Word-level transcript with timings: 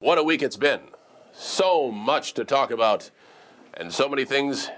What 0.00 0.16
a 0.18 0.22
week 0.22 0.42
it's 0.42 0.56
been. 0.56 0.80
So 1.32 1.90
much 1.90 2.32
to 2.34 2.44
talk 2.44 2.70
about, 2.70 3.10
and 3.74 3.92
so 3.92 4.08
many 4.08 4.24
things 4.24 4.70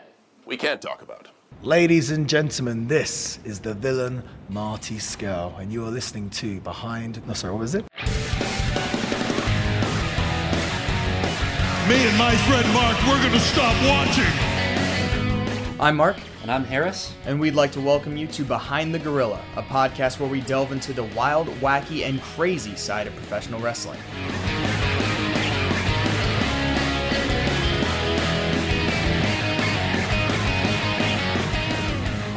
we 0.46 0.56
can't 0.56 0.82
talk 0.82 1.00
about. 1.00 1.28
Ladies 1.62 2.10
and 2.10 2.28
gentlemen, 2.28 2.88
this 2.88 3.38
is 3.44 3.60
the 3.60 3.72
villain 3.74 4.24
Marty 4.48 4.96
Scurll, 4.96 5.56
and 5.60 5.72
you 5.72 5.84
are 5.86 5.90
listening 5.90 6.28
to 6.30 6.60
Behind. 6.62 7.24
No, 7.26 7.34
sorry, 7.34 7.52
what 7.52 7.60
was 7.60 7.74
it? 7.76 7.84
Me 11.88 11.98
and 12.08 12.18
my 12.18 12.34
friend 12.48 12.72
Mark, 12.74 12.96
we're 13.06 13.20
going 13.20 13.32
to 13.32 13.38
stop 13.40 13.76
watching. 13.88 14.24
I'm 15.80 15.96
Mark, 15.96 16.16
And 16.42 16.50
I'm 16.50 16.64
Harris. 16.64 17.12
and 17.26 17.38
we'd 17.40 17.54
like 17.54 17.70
to 17.72 17.80
welcome 17.80 18.16
you 18.16 18.26
to 18.28 18.44
Behind 18.44 18.92
the 18.94 18.98
Gorilla, 18.98 19.40
a 19.56 19.62
podcast 19.62 20.18
where 20.18 20.28
we 20.28 20.40
delve 20.40 20.72
into 20.72 20.92
the 20.92 21.04
wild, 21.04 21.46
wacky, 21.60 22.04
and 22.08 22.20
crazy 22.20 22.74
side 22.74 23.06
of 23.06 23.14
professional 23.14 23.60
wrestling. 23.60 24.00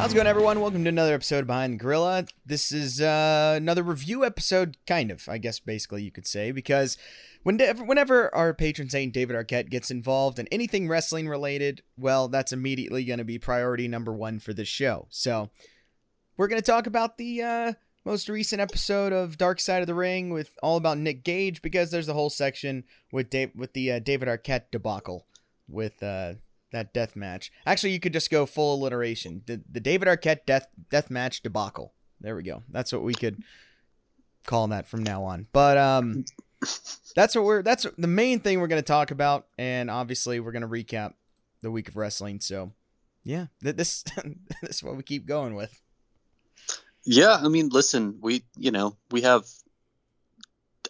How's 0.06 0.14
it 0.14 0.18
going, 0.18 0.28
everyone? 0.28 0.62
Welcome 0.62 0.84
to 0.84 0.90
another 0.90 1.16
episode 1.16 1.40
of 1.40 1.48
Behind 1.48 1.74
the 1.74 1.78
Gorilla. 1.78 2.28
This 2.46 2.72
is 2.72 3.02
uh, 3.02 3.56
another 3.58 3.82
review 3.82 4.24
episode, 4.24 4.78
kind 4.86 5.10
of, 5.10 5.28
I 5.28 5.40
guess, 5.40 5.60
basically, 5.60 6.04
you 6.04 6.12
could 6.12 6.28
say, 6.28 6.52
because 6.52 6.96
whenever, 7.42 7.84
whenever 7.84 8.34
our 8.36 8.54
patron 8.54 8.88
saint 8.88 9.16
David 9.16 9.36
Arquette 9.36 9.72
gets 9.72 9.90
involved 9.90 10.38
in 10.38 10.48
anything 10.52 10.88
wrestling 10.88 11.28
related, 11.28 11.82
well, 11.98 12.28
that's 12.28 12.54
immediately 12.54 13.04
going 13.04 13.18
to 13.18 13.26
be 13.26 13.40
priority 13.40 13.88
number 13.88 14.14
one 14.14 14.38
for 14.38 14.54
this 14.54 14.68
show. 14.68 15.08
So, 15.10 15.50
we're 16.38 16.50
going 16.50 16.62
to 16.62 16.72
talk 16.72 16.86
about 16.86 17.18
the 17.18 17.42
uh, 17.42 17.74
most 18.06 18.30
recent 18.30 18.62
episode 18.62 19.12
of 19.12 19.40
Dark 19.40 19.60
Side 19.60 19.82
of 19.82 19.88
the 19.88 19.96
Ring 19.96 20.30
with 20.30 20.52
all 20.62 20.78
about 20.78 21.00
Nick 21.00 21.24
Gage, 21.24 21.64
because 21.64 21.90
there's 21.90 22.10
a 22.10 22.14
whole 22.14 22.30
section 22.30 22.84
with 23.12 23.32
Dave, 23.32 23.54
with 23.56 23.74
the 23.74 23.94
uh, 23.94 23.98
David 23.98 24.28
Arquette 24.28 24.70
debacle 24.72 25.26
with 25.68 26.04
uh, 26.04 26.34
that 26.76 26.94
death 26.94 27.16
match. 27.16 27.52
Actually, 27.66 27.92
you 27.92 28.00
could 28.00 28.14
just 28.14 28.30
go 28.30 28.46
full 28.46 28.76
alliteration. 28.76 29.42
The, 29.46 29.62
the 29.72 29.80
David 29.80 30.08
Arquette 30.08 30.46
death 30.46 30.68
death 30.90 31.10
match 31.10 31.42
debacle. 31.42 31.94
There 32.22 32.36
we 32.36 32.44
go. 32.44 32.64
That's 32.70 32.92
what 32.92 33.02
we 33.02 33.14
could 33.14 33.44
call 34.46 34.68
that 34.68 34.88
from 34.88 35.04
now 35.04 35.24
on. 35.24 35.48
But 35.52 35.78
um, 35.78 36.26
that's 37.16 37.36
what 37.36 37.46
we're 37.46 37.62
that's 37.62 37.86
the 37.98 38.08
main 38.08 38.40
thing 38.40 38.60
we're 38.60 38.68
going 38.68 38.82
to 38.82 38.88
talk 38.88 39.12
about, 39.12 39.48
and 39.58 39.90
obviously 39.90 40.40
we're 40.40 40.52
going 40.52 40.62
to 40.62 40.68
recap 40.68 41.14
the 41.62 41.72
week 41.72 41.88
of 41.88 41.96
wrestling. 41.96 42.40
So, 42.40 42.74
yeah, 43.24 43.48
th- 43.64 43.76
this 43.76 44.04
this 44.62 44.78
is 44.78 44.84
what 44.84 44.98
we 44.98 45.04
keep 45.04 45.26
going 45.26 45.56
with. 45.56 45.82
Yeah, 47.06 47.38
I 47.42 47.50
mean, 47.50 47.70
listen, 47.70 48.18
we, 48.20 48.44
you 48.58 48.72
know, 48.72 48.98
we 49.12 49.22
have 49.22 49.46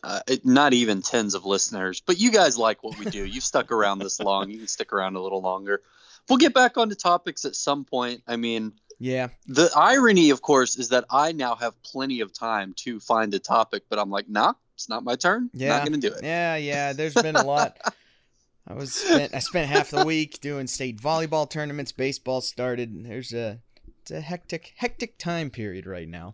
uh, 0.06 0.20
it- 0.28 0.46
not 0.46 0.74
even 0.74 1.02
tens 1.02 1.34
of 1.36 1.46
listeners, 1.46 2.00
but 2.02 2.20
you 2.20 2.32
guys 2.32 2.58
like 2.58 2.84
what 2.84 2.98
we 3.00 3.06
do. 3.06 3.26
You've 3.34 3.44
stuck 3.44 3.72
around 3.72 4.00
this 4.00 4.20
long. 4.20 4.50
You 4.50 4.60
can 4.60 4.68
stick 4.68 4.94
around 4.94 5.16
a 5.16 5.22
little 5.22 5.42
longer. 5.42 5.82
We'll 6.30 6.38
get 6.38 6.54
back 6.54 6.78
onto 6.78 6.96
topics 6.96 7.46
at 7.46 7.56
some 7.56 7.84
point. 7.86 8.22
I 8.28 8.36
mean, 8.36 8.74
Yeah, 9.00 9.28
the 9.48 9.70
irony, 9.76 10.30
of 10.32 10.42
course, 10.42 10.78
is 10.78 10.90
that 10.90 11.06
I 11.10 11.32
now 11.34 11.56
have 11.56 11.74
plenty 11.84 12.22
of 12.22 12.32
time 12.34 12.74
to 12.78 13.00
find 13.00 13.34
a 13.34 13.40
topic, 13.40 13.84
but 13.90 14.00
I'm 14.00 14.10
like, 14.10 14.28
nah, 14.30 14.54
it's 14.76 14.90
not 14.90 15.04
my 15.04 15.16
turn. 15.16 15.50
Yeah. 15.54 15.70
Not 15.78 15.88
going 15.88 16.00
to 16.02 16.10
do 16.10 16.16
it. 16.16 16.24
yeah, 16.24 16.56
yeah. 16.56 16.94
There's 16.94 17.14
been 17.14 17.36
a 17.36 17.44
lot. 17.46 17.78
I 18.68 18.74
was 18.74 18.94
spent 18.94 19.36
I 19.36 19.40
spent 19.40 19.70
half 19.70 19.92
the 19.92 20.04
week 20.06 20.42
doing 20.42 20.66
state 20.68 20.98
volleyball 21.00 21.48
tournaments. 21.50 21.92
Baseball 21.92 22.42
started. 22.42 23.06
There's 23.06 23.32
a 23.32 23.60
it's 24.02 24.10
a 24.10 24.22
hectic 24.22 24.74
hectic 24.78 25.20
time 25.20 25.52
period 25.52 25.86
right 25.86 26.10
now. 26.10 26.34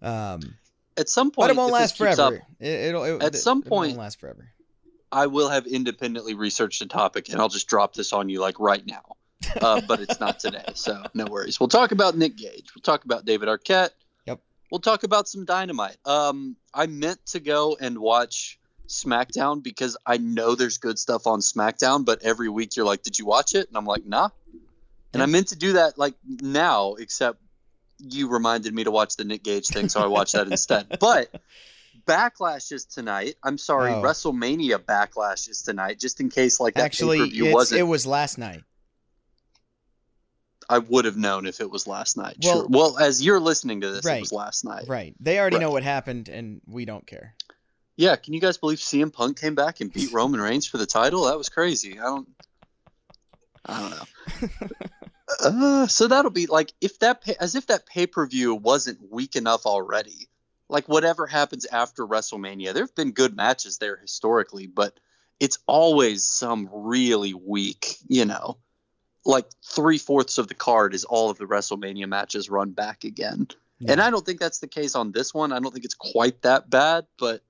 Um, 0.00 0.40
At 0.98 1.08
some 1.08 1.30
point, 1.30 1.48
but 1.48 1.50
it 1.50 1.56
won't 1.56 1.72
last 1.72 1.96
forever. 1.96 2.22
up, 2.22 2.32
It, 2.60 2.94
will 2.94 3.04
it, 3.04 3.22
At 3.22 3.34
some 3.36 3.62
it 3.64 3.70
won't 3.70 3.88
point- 3.88 3.98
last 3.98 4.20
forever. 4.20 4.50
I 5.10 5.26
will 5.26 5.48
have 5.48 5.66
independently 5.66 6.34
researched 6.34 6.82
a 6.82 6.86
topic, 6.86 7.30
and 7.30 7.40
I'll 7.40 7.48
just 7.48 7.66
drop 7.68 7.94
this 7.94 8.12
on 8.12 8.28
you 8.28 8.40
like 8.40 8.60
right 8.60 8.84
now. 8.86 9.16
Uh, 9.60 9.80
but 9.88 10.00
it's 10.00 10.20
not 10.20 10.38
today, 10.38 10.64
so 10.74 11.02
no 11.14 11.24
worries. 11.26 11.58
We'll 11.58 11.68
talk 11.68 11.92
about 11.92 12.16
Nick 12.16 12.36
Gage. 12.36 12.66
We'll 12.74 12.82
talk 12.82 13.04
about 13.04 13.24
David 13.24 13.48
Arquette. 13.48 13.90
Yep. 14.26 14.40
We'll 14.70 14.80
talk 14.80 15.04
about 15.04 15.26
some 15.28 15.46
Dynamite. 15.46 15.96
Um, 16.04 16.56
I 16.74 16.86
meant 16.88 17.24
to 17.26 17.40
go 17.40 17.76
and 17.80 17.98
watch 17.98 18.58
SmackDown 18.88 19.62
because 19.62 19.96
I 20.04 20.18
know 20.18 20.54
there's 20.54 20.76
good 20.78 20.98
stuff 20.98 21.26
on 21.26 21.40
SmackDown, 21.40 22.04
but 22.04 22.22
every 22.22 22.48
week 22.50 22.76
you're 22.76 22.84
like, 22.86 23.02
"Did 23.02 23.18
you 23.18 23.24
watch 23.24 23.54
it?" 23.54 23.68
And 23.68 23.76
I'm 23.78 23.86
like, 23.86 24.04
"Nah." 24.04 24.28
And 25.14 25.22
I 25.22 25.26
meant 25.26 25.48
to 25.48 25.56
do 25.56 25.72
that 25.74 25.96
like 25.96 26.14
now, 26.26 26.94
except 26.94 27.40
you 27.98 28.28
reminded 28.28 28.74
me 28.74 28.84
to 28.84 28.90
watch 28.90 29.16
the 29.16 29.24
Nick 29.24 29.42
Gage 29.42 29.66
thing, 29.66 29.88
so 29.88 30.00
I 30.00 30.06
watched 30.06 30.34
that 30.34 30.46
instead. 30.46 30.86
But 31.00 31.28
Backlash 32.06 32.72
is 32.72 32.84
tonight. 32.86 33.34
I'm 33.42 33.58
sorry, 33.58 33.92
Oh. 33.92 34.02
WrestleMania 34.02 34.78
Backlash 34.78 35.48
is 35.48 35.62
tonight, 35.62 35.98
just 36.00 36.20
in 36.20 36.30
case 36.30 36.58
like 36.60 36.74
that 36.74 36.84
Actually, 36.84 37.28
it 37.28 37.82
was 37.86 38.06
last 38.06 38.38
night. 38.38 38.62
I 40.70 40.78
would 40.78 41.06
have 41.06 41.16
known 41.16 41.46
if 41.46 41.60
it 41.60 41.70
was 41.70 41.86
last 41.86 42.16
night. 42.16 42.36
Well- 42.42 42.54
sure. 42.60 42.66
Well, 42.68 42.98
as 42.98 43.24
you're 43.24 43.40
listening 43.40 43.80
to 43.82 43.90
this, 43.90 44.04
Right. 44.04 44.18
it 44.18 44.20
was 44.20 44.32
last 44.32 44.64
night. 44.64 44.84
Right. 44.86 45.14
They 45.18 45.38
already 45.38 45.58
know 45.58 45.70
what 45.70 45.82
happened, 45.82 46.28
and 46.28 46.60
we 46.66 46.84
don't 46.84 47.06
care. 47.06 47.34
Yeah. 47.96 48.16
Can 48.16 48.34
you 48.34 48.40
guys 48.40 48.58
believe 48.58 48.78
CM 48.78 49.10
Punk 49.12 49.40
came 49.40 49.54
back 49.54 49.80
and 49.80 49.90
beat 49.92 50.12
Roman 50.12 50.40
Reigns 50.40 50.66
for 50.66 50.76
the 50.78 50.86
title? 50.86 51.24
That 51.24 51.38
was 51.38 51.48
crazy. 51.48 51.98
I 51.98 52.02
don't. 52.04 52.28
I 53.64 53.80
don't 53.80 53.90
know. 53.90 54.78
uh, 55.42 55.86
so 55.86 56.08
that'll 56.08 56.30
be 56.30 56.46
like 56.46 56.72
if 56.80 56.98
that 57.00 57.22
pay, 57.22 57.34
as 57.38 57.54
if 57.54 57.66
that 57.66 57.86
pay 57.86 58.06
per 58.06 58.26
view 58.26 58.54
wasn't 58.54 59.10
weak 59.10 59.36
enough 59.36 59.66
already. 59.66 60.28
Like 60.70 60.86
whatever 60.86 61.26
happens 61.26 61.64
after 61.64 62.06
WrestleMania, 62.06 62.74
there 62.74 62.82
have 62.82 62.94
been 62.94 63.12
good 63.12 63.34
matches 63.34 63.78
there 63.78 63.96
historically, 63.96 64.66
but 64.66 64.98
it's 65.40 65.58
always 65.66 66.24
some 66.24 66.68
really 66.70 67.32
weak, 67.32 67.96
you 68.06 68.26
know, 68.26 68.58
like 69.24 69.46
three 69.64 69.96
fourths 69.96 70.36
of 70.36 70.46
the 70.48 70.54
card 70.54 70.92
is 70.92 71.04
all 71.04 71.30
of 71.30 71.38
the 71.38 71.46
WrestleMania 71.46 72.06
matches 72.06 72.50
run 72.50 72.72
back 72.72 73.04
again. 73.04 73.48
And 73.86 74.00
I 74.00 74.10
don't 74.10 74.26
think 74.26 74.40
that's 74.40 74.58
the 74.58 74.66
case 74.66 74.94
on 74.94 75.12
this 75.12 75.32
one. 75.32 75.52
I 75.52 75.60
don't 75.60 75.72
think 75.72 75.84
it's 75.84 75.94
quite 75.94 76.42
that 76.42 76.68
bad, 76.68 77.06
but 77.18 77.42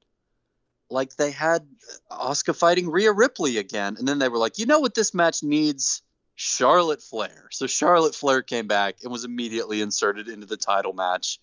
like 0.90 1.16
they 1.16 1.30
had 1.30 1.66
Asuka 2.10 2.54
fighting 2.54 2.90
Rhea 2.90 3.12
Ripley 3.12 3.58
again, 3.58 3.96
and 3.98 4.06
then 4.06 4.18
they 4.18 4.28
were 4.28 4.38
like, 4.38 4.58
you 4.58 4.66
know 4.66 4.80
what 4.80 4.94
this 4.94 5.14
match 5.14 5.42
needs? 5.42 6.02
Charlotte 6.40 7.02
Flair. 7.02 7.48
So 7.50 7.66
Charlotte 7.66 8.14
Flair 8.14 8.42
came 8.42 8.68
back 8.68 8.98
and 9.02 9.10
was 9.10 9.24
immediately 9.24 9.80
inserted 9.80 10.28
into 10.28 10.46
the 10.46 10.56
title 10.56 10.92
match. 10.92 11.40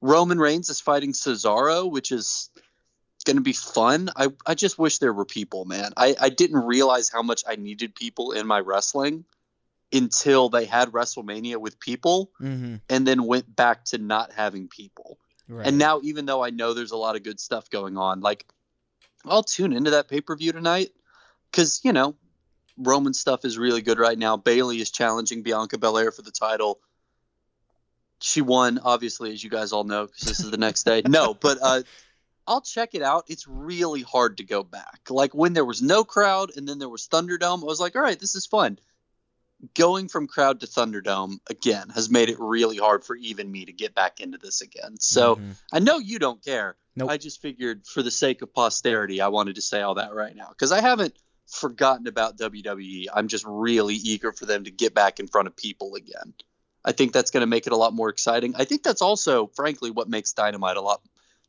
Roman 0.00 0.38
Reigns 0.38 0.70
is 0.70 0.80
fighting 0.80 1.12
Cesaro, 1.12 1.90
which 1.90 2.12
is 2.12 2.48
going 3.26 3.36
to 3.36 3.42
be 3.42 3.52
fun. 3.52 4.08
I, 4.16 4.28
I 4.46 4.54
just 4.54 4.78
wish 4.78 4.98
there 4.98 5.12
were 5.12 5.26
people, 5.26 5.66
man. 5.66 5.92
I, 5.98 6.16
I 6.18 6.30
didn't 6.30 6.64
realize 6.64 7.10
how 7.10 7.22
much 7.22 7.42
I 7.46 7.56
needed 7.56 7.94
people 7.94 8.32
in 8.32 8.46
my 8.46 8.58
wrestling 8.58 9.26
until 9.92 10.48
they 10.48 10.64
had 10.64 10.92
WrestleMania 10.92 11.58
with 11.58 11.78
people 11.78 12.30
Mm-hmm. 12.40 12.76
and 12.88 13.06
then 13.06 13.24
went 13.24 13.54
back 13.54 13.84
to 13.86 13.98
not 13.98 14.32
having 14.32 14.68
people. 14.68 15.18
Right. 15.46 15.66
And 15.66 15.76
now, 15.76 16.00
even 16.02 16.24
though 16.24 16.42
I 16.42 16.48
know 16.48 16.72
there's 16.72 16.92
a 16.92 16.96
lot 16.96 17.16
of 17.16 17.22
good 17.22 17.38
stuff 17.38 17.68
going 17.68 17.98
on, 17.98 18.20
like 18.22 18.46
I'll 19.26 19.42
tune 19.42 19.74
into 19.74 19.90
that 19.90 20.08
pay 20.08 20.22
per 20.22 20.34
view 20.36 20.52
tonight 20.52 20.90
because 21.50 21.80
you 21.84 21.92
know 21.92 22.16
Roman 22.78 23.14
stuff 23.14 23.44
is 23.44 23.58
really 23.58 23.82
good 23.82 23.98
right 23.98 24.18
now. 24.18 24.36
Bayley 24.36 24.80
is 24.80 24.90
challenging 24.90 25.42
Bianca 25.42 25.78
Belair 25.78 26.10
for 26.10 26.22
the 26.22 26.30
title. 26.30 26.80
She 28.20 28.40
won, 28.40 28.78
obviously, 28.82 29.32
as 29.32 29.42
you 29.42 29.50
guys 29.50 29.72
all 29.72 29.84
know, 29.84 30.06
because 30.06 30.22
this 30.22 30.40
is 30.40 30.50
the 30.50 30.56
next 30.56 30.84
day. 30.84 31.02
No, 31.06 31.34
but 31.40 31.58
uh, 31.62 31.82
I'll 32.46 32.60
check 32.60 32.94
it 32.94 33.02
out. 33.02 33.24
It's 33.28 33.46
really 33.46 34.02
hard 34.02 34.38
to 34.38 34.44
go 34.44 34.62
back. 34.62 35.00
Like 35.10 35.34
when 35.34 35.52
there 35.52 35.64
was 35.64 35.82
no 35.82 36.04
crowd 36.04 36.50
and 36.56 36.68
then 36.68 36.78
there 36.78 36.88
was 36.88 37.08
Thunderdome, 37.08 37.62
I 37.62 37.66
was 37.66 37.80
like, 37.80 37.96
all 37.96 38.02
right, 38.02 38.18
this 38.18 38.34
is 38.34 38.46
fun. 38.46 38.78
Going 39.74 40.08
from 40.08 40.26
crowd 40.26 40.60
to 40.60 40.66
Thunderdome 40.66 41.38
again 41.48 41.88
has 41.90 42.10
made 42.10 42.28
it 42.28 42.36
really 42.38 42.76
hard 42.76 43.04
for 43.04 43.16
even 43.16 43.50
me 43.50 43.64
to 43.64 43.72
get 43.72 43.94
back 43.94 44.20
into 44.20 44.36
this 44.38 44.60
again. 44.60 44.96
So 45.00 45.36
Mhm. 45.36 45.56
I 45.72 45.78
know 45.78 45.98
you 45.98 46.18
don't 46.18 46.44
care. 46.44 46.76
Nope. 46.94 47.10
I 47.10 47.16
just 47.16 47.40
figured 47.40 47.86
for 47.86 48.02
the 48.02 48.10
sake 48.10 48.42
of 48.42 48.52
posterity, 48.52 49.20
I 49.20 49.28
wanted 49.28 49.56
to 49.56 49.62
say 49.62 49.80
all 49.80 49.94
that 49.94 50.14
right 50.14 50.36
now 50.36 50.48
because 50.50 50.72
I 50.72 50.82
haven't 50.82 51.14
forgotten 51.46 52.06
about 52.06 52.38
WWE. 52.38 53.06
I'm 53.14 53.28
just 53.28 53.44
really 53.46 53.94
eager 53.94 54.32
for 54.32 54.46
them 54.46 54.64
to 54.64 54.70
get 54.70 54.94
back 54.94 55.20
in 55.20 55.28
front 55.28 55.48
of 55.48 55.56
people 55.56 55.94
again. 55.94 56.34
I 56.84 56.92
think 56.92 57.12
that's 57.12 57.30
going 57.30 57.42
to 57.42 57.46
make 57.46 57.66
it 57.66 57.72
a 57.72 57.76
lot 57.76 57.92
more 57.92 58.08
exciting. 58.08 58.54
I 58.56 58.64
think 58.64 58.82
that's 58.82 59.02
also, 59.02 59.48
frankly, 59.48 59.90
what 59.90 60.08
makes 60.08 60.32
Dynamite 60.32 60.76
a 60.76 60.80
lot. 60.80 61.00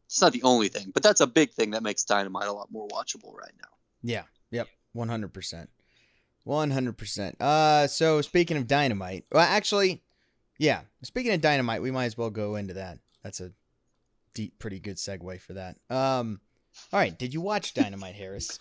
It's 0.05 0.21
not 0.21 0.33
the 0.33 0.43
only 0.43 0.69
thing, 0.69 0.91
but 0.93 1.03
that's 1.03 1.21
a 1.21 1.27
big 1.27 1.51
thing 1.51 1.71
that 1.71 1.83
makes 1.83 2.03
Dynamite 2.05 2.47
a 2.47 2.53
lot 2.53 2.71
more 2.71 2.87
watchable 2.87 3.35
right 3.35 3.51
now. 3.61 3.69
Yeah. 4.01 4.23
Yep. 4.51 4.67
One 4.93 5.09
hundred 5.09 5.33
percent. 5.33 5.69
One 6.43 6.71
hundred 6.71 6.97
percent. 6.97 7.39
Uh, 7.41 7.87
so 7.87 8.21
speaking 8.21 8.57
of 8.57 8.67
dynamite, 8.67 9.25
well, 9.31 9.43
actually, 9.43 10.01
yeah. 10.57 10.81
Speaking 11.03 11.33
of 11.33 11.41
dynamite, 11.41 11.81
we 11.81 11.91
might 11.91 12.05
as 12.05 12.17
well 12.17 12.29
go 12.29 12.55
into 12.55 12.75
that. 12.75 12.99
That's 13.21 13.41
a 13.41 13.51
deep, 14.33 14.57
pretty 14.59 14.79
good 14.79 14.95
segue 14.95 15.41
for 15.41 15.53
that. 15.53 15.75
Um, 15.89 16.39
all 16.93 16.99
right. 16.99 17.17
Did 17.17 17.33
you 17.33 17.41
watch 17.41 17.73
Dynamite, 17.73 18.15
Harris? 18.15 18.59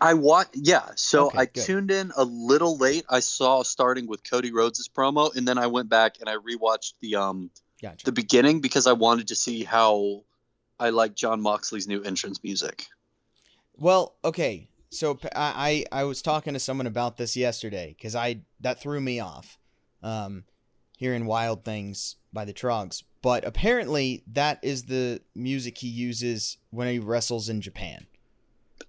I 0.00 0.14
watch, 0.14 0.48
yeah. 0.54 0.90
So 0.96 1.26
Okay, 1.28 1.38
I 1.38 1.46
good. 1.46 1.64
tuned 1.64 1.90
in 1.90 2.12
a 2.16 2.24
little 2.24 2.76
late. 2.76 3.04
I 3.08 3.20
saw 3.20 3.62
starting 3.62 4.06
with 4.06 4.28
Cody 4.28 4.52
Rhodes' 4.52 4.88
promo, 4.88 5.34
and 5.34 5.46
then 5.46 5.58
I 5.58 5.66
went 5.66 5.88
back 5.88 6.16
and 6.20 6.28
I 6.28 6.36
rewatched 6.36 6.94
the 7.00 7.16
um 7.16 7.50
Gotcha. 7.82 8.06
the 8.06 8.12
beginning 8.12 8.60
because 8.60 8.86
I 8.86 8.92
wanted 8.92 9.28
to 9.28 9.34
see 9.36 9.62
how 9.64 10.24
I 10.78 10.90
like 10.90 11.14
Jon 11.14 11.40
Moxley's 11.40 11.86
new 11.86 12.02
entrance 12.02 12.42
music. 12.42 12.86
Well, 13.76 14.16
okay. 14.24 14.68
So 14.90 15.18
I 15.34 15.84
I 15.92 16.04
was 16.04 16.22
talking 16.22 16.54
to 16.54 16.60
someone 16.60 16.86
about 16.86 17.16
this 17.16 17.36
yesterday 17.36 17.94
because 17.96 18.14
I 18.14 18.42
that 18.60 18.80
threw 18.80 19.00
me 19.00 19.20
off. 19.20 19.58
Um, 20.02 20.44
hearing 20.98 21.26
Wild 21.26 21.64
Things 21.64 22.16
by 22.32 22.44
the 22.44 22.54
Troggs, 22.54 23.02
but 23.22 23.44
apparently 23.44 24.22
that 24.32 24.58
is 24.62 24.84
the 24.84 25.20
music 25.34 25.78
he 25.78 25.88
uses 25.88 26.56
when 26.70 26.88
he 26.88 26.98
wrestles 26.98 27.48
in 27.48 27.60
Japan. 27.60 28.06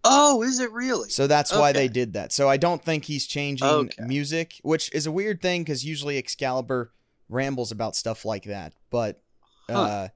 Oh, 0.09 0.41
is 0.43 0.59
it 0.59 0.71
really? 0.71 1.09
So 1.09 1.27
that's 1.27 1.53
why 1.53 1.73
they 1.73 1.87
did 1.87 2.13
that. 2.13 2.31
So 2.31 2.49
I 2.49 2.57
don't 2.57 2.83
think 2.83 3.05
he's 3.05 3.27
changing 3.27 3.67
Okay. 3.67 4.03
music, 4.05 4.59
which 4.63 4.91
is 4.93 5.05
a 5.07 5.11
weird 5.11 5.41
thing 5.41 5.63
because 5.63 5.85
usually 5.85 6.17
Excalibur 6.17 6.91
rambles 7.29 7.71
about 7.71 7.95
stuff 7.95 8.25
like 8.25 8.43
that. 8.45 8.73
But 8.89 9.21
uh, 9.69 10.09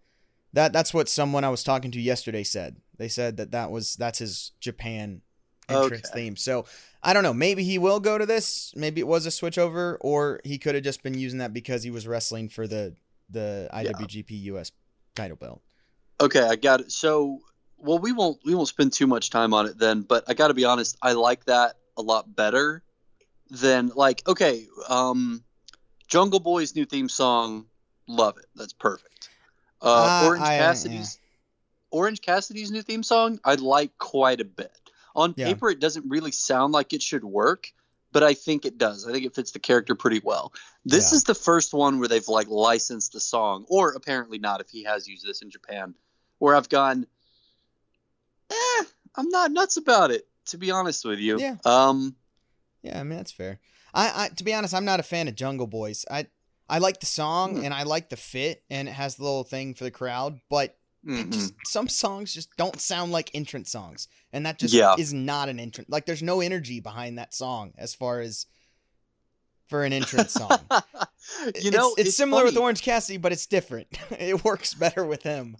that 0.53 0.73
that's 0.73 0.93
what 0.93 1.09
someone 1.09 1.43
I 1.43 1.49
was 1.49 1.63
talking 1.63 1.91
to 1.91 2.01
yesterday 2.01 2.43
said. 2.43 2.77
They 2.97 3.07
said 3.07 3.37
that 3.37 3.51
that 3.51 3.71
was 3.71 3.95
that's 3.95 4.19
his 4.19 4.51
Japan 4.59 5.21
entrance 5.69 6.09
Okay. 6.09 6.21
theme. 6.21 6.35
So 6.35 6.65
I 7.03 7.13
don't 7.13 7.23
know. 7.23 7.33
Maybe 7.33 7.63
he 7.63 7.77
will 7.77 7.99
go 7.99 8.17
to 8.17 8.25
this. 8.25 8.73
Maybe 8.75 9.01
it 9.01 9.07
was 9.07 9.25
a 9.25 9.31
switch 9.31 9.57
over, 9.57 9.97
or 10.01 10.39
he 10.43 10.57
could 10.57 10.75
have 10.75 10.83
just 10.83 11.03
been 11.03 11.17
using 11.17 11.39
that 11.39 11.53
because 11.53 11.83
he 11.83 11.91
was 11.91 12.07
wrestling 12.07 12.49
for 12.49 12.67
the 12.67 12.95
the 13.29 13.69
IWGP 13.73 14.29
US 14.43 14.71
title 15.15 15.37
belt. 15.37 15.61
Okay, 16.19 16.41
I 16.41 16.55
got 16.55 16.81
it. 16.81 16.91
So, 16.91 17.39
well, 17.81 17.99
we 17.99 18.11
won't 18.11 18.39
we 18.45 18.55
won't 18.55 18.67
spend 18.67 18.93
too 18.93 19.07
much 19.07 19.29
time 19.29 19.53
on 19.53 19.65
it 19.65 19.77
then. 19.77 20.01
But 20.01 20.23
I 20.27 20.33
got 20.33 20.49
to 20.49 20.53
be 20.53 20.65
honest, 20.65 20.97
I 21.01 21.13
like 21.13 21.45
that 21.45 21.75
a 21.97 22.01
lot 22.01 22.35
better 22.35 22.83
than 23.49 23.91
like 23.95 24.27
okay, 24.27 24.67
um, 24.87 25.43
Jungle 26.07 26.39
Boy's 26.39 26.75
new 26.75 26.85
theme 26.85 27.09
song. 27.09 27.65
Love 28.07 28.37
it. 28.37 28.45
That's 28.55 28.73
perfect. 28.73 29.29
Uh, 29.81 30.19
Uh, 30.21 30.25
Orange 30.25 30.43
I- 30.45 30.57
Cassidy's 30.57 31.19
Orange 31.91 32.21
Cassidy's 32.21 32.71
new 32.71 32.81
theme 32.81 33.03
song. 33.03 33.39
I 33.43 33.55
like 33.55 33.97
quite 33.97 34.39
a 34.41 34.45
bit. 34.45 34.71
On 35.13 35.33
Yeah. 35.35 35.47
paper, 35.47 35.69
it 35.69 35.79
doesn't 35.81 36.07
really 36.09 36.31
sound 36.31 36.71
like 36.71 36.93
it 36.93 37.01
should 37.01 37.25
work, 37.25 37.73
but 38.13 38.23
I 38.23 38.33
think 38.33 38.63
it 38.65 38.77
does. 38.77 39.05
I 39.05 39.11
think 39.11 39.25
it 39.25 39.35
fits 39.35 39.51
the 39.51 39.59
character 39.59 39.93
pretty 39.93 40.21
well. 40.23 40.53
This 40.85 41.11
Yeah. 41.11 41.17
is 41.17 41.23
the 41.25 41.35
first 41.35 41.73
one 41.73 41.99
where 41.99 42.07
they've 42.07 42.27
like 42.29 42.47
licensed 42.47 43.11
the 43.11 43.19
song, 43.19 43.65
or 43.67 43.91
apparently 43.91 44.39
not 44.39 44.61
if 44.61 44.69
he 44.69 44.83
has 44.83 45.05
used 45.07 45.25
this 45.25 45.41
in 45.41 45.49
Japan, 45.49 45.93
where 46.39 46.55
I've 46.55 46.69
gone, 46.69 47.07
eh, 48.51 48.83
I'm 49.15 49.29
not 49.29 49.51
nuts 49.51 49.77
about 49.77 50.11
it, 50.11 50.27
to 50.47 50.57
be 50.57 50.71
honest 50.71 51.05
with 51.05 51.19
you. 51.19 51.39
Yeah. 51.39 51.55
Um, 51.65 52.15
Yeah, 52.83 52.99
I 52.99 53.03
mean 53.03 53.17
that's 53.17 53.31
fair. 53.31 53.59
I, 53.93 54.25
I 54.25 54.27
to 54.29 54.43
be 54.43 54.53
honest, 54.53 54.73
I'm 54.73 54.85
not 54.85 54.99
a 54.99 55.03
fan 55.03 55.27
of 55.27 55.35
Jungle 55.35 55.67
Boys. 55.67 56.05
I 56.09 56.27
I 56.69 56.77
like 56.79 56.99
the 56.99 57.05
song 57.05 57.57
Hmm. 57.57 57.65
and 57.65 57.73
I 57.73 57.83
like 57.83 58.09
the 58.09 58.15
fit 58.17 58.63
and 58.69 58.87
it 58.87 58.93
has 58.93 59.15
the 59.15 59.23
little 59.23 59.43
thing 59.43 59.73
for 59.73 59.83
the 59.83 59.91
crowd, 59.91 60.39
but 60.49 60.77
mhm. 61.05 61.31
just 61.31 61.53
some 61.65 61.87
songs 61.89 62.33
just 62.33 62.55
don't 62.57 62.79
sound 62.79 63.11
like 63.11 63.29
entrance 63.33 63.71
songs, 63.71 64.07
and 64.31 64.45
that 64.45 64.57
just 64.59 64.73
Yeah. 64.73 64.95
is 64.97 65.13
not 65.13 65.49
an 65.49 65.59
entrance. 65.59 65.89
Like 65.89 66.05
there's 66.05 66.23
no 66.23 66.39
energy 66.41 66.79
behind 66.79 67.17
that 67.17 67.33
song 67.33 67.73
as 67.77 67.93
far 67.93 68.21
as 68.21 68.45
for 69.67 69.83
an 69.83 69.93
entrance 69.93 70.31
song. 70.33 70.59
you 71.61 71.71
know, 71.71 71.93
it's, 71.97 72.09
it's 72.09 72.17
similar 72.17 72.43
with. 72.45 72.57
Orange 72.57 72.81
Cassidy, 72.81 73.17
but 73.17 73.31
it's 73.31 73.45
different. 73.47 73.87
it 74.11 74.43
works 74.43 74.73
better 74.73 75.05
with 75.05 75.23
him. 75.23 75.55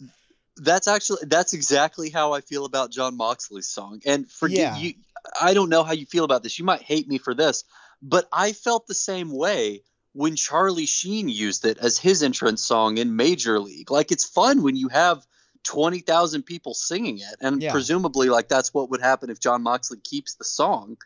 That's 0.58 0.88
actually 0.88 1.20
that's 1.28 1.54
exactly 1.54 2.10
how 2.10 2.34
I 2.34 2.42
feel 2.42 2.66
about 2.66 2.92
Jon 2.92 3.16
Moxley's 3.18 3.68
song. 3.68 4.02
And 4.06 4.30
forget 4.30 4.58
Yeah. 4.58 4.78
you 4.78 4.94
I 5.40 5.54
don't 5.54 5.70
know 5.70 5.84
how 5.84 5.94
you 5.94 6.06
feel 6.06 6.24
about 6.24 6.42
this. 6.44 6.58
You 6.58 6.66
might 6.66 6.82
hate 6.82 7.08
me 7.08 7.18
for 7.20 7.34
this, 7.34 7.64
but 8.02 8.28
I 8.34 8.54
felt 8.54 8.88
the 8.88 8.96
same 8.96 9.32
way 9.32 9.84
when 10.14 10.36
Charlie 10.36 10.88
Sheen 10.88 11.30
used 11.30 11.64
it 11.64 11.78
as 11.78 11.98
his 11.98 12.22
entrance 12.24 12.64
song 12.64 12.98
in 12.98 13.16
Major 13.16 13.60
League. 13.60 13.92
Like 13.92 14.12
it's 14.12 14.26
fun 14.26 14.62
when 14.64 14.76
you 14.76 14.90
have 14.90 15.26
20,000 15.64 16.44
people 16.44 16.74
singing 16.74 17.20
it 17.20 17.36
and 17.40 17.62
Yeah. 17.62 17.72
presumably 17.72 18.30
like 18.30 18.50
that's 18.50 18.74
what 18.74 18.90
would 18.90 19.02
happen 19.02 19.30
if 19.30 19.40
John 19.40 19.62
Moxley 19.64 20.00
keeps 20.04 20.36
the 20.36 20.44
song. 20.44 20.98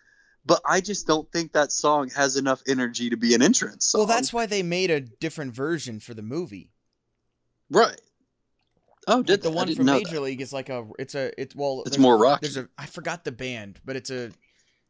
But 0.45 0.61
I 0.65 0.79
just 0.79 1.07
don't 1.07 1.29
think 1.31 1.53
that 1.53 1.71
song 1.71 2.09
has 2.11 2.35
enough 2.37 2.63
energy 2.67 3.09
to 3.09 3.17
be 3.17 3.33
an 3.35 3.41
entrance 3.41 3.87
song. 3.87 3.99
Well, 3.99 4.07
that's 4.07 4.31
why 4.31 4.45
they 4.45 4.63
made 4.63 4.91
a 4.91 5.01
different 5.01 5.53
version 5.53 5.99
for 5.99 6.13
the 6.13 6.21
movie. 6.21 6.71
right. 7.69 7.99
Oh, 9.07 9.17
Like 9.17 9.25
did 9.27 9.41
the 9.43 9.51
one 9.51 9.73
from 9.75 9.85
Major 9.85 10.15
that. 10.15 10.21
League 10.21 10.41
is 10.41 10.51
like 10.51 10.69
a 10.69 10.87
it's 10.97 11.15
a 11.15 11.31
it's 11.39 11.55
well 11.55 11.83
It's 11.85 11.97
more 11.97 12.17
rock. 12.17 12.41
There's 12.41 12.57
a 12.57 12.67
I 12.77 12.85
forgot 12.85 13.23
the 13.23 13.31
band, 13.31 13.79
but 13.85 13.95
it's 13.95 14.09
a 14.09 14.31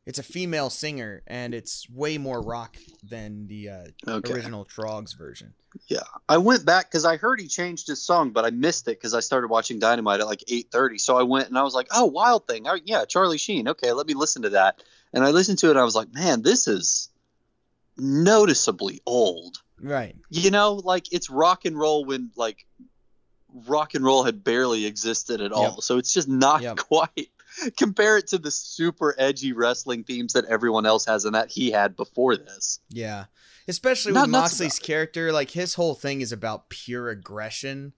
it's 0.06 0.20
a 0.20 0.24
female 0.24 0.70
singer 0.70 1.24
and 1.26 1.54
it's 1.54 1.90
way 1.90 2.18
more 2.18 2.40
rock 2.42 2.78
than 3.04 3.48
the 3.48 3.70
uh, 3.70 3.84
Okay. 4.08 4.34
original 4.34 4.64
Troggs 4.66 5.18
version. 5.18 5.54
Yeah, 5.88 6.04
I 6.30 6.38
went 6.38 6.64
back 6.64 6.90
because 6.90 7.04
I 7.04 7.18
heard 7.18 7.42
he 7.42 7.48
changed 7.48 7.88
his 7.88 8.02
song, 8.02 8.30
but 8.32 8.46
I 8.46 8.50
missed 8.52 8.88
it 8.88 8.92
because 8.92 9.14
I 9.14 9.20
started 9.20 9.50
watching 9.50 9.80
Dynamite 9.80 10.22
at 10.22 10.28
like 10.28 10.44
eight 10.48 10.68
thirty. 10.72 10.98
So 11.00 11.18
I 11.18 11.24
went 11.24 11.50
and 11.50 11.58
I 11.58 11.64
was 11.64 11.74
like, 11.74 11.88
"Oh, 11.92 12.06
Wild 12.06 12.48
Thing, 12.48 12.66
oh, 12.68 12.78
yeah, 12.86 13.04
Charlie 13.06 13.38
Sheen. 13.38 13.68
Okay, 13.68 13.92
let 13.92 14.08
me 14.08 14.14
listen 14.14 14.44
to 14.44 14.50
that." 14.52 14.82
And 15.12 15.26
I 15.26 15.32
listened 15.32 15.58
to 15.60 15.68
it, 15.68 15.72
and 15.72 15.80
I 15.80 15.84
was 15.84 15.96
like, 15.96 16.14
"Man, 16.14 16.44
this 16.44 16.68
is 16.70 17.10
noticeably 17.98 19.02
old." 19.06 19.58
Right. 19.82 20.16
You 20.30 20.52
know, 20.52 20.76
like 20.76 21.12
it's 21.12 21.30
rock 21.30 21.66
and 21.66 21.78
roll 21.78 22.06
when 22.06 22.32
like 22.38 22.66
rock 23.68 23.94
and 23.96 24.04
roll 24.04 24.24
had 24.24 24.44
barely 24.44 24.86
existed 24.86 25.42
at 25.42 25.52
all. 25.52 25.82
So 25.82 25.98
it's 25.98 26.14
just 26.14 26.28
not 26.28 26.62
Yep. 26.62 26.78
quite. 26.90 27.30
Compare 27.78 28.18
it 28.18 28.28
to 28.28 28.38
the 28.38 28.52
super 28.52 29.16
edgy 29.18 29.54
wrestling 29.54 30.04
themes 30.04 30.34
that 30.34 30.46
everyone 30.46 30.86
else 30.86 31.06
has 31.06 31.24
and 31.26 31.36
that 31.36 31.50
he 31.50 31.72
had 31.72 31.96
before 31.96 32.36
this. 32.36 32.80
Yeah. 32.90 33.26
Especially 33.68 34.12
with 34.12 34.28
Moxley's 34.28 34.78
character, 34.78 35.32
like 35.32 35.50
his 35.52 35.74
whole 35.74 35.96
thing 35.96 36.22
is 36.22 36.32
about 36.32 36.70
pure 36.70 37.10
aggression. 37.10 37.94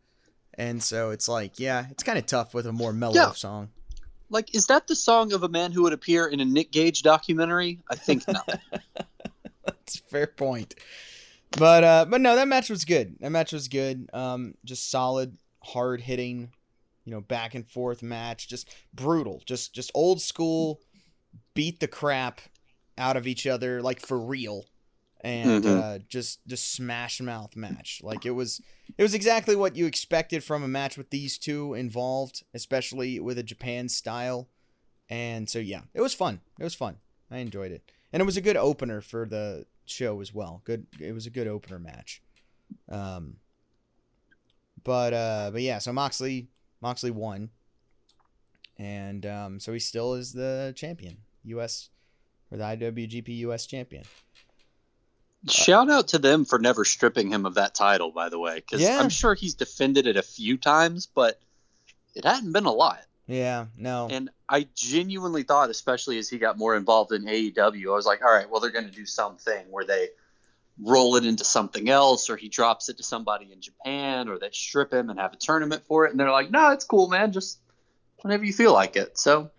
And 0.53 0.81
so 0.81 1.09
it's 1.09 1.27
like, 1.27 1.59
yeah, 1.59 1.87
it's 1.89 2.03
kind 2.03 2.17
of 2.17 2.25
tough 2.25 2.53
with 2.53 2.67
a 2.67 2.71
more 2.71 2.93
mellow 2.93 3.15
Yeah. 3.15 3.31
song. 3.33 3.69
Like, 4.29 4.53
is 4.55 4.67
that 4.67 4.87
the 4.87 4.95
song 4.95 5.33
of 5.33 5.43
a 5.43 5.49
man 5.49 5.71
who 5.71 5.83
would 5.83 5.93
appear 5.93 6.27
in 6.27 6.39
a 6.39 6.45
Nick 6.45 6.71
Gage 6.71 7.01
documentary? 7.01 7.79
I 7.89 7.95
think 7.95 8.27
not. 8.27 8.47
That's 9.65 9.95
a 9.95 10.03
fair 10.09 10.27
point. 10.27 10.75
But 11.51 11.83
uh 11.83 12.05
but 12.09 12.19
no, 12.21 12.35
that 12.35 12.47
match 12.47 12.69
was 12.69 12.83
good. 12.85 13.15
That 13.21 13.31
match 13.31 13.53
was 13.53 13.67
good. 13.69 14.09
Um 14.13 14.55
just 14.65 14.89
solid, 14.91 15.37
hard 15.67 16.01
hitting, 16.01 16.51
you 17.05 17.11
know, 17.11 17.21
back 17.21 17.55
and 17.55 17.67
forth 17.67 18.01
match, 18.01 18.47
just 18.47 18.69
brutal. 18.93 19.41
Just 19.45 19.73
just 19.73 19.91
old 19.93 20.21
school 20.21 20.79
beat 21.53 21.79
the 21.79 21.87
crap 21.87 22.41
out 22.97 23.17
of 23.17 23.27
each 23.27 23.45
other 23.45 23.81
like 23.81 23.99
for 23.99 24.19
real. 24.19 24.65
And 25.21 25.63
Mhm. 25.63 25.65
uh 25.65 25.99
just 26.07 26.45
just 26.47 26.71
smash 26.73 27.19
mouth 27.21 27.55
match. 27.55 28.01
Like 28.03 28.25
it 28.25 28.31
was 28.31 28.61
it 28.97 29.03
was 29.03 29.13
exactly 29.13 29.55
what 29.55 29.75
you 29.75 29.85
expected 29.85 30.43
from 30.43 30.63
a 30.63 30.67
match 30.67 30.97
with 30.97 31.09
these 31.09 31.37
two 31.37 31.73
involved, 31.73 32.43
especially 32.53 33.19
with 33.19 33.37
a 33.37 33.43
Japan 33.43 33.89
style. 33.89 34.49
And 35.09 35.49
so 35.49 35.59
yeah, 35.59 35.81
it 35.93 36.01
was 36.01 36.13
fun. 36.13 36.41
It 36.59 36.63
was 36.63 36.75
fun. 36.75 36.97
I 37.31 37.37
enjoyed 37.39 37.71
it. 37.71 37.91
And 38.13 38.21
it 38.21 38.25
was 38.25 38.37
a 38.37 38.41
good 38.41 38.57
opener 38.57 39.01
for 39.01 39.25
the 39.25 39.65
show 39.85 40.21
as 40.21 40.33
well. 40.33 40.61
Good 40.65 40.85
it 40.99 41.13
was 41.13 41.25
a 41.25 41.31
good 41.31 41.47
opener 41.47 41.79
match. 41.79 42.21
Um 42.89 43.37
but 44.83 45.13
uh 45.13 45.49
but 45.51 45.61
yeah, 45.61 45.79
so 45.79 45.91
Moxley 45.93 46.47
Moxley 46.81 47.11
won. 47.11 47.49
And 48.77 49.25
um 49.25 49.59
so 49.59 49.73
he 49.73 49.79
still 49.79 50.13
is 50.13 50.33
the 50.33 50.73
champion, 50.75 51.17
US 51.45 51.89
or 52.51 52.57
the 52.57 52.63
IWGP 52.63 53.37
US 53.39 53.65
champion. 53.65 54.03
Shout 55.49 55.89
out 55.89 56.09
to 56.09 56.17
them 56.19 56.45
for 56.45 56.59
never 56.59 56.83
stripping 56.83 57.31
him 57.31 57.45
of 57.45 57.53
that 57.55 57.73
title, 57.75 58.11
by 58.11 58.29
the 58.29 58.39
way, 58.39 58.55
because 58.55 58.81
Yeah. 58.81 58.99
I'm 58.99 59.09
sure 59.09 59.33
he's 59.33 59.53
defended 59.53 60.07
it 60.07 60.17
a 60.17 60.21
few 60.23 60.57
times, 60.57 61.07
but 61.07 61.39
it 62.15 62.25
hadn't 62.25 62.51
been 62.51 62.65
a 62.65 62.71
lot. 62.71 62.99
Yeah, 63.27 63.67
no. 63.77 64.07
And 64.09 64.29
I 64.49 64.67
genuinely 64.73 65.43
thought, 65.43 65.69
especially 65.69 66.17
as 66.17 66.29
he 66.29 66.37
got 66.37 66.57
more 66.57 66.75
involved 66.75 67.11
in 67.11 67.25
AEW, 67.25 67.91
I 67.91 67.95
was 67.95 68.05
like, 68.05 68.23
all 68.23 68.31
right, 68.33 68.49
well, 68.49 68.59
they're 68.61 68.71
going 68.71 68.85
to 68.89 68.91
do 68.91 69.05
something 69.05 69.65
where 69.69 69.85
they 69.85 70.09
roll 70.81 71.15
it 71.15 71.25
into 71.25 71.43
something 71.43 71.89
else, 71.89 72.29
or 72.29 72.37
he 72.37 72.49
drops 72.49 72.89
it 72.89 72.97
to 72.97 73.03
somebody 73.03 73.51
in 73.51 73.61
Japan, 73.61 74.29
or 74.29 74.37
they 74.37 74.49
strip 74.51 74.93
him 74.93 75.09
and 75.09 75.19
have 75.19 75.33
a 75.33 75.37
tournament 75.37 75.83
for 75.87 76.05
it. 76.05 76.11
And 76.11 76.19
they're 76.19 76.31
like, 76.31 76.51
no, 76.51 76.71
it's 76.71 76.85
cool, 76.85 77.07
man. 77.07 77.31
Just 77.31 77.59
whenever 78.21 78.43
you 78.43 78.53
feel 78.53 78.73
like 78.73 78.95
it. 78.95 79.17
So 79.17 79.49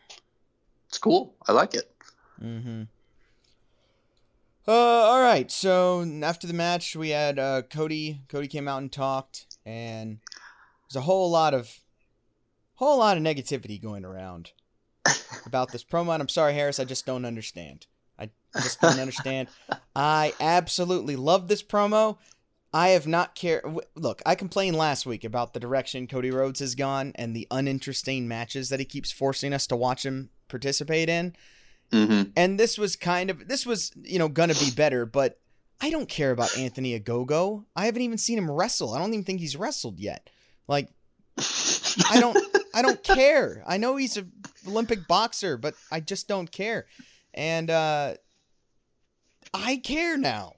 it's 0.88 0.98
cool. 0.98 1.34
I 1.46 1.52
like 1.52 1.74
it. 1.74 1.90
Mm-hmm. 2.42 2.84
Uh, 4.66 4.72
all 4.72 5.20
right. 5.20 5.50
So 5.50 6.06
after 6.22 6.46
the 6.46 6.52
match, 6.52 6.94
we 6.94 7.10
had 7.10 7.38
uh, 7.38 7.62
Cody. 7.62 8.20
Cody 8.28 8.48
came 8.48 8.68
out 8.68 8.82
and 8.82 8.92
talked, 8.92 9.46
and 9.64 10.18
there's 10.88 10.96
a 10.96 11.06
whole 11.06 11.30
lot 11.30 11.54
of, 11.54 11.80
whole 12.74 12.98
lot 12.98 13.16
of 13.16 13.22
negativity 13.22 13.80
going 13.80 14.04
around 14.04 14.52
about 15.46 15.72
this 15.72 15.82
promo. 15.82 16.12
And 16.12 16.22
I'm 16.22 16.28
sorry, 16.28 16.54
Harris. 16.54 16.78
I 16.78 16.84
just 16.84 17.06
don't 17.06 17.24
understand. 17.24 17.86
I 18.18 18.30
just 18.56 18.80
don't 18.80 18.98
understand. 18.98 19.48
I 19.94 20.32
absolutely 20.40 21.16
love 21.16 21.48
this 21.48 21.62
promo. 21.62 22.18
I 22.72 22.88
have 22.88 23.06
not 23.06 23.34
cared. 23.34 23.64
Look, 23.94 24.22
I 24.26 24.34
complained 24.34 24.76
last 24.76 25.06
week 25.06 25.24
about 25.24 25.54
the 25.54 25.60
direction 25.60 26.06
Cody 26.06 26.30
Rhodes 26.30 26.60
has 26.60 26.74
gone 26.74 27.12
and 27.14 27.34
the 27.34 27.46
uninteresting 27.50 28.28
matches 28.28 28.68
that 28.68 28.80
he 28.80 28.84
keeps 28.84 29.10
forcing 29.10 29.52
us 29.52 29.66
to 29.68 29.76
watch 29.76 30.04
him 30.04 30.30
participate 30.48 31.08
in 31.08 31.34
Mm-hmm. 31.90 32.32
and 32.36 32.60
this 32.60 32.76
was 32.76 32.96
kind 32.96 33.30
of 33.30 33.48
this 33.48 33.64
was 33.64 33.92
you 34.02 34.18
know 34.18 34.28
gonna 34.28 34.52
be 34.52 34.70
better 34.76 35.06
but 35.06 35.40
i 35.80 35.88
don't 35.88 36.06
care 36.06 36.32
about 36.32 36.54
anthony 36.58 37.00
ogogo 37.00 37.64
i 37.74 37.86
haven't 37.86 38.02
even 38.02 38.18
seen 38.18 38.36
him 38.36 38.50
wrestle 38.50 38.92
i 38.92 38.98
don't 38.98 39.14
even 39.14 39.24
think 39.24 39.40
he's 39.40 39.56
wrestled 39.56 39.98
yet 39.98 40.28
like 40.66 40.90
i 41.38 42.20
don't 42.20 42.36
I 42.74 42.82
don't 42.82 43.02
care. 43.02 43.64
I 43.66 43.78
know 43.78 43.96
he's 43.96 44.16
an 44.16 44.30
Olympic 44.66 45.08
boxer, 45.08 45.56
but 45.56 45.74
I 45.90 46.00
just 46.00 46.28
don't 46.28 46.50
care. 46.50 46.86
And 47.38 47.70
uh 47.70 48.14
I 49.54 49.78
care 49.78 50.18
now. 50.18 50.56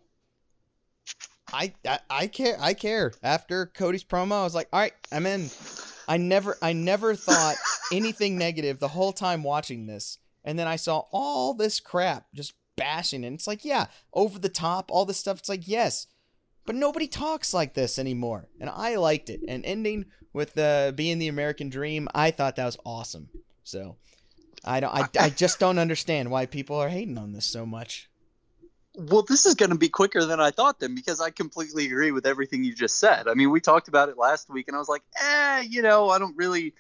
I, 1.53 1.73
I 1.87 1.99
I 2.09 2.27
care. 2.27 2.57
I 2.61 2.75
care. 2.75 3.13
After 3.23 3.67
Cody's 3.67 4.05
promo, 4.05 4.41
I 4.41 4.45
was 4.45 4.55
like, 4.55 4.69
"All 4.73 4.81
right, 4.81 4.95
I'm 5.13 5.27
in." 5.27 5.49
I 6.09 6.17
never 6.17 6.57
I 6.61 6.73
never 6.73 7.15
thought 7.15 7.55
anything 7.93 8.37
negative 8.37 8.81
the 8.81 8.89
whole 8.89 9.13
time 9.13 9.45
watching 9.45 9.87
this. 9.87 10.19
And 10.45 10.59
then 10.59 10.67
I 10.67 10.77
saw 10.77 11.05
all 11.13 11.55
this 11.55 11.79
crap 11.79 12.27
just 12.35 12.55
bashing 12.77 13.25
and 13.25 13.35
it's 13.35 13.47
like, 13.47 13.65
yeah, 13.65 13.87
over 14.13 14.39
the 14.39 14.49
top, 14.49 14.91
all 14.91 15.05
this 15.05 15.19
stuff. 15.19 15.39
It's 15.39 15.49
like, 15.49 15.69
yes. 15.69 16.07
But 16.67 16.75
nobody 16.75 17.07
talks 17.07 17.55
like 17.55 17.75
this 17.75 17.99
anymore. 17.99 18.49
And 18.61 18.71
I 18.71 18.97
liked 18.97 19.31
it. 19.31 19.41
And 19.47 19.65
ending 19.65 20.07
with 20.33 20.57
uh, 20.59 20.93
being 20.93 21.19
the 21.19 21.29
American 21.29 21.69
dream, 21.69 22.09
I 22.15 22.31
thought 22.31 22.57
that 22.57 22.65
was 22.65 22.79
awesome. 22.85 23.29
So 23.65 23.97
I 24.65 24.81
don't 24.81 24.95
I, 24.95 25.09
I 25.19 25.31
just 25.31 25.59
don't 25.59 25.79
understand 25.79 26.31
why 26.31 26.47
people 26.47 26.77
are 26.77 26.89
hating 26.89 27.19
on 27.19 27.33
this 27.33 27.47
so 27.47 27.65
much. 27.65 28.09
Well, 28.97 29.23
this 29.23 29.47
is 29.47 29.55
going 29.55 29.71
to 29.71 29.79
be 29.79 29.89
quicker 29.89 30.25
than 30.25 30.41
I 30.41 30.51
thought 30.51 30.81
then 30.81 30.95
because 30.95 31.21
I 31.21 31.31
completely 31.31 31.87
agree 31.87 32.11
with 32.11 32.27
everything 32.27 32.65
you 32.65 32.75
just 32.75 32.99
said. 32.99 33.29
I 33.29 33.35
mean, 33.35 33.51
we 33.51 33.61
talked 33.61 33.89
about 33.89 34.09
it 34.09 34.19
last 34.19 34.51
week 34.51 34.67
and 34.69 34.77
I 34.77 34.81
was 34.81 34.89
like, 34.89 35.03
eh, 35.23 35.65
you 35.69 35.83
know, 35.83 36.11
I 36.11 36.19
don't 36.19 36.37
really. 36.37 36.75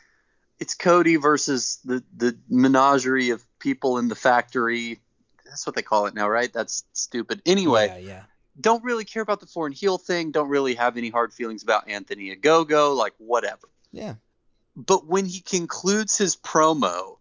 It's 0.58 0.74
Cody 0.74 1.16
versus 1.16 1.78
the, 1.84 2.04
the 2.14 2.36
menagerie 2.50 3.30
of 3.30 3.42
people 3.58 3.96
in 3.96 4.08
the 4.08 4.14
factory. 4.14 4.98
That's 5.46 5.66
what 5.66 5.74
they 5.74 5.82
call 5.82 6.04
it 6.06 6.14
now, 6.14 6.28
right? 6.28 6.52
That's 6.52 6.84
stupid. 6.92 7.40
Anyway, 7.46 7.86
Yeah, 7.86 7.96
yeah. 7.98 8.22
don't 8.60 8.84
really 8.84 9.06
care 9.06 9.22
about 9.22 9.40
the 9.40 9.46
foreign 9.46 9.72
heel 9.72 9.96
thing. 9.96 10.32
Don't 10.32 10.50
really 10.50 10.74
have 10.74 10.98
any 10.98 11.08
hard 11.08 11.32
feelings 11.32 11.62
about 11.62 11.88
Anthony 11.88 12.36
Ogogo, 12.36 12.94
like 12.94 13.14
whatever. 13.16 13.68
Yeah. 13.92 14.14
But 14.76 15.06
when 15.06 15.24
he 15.24 15.40
concludes 15.40 16.18
his 16.18 16.36
promo, 16.36 17.16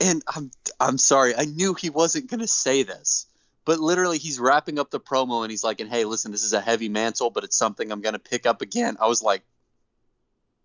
and 0.00 0.22
I'm 0.34 0.50
I'm 0.80 0.98
sorry, 0.98 1.34
I 1.36 1.44
knew 1.44 1.74
he 1.74 1.90
wasn't 1.90 2.30
going 2.30 2.40
to 2.40 2.46
say 2.46 2.82
this, 2.82 3.26
but 3.64 3.78
literally 3.78 4.18
he's 4.18 4.38
wrapping 4.38 4.78
up 4.78 4.90
the 4.90 5.00
promo 5.00 5.42
and 5.42 5.50
he's 5.50 5.64
like, 5.64 5.80
"And 5.80 5.90
hey, 5.90 6.04
listen, 6.04 6.32
this 6.32 6.44
is 6.44 6.52
a 6.52 6.60
heavy 6.60 6.88
mantle, 6.88 7.30
but 7.30 7.44
it's 7.44 7.56
something 7.56 7.90
I'm 7.90 8.00
going 8.00 8.14
to 8.14 8.18
pick 8.18 8.46
up 8.46 8.62
again." 8.62 8.96
I 9.00 9.06
was 9.06 9.22
like, 9.22 9.42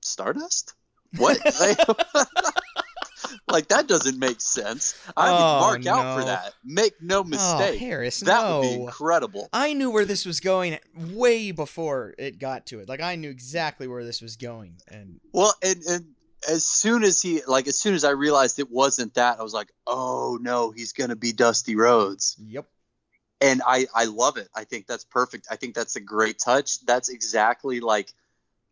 "Stardust? 0.01 0.73
What?" 1.17 1.37
like, 3.51 3.67
that 3.69 3.87
doesn't 3.87 4.19
make 4.19 4.41
sense. 4.41 4.95
I 5.15 5.29
Oh, 5.29 5.59
mark 5.59 5.85
out 5.85 6.19
for 6.19 6.25
that. 6.25 6.53
Make 6.63 7.01
no 7.01 7.19
oh, 7.19 7.23
mistake. 7.23 7.75
Oh, 7.75 7.85
Harris, 7.85 8.19
that 8.21 8.49
would 8.49 8.61
be 8.61 8.73
incredible. 8.73 9.49
I 9.53 9.73
knew 9.73 9.91
where 9.91 10.05
this 10.05 10.25
was 10.25 10.39
going 10.39 10.77
way 10.95 11.51
before 11.51 12.15
it 12.17 12.39
got 12.39 12.67
to 12.67 12.79
it. 12.79 12.89
Like 12.89 13.01
I 13.01 13.15
knew 13.15 13.29
exactly 13.29 13.87
where 13.87 14.03
this 14.03 14.21
was 14.21 14.35
going, 14.35 14.77
and 14.87 15.19
Well, 15.33 15.53
and, 15.63 15.81
and 15.87 16.05
as 16.47 16.65
soon 16.65 17.03
as 17.03 17.21
he 17.21 17.41
like 17.45 17.67
as 17.67 17.77
soon 17.77 17.93
as 17.93 18.03
I 18.03 18.11
realized 18.11 18.59
it 18.59 18.71
wasn't 18.71 19.15
that, 19.15 19.39
I 19.39 19.43
was 19.43 19.53
like, 19.53 19.71
"Oh 19.85 20.37
no, 20.41 20.71
he's 20.71 20.93
going 20.93 21.09
to 21.09 21.15
be 21.15 21.33
Dusty 21.33 21.75
Rhodes." 21.75 22.35
yep, 22.39 22.67
and 23.39 23.61
I 23.65 23.87
I 23.93 24.05
love 24.05 24.37
it. 24.37 24.49
I 24.55 24.63
think 24.63 24.87
that's 24.87 25.03
perfect. 25.03 25.47
I 25.49 25.55
think 25.55 25.75
that's 25.75 25.95
a 25.95 26.01
great 26.01 26.39
touch. 26.39 26.83
That's 26.85 27.09
exactly 27.09 27.79
like 27.79 28.13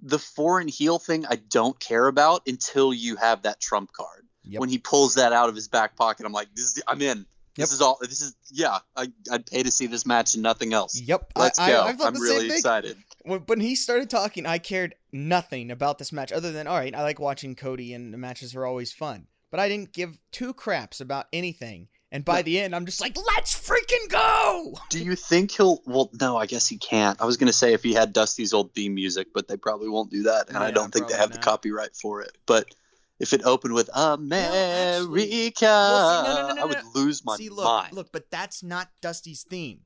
the 0.02 0.20
foreign 0.20 0.68
heel 0.68 1.00
thing. 1.00 1.26
I 1.26 1.36
don't 1.36 1.80
care 1.80 2.08
about 2.08 2.44
until 2.48 2.94
you 2.94 3.16
have 3.18 3.44
that 3.44 3.60
trump 3.60 3.92
card. 3.92 4.26
Yep. 4.44 4.62
When 4.62 4.70
he 4.70 4.78
pulls 4.78 5.16
that 5.16 5.34
out 5.34 5.50
of 5.50 5.56
his 5.56 5.68
back 5.68 5.96
pocket, 5.96 6.26
I'm 6.26 6.32
like, 6.32 6.48
this 6.56 6.78
is, 6.78 6.84
I'm 6.88 7.02
in. 7.02 7.26
This 7.56 7.74
is 7.74 7.82
all. 7.82 7.98
This 8.02 8.22
is 8.22 8.36
yeah. 8.52 8.80
I, 8.96 9.12
I'd 9.30 9.46
pay 9.46 9.64
to 9.64 9.72
see 9.72 9.88
this 9.88 10.06
match 10.06 10.34
and 10.36 10.44
nothing 10.44 10.74
else. 10.74 11.00
yep. 11.00 11.32
Let's 11.36 11.60
I, 11.60 11.70
go. 11.70 11.82
I, 11.82 11.90
I 11.90 12.08
I'm 12.08 12.14
really 12.14 12.48
excited. 12.48 12.98
When, 13.24 13.42
when 13.42 13.60
he 13.60 13.76
started 13.76 14.10
talking, 14.10 14.46
I 14.46 14.58
cared 14.58 14.96
nothing 15.12 15.72
about 15.72 15.98
this 15.98 16.12
match 16.12 16.32
other 16.32 16.52
than 16.52 16.68
all 16.68 16.78
right. 16.78 16.96
I 16.96 17.02
like 17.04 17.20
watching 17.20 17.56
Cody, 17.56 17.94
and 17.94 18.14
the 18.14 18.18
matches 18.18 18.56
are 18.56 18.66
always 18.66 18.92
fun. 18.92 19.28
But 19.52 19.60
I 19.60 19.68
didn't 19.68 19.94
give 19.94 20.18
two 20.32 20.54
craps 20.54 21.02
about 21.02 21.28
anything. 21.34 21.88
And 22.12 22.26
by 22.26 22.42
the 22.42 22.60
end, 22.60 22.76
I'm 22.76 22.88
just 22.88 23.02
like, 23.02 23.16
let's 23.36 23.54
freaking 23.54 24.10
go! 24.10 24.74
Do 24.90 25.04
you 25.04 25.16
think 25.16 25.52
he'll? 25.52 25.82
Well, 25.86 26.10
no, 26.20 26.38
I 26.38 26.48
guess 26.48 26.68
he 26.68 26.78
can't. 26.78 27.22
I 27.22 27.26
was 27.26 27.38
gonna 27.38 27.54
say 27.54 27.74
if 27.74 27.84
he 27.84 27.94
had 27.94 28.14
Dusty's 28.14 28.52
old 28.52 28.74
theme 28.74 28.96
music, 28.96 29.28
but 29.32 29.48
they 29.48 29.58
probably 29.58 29.90
won't 29.90 30.10
do 30.10 30.24
that, 30.24 30.50
and 30.50 30.58
I 30.58 30.72
don't 30.72 30.92
think 30.92 31.08
they 31.08 31.16
have 31.16 31.32
the 31.32 31.38
copyright 31.38 31.96
for 31.96 32.22
it. 32.22 32.36
But 32.48 32.74
if 33.20 33.32
it 33.34 33.44
opened 33.44 33.76
with 33.76 33.92
America, 33.94 35.06
Well, 35.62 36.26
see, 36.26 36.30
no, 36.32 36.54
no, 36.56 36.62
I 36.62 36.66
would 36.66 36.82
lose 36.96 37.24
my 37.24 37.36
See, 37.38 37.50
look, 37.50 37.66
mind. 37.66 37.94
look, 37.94 38.12
but 38.12 38.32
that's 38.32 38.64
not 38.64 38.90
Dusty's 39.02 39.44
theme. 39.44 39.82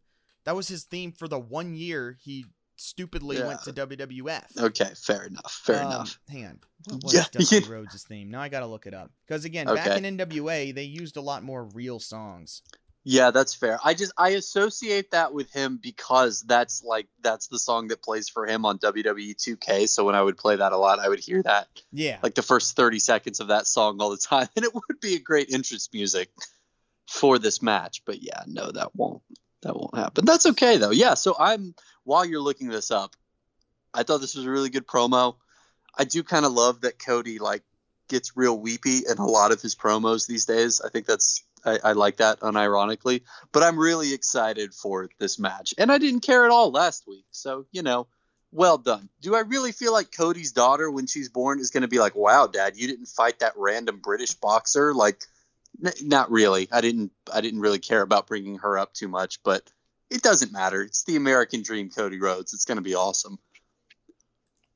That 0.45 0.55
was 0.55 0.67
his 0.69 0.83
theme 0.85 1.11
for 1.11 1.27
the 1.27 1.39
one 1.39 1.75
year 1.75 2.17
he 2.21 2.45
stupidly 2.83 3.37
Yeah. 3.37 3.47
went 3.47 3.63
to 3.63 3.73
WWF. 3.73 4.57
Okay, 4.57 4.91
fair 4.95 5.23
enough. 5.23 5.61
Fair 5.63 5.81
Um, 5.81 5.87
enough. 5.87 6.19
Hang 6.29 6.45
on. 6.45 6.59
What 6.89 7.03
was 7.03 7.13
Yeah, 7.13 7.25
Dusty 7.31 7.59
Rhodes' 7.61 8.03
theme? 8.03 8.29
Now 8.29 8.41
I 8.41 8.49
gotta 8.49 8.67
look 8.67 8.85
it 8.85 8.93
up. 8.93 9.11
Because 9.25 9.45
again, 9.45 9.67
back 9.67 9.97
in 9.97 10.03
NWA, 10.17 10.71
they 10.73 10.83
used 10.83 11.15
a 11.17 11.21
lot 11.21 11.43
more 11.43 11.63
real 11.63 11.99
songs. 11.99 12.61
Yeah, 13.05 13.31
that's 13.31 13.53
fair. 13.53 13.79
I 13.83 13.93
just 13.95 14.13
I 14.17 14.29
associate 14.29 15.11
that 15.11 15.33
with 15.33 15.51
him 15.51 15.77
because 15.81 16.41
that's 16.41 16.83
like 16.83 17.07
that's 17.21 17.47
the 17.47 17.59
song 17.59 17.89
that 17.89 18.01
plays 18.01 18.29
for 18.29 18.45
him 18.45 18.65
on 18.65 18.77
WWE 18.79 19.33
2K. 19.35 19.87
So 19.89 20.05
when 20.05 20.15
I 20.15 20.21
would 20.21 20.37
play 20.37 20.55
that 20.55 20.71
a 20.71 20.77
lot, 20.77 20.99
I 20.99 21.09
would 21.09 21.19
hear 21.19 21.43
that 21.43 21.67
Yeah. 21.91 22.19
like 22.23 22.35
the 22.35 22.41
first 22.41 22.77
30 22.77 22.99
seconds 22.99 23.41
of 23.41 23.47
that 23.49 23.67
song 23.67 23.99
all 24.01 24.09
the 24.09 24.17
time, 24.17 24.47
and 24.55 24.63
it 24.63 24.73
would 24.73 24.99
be 25.01 25.15
a 25.15 25.19
great 25.19 25.53
entrance 25.53 25.89
music 25.91 26.29
for 27.09 27.39
this 27.39 27.61
match. 27.61 28.03
But 28.05 28.21
yeah, 28.23 28.43
no, 28.47 28.71
that 28.71 28.95
won't 28.95 29.21
that 29.63 29.75
won't 29.75 29.95
happen. 29.95 30.25
That's 30.25 30.45
okay 30.47 30.77
though. 30.77 30.91
Yeah, 30.91 31.15
so 31.15 31.35
I'm 31.39 31.75
while 32.03 32.25
you're 32.25 32.41
looking 32.41 32.69
this 32.69 32.91
up, 32.91 33.15
I 33.93 34.03
thought 34.03 34.21
this 34.21 34.35
was 34.35 34.45
a 34.45 34.49
really 34.51 34.69
good 34.69 34.87
promo. 34.87 35.35
I 35.97 36.05
do 36.05 36.23
kind 36.23 36.45
of 36.45 36.51
love 36.51 36.81
that 36.81 36.99
Cody 36.99 37.39
like 37.39 37.63
gets 38.07 38.35
real 38.37 38.57
weepy 38.57 38.99
in 39.09 39.17
a 39.17 39.25
lot 39.25 39.51
of 39.51 39.61
his 39.61 39.75
promos 39.75 40.27
these 40.27 40.45
days. 40.45 40.81
I 40.81 40.89
think 40.89 41.05
that's 41.05 41.43
I, 41.65 41.79
I 41.83 41.91
like 41.93 42.17
that 42.17 42.41
unironically. 42.41 43.21
But 43.51 43.63
I'm 43.63 43.79
really 43.79 44.13
excited 44.13 44.73
for 44.73 45.09
this 45.19 45.39
match. 45.39 45.73
And 45.77 45.91
I 45.91 45.97
didn't 45.97 46.21
care 46.21 46.45
at 46.45 46.51
all 46.51 46.71
last 46.71 47.07
week. 47.07 47.25
So, 47.31 47.65
you 47.71 47.83
know, 47.83 48.07
well 48.51 48.77
done. 48.77 49.09
Do 49.21 49.35
I 49.35 49.39
really 49.41 49.71
feel 49.71 49.93
like 49.93 50.15
Cody's 50.15 50.51
daughter 50.51 50.89
when 50.91 51.07
she's 51.07 51.29
born 51.29 51.59
is 51.59 51.71
going 51.71 51.81
to 51.81 51.87
be 51.87 51.99
like, 51.99 52.15
"Wow, 52.15 52.47
dad, 52.47 52.77
you 52.77 52.87
didn't 52.87 53.07
fight 53.07 53.39
that 53.39 53.53
random 53.55 53.99
British 53.99 54.35
boxer?" 54.35 54.93
Like 54.93 55.23
not 56.01 56.31
really. 56.31 56.67
I 56.71 56.81
didn't 56.81 57.11
I 57.33 57.41
didn't 57.41 57.59
really 57.61 57.79
care 57.79 58.01
about 58.01 58.27
bringing 58.27 58.57
her 58.59 58.77
up 58.77 58.93
too 58.93 59.07
much, 59.07 59.41
but 59.43 59.69
it 60.09 60.21
doesn't 60.21 60.51
matter. 60.51 60.81
It's 60.81 61.03
the 61.03 61.15
American 61.15 61.63
dream, 61.63 61.89
Cody 61.89 62.19
Rhodes. 62.19 62.53
It's 62.53 62.65
going 62.65 62.77
to 62.77 62.81
be 62.83 62.95
awesome. 62.95 63.39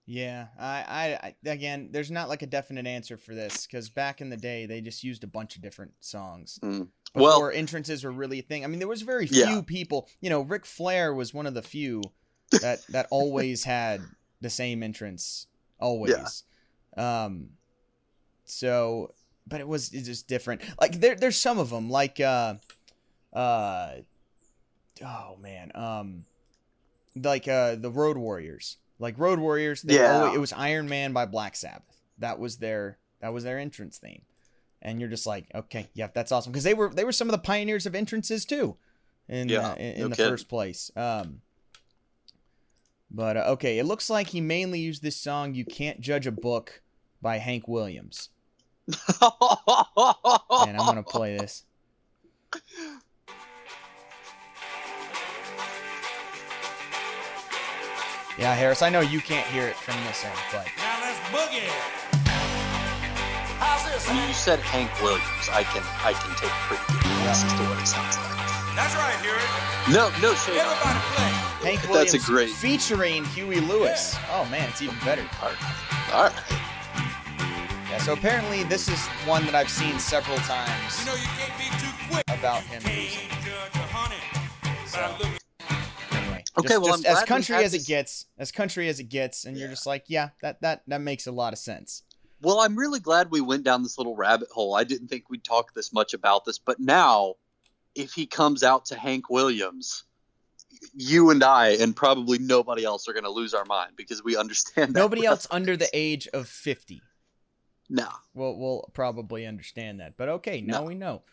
Yeah, 0.10 0.48
I, 0.58 1.20
I, 1.22 1.36
again, 1.50 1.90
there's 1.92 2.10
not 2.10 2.30
like 2.30 2.42
a 2.42 2.48
definite 2.48 2.88
answer 2.88 3.18
for 3.18 3.36
this 3.36 3.68
because 3.68 3.90
back 3.90 4.22
in 4.22 4.30
the 4.30 4.38
day 4.38 4.66
they 4.66 4.80
just 4.80 5.04
used 5.04 5.26
a 5.26 5.28
bunch 5.28 5.58
of 5.58 5.62
different 5.62 5.92
songs. 6.00 6.60
Mm. 6.64 6.88
Before 7.14 7.22
Well- 7.22 7.50
entrances 7.54 8.06
were 8.06 8.12
really 8.12 8.40
a 8.40 8.42
thing. 8.44 8.64
I 8.64 8.68
mean, 8.68 8.80
there 8.80 8.88
was 8.88 9.02
very 9.02 9.28
few 9.28 9.40
Yeah. 9.44 9.62
people. 9.66 10.08
You 10.22 10.30
know, 10.30 10.42
Ric 10.42 10.66
Flair 10.66 11.14
was 11.14 11.34
one 11.34 11.46
of 11.46 11.54
the 11.56 11.62
few 11.62 12.02
that 12.62 12.88
that 12.88 13.08
always 13.12 13.66
had 13.66 14.02
the 14.40 14.50
same 14.50 14.82
entrance, 14.82 15.48
always. 15.78 16.44
Um, 16.96 17.50
so, 18.46 19.14
but 19.48 19.62
it 19.62 19.68
was 19.68 19.94
it's 19.94 20.08
just 20.08 20.28
different. 20.28 20.62
Like 20.80 21.00
there, 21.00 21.16
there's 21.16 21.38
some 21.38 21.60
of 21.60 21.70
them 21.70 21.90
like 21.90 22.20
uh, 22.20 22.56
uh, 23.34 23.92
oh 25.04 25.38
man, 25.40 25.72
um, 25.76 26.26
like 27.16 27.48
uh, 27.48 27.76
the 27.76 27.92
Road 27.92 28.18
Warriors. 28.18 28.78
Like 29.00 29.20
Road 29.20 29.38
Warriors, 29.40 29.84
they 29.84 29.96
Yeah. 29.96 30.12
always, 30.12 30.36
it 30.36 30.40
was 30.40 30.54
Iron 30.54 30.90
Man 30.90 31.14
by 31.14 31.26
Black 31.28 31.56
Sabbath. 31.56 32.02
That 32.18 32.40
was 32.40 32.58
their 32.58 32.98
that 33.22 33.32
was 33.34 33.44
their 33.44 33.60
entrance 33.60 34.00
theme, 34.00 34.24
and 34.82 35.00
you're 35.00 35.10
just 35.10 35.28
like, 35.28 35.46
okay, 35.54 35.88
yeah, 35.94 36.08
that's 36.14 36.32
awesome 36.32 36.52
because 36.52 36.64
they 36.64 36.74
were 36.74 36.90
they 36.90 37.04
were 37.04 37.12
some 37.12 37.28
of 37.28 37.32
the 37.34 37.38
pioneers 37.38 37.86
of 37.86 37.94
entrances 37.94 38.44
too, 38.44 38.76
in 39.30 39.50
Yeah, 39.50 39.68
uh, 39.70 39.76
in, 39.76 39.92
in 39.94 40.02
no 40.02 40.08
the 40.10 40.16
kidding. 40.16 40.32
first 40.32 40.50
place. 40.50 40.90
Um, 40.96 41.42
but 43.12 43.38
uh, 43.38 43.44
okay, 43.50 43.78
it 43.80 43.86
looks 43.86 44.10
like 44.10 44.28
he 44.28 44.42
mainly 44.42 44.80
used 44.80 45.04
this 45.04 45.16
song 45.16 45.54
"You 45.54 45.64
Can't 45.64 46.02
Judge 46.02 46.26
a 46.28 46.32
Book" 46.32 46.82
by 47.22 47.38
Hank 47.38 47.68
Williams, 47.68 48.30
and 48.88 50.78
I'm 50.78 50.86
gonna 50.86 51.04
play 51.04 51.38
this. 51.38 51.64
Yeah, 58.38 58.54
Harris, 58.54 58.84
I 58.84 58.90
know 58.90 59.00
you 59.02 59.20
can't 59.20 59.48
hear 59.48 59.68
it 59.68 59.76
from 59.76 59.96
this 60.06 60.24
end, 60.24 60.38
but 60.52 60.68
Now 60.78 61.02
let's 61.02 61.18
boogie. 61.34 61.66
When 64.08 64.28
you 64.28 64.34
said 64.34 64.60
Hank 64.60 64.92
Williams, 65.02 65.50
I 65.52 65.64
can 65.64 65.82
I 66.06 66.14
can 66.14 66.32
take 66.38 66.54
pretty 66.70 66.84
good 66.94 67.02
guess 67.26 67.44
as 67.44 67.52
to 67.58 67.64
what 67.66 67.82
it 67.82 67.88
sounds 67.88 68.16
like. 68.16 68.38
That's 68.78 68.94
right, 68.96 69.18
hear 69.26 69.34
it. 69.34 69.50
No, 69.92 70.14
no 70.22 70.36
shade. 70.36 70.62
on 70.62 70.70
Everybody 70.70 71.00
play. 71.18 71.34
Hank 71.66 71.82
That's 71.92 72.14
a 72.14 72.20
great- 72.20 72.52
featuring 72.52 73.26
Huey 73.26 73.60
Lewis. 73.60 74.16
Oh 74.32 74.46
man, 74.52 74.70
it's 74.70 74.84
even 74.84 74.96
better. 75.04 75.26
All 75.42 75.50
right. 75.50 76.14
All 76.14 76.24
right. 76.30 76.34
Yeah, 77.98 78.04
so 78.04 78.14
apparently 78.14 78.64
this 78.66 78.90
is 78.90 79.00
one 79.26 79.44
that 79.48 79.56
I've 79.56 79.72
seen 79.72 79.98
several 79.98 80.38
You 80.38 80.44
times 80.44 81.04
know 81.06 81.16
you 81.16 81.28
can't 81.36 81.58
be 81.58 81.64
too 81.80 81.92
quick. 82.12 82.24
about 82.28 82.62
him 82.62 82.84
Can't 82.84 82.96
losing. 82.96 83.30
judge 83.44 83.74
a 83.74 83.88
honey. 83.88 84.86
So 84.86 86.16
anyway, 86.16 86.44
Okay, 86.60 86.68
just, 86.68 86.80
well, 86.82 86.92
just 86.92 87.06
I'm 87.08 87.12
as 87.12 87.14
glad 87.16 87.22
we 87.22 87.28
country 87.28 87.56
had 87.56 87.64
as 87.66 87.74
it 87.74 87.88
gets, 87.88 88.26
as 88.38 88.52
country 88.52 88.88
as 88.88 89.00
it 89.00 89.06
gets, 89.06 89.46
and 89.46 89.58
you're 89.58 89.70
just 89.70 89.88
like, 89.88 90.04
yeah, 90.08 90.30
that 90.44 90.62
that 90.62 90.84
that 90.86 91.02
makes 91.02 91.26
a 91.26 91.32
lot 91.32 91.54
of 91.54 91.60
sense. 91.60 92.04
Well, 92.40 92.60
I'm 92.60 92.76
really 92.76 93.00
glad 93.00 93.32
we 93.32 93.42
went 93.42 93.64
down 93.64 93.82
this 93.82 93.98
little 93.98 94.16
rabbit 94.16 94.50
hole. 94.52 94.76
I 94.76 94.84
didn't 94.84 95.08
think 95.08 95.28
we'd 95.32 95.44
talk 95.44 95.74
this 95.74 95.92
much 95.92 96.14
about 96.14 96.46
this, 96.46 96.60
but 96.60 96.80
now, 96.80 97.34
if 97.96 98.14
he 98.14 98.28
comes 98.28 98.62
out 98.62 98.86
to 98.86 98.96
Hank 98.96 99.32
Williams, 99.32 100.04
you 100.94 101.32
and 101.32 101.44
I, 101.44 101.70
and 101.70 101.96
probably 101.96 102.38
nobody 102.38 102.86
else, 102.86 103.08
are 103.08 103.14
going 103.14 103.24
to 103.24 103.32
lose 103.32 103.56
our 103.56 103.66
mind 103.66 103.94
because 103.98 104.24
we 104.24 104.38
understand 104.38 104.94
that. 104.94 105.00
Nobody 105.00 105.26
else 105.26 105.48
under 105.50 105.76
the 105.76 105.90
age 105.94 106.28
of 106.28 106.48
50 106.48 107.02
No. 107.90 108.10
We'll, 108.34 108.58
we'll 108.58 108.90
probably 108.94 109.46
understand 109.46 110.00
that. 110.00 110.18
But 110.18 110.30
okay, 110.30 110.62
now 110.62 110.80
No. 110.82 110.84
we 110.86 110.96
know. 110.96 111.24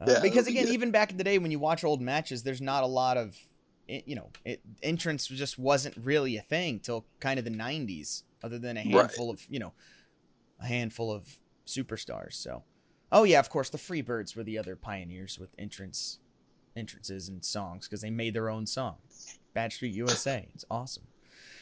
Uh, 0.00 0.04
Yeah, 0.08 0.20
because 0.20 0.46
it'll 0.46 0.54
be 0.54 0.58
again, 0.60 0.72
even 0.74 0.90
back 0.90 1.10
in 1.10 1.16
the 1.16 1.24
day 1.24 1.38
when 1.38 1.50
you 1.50 1.58
watch 1.58 1.82
old 1.84 2.00
matches, 2.00 2.42
there's 2.42 2.60
not 2.60 2.84
a 2.84 2.86
lot 2.86 3.16
of, 3.16 3.36
you 3.86 4.14
know, 4.14 4.30
it, 4.44 4.60
entrance 4.82 5.26
just 5.26 5.58
wasn't 5.58 5.96
really 5.96 6.36
a 6.36 6.42
thing 6.42 6.78
till 6.80 7.06
kind 7.20 7.38
of 7.38 7.44
the 7.44 7.50
90s, 7.50 8.22
other 8.42 8.58
than 8.58 8.76
a 8.76 8.80
Right. 8.80 8.92
handful 8.92 9.30
of, 9.30 9.44
you 9.48 9.58
know, 9.58 9.72
a 10.60 10.66
handful 10.66 11.10
of 11.10 11.38
superstars. 11.66 12.34
So, 12.34 12.64
oh 13.10 13.24
yeah, 13.24 13.38
of 13.40 13.48
course, 13.48 13.70
the 13.70 13.78
Freebirds 13.78 14.36
were 14.36 14.44
the 14.44 14.58
other 14.58 14.76
pioneers 14.76 15.38
with 15.38 15.50
entrance, 15.58 16.18
entrances 16.76 17.28
and 17.28 17.44
songs 17.44 17.88
because 17.88 18.02
they 18.02 18.10
made 18.10 18.34
their 18.34 18.50
own 18.50 18.66
song. 18.66 18.96
Bad 19.54 19.72
Street 19.72 19.94
USA. 19.94 20.48
It's 20.54 20.64
awesome. 20.70 21.04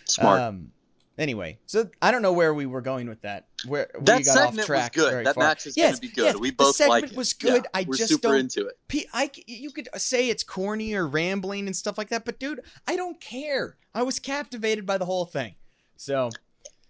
Smart. 0.07 0.41
Um, 0.41 0.73
anyway, 1.19 1.59
so 1.67 1.89
I 2.03 2.11
don't 2.11 2.23
know 2.23 2.33
where 2.33 2.53
we 2.55 2.67
were 2.67 2.81
going 2.81 3.09
with 3.09 3.23
that. 3.23 3.47
Where 3.67 3.89
we 3.95 4.05
that 4.05 4.25
got 4.25 4.33
segment 4.35 4.61
off 4.61 4.67
track 4.67 4.97
was 4.97 5.05
good. 5.05 5.27
That 5.27 5.35
far. 5.35 5.45
match 5.45 5.67
is 5.67 5.77
Yes, 5.77 5.87
going 5.87 5.95
to 5.95 6.01
be 6.03 6.09
good. 6.09 6.25
yes, 6.25 6.37
we 6.37 6.51
the 6.51 6.57
both 6.57 6.77
segment 6.77 7.03
like 7.03 7.11
it. 7.13 7.17
was 7.17 7.33
good. 7.33 7.63
Yeah, 7.65 7.71
I 7.81 7.85
we're 7.89 7.97
just 7.97 8.09
super 8.13 8.29
don't- 8.29 8.39
into 8.41 8.67
it. 8.67 8.79
P- 8.89 9.09
I 9.13 9.31
c- 9.35 9.45
you 9.47 9.71
could 9.71 9.89
say 9.97 10.29
it's 10.29 10.43
corny 10.43 10.95
or 10.95 11.07
rambling 11.07 11.67
and 11.67 11.75
stuff 11.77 11.99
like 11.99 12.09
that, 12.11 12.25
but 12.25 12.39
dude, 12.39 12.61
I 12.87 12.97
don't 12.97 13.21
care. 13.21 13.77
I 13.95 14.03
was 14.03 14.19
captivated 14.19 14.85
by 14.87 14.99
the 14.99 15.07
whole 15.07 15.25
thing. 15.25 15.55
So, 15.97 16.31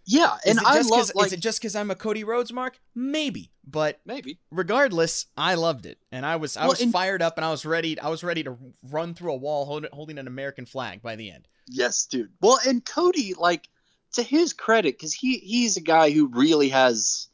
Yeah, 0.09 0.37
and 0.45 0.59
I 0.61 0.75
just 0.76 0.90
love 0.90 1.11
like 1.14 1.26
is 1.28 1.33
it 1.33 1.40
just 1.40 1.59
because 1.61 1.75
I'm 1.76 1.90
a 1.90 1.95
Cody 1.97 2.23
Rhodes 2.25 2.52
mark? 2.52 2.78
Maybe, 2.95 3.50
but 3.66 4.00
maybe. 4.04 4.38
regardless, 4.52 5.26
I 5.37 5.54
loved 5.54 5.85
it, 5.87 5.99
and 6.12 6.25
I 6.26 6.37
was 6.37 6.56
I 6.56 6.62
Well, 6.62 6.71
was 6.71 6.80
and- 6.80 6.92
fired 6.92 7.23
up, 7.23 7.37
and 7.38 7.45
I 7.45 7.50
was 7.50 7.64
ready. 7.66 7.99
I 7.99 8.09
was 8.09 8.23
ready 8.25 8.42
to 8.45 8.56
run 8.83 9.14
through 9.14 9.33
a 9.33 9.37
wall 9.37 9.64
holding 9.64 9.90
holding 9.92 10.18
an 10.18 10.26
American 10.26 10.66
flag 10.66 11.02
by 11.02 11.16
the 11.16 11.30
end. 11.30 11.49
Yes, 11.68 12.06
dude. 12.06 12.30
Well, 12.40 12.59
and 12.66 12.85
Cody, 12.85 13.35
like, 13.35 13.68
to 14.15 14.23
his 14.23 14.53
credit, 14.53 14.95
because 14.97 15.13
he 15.13 15.39
he's 15.39 15.77
a 15.77 15.81
guy 15.83 16.11
who 16.11 16.27
really 16.29 16.71
has, 16.71 17.29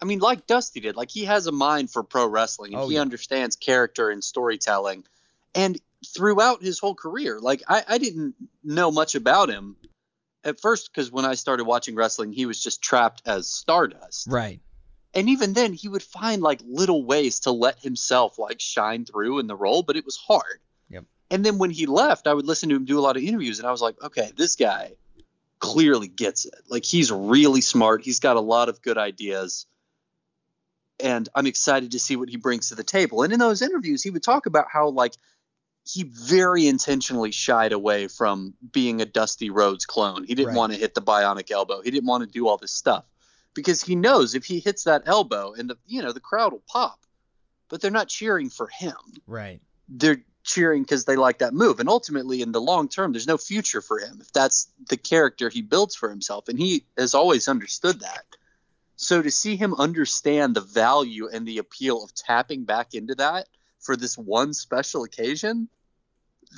I 0.00 0.04
mean, 0.04 0.18
like 0.18 0.46
Dusty 0.46 0.80
did, 0.80 0.96
like 0.96 1.10
he 1.10 1.24
has 1.24 1.46
a 1.46 1.52
mind 1.52 1.90
for 1.90 2.02
pro 2.02 2.26
wrestling 2.26 2.74
and 2.74 2.82
Oh, 2.82 2.88
he 2.88 2.96
yeah. 2.96 3.00
understands 3.00 3.56
character 3.56 4.10
and 4.10 4.22
storytelling. 4.22 5.04
And 5.54 5.80
throughout 6.14 6.62
his 6.62 6.78
whole 6.78 6.94
career, 6.94 7.40
like 7.40 7.62
I, 7.68 7.82
I 7.88 7.98
didn't 7.98 8.34
know 8.62 8.90
much 8.90 9.14
about 9.14 9.48
him 9.48 9.76
at 10.44 10.60
first 10.60 10.90
because 10.92 11.10
when 11.10 11.24
I 11.24 11.34
started 11.34 11.64
watching 11.64 11.94
wrestling, 11.94 12.32
he 12.32 12.46
was 12.46 12.62
just 12.62 12.82
trapped 12.82 13.22
as 13.26 13.48
Stardust. 13.48 14.26
Right. 14.28 14.60
And 15.14 15.30
even 15.30 15.54
then, 15.54 15.72
he 15.72 15.88
would 15.88 16.02
find 16.02 16.42
like 16.42 16.60
little 16.66 17.02
ways 17.02 17.40
to 17.40 17.50
let 17.50 17.78
himself 17.78 18.38
like 18.38 18.60
shine 18.60 19.06
through 19.06 19.38
in 19.38 19.46
the 19.46 19.56
role, 19.56 19.82
but 19.82 19.96
it 19.96 20.04
was 20.04 20.16
hard. 20.16 20.60
Yep. 20.90 21.04
And 21.30 21.42
then 21.42 21.56
when 21.56 21.70
he 21.70 21.86
left, 21.86 22.26
I 22.26 22.34
would 22.34 22.44
listen 22.44 22.68
to 22.68 22.76
him 22.76 22.84
do 22.84 22.98
a 22.98 23.00
lot 23.00 23.16
of 23.16 23.22
interviews, 23.22 23.58
and 23.58 23.66
I 23.66 23.70
was 23.70 23.80
like, 23.80 24.00
okay, 24.02 24.30
this 24.36 24.56
guy 24.56 24.92
clearly 25.58 26.08
gets 26.08 26.44
it. 26.44 26.54
Like 26.68 26.84
he's 26.84 27.10
really 27.10 27.60
smart. 27.60 28.02
He's 28.02 28.20
got 28.20 28.36
a 28.36 28.40
lot 28.40 28.68
of 28.68 28.82
good 28.82 28.98
ideas. 28.98 29.66
And 30.98 31.28
I'm 31.34 31.46
excited 31.46 31.90
to 31.92 31.98
see 31.98 32.16
what 32.16 32.28
he 32.30 32.36
brings 32.36 32.70
to 32.70 32.74
the 32.74 32.84
table. 32.84 33.22
And 33.22 33.32
in 33.32 33.38
those 33.38 33.60
interviews, 33.62 34.02
he 34.02 34.10
would 34.10 34.22
talk 34.22 34.46
about 34.46 34.66
how 34.72 34.88
like 34.88 35.14
he 35.84 36.04
very 36.04 36.66
intentionally 36.66 37.30
shied 37.30 37.72
away 37.72 38.08
from 38.08 38.54
being 38.72 39.00
a 39.00 39.04
Dusty 39.06 39.50
Rhodes 39.50 39.86
clone. 39.86 40.24
He 40.24 40.34
didn't 40.34 40.48
Right. 40.48 40.56
want 40.56 40.72
to 40.72 40.78
hit 40.78 40.94
the 40.94 41.02
bionic 41.02 41.50
elbow. 41.50 41.80
He 41.82 41.90
didn't 41.90 42.08
want 42.08 42.24
to 42.24 42.30
do 42.30 42.48
all 42.48 42.56
this 42.56 42.72
stuff 42.72 43.04
because 43.54 43.82
he 43.82 43.94
knows 43.94 44.34
if 44.34 44.44
he 44.44 44.58
hits 44.58 44.84
that 44.84 45.02
elbow 45.06 45.52
and 45.52 45.70
the 45.70 45.78
you 45.86 46.02
know 46.02 46.12
the 46.12 46.20
crowd 46.20 46.52
will 46.52 46.62
pop, 46.66 47.00
but 47.68 47.80
they're 47.80 47.90
not 47.90 48.08
cheering 48.08 48.50
for 48.50 48.68
him. 48.68 48.96
Right. 49.26 49.60
They're 49.88 50.22
cheering 50.46 50.82
because 50.82 51.04
they 51.04 51.16
like 51.16 51.38
that 51.38 51.52
move. 51.52 51.80
And 51.80 51.88
ultimately, 51.88 52.40
in 52.40 52.52
the 52.52 52.60
long 52.60 52.88
term, 52.88 53.12
there's 53.12 53.26
no 53.26 53.36
future 53.36 53.82
for 53.82 53.98
him 53.98 54.18
if 54.20 54.32
that's 54.32 54.68
the 54.88 54.96
character 54.96 55.48
he 55.50 55.60
builds 55.60 55.94
for 55.94 56.08
himself. 56.08 56.48
And 56.48 56.58
he 56.58 56.84
has 56.96 57.14
always 57.14 57.48
understood 57.48 58.00
that. 58.00 58.24
So 58.96 59.20
to 59.20 59.30
see 59.30 59.56
him 59.56 59.74
understand 59.74 60.54
the 60.54 60.62
value 60.62 61.28
and 61.28 61.46
the 61.46 61.58
appeal 61.58 62.02
of 62.02 62.14
tapping 62.14 62.64
back 62.64 62.94
into 62.94 63.14
that 63.16 63.48
for 63.80 63.96
this 63.96 64.16
one 64.16 64.54
special 64.54 65.04
occasion, 65.04 65.68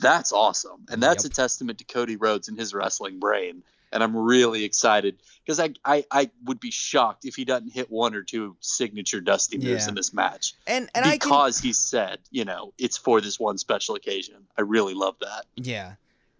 that's 0.01 0.33
awesome. 0.33 0.85
And 0.88 1.03
that's 1.03 1.24
Yep. 1.24 1.33
a 1.33 1.35
testament 1.35 1.79
to 1.79 1.85
Cody 1.85 2.16
Rhodes 2.16 2.48
and 2.48 2.59
his 2.59 2.72
wrestling 2.74 3.18
brain. 3.18 3.64
And 3.92 4.03
I'm 4.03 4.16
really 4.16 4.64
excited 4.64 5.16
because 5.44 5.59
I, 5.61 5.70
I 5.85 6.05
I 6.11 6.31
would 6.44 6.61
be 6.61 6.70
shocked 6.70 7.24
if 7.24 7.35
he 7.37 7.44
doesn't 7.44 7.70
hit 7.72 7.90
one 7.90 8.14
or 8.14 8.22
two 8.22 8.57
signature 8.61 9.20
Dusty 9.20 9.57
moves 9.59 9.85
Yeah. 9.85 9.88
in 9.88 9.94
this 9.94 10.12
match 10.12 10.55
And 10.66 10.90
and 10.94 11.05
I 11.05 11.11
can 11.18 11.31
because 11.31 11.59
he 11.59 11.72
said, 11.72 12.18
you 12.31 12.44
know, 12.44 12.72
it's 12.79 12.96
for 12.98 13.20
this 13.20 13.40
one 13.40 13.57
special 13.59 13.94
occasion. 13.94 14.46
I 14.57 14.62
really 14.62 14.94
love 14.94 15.16
that. 15.20 15.46
Yeah. 15.57 15.94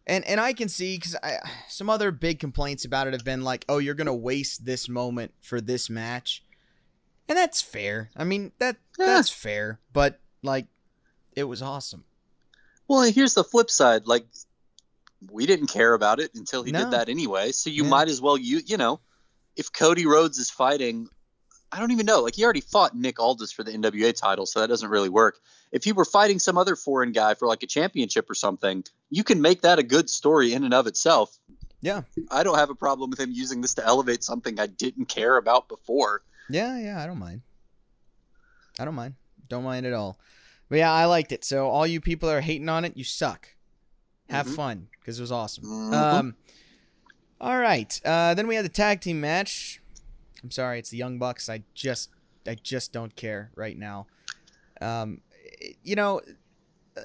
And 0.07 0.25
and 0.27 0.41
I 0.41 0.53
can 0.53 0.69
see 0.69 0.97
because 0.97 1.17
some 1.69 1.89
other 1.91 2.11
big 2.11 2.39
complaints 2.39 2.85
about 2.85 3.07
it 3.07 3.13
have 3.15 3.25
been 3.25 3.43
like, 3.45 3.65
oh, 3.69 3.79
you're 3.79 3.95
gonna 3.95 4.15
waste 4.15 4.65
this 4.65 4.89
moment 4.89 5.33
for 5.41 5.61
this 5.61 5.89
match, 5.91 6.43
and 7.29 7.37
that's 7.37 7.61
fair. 7.61 8.11
I 8.17 8.25
mean 8.25 8.53
that 8.59 8.77
Yeah. 8.99 9.07
that's 9.07 9.31
fair, 9.31 9.81
but 9.93 10.21
like, 10.43 10.67
it 11.37 11.45
was 11.45 11.61
awesome. 11.63 12.05
Well, 12.89 13.03
here's 13.03 13.35
the 13.35 13.45
flip 13.45 13.69
side. 13.71 14.07
Like, 14.07 14.27
we 15.31 15.47
didn't 15.47 15.67
care 15.69 15.95
about 15.95 16.21
it 16.21 16.31
until 16.35 16.63
he 16.63 16.71
No. 16.73 16.85
did 16.85 16.91
that 16.93 17.09
anyway. 17.09 17.53
So 17.53 17.71
you 17.71 17.85
Yeah. 17.85 17.91
might 17.91 18.09
as 18.09 18.21
well, 18.21 18.37
you 18.37 18.61
you 18.65 18.77
know, 18.77 19.01
if 19.57 19.73
Cody 19.73 20.07
Rhodes 20.07 20.39
is 20.39 20.51
fighting, 20.51 21.09
I 21.73 21.81
don't 21.81 21.91
even 21.91 22.07
know. 22.07 22.21
Like, 22.21 22.35
he 22.37 22.45
already 22.45 22.61
fought 22.63 22.97
Nick 22.97 23.19
Aldis 23.21 23.53
for 23.53 23.63
the 23.63 23.73
NWA 23.73 24.13
title, 24.13 24.47
so 24.47 24.61
that 24.61 24.69
doesn't 24.69 24.89
really 24.89 25.09
work. 25.11 25.39
If 25.71 25.85
he 25.85 25.93
were 25.93 26.05
fighting 26.07 26.39
some 26.39 26.57
other 26.57 26.77
foreign 26.77 27.13
guy 27.13 27.35
for 27.35 27.47
like 27.47 27.63
a 27.63 27.67
championship 27.67 28.31
or 28.31 28.35
something, 28.35 28.85
you 29.11 29.23
can 29.25 29.43
make 29.43 29.63
that 29.63 29.79
a 29.79 29.83
good 29.83 30.09
story 30.09 30.55
in 30.55 30.65
and 30.65 30.73
of 30.73 30.87
itself. 30.87 31.39
Yeah. 31.83 32.03
I 32.31 32.43
don't 32.43 32.57
have 32.59 32.71
a 32.71 32.75
problem 32.75 33.11
with 33.11 33.21
him 33.21 33.31
using 33.33 33.61
this 33.61 33.75
to 33.75 33.85
elevate 33.87 34.25
something 34.25 34.59
I 34.59 34.67
didn't 34.67 35.07
care 35.07 35.37
about 35.37 35.69
before. 35.69 36.23
Yeah, 36.49 36.79
yeah, 36.79 37.03
I 37.03 37.07
don't 37.07 37.19
mind. 37.19 37.43
I 38.79 38.85
don't 38.85 38.95
mind. 38.95 39.15
Don't 39.49 39.65
mind 39.65 39.85
at 39.87 39.93
all. 39.93 40.19
But 40.69 40.79
yeah, 40.79 40.93
I 40.93 41.05
liked 41.07 41.33
it. 41.33 41.45
So 41.45 41.69
all 41.69 41.87
you 41.87 42.01
people 42.01 42.31
are 42.31 42.41
hating 42.41 42.69
on 42.69 42.85
it, 42.85 42.97
you 42.97 43.05
suck. 43.05 43.49
Have 44.29 44.47
Mhm. 44.47 44.55
fun 44.55 44.89
because 45.01 45.19
it 45.19 45.23
was 45.23 45.33
awesome. 45.33 45.65
Mhm. 45.65 45.93
Um, 45.95 46.37
all 47.41 47.59
right. 47.59 48.01
Uh, 48.05 48.35
then 48.35 48.47
we 48.47 48.55
had 48.57 48.65
the 48.65 48.69
tag 48.71 49.01
team 49.01 49.21
match. 49.21 49.81
I'm 50.43 50.51
sorry, 50.51 50.79
it's 50.79 50.91
the 50.91 50.97
Young 50.99 51.19
Bucks. 51.19 51.49
I 51.49 51.65
just, 51.75 52.11
I 52.47 52.55
just 52.55 52.93
don't 52.93 53.15
care 53.17 53.51
right 53.55 53.77
now. 53.77 54.07
Um, 54.81 55.23
you 55.83 55.97
know, 55.97 56.21
uh, 56.97 57.03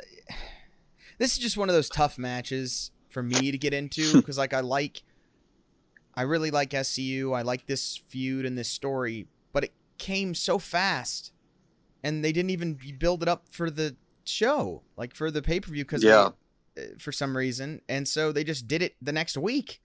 this 1.18 1.32
is 1.34 1.38
just 1.40 1.58
one 1.58 1.70
of 1.70 1.76
those 1.76 1.90
tough 1.90 2.18
matches 2.18 2.92
for 3.10 3.24
me 3.24 3.52
to 3.52 3.58
get 3.58 3.74
into 3.74 4.16
because, 4.22 4.38
like, 4.38 4.54
I 4.54 4.60
like, 4.60 5.04
I 6.16 6.24
really 6.24 6.52
like 6.52 6.72
SCU. 6.72 7.34
I 7.34 7.42
like 7.42 7.66
this 7.68 7.98
feud 8.08 8.46
and 8.46 8.58
this 8.58 8.70
story, 8.70 9.28
but 9.52 9.64
it 9.64 9.74
came 9.98 10.36
so 10.36 10.60
fast, 10.60 11.32
and 12.04 12.24
they 12.24 12.32
didn't 12.32 12.52
even 12.52 12.78
build 13.00 13.24
it 13.24 13.30
up 13.30 13.46
for 13.50 13.72
the 13.72 13.96
show, 14.26 14.84
like 14.98 15.16
for 15.16 15.32
the 15.32 15.42
pay 15.42 15.60
per 15.60 15.72
view, 15.72 15.84
because 15.84 16.04
Yeah. 16.04 16.30
For 17.00 17.12
some 17.12 17.38
reason, 17.38 17.82
and 17.88 18.08
so 18.08 18.32
they 18.32 18.44
just 18.44 18.68
did 18.68 18.82
it 18.82 18.96
the 19.02 19.12
next 19.12 19.38
week. 19.38 19.82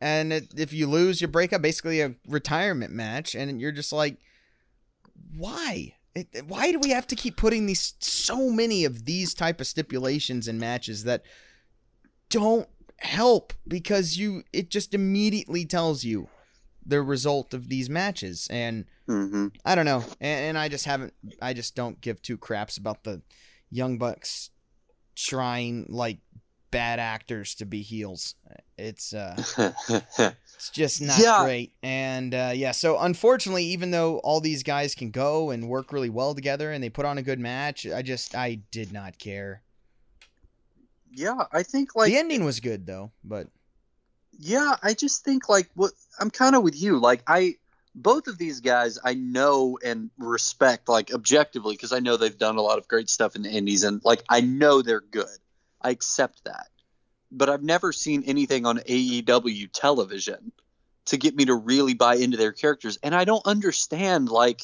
And 0.00 0.32
it, 0.32 0.54
if 0.56 0.72
you 0.72 0.86
lose, 0.86 1.20
you 1.20 1.28
break 1.28 1.52
up 1.52 1.60
basically 1.60 2.00
a 2.00 2.14
retirement 2.26 2.92
match, 2.92 3.34
and 3.34 3.60
you're 3.60 3.72
just 3.72 3.92
like, 3.92 4.18
why? 5.36 5.94
It, 6.14 6.44
why 6.46 6.72
do 6.72 6.78
we 6.78 6.90
have 6.90 7.06
to 7.08 7.16
keep 7.16 7.36
putting 7.36 7.66
these 7.66 7.94
so 8.00 8.50
many 8.50 8.84
of 8.84 9.04
these 9.04 9.34
type 9.34 9.60
of 9.60 9.66
stipulations 9.66 10.48
in 10.48 10.58
matches 10.58 11.04
that 11.04 11.22
don't 12.30 12.68
help 12.98 13.52
because 13.66 14.16
you 14.18 14.42
it 14.52 14.70
just 14.70 14.92
immediately 14.92 15.64
tells 15.64 16.02
you 16.02 16.28
the 16.84 17.00
result 17.00 17.54
of 17.54 17.68
these 17.68 17.88
matches 17.88 18.48
and 18.50 18.84
Mm-hmm. 19.08 19.46
I 19.64 19.74
don't 19.74 19.86
know 19.86 20.04
and, 20.20 20.40
and 20.48 20.58
I 20.58 20.68
just 20.68 20.84
haven't 20.84 21.14
I 21.40 21.54
just 21.54 21.74
don't 21.74 21.98
give 22.00 22.20
two 22.20 22.36
craps 22.36 22.76
about 22.76 23.04
the 23.04 23.22
young 23.70 23.96
bucks 23.96 24.50
trying 25.26 25.86
like 25.88 26.18
bad 26.70 26.98
actors 26.98 27.54
to 27.54 27.64
be 27.64 27.80
heels 27.80 28.34
it's 28.76 29.14
uh 29.14 29.34
it's 29.88 30.70
just 30.70 31.00
not 31.00 31.18
Yeah. 31.20 31.38
great. 31.38 31.72
And 31.82 32.34
uh, 32.34 32.52
yeah, 32.54 32.72
so 32.72 32.98
unfortunately, 32.98 33.64
even 33.64 33.90
though 33.90 34.18
all 34.18 34.40
these 34.40 34.62
guys 34.62 34.94
can 34.94 35.10
go 35.10 35.50
and 35.50 35.68
work 35.68 35.92
really 35.92 36.10
well 36.10 36.34
together 36.34 36.72
and 36.72 36.82
they 36.82 36.90
put 36.90 37.06
on 37.06 37.18
a 37.18 37.22
good 37.22 37.38
match, 37.40 37.86
I 37.86 38.02
just 38.02 38.34
I 38.34 38.56
did 38.70 38.92
not 38.92 39.18
care. 39.18 39.62
yeah, 41.10 41.44
I 41.52 41.62
think 41.62 41.94
like 41.94 42.12
the 42.12 42.18
ending 42.18 42.44
was 42.44 42.60
good 42.60 42.86
though, 42.86 43.12
but 43.24 43.48
Yeah, 44.38 44.76
I 44.82 44.94
just 44.94 45.24
think 45.24 45.48
like 45.48 45.68
what 45.74 45.92
I'm 46.20 46.30
kind 46.30 46.54
of 46.54 46.62
with 46.62 46.80
you. 46.80 46.98
Like 46.98 47.22
I 47.26 47.56
both 48.02 48.28
of 48.28 48.38
these 48.38 48.60
guys 48.60 48.98
I 49.02 49.14
know 49.14 49.78
and 49.84 50.10
respect 50.18 50.88
like 50.88 51.12
objectively 51.12 51.74
because 51.74 51.92
I 51.92 51.98
know 51.98 52.16
they've 52.16 52.36
done 52.36 52.56
a 52.56 52.62
lot 52.62 52.78
of 52.78 52.88
great 52.88 53.10
stuff 53.10 53.36
in 53.36 53.42
the 53.42 53.50
indies 53.50 53.84
and 53.84 54.00
like 54.04 54.22
I 54.28 54.40
know 54.40 54.82
they're 54.82 55.00
good. 55.00 55.26
I 55.82 55.90
accept 55.90 56.44
that. 56.44 56.68
But 57.30 57.50
I've 57.50 57.62
never 57.62 57.92
seen 57.92 58.22
anything 58.24 58.64
on 58.64 58.78
AEW 58.78 59.70
television 59.72 60.52
to 61.06 61.16
get 61.16 61.34
me 61.36 61.46
to 61.46 61.54
really 61.54 61.94
buy 61.94 62.14
into 62.14 62.36
their 62.36 62.52
characters. 62.52 62.98
And 63.02 63.14
I 63.14 63.24
don't 63.24 63.46
understand 63.46 64.28
like 64.28 64.62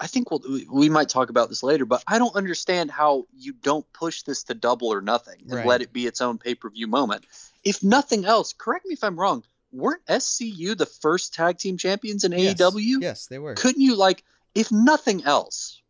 I 0.00 0.06
think 0.06 0.30
we'll, 0.30 0.40
we 0.72 0.88
might 0.88 1.10
talk 1.10 1.28
about 1.28 1.50
this 1.50 1.62
later, 1.62 1.84
but 1.84 2.02
I 2.06 2.18
don't 2.18 2.34
understand 2.34 2.90
how 2.90 3.26
you 3.36 3.52
don't 3.52 3.90
push 3.92 4.22
this 4.22 4.44
to 4.44 4.54
double 4.54 4.88
or 4.88 5.02
nothing 5.02 5.42
and 5.42 5.52
Right. 5.52 5.66
let 5.66 5.82
it 5.82 5.92
be 5.92 6.06
its 6.06 6.22
own 6.22 6.38
pay 6.38 6.54
per 6.54 6.70
view 6.70 6.86
moment. 6.86 7.26
If 7.62 7.82
nothing 7.82 8.24
else, 8.24 8.54
correct 8.54 8.86
me 8.86 8.94
if 8.94 9.04
I'm 9.04 9.20
wrong. 9.20 9.44
Weren't 9.72 10.04
SCU 10.06 10.76
the 10.76 10.86
first 10.86 11.32
tag 11.34 11.58
team 11.58 11.76
champions 11.76 12.24
in 12.24 12.32
Yes. 12.32 12.54
AEW? 12.60 13.00
Yes, 13.00 13.26
they 13.26 13.38
were. 13.38 13.54
couldn't 13.54 13.82
you 13.82 13.96
like 13.96 14.24
if 14.54 14.72
nothing 14.72 15.24
else 15.24 15.80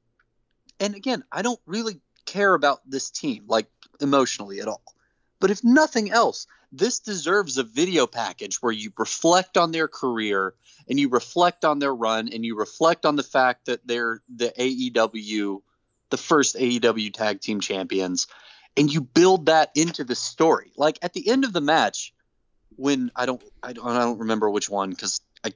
and 0.78 0.94
again 0.94 1.24
i 1.32 1.40
don't 1.42 1.60
really 1.66 1.98
care 2.26 2.52
about 2.52 2.80
this 2.88 3.10
team 3.10 3.44
like 3.48 3.66
emotionally 4.00 4.60
at 4.60 4.68
all 4.68 4.82
but 5.40 5.50
if 5.50 5.64
nothing 5.64 6.10
else 6.10 6.46
this 6.72 7.00
deserves 7.00 7.56
a 7.56 7.62
video 7.62 8.06
package 8.06 8.56
where 8.62 8.70
you 8.72 8.92
reflect 8.98 9.56
on 9.56 9.72
their 9.72 9.88
career 9.88 10.54
and 10.88 11.00
you 11.00 11.08
reflect 11.08 11.64
on 11.64 11.78
their 11.78 11.94
run 11.94 12.28
and 12.32 12.44
you 12.44 12.54
reflect 12.56 13.06
on 13.06 13.16
the 13.16 13.22
fact 13.22 13.64
that 13.66 13.86
they're 13.86 14.20
the 14.28 14.52
AEW 14.58 15.62
the 16.10 16.16
first 16.16 16.56
AEW 16.56 17.12
tag 17.14 17.40
team 17.40 17.60
champions 17.60 18.26
and 18.76 18.92
you 18.92 19.00
build 19.00 19.46
that 19.46 19.70
into 19.74 20.04
the 20.04 20.14
story 20.14 20.70
like 20.76 20.98
at 21.02 21.14
the 21.14 21.28
end 21.28 21.44
of 21.44 21.52
the 21.54 21.60
match 21.62 22.12
when 22.80 23.10
I 23.14 23.26
don't 23.26 23.42
I 23.62 23.72
don't, 23.72 23.86
I 23.86 23.98
don't 23.98 24.18
remember 24.18 24.48
which 24.48 24.70
one 24.70 24.94
cuz 24.94 25.20
I 25.44 25.52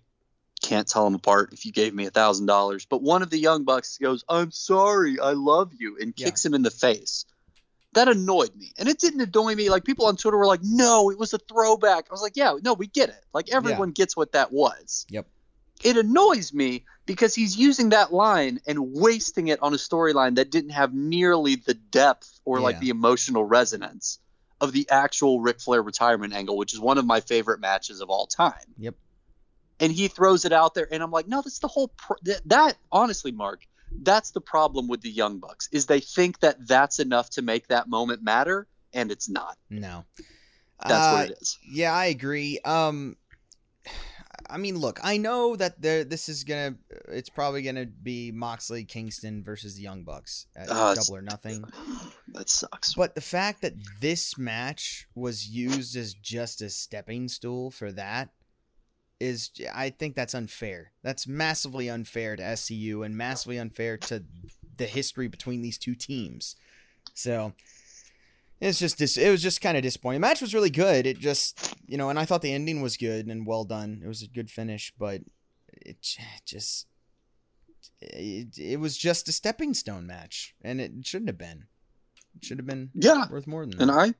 can't 0.62 0.86
tell 0.86 1.04
them 1.04 1.14
apart 1.14 1.52
if 1.52 1.64
you 1.64 1.72
gave 1.72 1.94
me 1.94 2.06
a 2.06 2.10
thousand 2.10 2.46
dollars. 2.46 2.86
But 2.86 3.02
one 3.02 3.22
of 3.22 3.30
the 3.30 3.38
young 3.38 3.64
bucks 3.64 3.98
goes, 3.98 4.24
"I'm 4.28 4.50
sorry, 4.50 5.18
I 5.18 5.32
love 5.32 5.72
you," 5.74 5.96
and 6.00 6.12
Yeah. 6.16 6.26
kicks 6.26 6.44
him 6.44 6.54
in 6.54 6.62
the 6.62 6.70
face. 6.70 7.24
That 7.94 8.08
annoyed 8.08 8.54
me, 8.56 8.72
and 8.76 8.88
it 8.88 8.98
didn't 8.98 9.20
annoy 9.20 9.54
me. 9.54 9.70
Like 9.70 9.84
people 9.84 10.06
on 10.06 10.16
Twitter 10.16 10.36
were 10.36 10.46
like, 10.46 10.62
"No, 10.62 11.10
it 11.10 11.18
was 11.18 11.32
a 11.32 11.38
throwback." 11.38 12.06
I 12.10 12.12
was 12.12 12.22
like, 12.22 12.36
"Yeah, 12.36 12.56
no, 12.62 12.74
we 12.74 12.86
get 12.86 13.08
it. 13.08 13.24
Like 13.32 13.50
everyone 13.50 13.92
gets 13.92 14.16
what 14.16 14.32
that 14.32 14.52
was." 14.52 15.06
Yep. 15.08 15.26
It 15.82 15.96
annoys 15.96 16.52
me 16.52 16.84
because 17.06 17.34
he's 17.34 17.56
using 17.56 17.90
that 17.90 18.12
line 18.12 18.60
and 18.66 18.92
wasting 18.92 19.48
it 19.48 19.62
on 19.62 19.74
a 19.74 19.76
storyline 19.76 20.36
that 20.36 20.50
didn't 20.50 20.70
have 20.70 20.94
nearly 20.94 21.56
the 21.56 21.74
depth 21.74 22.40
or 22.44 22.60
like 22.60 22.80
the 22.80 22.90
emotional 22.90 23.44
resonance 23.44 24.18
of 24.64 24.72
the 24.72 24.88
actual 24.90 25.40
Ric 25.40 25.60
Flair 25.60 25.82
retirement 25.82 26.32
angle, 26.34 26.56
which 26.56 26.74
is 26.74 26.80
one 26.80 26.98
of 26.98 27.06
my 27.06 27.20
favorite 27.20 27.60
matches 27.60 28.00
of 28.00 28.10
all 28.10 28.26
time 28.26 28.74
Yep. 28.78 28.94
and 29.78 29.92
he 29.92 30.08
throws 30.08 30.44
it 30.44 30.52
out 30.52 30.74
there 30.74 30.88
and 30.92 31.02
i'm 31.02 31.10
like 31.12 31.28
no 31.28 31.42
that's 31.42 31.58
the 31.60 31.68
whole 31.68 31.88
pr- 31.96 32.14
that, 32.24 32.40
that 32.46 32.76
honestly 32.90 33.30
mark 33.32 33.60
that's 34.02 34.30
the 34.32 34.40
problem 34.40 34.88
with 34.88 35.00
the 35.02 35.10
young 35.10 35.38
bucks 35.38 35.68
is 35.70 35.86
they 35.86 36.00
think 36.00 36.40
that 36.40 36.56
that's 36.66 36.98
enough 36.98 37.30
to 37.30 37.42
make 37.42 37.68
that 37.68 37.88
moment 37.88 38.22
matter 38.22 38.66
and 38.92 39.12
it's 39.12 39.28
not 39.28 39.56
No. 39.70 40.04
that's 40.86 41.06
Uh, 41.06 41.10
what 41.12 41.30
it 41.30 41.38
is 41.40 41.58
Yeah, 41.70 41.92
I 41.92 42.06
agree. 42.06 42.58
Um, 42.64 43.16
I 44.48 44.58
mean, 44.58 44.78
look, 44.78 45.00
I 45.02 45.16
know 45.16 45.56
that 45.56 45.80
there. 45.80 46.04
This 46.04 46.28
is 46.28 46.44
gonna. 46.44 46.76
It's 47.08 47.28
probably 47.28 47.62
gonna 47.62 47.86
be 47.86 48.30
Moxley 48.32 48.84
Kingston 48.84 49.42
versus 49.42 49.76
the 49.76 49.82
Young 49.82 50.04
Bucks 50.04 50.46
at 50.56 50.68
ah, 50.70 50.92
it's- 50.92 51.06
Double 51.06 51.18
or 51.18 51.22
Nothing. 51.22 51.64
that 52.28 52.48
sucks 52.48 52.94
But 52.94 53.14
the 53.14 53.20
fact 53.20 53.62
that 53.62 53.74
this 54.00 54.36
match 54.38 55.06
was 55.14 55.48
used 55.48 55.96
as 55.96 56.14
just 56.14 56.62
a 56.62 56.70
stepping 56.70 57.28
stool 57.28 57.70
for 57.70 57.92
that 57.92 58.30
is, 59.20 59.50
I 59.72 59.90
think 59.90 60.14
that's 60.16 60.34
unfair. 60.34 60.92
That's 61.02 61.26
massively 61.26 61.88
unfair 61.88 62.36
to 62.36 62.42
SCU 62.42 63.04
and 63.04 63.16
massively 63.16 63.58
unfair 63.58 63.96
to 63.98 64.24
the 64.76 64.86
history 64.86 65.28
between 65.28 65.62
these 65.62 65.78
two 65.78 65.94
teams. 65.94 66.56
So 67.14 67.52
it's 68.60 68.78
just 68.78 68.98
dis- 68.98 69.16
it 69.16 69.30
was 69.30 69.42
just 69.42 69.60
kind 69.60 69.76
of 69.76 69.82
disappointing. 69.82 70.20
The 70.20 70.26
match 70.26 70.40
was 70.40 70.54
really 70.54 70.70
good. 70.70 71.06
It 71.06 71.18
just 71.18 71.76
you 71.86 71.96
know, 71.96 72.08
and 72.10 72.18
I 72.18 72.24
thought 72.24 72.42
the 72.42 72.52
ending 72.52 72.82
was 72.82 72.96
good 72.96 73.26
and 73.26 73.46
well 73.46 73.64
done. 73.64 74.00
It 74.04 74.08
was 74.08 74.22
a 74.22 74.28
good 74.28 74.50
finish, 74.50 74.92
but 74.98 75.22
it 75.70 75.96
just 76.46 76.86
it, 78.00 78.58
it 78.58 78.80
was 78.80 78.96
just 78.96 79.28
a 79.28 79.32
stepping 79.32 79.74
stone 79.74 80.06
match, 80.06 80.54
and 80.62 80.80
it 80.80 80.92
shouldn't 81.04 81.28
have 81.28 81.38
been. 81.38 81.66
It 82.36 82.44
should 82.44 82.58
have 82.58 82.66
been 82.66 82.90
yeah 82.94 83.28
worth 83.30 83.46
more 83.46 83.64
than 83.64 83.78
that. 83.78 83.82
and 83.82 83.90
i 83.92 84.12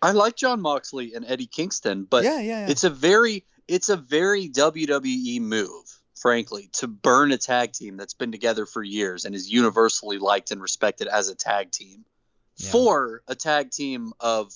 i 0.00 0.12
like 0.12 0.36
jon 0.36 0.60
moxley 0.62 1.12
and 1.14 1.24
eddie 1.28 1.46
kingston 1.46 2.04
but 2.08 2.24
yeah, 2.24 2.40
yeah, 2.40 2.64
yeah. 2.64 2.70
it's 2.70 2.84
a 2.84 2.88
very 2.88 3.44
it's 3.68 3.90
a 3.90 3.96
very 3.96 4.48
wwe 4.48 5.38
move 5.40 6.00
frankly 6.14 6.70
to 6.72 6.88
burn 6.88 7.30
a 7.30 7.36
tag 7.36 7.72
team 7.72 7.98
that's 7.98 8.14
been 8.14 8.32
together 8.32 8.64
for 8.64 8.82
years 8.82 9.26
and 9.26 9.34
is 9.34 9.50
universally 9.52 10.16
liked 10.18 10.50
and 10.50 10.62
respected 10.62 11.08
as 11.08 11.28
a 11.28 11.34
tag 11.34 11.70
team 11.70 12.06
Yeah. 12.62 12.70
for 12.70 13.22
a 13.28 13.34
tag 13.34 13.70
team 13.70 14.12
of 14.20 14.52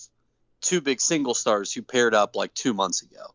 two 0.60 0.80
big 0.80 1.00
single 1.00 1.34
stars 1.34 1.72
who 1.72 1.82
paired 1.82 2.14
up 2.14 2.36
like 2.36 2.54
two 2.54 2.72
months 2.74 3.02
ago 3.02 3.34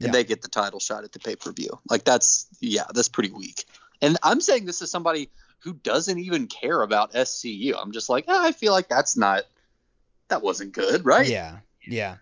and 0.00 0.08
Yeah. 0.08 0.12
they 0.12 0.24
get 0.24 0.42
the 0.42 0.48
title 0.48 0.80
shot 0.80 1.04
at 1.04 1.12
the 1.12 1.18
pay-per-view 1.18 1.70
like 1.88 2.04
that's 2.04 2.46
yeah 2.60 2.84
that's 2.94 3.08
pretty 3.08 3.32
weak 3.32 3.64
and 4.02 4.16
i'm 4.22 4.40
saying 4.40 4.64
this 4.66 4.82
is 4.82 4.90
somebody 4.90 5.30
who 5.60 5.72
doesn't 5.72 6.18
even 6.18 6.46
care 6.46 6.82
about 6.82 7.12
scu 7.14 7.74
i'm 7.80 7.92
just 7.92 8.08
like 8.08 8.24
"Ah, 8.28 8.44
i 8.44 8.52
feel 8.52 8.72
like 8.72 8.88
that's 8.88 9.16
not 9.16 9.44
that 10.28 10.42
wasn't 10.42 10.72
good 10.72 11.04
right 11.04 11.28
Yeah, 11.28 11.58
yeah. 11.86 12.16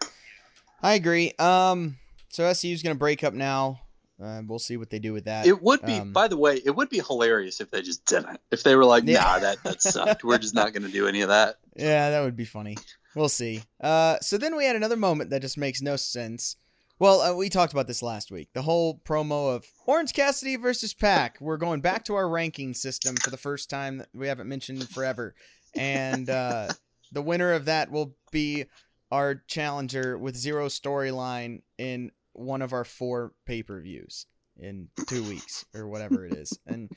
I 0.82 0.94
agree. 0.94 1.32
Um, 1.38 1.96
so 2.28 2.52
SCU's 2.52 2.82
gonna 2.82 2.94
break 2.94 3.24
up 3.24 3.32
now. 3.32 3.80
Uh, 4.22 4.42
we'll 4.46 4.58
see 4.60 4.76
what 4.76 4.90
they 4.90 4.98
do 5.00 5.12
with 5.12 5.24
that. 5.24 5.46
It 5.46 5.60
would 5.60 5.82
be, 5.82 5.94
Um, 5.94 6.12
by 6.12 6.28
the 6.28 6.36
way, 6.36 6.60
it 6.64 6.70
would 6.76 6.88
be 6.88 6.98
hilarious 7.00 7.60
if 7.60 7.70
they 7.70 7.82
just 7.82 8.04
didn't. 8.06 8.40
If 8.52 8.62
they 8.62 8.76
were 8.76 8.84
like, 8.84 9.04
Yeah. 9.04 9.22
"Nah, 9.22 9.38
that 9.40 9.62
that 9.64 9.82
sucked. 9.82 10.22
We're 10.22 10.38
just 10.38 10.54
not 10.54 10.72
going 10.72 10.84
to 10.84 10.88
do 10.92 11.08
any 11.08 11.22
of 11.22 11.28
that." 11.28 11.56
Yeah, 11.76 12.10
that 12.10 12.20
would 12.22 12.36
be 12.36 12.44
funny. 12.44 12.76
We'll 13.16 13.28
see. 13.28 13.62
Uh, 13.80 14.18
so 14.20 14.38
then 14.38 14.56
we 14.56 14.64
had 14.64 14.76
another 14.76 14.96
moment 14.96 15.30
that 15.30 15.42
just 15.42 15.58
makes 15.58 15.82
no 15.82 15.96
sense. 15.96 16.54
Well, 17.00 17.20
uh, 17.20 17.34
we 17.34 17.48
talked 17.48 17.72
about 17.72 17.88
this 17.88 18.00
last 18.02 18.30
week. 18.30 18.50
The 18.54 18.62
whole 18.62 19.00
promo 19.04 19.56
of 19.56 19.64
Orange 19.86 20.12
Cassidy 20.12 20.54
versus 20.54 20.94
Pac. 20.94 21.40
We're 21.40 21.56
going 21.56 21.80
back 21.80 22.04
to 22.04 22.14
our 22.14 22.28
ranking 22.28 22.74
system 22.74 23.16
for 23.16 23.30
the 23.30 23.36
first 23.36 23.68
time 23.68 23.98
that 23.98 24.08
we 24.14 24.28
haven't 24.28 24.48
mentioned 24.48 24.80
in 24.80 24.86
forever, 24.86 25.34
and 25.74 26.30
uh, 26.30 26.68
the 27.10 27.22
winner 27.22 27.52
of 27.54 27.64
that 27.64 27.90
will 27.90 28.14
be 28.30 28.66
our 29.10 29.42
challenger 29.48 30.16
with 30.16 30.36
zero 30.36 30.68
storyline 30.68 31.62
in 31.78 32.12
one 32.34 32.62
of 32.62 32.72
our 32.72 32.84
four 32.84 33.32
pay 33.46 33.62
per 33.62 33.80
views 33.80 34.26
in 34.56 34.88
two 35.06 35.22
weeks 35.24 35.64
or 35.74 35.88
whatever 35.88 36.26
it 36.26 36.32
is. 36.32 36.58
And 36.66 36.90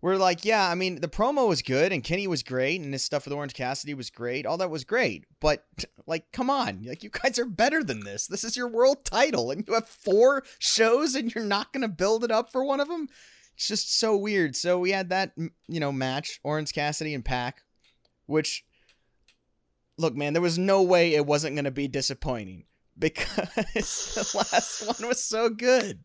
we're 0.00 0.16
like, 0.16 0.44
yeah, 0.44 0.68
I 0.68 0.74
mean, 0.74 1.00
the 1.00 1.08
promo 1.08 1.48
was 1.48 1.62
good 1.62 1.92
and 1.92 2.02
Kenny 2.02 2.26
was 2.26 2.42
great 2.42 2.80
and 2.80 2.92
his 2.92 3.04
stuff 3.04 3.24
with 3.24 3.34
Orange 3.34 3.54
Cassidy 3.54 3.94
was 3.94 4.10
great. 4.10 4.46
All 4.46 4.56
that 4.58 4.70
was 4.70 4.84
great. 4.84 5.26
But 5.40 5.64
like, 6.06 6.30
come 6.32 6.50
on. 6.50 6.82
Like 6.84 7.02
you 7.02 7.10
guys 7.10 7.38
are 7.38 7.46
better 7.46 7.84
than 7.84 8.00
this. 8.00 8.26
This 8.26 8.44
is 8.44 8.56
your 8.56 8.68
world 8.68 9.04
title 9.04 9.50
and 9.50 9.64
you 9.66 9.74
have 9.74 9.88
four 9.88 10.42
shows 10.58 11.14
and 11.14 11.32
you're 11.32 11.44
not 11.44 11.72
going 11.72 11.82
to 11.82 11.88
build 11.88 12.24
it 12.24 12.30
up 12.30 12.50
for 12.50 12.64
one 12.64 12.80
of 12.80 12.88
them. 12.88 13.08
It's 13.54 13.68
just 13.68 13.98
so 13.98 14.16
weird. 14.16 14.56
So 14.56 14.78
we 14.78 14.90
had 14.90 15.10
that, 15.10 15.32
you 15.36 15.80
know, 15.80 15.92
match, 15.92 16.40
Orange 16.42 16.72
Cassidy 16.72 17.14
and 17.14 17.24
Pac, 17.24 17.62
which 18.26 18.64
look, 19.98 20.16
man, 20.16 20.32
there 20.32 20.42
was 20.42 20.58
no 20.58 20.82
way 20.82 21.14
it 21.14 21.26
wasn't 21.26 21.54
going 21.54 21.66
to 21.66 21.70
be 21.70 21.86
disappointing 21.86 22.64
because 23.02 23.34
the 24.32 24.38
last 24.50 24.86
one 24.86 25.08
was 25.08 25.22
so 25.22 25.50
good. 25.50 26.00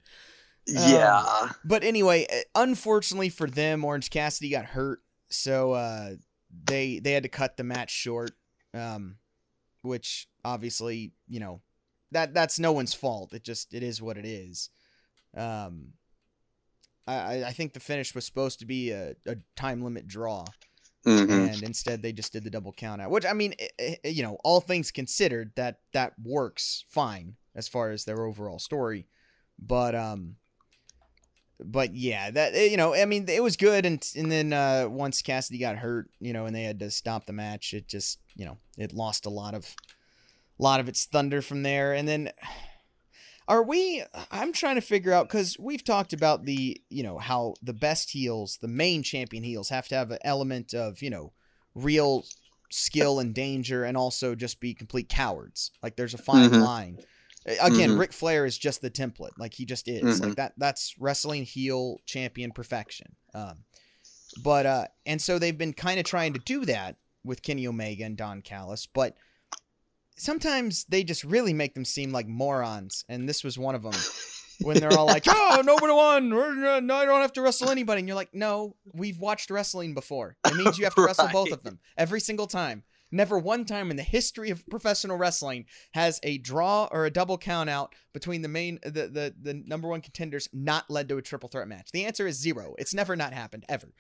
Yeah, 0.66 1.50
But 1.64 1.86
anyway, 1.86 2.28
uh, 2.30 2.62
unfortunately 2.62 3.30
for 3.30 3.48
them, 3.50 3.86
Orange 3.86 4.10
Cassidy 4.10 4.50
got 4.50 4.66
hurt, 4.66 5.00
so 5.30 5.72
uh, 5.72 6.16
they 6.66 7.00
they 7.00 7.14
had 7.14 7.24
to 7.24 7.30
cut 7.30 7.56
the 7.56 7.64
match 7.64 7.90
short. 7.92 8.32
Um, 8.74 9.16
which 9.82 10.28
obviously, 10.44 11.14
you 11.30 11.40
know, 11.40 11.62
that 12.12 12.34
that's 12.34 12.60
no 12.60 12.74
one's 12.74 12.94
fault. 12.94 13.34
It 13.34 13.46
just 13.46 13.74
it 13.74 13.82
is 13.82 14.02
what 14.02 14.18
it 14.18 14.26
is. 14.26 14.70
Um, 15.36 15.94
I 17.08 17.16
I- 17.16 17.48
I 17.48 17.52
think 17.54 17.72
the 17.72 17.80
finish 17.80 18.14
was 18.14 18.26
supposed 18.26 18.60
to 18.60 18.66
be 18.66 18.92
a, 18.92 19.16
a 19.26 19.38
time 19.56 19.82
limit 19.82 20.06
draw, 20.08 20.44
Mhm. 21.06 21.50
and 21.54 21.64
instead 21.64 22.02
they 22.02 22.12
just 22.12 22.34
did 22.34 22.44
the 22.44 22.50
double 22.50 22.74
count 22.74 23.02
out. 23.02 23.12
Which 23.12 23.26
I 23.26 23.34
mean, 23.34 23.54
i- 23.60 23.98
i- 24.04 24.08
you 24.08 24.24
know, 24.24 24.38
all 24.44 24.60
things 24.62 24.92
considered, 24.92 25.52
that 25.56 25.80
that 25.94 26.14
works 26.22 26.84
fine 26.90 27.36
as 27.56 27.68
far 27.68 27.92
as 27.92 28.04
their 28.06 28.26
overall 28.26 28.60
story. 28.60 29.08
But 29.60 29.96
um, 29.96 30.36
but 31.60 31.96
yeah, 31.96 32.30
that 32.32 32.54
eh, 32.54 32.66
you 32.66 32.78
know, 32.78 32.94
I 32.94 33.06
mean, 33.06 33.28
it 33.30 33.42
was 33.42 33.58
good, 33.58 33.86
and 33.86 34.06
and 34.16 34.32
then 34.32 34.54
uh, 34.54 34.88
once 34.90 35.22
Cassidy 35.22 35.58
got 35.60 35.78
hurt, 35.78 36.10
you 36.20 36.34
know, 36.34 36.46
and 36.46 36.56
they 36.56 36.64
had 36.64 36.80
to 36.80 36.92
stop 36.92 37.26
the 37.26 37.34
match, 37.34 37.74
it 37.74 37.88
just 37.88 38.20
you 38.36 38.46
know, 38.46 38.58
it 38.78 38.94
lost 38.94 39.26
a 39.26 39.30
lot 39.32 39.54
of, 39.56 39.66
a 40.60 40.64
lot 40.64 40.80
of 40.80 40.88
its 40.88 41.06
thunder 41.06 41.42
from 41.42 41.64
there, 41.64 41.94
and 41.94 42.08
then. 42.08 42.32
Are 43.48 43.64
we? 43.64 44.04
I'm 44.30 44.52
trying 44.52 44.76
to 44.76 44.82
figure 44.82 45.14
out 45.14 45.28
because 45.30 45.56
we've 45.58 45.84
talked 45.84 46.12
about 46.12 46.44
the, 46.44 46.82
you 46.90 47.02
know, 47.04 47.18
how 47.18 47.54
the 47.62 47.74
best 47.74 48.12
heels, 48.12 48.58
the 48.62 48.68
main 48.68 49.04
champion 49.04 49.44
heels, 49.44 49.70
have 49.70 49.88
to 49.88 49.96
have 49.96 50.12
an 50.12 50.20
element 50.24 50.74
of, 50.74 51.02
you 51.02 51.10
know, 51.10 51.32
real 51.74 52.26
skill 52.70 53.20
and 53.20 53.34
danger, 53.34 53.86
and 53.86 53.96
also 53.96 54.36
just 54.36 54.60
be 54.60 54.74
complete 54.74 55.08
cowards. 55.08 55.72
Like 55.82 55.96
there's 55.96 56.14
a 56.14 56.18
fine 56.18 56.50
Mhm. 56.50 56.62
line. 56.62 56.98
Again, 57.62 57.92
Mhm. 57.92 58.00
Ric 58.00 58.12
Flair 58.12 58.46
is 58.46 58.58
just 58.58 58.82
the 58.82 58.92
template. 58.92 59.32
Like 59.38 59.54
he 59.54 59.64
just 59.64 59.88
is. 59.88 60.20
Mhm. 60.20 60.26
Like 60.26 60.36
that. 60.36 60.54
That's 60.58 60.96
wrestling 61.00 61.44
heel 61.46 62.02
champion 62.06 62.52
perfection. 62.52 63.16
Um, 63.34 63.64
but 64.44 64.66
uh, 64.66 64.88
and 65.06 65.22
so 65.22 65.40
they've 65.40 65.58
been 65.58 65.72
kind 65.72 65.98
of 66.00 66.06
trying 66.06 66.34
to 66.34 66.40
do 66.40 66.66
that 66.66 66.98
with 67.24 67.42
Kenny 67.44 67.66
Omega 67.66 68.04
and 68.04 68.18
Don 68.18 68.42
Callis, 68.42 68.86
but 68.86 69.16
sometimes 70.18 70.86
they 70.86 71.04
just 71.04 71.24
really 71.24 71.54
make 71.54 71.74
them 71.74 71.86
seem 71.86 72.12
like 72.12 72.28
morons, 72.28 73.06
and 73.08 73.28
this 73.28 73.44
was 73.44 73.58
one 73.58 73.76
of 73.76 73.84
them. 73.84 73.94
when 74.62 74.80
they're 74.80 74.98
all 74.98 75.06
like, 75.06 75.26
"Oh, 75.28 75.62
nobody 75.64 75.94
won. 75.94 76.30
No, 76.86 76.96
I 76.96 77.06
don't 77.06 77.22
have 77.22 77.34
to 77.34 77.42
wrestle 77.42 77.70
anybody," 77.70 78.00
and 78.00 78.08
you're 78.08 78.16
like, 78.16 78.34
"No, 78.34 78.76
we've 78.94 79.20
watched 79.20 79.50
wrestling 79.50 79.94
before. 79.94 80.38
It 80.46 80.56
means 80.56 80.78
you 80.78 80.86
have 80.86 80.96
to 80.96 81.06
wrestle 81.06 81.30
both 81.32 81.52
of 81.52 81.64
them 81.64 81.80
every 81.98 82.20
single 82.20 82.48
time." 82.48 82.84
Never 83.10 83.40
one 83.40 83.64
time 83.64 83.90
in 83.90 83.96
the 83.96 84.04
history 84.04 84.50
of 84.50 84.68
professional 84.68 85.16
wrestling 85.16 85.66
has 85.94 86.20
a 86.24 86.40
draw 86.40 86.90
or 86.92 87.06
a 87.06 87.10
double 87.10 87.38
count 87.38 87.70
out 87.70 87.96
between 88.12 88.42
the 88.42 88.50
main 88.50 88.80
the, 88.84 89.08
the 89.08 89.34
the 89.42 89.54
number 89.66 89.88
one 89.88 90.02
contenders 90.02 90.50
not 90.52 90.90
led 90.90 91.08
to 91.10 91.18
a 91.18 91.22
triple 91.22 91.48
threat 91.48 91.70
match. 91.70 91.92
The 91.94 92.06
answer 92.06 92.28
is 92.28 92.38
zero. 92.38 92.76
It's 92.78 92.94
never 92.94 93.16
not 93.16 93.32
happened 93.32 93.64
ever. 93.70 93.94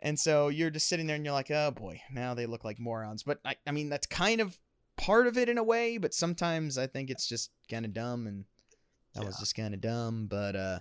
And 0.00 0.18
so 0.18 0.48
you're 0.48 0.70
just 0.70 0.88
sitting 0.88 1.06
there 1.06 1.14
and 1.14 1.24
you're 1.24 1.32
like, 1.32 1.52
oh 1.52 1.70
boy, 1.70 2.00
now 2.12 2.34
they 2.34 2.46
look 2.46 2.64
like 2.64 2.80
morons. 2.80 3.22
But 3.22 3.38
I, 3.44 3.54
I 3.64 3.70
mean, 3.70 3.88
that's 3.88 4.08
kind 4.08 4.40
of 4.40 4.58
part 4.96 5.26
of 5.26 5.36
it 5.38 5.48
in 5.48 5.58
a 5.58 5.62
way, 5.62 5.98
but 5.98 6.14
sometimes 6.14 6.78
I 6.78 6.86
think 6.86 7.10
it's 7.10 7.26
just 7.26 7.50
kind 7.70 7.84
of 7.84 7.92
dumb 7.92 8.26
and 8.26 8.44
that 9.14 9.24
was 9.24 9.36
just 9.38 9.54
kind 9.54 9.74
of 9.74 9.80
dumb. 9.80 10.26
But 10.28 10.56
uh 10.56 10.78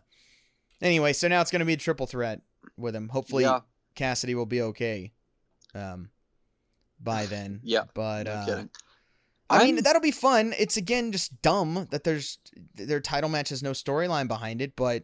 anyway, 0.81 1.13
so 1.13 1.27
now 1.27 1.41
it's 1.41 1.51
going 1.51 1.59
to 1.59 1.65
be 1.65 1.73
a 1.73 1.77
triple 1.77 2.07
threat 2.07 2.41
with 2.77 2.95
him. 2.95 3.09
Hopefully 3.09 3.43
yeah, 3.43 3.61
Cassidy 3.95 4.35
will 4.35 4.45
be 4.45 4.61
okay 4.61 5.11
um 5.73 6.09
by 6.99 7.25
then. 7.27 7.59
yeah. 7.63 7.83
But 7.93 8.25
No 8.25 8.31
uh. 8.33 8.63
I 9.49 9.65
mean, 9.65 9.75
I'm- 9.75 9.83
that'll 9.83 10.01
be 10.01 10.11
fun. 10.11 10.53
It's 10.57 10.77
again 10.77 11.11
just 11.11 11.41
dumb 11.41 11.87
that 11.91 12.03
there's 12.05 12.37
their 12.75 13.01
title 13.01 13.29
match 13.29 13.49
has 13.49 13.61
no 13.61 13.71
storyline 13.71 14.27
behind 14.29 14.61
it, 14.61 14.75
but 14.77 15.03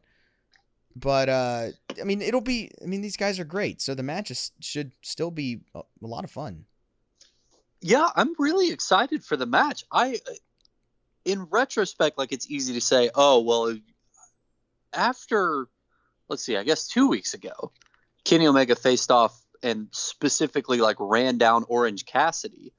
but 0.95 1.27
uh 1.29 1.67
I 1.99 2.03
mean, 2.05 2.21
it'll 2.21 2.41
be 2.41 2.71
I 2.81 2.85
mean, 2.85 3.01
these 3.01 3.17
guys 3.17 3.39
are 3.39 3.45
great. 3.45 3.81
So 3.81 3.93
the 3.93 4.03
matches 4.03 4.51
should 4.61 4.93
still 5.01 5.31
be 5.31 5.61
a, 5.75 5.79
a 5.79 6.07
lot 6.07 6.23
of 6.23 6.31
fun. 6.31 6.65
Yeah, 7.81 8.09
I'm 8.15 8.33
really 8.39 8.71
excited 8.71 9.23
for 9.23 9.37
the 9.37 9.45
match. 9.45 9.83
I, 9.91 10.19
in 11.25 11.43
retrospect, 11.43 12.17
like 12.17 12.31
it's 12.31 12.49
easy 12.49 12.73
to 12.73 12.81
say, 12.81 13.09
oh 13.13 13.41
well, 13.41 13.77
after, 14.93 15.67
let's 16.29 16.43
see, 16.43 16.57
I 16.57 16.63
guess 16.63 16.87
two 16.87 17.07
weeks 17.07 17.33
ago, 17.33 17.71
Kenny 18.23 18.47
Omega 18.47 18.75
faced 18.75 19.11
off 19.11 19.39
and 19.61 19.87
specifically 19.91 20.77
like 20.77 20.97
ran 20.99 21.37
down 21.37 21.65
Orange 21.67 22.05
Cassidy. 22.05 22.73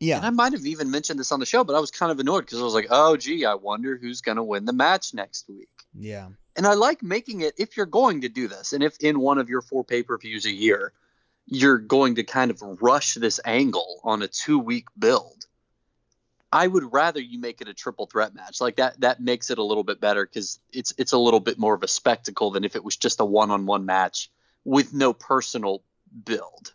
Yeah, 0.00 0.16
and 0.16 0.26
I 0.26 0.30
might 0.30 0.52
have 0.52 0.66
even 0.66 0.90
mentioned 0.90 1.20
this 1.20 1.30
on 1.30 1.38
the 1.38 1.46
show, 1.46 1.62
but 1.62 1.76
I 1.76 1.80
was 1.80 1.92
kind 1.92 2.10
of 2.10 2.18
annoyed 2.18 2.40
because 2.40 2.60
I 2.60 2.64
was 2.64 2.74
like, 2.74 2.88
oh 2.90 3.16
gee, 3.16 3.44
I 3.44 3.54
wonder 3.54 3.96
who's 3.96 4.20
gonna 4.20 4.42
win 4.42 4.64
the 4.64 4.72
match 4.72 5.14
next 5.14 5.48
week. 5.48 5.68
Yeah. 5.94 6.28
And 6.54 6.66
I 6.66 6.74
like 6.74 7.02
making 7.02 7.40
it 7.40 7.54
if 7.56 7.76
you're 7.76 7.86
going 7.86 8.22
to 8.22 8.28
do 8.28 8.48
this, 8.48 8.72
and 8.72 8.82
if 8.82 8.98
in 8.98 9.20
one 9.20 9.38
of 9.38 9.48
your 9.48 9.62
four 9.62 9.84
pay 9.84 10.02
per 10.02 10.18
views 10.18 10.44
a 10.44 10.50
year, 10.50 10.92
you're 11.46 11.78
going 11.78 12.16
to 12.16 12.24
kind 12.24 12.50
of 12.50 12.62
rush 12.80 13.14
this 13.14 13.40
angle 13.44 14.00
on 14.04 14.22
a 14.22 14.28
two 14.28 14.58
week 14.58 14.86
build. 14.98 15.46
I 16.52 16.66
would 16.66 16.92
rather 16.92 17.20
you 17.20 17.38
make 17.38 17.62
it 17.62 17.68
a 17.68 17.74
triple 17.74 18.06
threat 18.06 18.34
match. 18.34 18.60
Like 18.60 18.76
that 18.76 19.00
that 19.00 19.20
makes 19.20 19.50
it 19.50 19.58
a 19.58 19.62
little 19.62 19.84
bit 19.84 20.00
better 20.00 20.26
because 20.26 20.60
it's 20.72 20.92
it's 20.98 21.12
a 21.12 21.18
little 21.18 21.40
bit 21.40 21.58
more 21.58 21.74
of 21.74 21.82
a 21.82 21.88
spectacle 21.88 22.50
than 22.50 22.64
if 22.64 22.76
it 22.76 22.84
was 22.84 22.96
just 22.96 23.20
a 23.20 23.24
one 23.24 23.50
on 23.50 23.64
one 23.64 23.86
match 23.86 24.30
with 24.64 24.92
no 24.92 25.12
personal 25.12 25.82
build. 26.24 26.74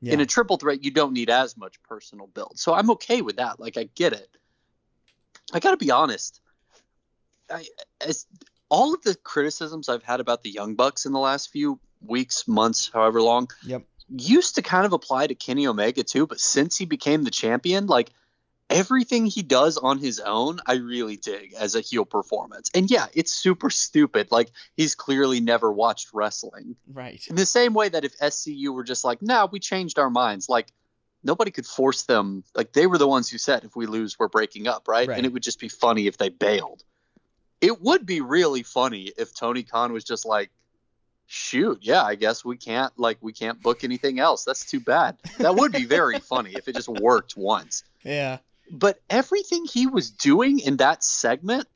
Yeah. 0.00 0.14
In 0.14 0.20
a 0.20 0.26
triple 0.26 0.56
threat, 0.56 0.84
you 0.84 0.90
don't 0.90 1.12
need 1.12 1.30
as 1.30 1.56
much 1.56 1.80
personal 1.84 2.26
build. 2.26 2.58
So 2.58 2.74
I'm 2.74 2.90
okay 2.90 3.22
with 3.22 3.36
that. 3.36 3.60
Like 3.60 3.76
I 3.76 3.88
get 3.94 4.12
it. 4.12 4.28
I 5.52 5.60
gotta 5.60 5.76
be 5.76 5.92
honest. 5.92 6.40
I 7.48 7.66
as 8.00 8.26
all 8.68 8.94
of 8.94 9.02
the 9.02 9.14
criticisms 9.14 9.88
I've 9.88 10.02
had 10.02 10.18
about 10.18 10.42
the 10.42 10.50
Young 10.50 10.74
Bucks 10.74 11.06
in 11.06 11.12
the 11.12 11.20
last 11.20 11.52
few 11.52 11.78
weeks, 12.04 12.48
months, 12.48 12.90
however 12.92 13.22
long, 13.22 13.48
Yep. 13.64 13.84
Used 14.08 14.56
to 14.56 14.62
kind 14.62 14.86
of 14.86 14.92
apply 14.92 15.26
to 15.26 15.34
Kenny 15.34 15.66
Omega 15.66 16.02
too. 16.02 16.26
But 16.26 16.40
since 16.40 16.76
he 16.76 16.84
became 16.84 17.22
the 17.22 17.30
champion, 17.30 17.86
like 17.86 18.10
everything 18.70 19.26
he 19.26 19.42
does 19.42 19.76
on 19.78 19.98
his 19.98 20.20
own, 20.20 20.60
I 20.66 20.74
really 20.74 21.16
dig 21.16 21.54
as 21.54 21.74
a 21.74 21.80
heel 21.80 22.04
performance. 22.04 22.70
And 22.74 22.90
yeah, 22.90 23.06
it's 23.14 23.32
super 23.32 23.70
stupid. 23.70 24.30
Like 24.30 24.50
he's 24.76 24.94
clearly 24.94 25.40
never 25.40 25.70
watched 25.70 26.08
wrestling. 26.12 26.76
Right. 26.92 27.26
In 27.28 27.36
the 27.36 27.46
same 27.46 27.74
way 27.74 27.88
that 27.88 28.04
if 28.04 28.18
SCU 28.18 28.74
were 28.74 28.84
just 28.84 29.04
like, 29.04 29.22
nah, 29.22 29.48
we 29.50 29.60
changed 29.60 29.98
our 29.98 30.10
minds, 30.10 30.48
like 30.48 30.68
nobody 31.22 31.50
could 31.50 31.66
force 31.66 32.02
them. 32.02 32.44
Like 32.54 32.72
they 32.72 32.86
were 32.86 32.98
the 32.98 33.08
ones 33.08 33.30
who 33.30 33.38
said, 33.38 33.64
if 33.64 33.74
we 33.76 33.86
lose, 33.86 34.18
we're 34.18 34.28
breaking 34.28 34.68
up, 34.68 34.88
right? 34.88 35.08
Right. 35.08 35.16
And 35.16 35.26
it 35.26 35.32
would 35.32 35.42
just 35.42 35.60
be 35.60 35.68
funny 35.68 36.06
if 36.06 36.18
they 36.18 36.28
bailed. 36.28 36.82
It 37.60 37.80
would 37.80 38.04
be 38.04 38.20
really 38.20 38.62
funny 38.62 39.10
if 39.16 39.34
Tony 39.34 39.62
Khan 39.62 39.92
was 39.92 40.04
just 40.04 40.26
like, 40.26 40.50
shoot, 41.26 41.78
yeah, 41.82 42.02
I 42.02 42.14
guess 42.16 42.44
we 42.44 42.56
can't, 42.56 42.92
like, 42.98 43.18
we 43.20 43.32
can't 43.32 43.60
book 43.62 43.82
anything 43.84 44.18
else. 44.20 44.44
That's 44.44 44.64
too 44.70 44.80
bad. 44.80 45.16
That 45.38 45.56
would 45.56 45.72
be 45.72 45.84
very 45.84 46.18
funny 46.32 46.52
if 46.54 46.68
it 46.68 46.74
just 46.74 46.88
worked 46.88 47.36
once 47.36 47.82
Yeah. 48.04 48.38
but 48.70 49.00
everything 49.10 49.64
he 49.64 49.86
was 49.86 50.10
doing 50.10 50.58
in 50.60 50.76
that 50.78 51.02
segment 51.04 51.66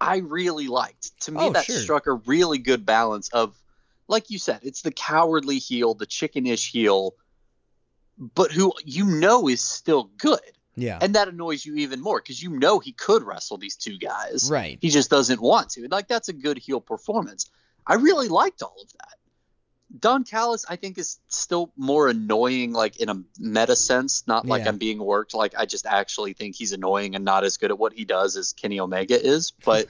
i 0.00 0.16
really 0.18 0.66
liked 0.66 1.18
to 1.20 1.30
me 1.32 1.38
Oh, 1.40 1.52
that 1.52 1.64
sure. 1.66 1.76
struck 1.78 2.06
a 2.08 2.12
really 2.14 2.58
good 2.58 2.84
balance 2.84 3.28
of 3.30 3.56
like 4.08 4.28
you 4.28 4.38
said 4.38 4.60
it's 4.62 4.82
the 4.82 4.90
cowardly 4.90 5.58
heel 5.58 5.94
the 5.94 6.04
chickenish 6.06 6.70
heel 6.70 7.14
but 8.18 8.50
who 8.52 8.72
you 8.84 9.04
know 9.06 9.48
is 9.48 9.62
still 9.62 10.10
good 10.18 10.40
Yeah. 10.76 10.98
and 11.00 11.14
that 11.14 11.28
annoys 11.28 11.64
you 11.64 11.76
even 11.76 12.00
more 12.00 12.20
because 12.20 12.42
you 12.42 12.50
know 12.58 12.80
he 12.80 12.92
could 12.92 13.22
wrestle 13.22 13.56
these 13.56 13.76
two 13.76 13.96
guys 13.98 14.48
Right. 14.50 14.78
he 14.80 14.90
just 14.90 15.10
doesn't 15.10 15.40
want 15.40 15.70
to 15.70 15.86
like 15.88 16.08
that's 16.08 16.28
a 16.28 16.32
good 16.34 16.58
heel 16.58 16.80
performance 16.80 17.48
i 17.86 17.94
really 17.94 18.28
liked 18.28 18.62
all 18.62 18.76
of 18.82 18.92
that 18.92 19.14
don 20.00 20.24
callis 20.24 20.64
i 20.68 20.76
think 20.76 20.98
is 20.98 21.18
still 21.28 21.72
more 21.76 22.08
annoying 22.08 22.72
like 22.72 22.96
in 23.00 23.08
a 23.08 23.22
meta 23.38 23.76
sense 23.76 24.24
not 24.26 24.44
like 24.46 24.62
Yeah. 24.64 24.70
i'm 24.70 24.78
being 24.78 24.98
worked 24.98 25.34
like 25.34 25.54
i 25.56 25.66
just 25.66 25.86
actually 25.86 26.32
think 26.32 26.56
he's 26.56 26.72
annoying 26.72 27.14
and 27.14 27.24
not 27.24 27.44
as 27.44 27.56
good 27.58 27.70
at 27.70 27.78
what 27.78 27.92
he 27.92 28.04
does 28.04 28.36
as 28.36 28.52
kenny 28.52 28.80
omega 28.80 29.14
is 29.24 29.52
but 29.64 29.86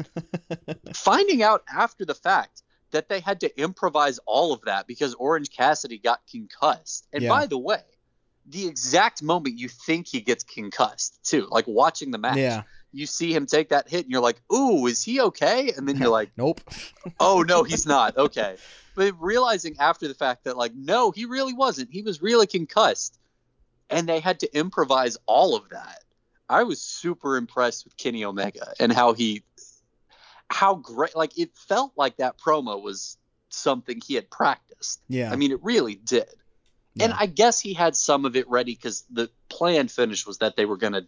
finding 0.94 1.42
out 1.42 1.62
after 1.72 2.04
the 2.04 2.14
fact 2.14 2.62
that 2.90 3.09
they 3.09 3.20
had 3.20 3.40
to 3.40 3.61
improvise 3.61 4.18
all 4.26 4.52
of 4.52 4.61
that 4.62 4.87
because 4.87 5.14
orange 5.14 5.50
cassidy 5.50 5.98
got 5.98 6.20
concussed 6.30 7.07
and 7.12 7.22
Yeah. 7.22 7.28
by 7.30 7.46
the 7.46 7.59
way 7.59 7.80
the 8.46 8.66
exact 8.66 9.22
moment 9.22 9.59
you 9.59 9.68
think 9.68 10.07
he 10.07 10.20
gets 10.20 10.44
concussed 10.44 11.18
too 11.24 11.48
like 11.50 11.66
watching 11.66 12.11
the 12.11 12.18
match 12.18 12.37
Yeah. 12.37 12.62
You 12.94 13.07
see 13.07 13.35
him 13.35 13.46
take 13.46 13.70
that 13.70 13.88
hit 13.88 14.04
and 14.04 14.11
you're 14.11 14.22
like, 14.22 14.40
ooh, 14.52 14.87
is 14.87 15.02
he 15.02 15.20
okay? 15.20 15.72
And 15.76 15.88
then 15.88 15.96
you're 15.98 16.09
like, 16.09 16.30
Nope. 16.37 16.61
oh 17.18 17.44
no, 17.46 17.64
he's 17.64 17.87
not. 17.87 18.16
Okay. 18.16 18.57
But 18.94 19.14
realizing 19.20 19.76
after 19.80 20.07
the 20.07 20.14
fact 20.14 20.44
that 20.44 20.57
like, 20.57 20.74
no, 20.74 21.11
he 21.11 21.24
really 21.24 21.52
wasn't. 21.52 21.90
He 21.90 22.02
was 22.02 22.22
really 22.22 22.46
concussed. 22.46 23.18
And 23.90 24.09
they 24.09 24.20
had 24.20 24.40
to 24.40 24.57
improvise 24.57 25.16
all 25.26 25.57
of 25.57 25.68
that. 25.70 25.98
I 26.48 26.62
was 26.62 26.80
super 26.80 27.37
impressed 27.37 27.85
with 27.85 27.96
Kenny 27.96 28.24
Omega 28.24 28.72
and 28.78 28.92
how 28.92 29.12
he 29.12 29.42
how 30.48 30.76
great 30.76 31.16
like 31.16 31.38
it 31.38 31.50
felt 31.54 31.92
like 31.96 32.18
that 32.18 32.38
promo 32.38 32.80
was 32.80 33.18
something 33.48 34.00
he 34.04 34.14
had 34.14 34.30
practiced. 34.30 35.00
Yeah. 35.09 35.33
I 35.33 35.37
mean, 35.37 35.50
it 35.52 35.62
really 35.62 35.94
did. 35.96 36.28
And 37.00 37.12
I 37.12 37.26
guess 37.26 37.59
he 37.59 37.74
had 37.74 37.96
some 37.96 38.24
of 38.24 38.37
it 38.37 38.48
ready 38.48 38.72
because 38.72 39.04
the 39.11 39.28
planned 39.48 39.90
finish 39.90 40.26
was 40.26 40.38
that 40.38 40.54
they 40.54 40.64
were 40.64 40.76
going 40.76 40.92
to 40.92 41.04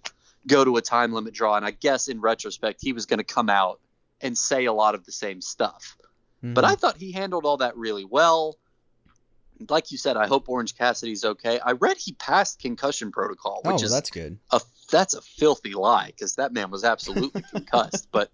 go 0.47 0.65
to 0.65 0.77
a 0.77 0.83
time 0.83 1.13
limit 1.13 1.35
draw. 1.35 1.57
And 1.57 1.65
I 1.67 1.71
guess 1.73 2.09
in 2.09 2.21
retrospect, 2.21 2.81
he 2.81 2.93
was 2.93 3.07
going 3.07 3.19
to 3.19 3.25
come 3.25 3.51
out 3.51 3.81
and 4.21 4.37
say 4.37 4.65
a 4.65 4.73
lot 4.73 4.95
of 4.95 5.05
the 5.05 5.13
same 5.13 5.41
stuff. 5.41 5.97
But 6.43 6.65
Mhm. 6.65 6.69
I 6.69 6.75
thought 6.77 6.97
he 6.97 7.13
handled 7.13 7.45
all 7.45 7.57
that 7.59 7.77
really 7.77 8.05
well. 8.05 8.57
Like 9.71 9.91
you 9.91 9.99
said, 9.99 10.17
I 10.17 10.27
hope 10.27 10.49
Orange 10.49 10.77
Cassidy's 10.77 11.25
okay. 11.25 11.59
I 11.59 11.73
read 11.73 11.97
he 11.97 12.13
passed 12.13 12.61
concussion 12.61 13.11
protocol, 13.11 13.63
oh, 13.65 13.73
which 13.73 13.83
is 13.83 13.91
that's 13.91 14.11
good. 14.11 14.39
a 14.53 14.61
that's 14.91 15.15
a 15.15 15.23
filthy 15.23 15.73
lie 15.75 16.09
because 16.09 16.37
that 16.37 16.53
man 16.53 16.71
was 16.71 16.85
absolutely 16.85 17.43
concussed. 17.51 18.09
But 18.13 18.31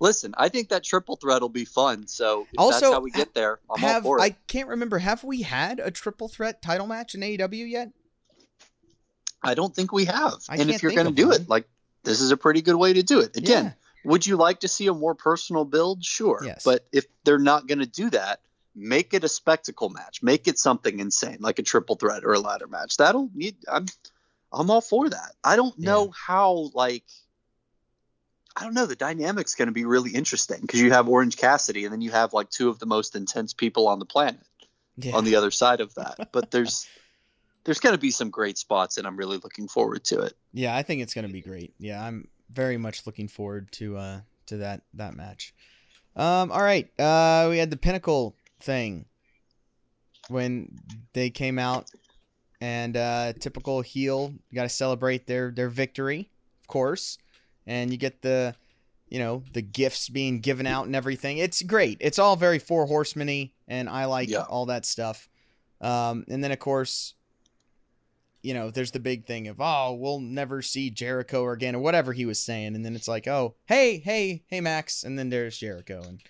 listen, 0.00 0.34
I 0.38 0.48
think 0.48 0.70
that 0.70 0.82
triple 0.82 1.16
threat 1.16 1.42
will 1.42 1.50
be 1.50 1.66
fun. 1.66 2.06
So 2.06 2.48
if 2.52 2.58
Also, 2.58 2.80
that's 2.80 2.92
how 2.94 3.00
we 3.00 3.10
get 3.10 3.34
there, 3.34 3.60
I'm 3.70 3.84
all 3.84 3.90
have 3.92 4.02
for 4.02 4.18
it. 4.18 4.22
I 4.22 4.30
can't 4.48 4.68
remember. 4.68 4.98
Have 4.98 5.22
we 5.24 5.42
had 5.42 5.78
a 5.78 5.90
triple 5.90 6.28
threat 6.28 6.62
title 6.62 6.86
match 6.86 7.14
in 7.14 7.20
AEW 7.20 7.68
yet? 7.70 7.90
I 9.46 9.54
don't 9.54 9.74
think 9.74 9.92
we 9.92 10.04
have. 10.06 10.34
I 10.48 10.56
and 10.56 10.70
if 10.70 10.82
you're 10.82 10.92
going 10.92 11.06
to 11.06 11.12
do 11.12 11.28
one. 11.28 11.42
it, 11.42 11.48
like 11.48 11.68
this 12.04 12.20
is 12.20 12.30
a 12.30 12.36
pretty 12.36 12.62
good 12.62 12.76
way 12.76 12.92
to 12.92 13.02
do 13.02 13.20
it. 13.20 13.36
Again, 13.36 13.64
Yeah. 13.66 14.10
would 14.10 14.26
you 14.26 14.36
like 14.36 14.60
to 14.60 14.68
see 14.68 14.86
a 14.86 14.94
more 14.94 15.14
personal 15.14 15.64
build? 15.64 16.04
Sure. 16.04 16.40
Yes. 16.44 16.62
But 16.64 16.86
if 16.92 17.06
they're 17.24 17.38
not 17.38 17.66
going 17.66 17.78
to 17.80 17.86
do 17.86 18.10
that, 18.10 18.40
make 18.74 19.14
it 19.14 19.24
a 19.24 19.28
spectacle 19.28 19.88
match. 19.88 20.22
Make 20.22 20.46
it 20.48 20.58
something 20.58 20.98
insane, 21.00 21.38
like 21.40 21.58
a 21.58 21.62
triple 21.62 21.96
threat 21.96 22.24
or 22.24 22.32
a 22.34 22.40
ladder 22.40 22.66
match. 22.66 22.96
That'll 22.98 23.30
need. 23.34 23.56
I'm, 23.70 23.86
I'm 24.52 24.70
all 24.70 24.80
for 24.80 25.08
that. 25.08 25.32
I 25.42 25.56
don't 25.56 25.78
know 25.78 26.10
how 26.10 26.70
like. 26.74 27.04
I 28.58 28.64
don't 28.64 28.74
know. 28.74 28.86
The 28.86 28.96
dynamic's 28.96 29.54
going 29.54 29.68
to 29.68 29.72
be 29.72 29.84
really 29.84 30.12
interesting 30.12 30.60
because 30.62 30.80
you 30.80 30.90
have 30.92 31.08
Orange 31.08 31.36
Cassidy, 31.36 31.84
and 31.84 31.92
then 31.92 32.00
you 32.00 32.10
have 32.12 32.32
like 32.32 32.48
two 32.48 32.70
of 32.70 32.78
the 32.78 32.86
most 32.86 33.14
intense 33.14 33.52
people 33.52 33.86
on 33.88 33.98
the 33.98 34.06
planet 34.06 34.40
Yeah. 34.96 35.14
on 35.14 35.24
the 35.24 35.36
other 35.36 35.50
side 35.50 35.80
of 35.82 35.94
that. 35.96 36.30
But 36.32 36.50
there's 36.50 36.86
there's 37.66 37.80
going 37.80 37.94
to 37.94 38.00
be 38.00 38.10
some 38.10 38.30
great 38.30 38.56
spots, 38.56 38.96
and 38.96 39.06
I'm 39.06 39.16
really 39.16 39.36
looking 39.36 39.68
forward 39.68 40.02
to 40.04 40.20
it. 40.20 40.32
Yeah, 40.54 40.74
I 40.74 40.82
think 40.82 41.02
it's 41.02 41.12
gonna 41.12 41.28
be 41.28 41.42
great. 41.42 41.74
Yeah, 41.78 42.02
I'm 42.02 42.28
very 42.50 42.78
much 42.78 43.06
looking 43.06 43.28
forward 43.28 43.70
to 43.72 43.96
uh 43.98 44.20
to 44.46 44.56
that 44.58 44.82
that 44.94 45.14
match. 45.14 45.52
Um, 46.14 46.50
all 46.50 46.62
right. 46.62 46.88
Uh, 46.98 47.48
we 47.50 47.58
had 47.58 47.70
the 47.70 47.76
pinnacle 47.76 48.34
thing 48.60 49.04
when 50.28 50.78
they 51.12 51.30
came 51.30 51.58
out, 51.58 51.90
and 52.60 52.96
uh, 52.96 53.32
typical 53.38 53.82
heel 53.82 54.32
got 54.54 54.62
to 54.62 54.68
celebrate 54.68 55.26
their 55.26 55.50
their 55.50 55.68
victory 55.68 56.30
of 56.62 56.68
course, 56.68 57.18
and 57.66 57.92
you 57.92 57.96
get 57.96 58.22
the, 58.22 58.52
you 59.08 59.20
know, 59.20 59.40
the 59.52 59.62
gifts 59.62 60.08
being 60.08 60.40
given 60.40 60.66
out 60.66 60.86
and 60.86 60.96
everything. 60.96 61.38
It's 61.38 61.62
great. 61.62 61.98
It's 62.00 62.18
all 62.18 62.34
very 62.34 62.58
Four 62.58 62.86
Horsemen-y, 62.86 63.52
and 63.68 63.88
I 63.88 64.06
like 64.06 64.28
Yeah. 64.28 64.40
all 64.48 64.66
that 64.66 64.84
stuff. 64.84 65.28
Um, 65.80 66.24
and 66.28 66.42
then 66.42 66.50
of 66.50 66.58
course, 66.58 67.14
you 68.46 68.54
know, 68.54 68.70
there's 68.70 68.92
the 68.92 69.00
big 69.00 69.26
thing 69.26 69.48
of 69.48 69.60
oh, 69.60 69.94
we'll 69.94 70.20
never 70.20 70.62
see 70.62 70.88
Jericho 70.88 71.48
again 71.50 71.74
or 71.74 71.80
whatever 71.80 72.12
he 72.12 72.26
was 72.26 72.38
saying, 72.38 72.76
and 72.76 72.84
then 72.84 72.94
it's 72.94 73.08
like 73.08 73.26
oh, 73.26 73.56
hey, 73.66 73.98
hey, 73.98 74.44
hey, 74.46 74.60
Max, 74.60 75.02
and 75.02 75.18
then 75.18 75.30
there's 75.30 75.58
Jericho, 75.58 76.00
and 76.06 76.22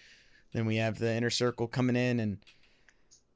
then 0.55 0.65
we 0.65 0.77
have 0.77 0.99
the 0.99 1.13
inner 1.13 1.29
circle 1.29 1.67
coming 1.67 1.95
in 1.95 2.19
and 2.19 2.39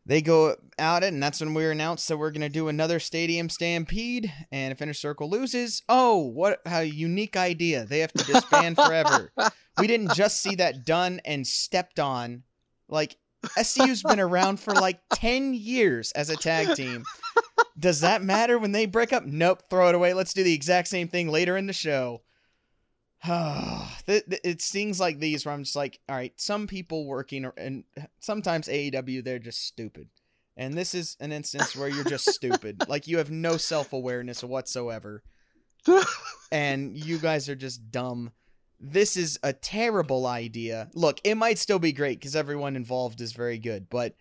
they 0.07 0.23
go 0.23 0.57
out 0.79 1.03
it, 1.03 1.12
and 1.12 1.23
that's 1.23 1.40
when 1.40 1.53
we 1.53 1.62
were 1.62 1.73
announced 1.73 2.09
that 2.09 2.16
we're 2.16 2.31
gonna 2.31 2.49
do 2.49 2.69
another 2.69 2.99
stadium 3.01 3.51
stampede. 3.51 4.33
And 4.51 4.73
if 4.73 4.81
Inner 4.81 4.95
Circle 4.95 5.29
loses, 5.29 5.83
oh, 5.90 6.16
what 6.16 6.62
a 6.64 6.85
unique 6.85 7.37
idea! 7.37 7.85
They 7.85 7.99
have 7.99 8.14
to 8.14 8.25
disband 8.25 8.77
forever. 8.77 9.31
We 9.79 9.88
didn't 9.88 10.14
just 10.14 10.43
see 10.43 10.55
that 10.55 10.87
done 10.87 11.21
and 11.27 11.47
stepped 11.47 12.01
on. 12.01 12.45
Like 12.88 13.19
SCU's 13.61 14.03
been 14.03 14.20
around 14.20 14.61
for 14.61 14.74
like 14.74 15.00
ten 15.14 15.55
years 15.55 16.12
as 16.12 16.31
a 16.31 16.37
tag 16.37 16.76
team. 16.76 17.05
Does 17.79 18.00
that 18.00 18.22
matter 18.22 18.59
when 18.59 18.72
they 18.72 18.87
break 18.87 19.12
up? 19.12 19.24
Nope, 19.24 19.62
throw 19.70 19.88
it 19.88 19.94
away. 19.94 20.12
Let's 20.12 20.35
do 20.35 20.42
the 20.42 20.53
exact 20.53 20.88
same 20.88 21.09
thing 21.09 21.29
later 21.29 21.57
in 21.57 21.66
the 21.66 21.72
show. 21.72 22.22
Th- 23.26 24.24
th- 24.24 24.40
it 24.44 24.62
stings 24.62 24.98
like 24.98 25.18
these 25.18 25.44
where 25.44 25.55
I'm 25.55 25.64
just 25.64 25.76
like, 25.76 26.00
all 26.09 26.16
right, 26.16 26.33
some 26.40 26.66
people 26.66 27.07
working, 27.07 27.50
and 27.57 27.85
sometimes 28.20 28.66
AEW, 28.68 29.22
they're 29.24 29.38
just 29.38 29.66
stupid. 29.66 30.09
And 30.57 30.74
this 30.74 30.94
is 30.94 31.16
an 31.20 31.33
instance 31.33 31.74
where 31.74 31.88
you're 31.88 32.05
just 32.05 32.26
stupid. 32.31 32.83
Like 32.88 33.07
you 33.07 33.18
have 33.18 33.31
no 33.31 33.57
self 33.57 33.92
awareness 33.92 34.42
whatsoever. 34.42 35.22
and 36.53 36.96
you 36.96 37.18
guys 37.18 37.48
are 37.48 37.55
just 37.55 37.90
dumb. 37.90 38.33
This 38.81 39.16
is 39.16 39.38
a 39.43 39.53
terrible 39.53 40.27
idea. 40.27 40.88
Look, 40.95 41.21
it 41.23 41.35
might 41.35 41.59
still 41.59 41.79
be 41.79 41.93
great 41.93 42.19
because 42.19 42.35
everyone 42.35 42.77
involved 42.77 43.21
is 43.21 43.33
very 43.33 43.59
good, 43.59 43.90
but 43.90 44.14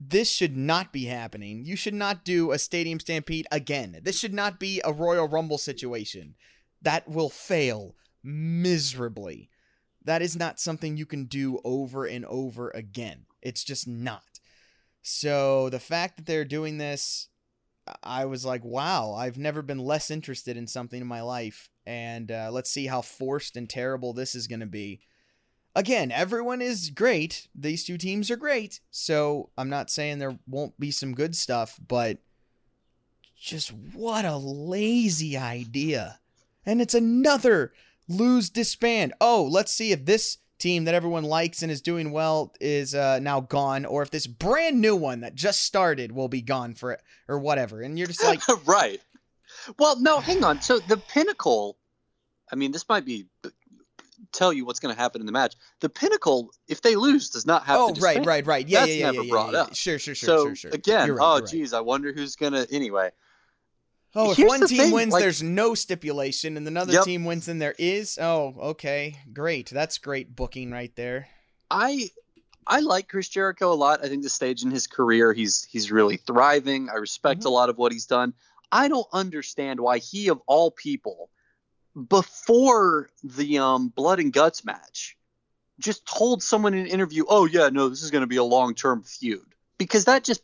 this 0.00 0.30
should 0.30 0.56
not 0.56 0.92
be 0.92 1.06
happening. 1.06 1.64
You 1.64 1.74
should 1.74 1.94
not 1.94 2.24
do 2.24 2.52
a 2.52 2.58
stadium 2.58 3.00
stampede 3.00 3.48
again. 3.50 3.98
This 4.02 4.16
should 4.16 4.32
not 4.32 4.60
be 4.60 4.80
a 4.84 4.92
Royal 4.92 5.26
Rumble 5.26 5.58
situation. 5.58 6.36
That 6.82 7.08
will 7.08 7.30
fail 7.30 7.96
miserably. 8.22 9.50
That 10.04 10.22
is 10.22 10.36
not 10.36 10.60
something 10.60 10.96
you 10.96 11.06
can 11.06 11.24
do 11.24 11.60
over 11.64 12.04
and 12.04 12.24
over 12.26 12.70
again. 12.70 13.26
It's 13.42 13.64
just 13.64 13.88
not. 13.88 14.22
So 15.02 15.68
the 15.68 15.80
fact 15.80 16.16
that 16.16 16.26
they're 16.26 16.44
doing 16.44 16.78
this, 16.78 17.28
I 18.02 18.26
was 18.26 18.44
like, 18.44 18.64
wow, 18.64 19.14
I've 19.14 19.38
never 19.38 19.62
been 19.62 19.78
less 19.78 20.10
interested 20.10 20.56
in 20.56 20.66
something 20.66 21.00
in 21.00 21.06
my 21.06 21.22
life. 21.22 21.70
And 21.88 22.30
uh, 22.30 22.50
let's 22.52 22.70
see 22.70 22.86
how 22.86 23.00
forced 23.00 23.56
and 23.56 23.66
terrible 23.66 24.12
this 24.12 24.34
is 24.34 24.46
going 24.46 24.60
to 24.60 24.66
be. 24.66 25.00
Again, 25.74 26.12
everyone 26.12 26.60
is 26.60 26.90
great. 26.90 27.48
These 27.54 27.84
two 27.84 27.96
teams 27.96 28.30
are 28.30 28.36
great. 28.36 28.80
So 28.90 29.48
I'm 29.56 29.70
not 29.70 29.88
saying 29.88 30.18
there 30.18 30.38
won't 30.46 30.78
be 30.78 30.90
some 30.90 31.14
good 31.14 31.34
stuff, 31.34 31.80
but 31.88 32.18
just 33.40 33.72
what 33.94 34.26
a 34.26 34.36
lazy 34.36 35.38
idea. 35.38 36.20
And 36.66 36.82
it's 36.82 36.94
another 36.94 37.72
lose 38.06 38.50
disband. 38.50 39.14
Oh, 39.18 39.48
let's 39.50 39.72
see 39.72 39.92
if 39.92 40.04
this 40.04 40.36
team 40.58 40.84
that 40.84 40.94
everyone 40.94 41.24
likes 41.24 41.62
and 41.62 41.72
is 41.72 41.80
doing 41.80 42.10
well 42.10 42.52
is 42.60 42.94
uh, 42.94 43.18
now 43.20 43.40
gone, 43.40 43.86
or 43.86 44.02
if 44.02 44.10
this 44.10 44.26
brand 44.26 44.78
new 44.78 44.94
one 44.94 45.20
that 45.20 45.34
just 45.34 45.62
started 45.62 46.12
will 46.12 46.28
be 46.28 46.42
gone 46.42 46.74
for 46.74 46.92
it, 46.92 47.00
or 47.28 47.38
whatever. 47.38 47.80
And 47.80 47.98
you're 47.98 48.08
just 48.08 48.22
like, 48.22 48.42
right. 48.66 49.00
Well, 49.78 50.00
no, 50.00 50.20
hang 50.20 50.44
on. 50.44 50.60
So 50.62 50.78
the 50.78 50.96
pinnacle, 50.96 51.76
I 52.52 52.56
mean, 52.56 52.72
this 52.72 52.88
might 52.88 53.04
be 53.04 53.26
tell 54.32 54.52
you 54.52 54.64
what's 54.64 54.80
going 54.80 54.94
to 54.94 55.00
happen 55.00 55.20
in 55.20 55.26
the 55.26 55.32
match. 55.32 55.54
The 55.80 55.88
pinnacle, 55.88 56.50
if 56.68 56.82
they 56.82 56.96
lose, 56.96 57.30
does 57.30 57.46
not 57.46 57.64
have. 57.64 57.76
oh, 57.78 57.94
to 57.94 58.00
right, 58.00 58.24
right, 58.26 58.46
right. 58.46 58.66
Yeah, 58.68 58.80
That's 58.80 58.92
yeah, 58.92 58.96
yeah, 59.06 59.10
never 59.12 59.24
yeah, 59.24 59.30
brought 59.30 59.46
yeah, 59.52 59.58
yeah. 59.58 59.62
up. 59.62 59.74
Sure, 59.74 59.98
sure, 59.98 60.14
sure, 60.14 60.26
so 60.26 60.44
sure, 60.46 60.56
sure. 60.56 60.70
again, 60.72 61.10
right, 61.10 61.18
oh 61.20 61.34
you're 61.36 61.42
right. 61.44 61.50
geez, 61.50 61.72
I 61.72 61.80
wonder 61.80 62.12
who's 62.12 62.36
gonna. 62.36 62.66
Anyway, 62.70 63.10
Oh, 64.14 64.30
if 64.30 64.38
Here's 64.38 64.48
one 64.48 64.66
team 64.66 64.78
thing, 64.78 64.90
wins, 64.92 65.12
like- 65.12 65.22
there's 65.22 65.42
no 65.42 65.74
stipulation, 65.74 66.56
and 66.56 66.66
another 66.66 66.94
Yep. 66.94 67.04
team 67.04 67.24
wins, 67.26 67.46
then 67.46 67.58
there 67.58 67.74
is. 67.78 68.18
Oh, 68.20 68.54
okay, 68.58 69.16
great. 69.32 69.68
That's 69.70 69.98
great 69.98 70.34
booking 70.34 70.70
right 70.70 70.94
there. 70.96 71.28
I 71.70 72.10
I 72.66 72.80
like 72.80 73.08
Chris 73.08 73.28
Jericho 73.28 73.72
a 73.72 73.74
lot. 73.76 74.04
I 74.04 74.08
think 74.08 74.22
the 74.22 74.28
stage 74.30 74.62
in 74.62 74.70
his 74.70 74.86
career, 74.86 75.32
he's 75.32 75.64
he's 75.70 75.90
really 75.92 76.16
thriving. 76.16 76.88
I 76.90 76.94
respect 76.94 77.40
Mm-hmm. 77.40 77.48
a 77.48 77.50
lot 77.52 77.68
of 77.70 77.76
what 77.78 77.92
he's 77.92 78.06
done. 78.06 78.34
I 78.70 78.88
don't 78.88 79.06
understand 79.12 79.80
why 79.80 79.98
he 79.98 80.28
of 80.28 80.40
all 80.46 80.70
people, 80.70 81.30
before 82.08 83.08
the 83.22 83.58
um, 83.58 83.88
blood 83.88 84.20
and 84.20 84.32
guts 84.32 84.64
match, 84.64 85.16
just 85.78 86.06
told 86.06 86.42
someone 86.42 86.74
in 86.74 86.80
an 86.80 86.86
interview, 86.86 87.24
"Oh 87.28 87.46
yeah, 87.46 87.68
no, 87.70 87.88
this 87.88 88.02
is 88.02 88.10
going 88.10 88.22
to 88.22 88.26
be 88.26 88.36
a 88.36 88.44
long 88.44 88.74
term 88.74 89.02
feud," 89.02 89.54
because 89.78 90.04
that 90.06 90.24
just 90.24 90.42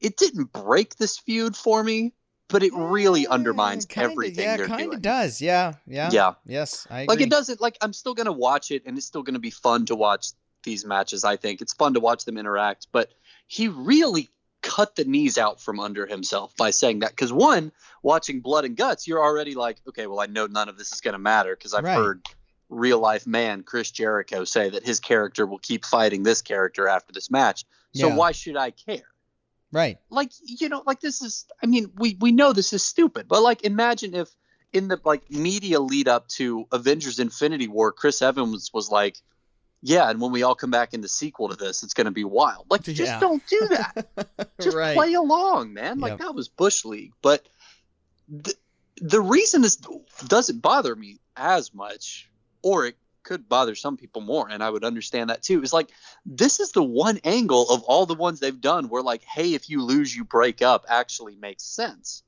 it 0.00 0.16
didn't 0.16 0.52
break 0.52 0.96
this 0.96 1.18
feud 1.18 1.56
for 1.56 1.82
me, 1.82 2.12
but 2.48 2.62
it 2.62 2.72
really 2.74 3.26
Eh, 3.26 3.30
undermines 3.30 3.86
kinda- 3.86 4.10
everything 4.12 4.44
Yeah, 4.44 4.66
kind 4.66 4.94
of 4.94 5.02
does. 5.02 5.40
Yeah, 5.40 5.74
yeah, 5.86 6.10
Yeah. 6.12 6.34
Yes, 6.46 6.86
I 6.90 7.00
agree. 7.02 7.14
like 7.16 7.20
it 7.22 7.30
doesn't 7.30 7.60
like 7.60 7.76
i'm 7.80 7.92
still 7.92 8.14
gonna 8.14 8.32
watch 8.32 8.70
it 8.70 8.82
and 8.86 8.96
it's 8.96 9.06
still 9.06 9.22
gonna 9.22 9.38
be 9.38 9.50
fun 9.50 9.86
to 9.86 9.96
watch 9.96 10.28
these 10.64 10.84
matches 10.84 11.24
i 11.24 11.36
think 11.36 11.60
it's 11.60 11.72
fun 11.72 11.94
to 11.94 12.00
watch 12.00 12.24
them 12.24 12.36
interact 12.38 12.88
but 12.92 13.10
he 13.46 13.68
really 13.68 14.28
cut 14.62 14.96
the 14.96 15.04
knees 15.04 15.38
out 15.38 15.60
from 15.60 15.78
under 15.80 16.06
himself 16.06 16.56
by 16.56 16.70
saying 16.70 17.00
that 17.00 17.10
because 17.10 17.32
one 17.32 17.70
watching 18.02 18.40
blood 18.40 18.64
and 18.64 18.76
guts 18.76 19.06
you're 19.06 19.22
already 19.22 19.54
like 19.54 19.78
okay 19.88 20.06
well 20.06 20.20
i 20.20 20.26
know 20.26 20.46
none 20.46 20.68
of 20.68 20.76
this 20.76 20.92
is 20.92 21.00
gonna 21.00 21.18
matter 21.18 21.54
because 21.54 21.74
i've 21.74 21.84
Right. 21.84 21.94
heard 21.96 22.26
real 22.68 22.98
life 22.98 23.26
man 23.26 23.62
chris 23.62 23.90
jericho 23.90 24.44
say 24.44 24.70
that 24.70 24.84
his 24.84 25.00
character 25.00 25.46
will 25.46 25.58
keep 25.58 25.84
fighting 25.84 26.22
this 26.22 26.42
character 26.42 26.88
after 26.88 27.12
this 27.12 27.30
match 27.30 27.64
so 27.92 28.08
Yeah. 28.08 28.16
why 28.16 28.32
should 28.32 28.56
i 28.56 28.70
care 28.72 29.06
Right. 29.70 29.98
like 30.10 30.32
you 30.42 30.68
know 30.68 30.82
like 30.86 31.00
this 31.00 31.22
is 31.22 31.46
i 31.62 31.66
mean 31.66 31.92
we 31.96 32.16
we 32.20 32.32
know 32.32 32.52
this 32.52 32.72
is 32.72 32.84
stupid 32.84 33.28
but 33.28 33.42
like 33.42 33.64
imagine 33.64 34.14
if 34.14 34.28
in 34.72 34.88
the 34.88 35.00
like 35.04 35.30
media 35.30 35.78
lead 35.80 36.08
up 36.08 36.26
to 36.28 36.66
avengers 36.72 37.18
infinity 37.18 37.68
war 37.68 37.92
chris 37.92 38.20
evans 38.22 38.70
was 38.74 38.90
like 38.90 39.18
yeah 39.82 40.10
and 40.10 40.20
when 40.20 40.32
we 40.32 40.42
all 40.42 40.54
come 40.54 40.70
back 40.70 40.94
in 40.94 41.00
the 41.00 41.08
sequel 41.08 41.48
to 41.48 41.56
this 41.56 41.82
it's 41.82 41.94
going 41.94 42.06
to 42.06 42.10
be 42.10 42.24
wild 42.24 42.66
like 42.70 42.82
just 42.82 42.98
Yeah. 43.00 43.20
don't 43.20 43.46
do 43.46 43.68
that 43.70 44.06
just 44.60 44.76
right. 44.76 44.94
play 44.94 45.14
along 45.14 45.72
man 45.72 45.98
like 46.00 46.12
Yep. 46.12 46.18
that 46.20 46.34
was 46.34 46.48
bush 46.48 46.84
league 46.84 47.12
but 47.22 47.46
the, 48.28 48.54
the 49.00 49.20
reason 49.20 49.62
this 49.62 49.76
doesn't 50.26 50.60
bother 50.60 50.94
me 50.94 51.18
as 51.36 51.72
much 51.72 52.28
or 52.62 52.86
it 52.86 52.96
could 53.22 53.48
bother 53.48 53.74
some 53.74 53.96
people 53.96 54.22
more 54.22 54.48
and 54.48 54.62
i 54.62 54.70
would 54.70 54.84
understand 54.84 55.30
that 55.30 55.42
too 55.42 55.62
is 55.62 55.72
like 55.72 55.90
this 56.26 56.60
is 56.60 56.72
the 56.72 56.82
one 56.82 57.20
angle 57.24 57.68
of 57.70 57.82
all 57.84 58.06
the 58.06 58.14
ones 58.14 58.40
they've 58.40 58.60
done 58.60 58.88
where 58.88 59.02
like 59.02 59.22
hey 59.22 59.54
if 59.54 59.68
you 59.70 59.82
lose 59.82 60.14
you 60.14 60.24
break 60.24 60.62
up 60.62 60.84
actually 60.88 61.36
makes 61.36 61.62
sense 61.62 62.22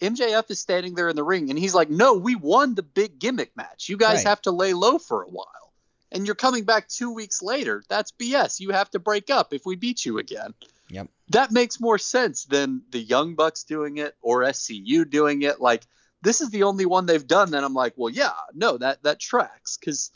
mjf 0.00 0.50
is 0.50 0.58
standing 0.58 0.94
there 0.94 1.08
in 1.08 1.16
the 1.16 1.24
ring 1.24 1.50
and 1.50 1.58
he's 1.58 1.74
like 1.74 1.90
no 1.90 2.14
we 2.14 2.34
won 2.34 2.74
the 2.74 2.82
big 2.82 3.18
gimmick 3.18 3.54
match 3.56 3.88
you 3.88 3.96
guys 3.96 4.18
Right. 4.18 4.26
have 4.26 4.40
to 4.42 4.50
lay 4.50 4.72
low 4.72 4.98
for 4.98 5.22
a 5.22 5.28
while 5.28 5.67
and 6.12 6.26
you're 6.26 6.34
coming 6.34 6.64
back 6.64 6.88
two 6.88 7.12
weeks 7.12 7.42
later 7.42 7.82
that's 7.88 8.12
bs 8.12 8.60
you 8.60 8.70
have 8.70 8.90
to 8.90 8.98
break 8.98 9.30
up 9.30 9.52
if 9.52 9.64
we 9.64 9.76
beat 9.76 10.04
you 10.04 10.18
again 10.18 10.54
Yep. 10.90 11.08
that 11.30 11.52
makes 11.52 11.80
more 11.80 11.98
sense 11.98 12.44
than 12.44 12.82
the 12.90 12.98
young 12.98 13.34
bucks 13.34 13.64
doing 13.64 13.98
it 13.98 14.16
or 14.22 14.42
scu 14.44 15.08
doing 15.08 15.42
it 15.42 15.60
like 15.60 15.86
this 16.22 16.40
is 16.40 16.50
the 16.50 16.62
only 16.64 16.86
one 16.86 17.06
they've 17.06 17.26
done 17.26 17.50
that 17.52 17.64
i'm 17.64 17.74
like 17.74 17.94
well 17.96 18.12
yeah 18.12 18.32
no 18.54 18.78
that 18.78 19.02
that 19.02 19.20
tracks 19.20 19.76
because 19.76 20.10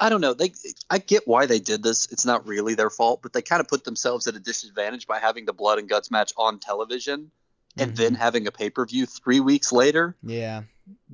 I 0.00 0.08
don't 0.08 0.20
know. 0.20 0.34
They, 0.34 0.52
I 0.90 0.98
get 0.98 1.28
why 1.28 1.46
they 1.46 1.60
did 1.60 1.82
this. 1.82 2.10
It's 2.10 2.24
not 2.26 2.46
really 2.46 2.74
their 2.74 2.90
fault, 2.90 3.20
but 3.22 3.32
they 3.32 3.42
kind 3.42 3.60
of 3.60 3.68
put 3.68 3.84
themselves 3.84 4.26
at 4.26 4.34
a 4.34 4.40
disadvantage 4.40 5.06
by 5.06 5.18
having 5.18 5.44
the 5.44 5.52
blood 5.52 5.78
and 5.78 5.88
guts 5.88 6.10
match 6.10 6.32
on 6.36 6.58
television 6.58 7.30
and 7.76 7.92
Mhm. 7.92 7.96
then 7.96 8.14
having 8.14 8.46
a 8.46 8.52
pay 8.52 8.70
per 8.70 8.84
view 8.86 9.06
three 9.06 9.40
weeks 9.40 9.72
later. 9.72 10.16
Yeah. 10.22 10.62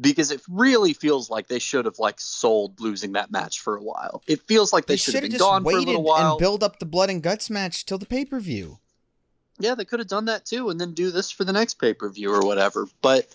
Because 0.00 0.30
it 0.30 0.40
really 0.48 0.92
feels 0.92 1.28
like 1.30 1.46
they 1.48 1.58
should 1.58 1.84
have 1.84 1.98
like 1.98 2.20
sold 2.20 2.80
losing 2.80 3.12
that 3.12 3.30
match 3.30 3.60
for 3.60 3.76
a 3.76 3.82
while. 3.82 4.22
It 4.26 4.42
feels 4.48 4.72
like 4.72 4.86
they, 4.86 4.94
They 4.94 4.98
should 4.98 5.14
have 5.14 5.22
been 5.22 5.30
just 5.32 5.40
gone 5.42 5.62
for 5.62 5.70
a 5.70 5.74
waited 5.74 5.86
little 5.88 6.02
while. 6.02 6.32
and 6.32 6.38
build 6.38 6.62
up 6.64 6.78
the 6.78 6.86
blood 6.86 7.10
and 7.10 7.22
guts 7.22 7.50
match 7.50 7.84
till 7.86 7.98
the 7.98 8.06
pay 8.06 8.24
per 8.24 8.40
view. 8.40 8.78
yeah, 9.60 9.74
they 9.74 9.84
could 9.84 9.98
have 9.98 10.08
done 10.08 10.26
that 10.26 10.46
too, 10.46 10.70
and 10.70 10.80
then 10.80 10.94
do 10.94 11.10
this 11.10 11.30
for 11.32 11.44
the 11.44 11.52
next 11.52 11.74
pay 11.74 11.92
per 11.92 12.08
view 12.08 12.32
or 12.32 12.40
whatever. 12.46 12.86
But 13.02 13.28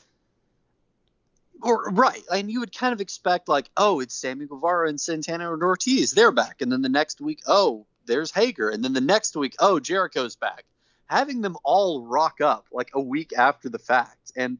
or 1.61 1.89
right, 1.91 2.21
and 2.31 2.51
you 2.51 2.59
would 2.59 2.75
kind 2.77 2.93
of 2.93 2.99
expect 3.01 3.47
like, 3.47 3.69
oh, 3.77 3.99
it's 4.01 4.13
Sammy 4.15 4.45
Guevara 4.45 4.89
and 4.89 4.99
Santana 4.99 5.53
and 5.53 5.63
Ortiz, 5.63 6.11
they're 6.11 6.31
back, 6.31 6.61
and 6.61 6.71
then 6.71 6.81
the 6.81 6.89
next 6.89 7.21
week, 7.21 7.41
oh, 7.47 7.85
there's 8.05 8.31
Hager, 8.31 8.69
and 8.69 8.83
then 8.83 8.91
the 8.93 8.99
next 9.01 9.35
week, 9.37 9.55
oh, 9.59 9.79
Jericho's 9.79 10.35
back. 10.35 10.65
Having 11.13 11.41
them 11.41 11.57
all 11.63 12.01
rock 12.01 12.41
up 12.41 12.65
like 12.71 12.89
a 12.93 12.99
weak 12.99 13.33
after 13.37 13.69
the 13.69 13.77
fact, 13.77 14.31
and 14.35 14.57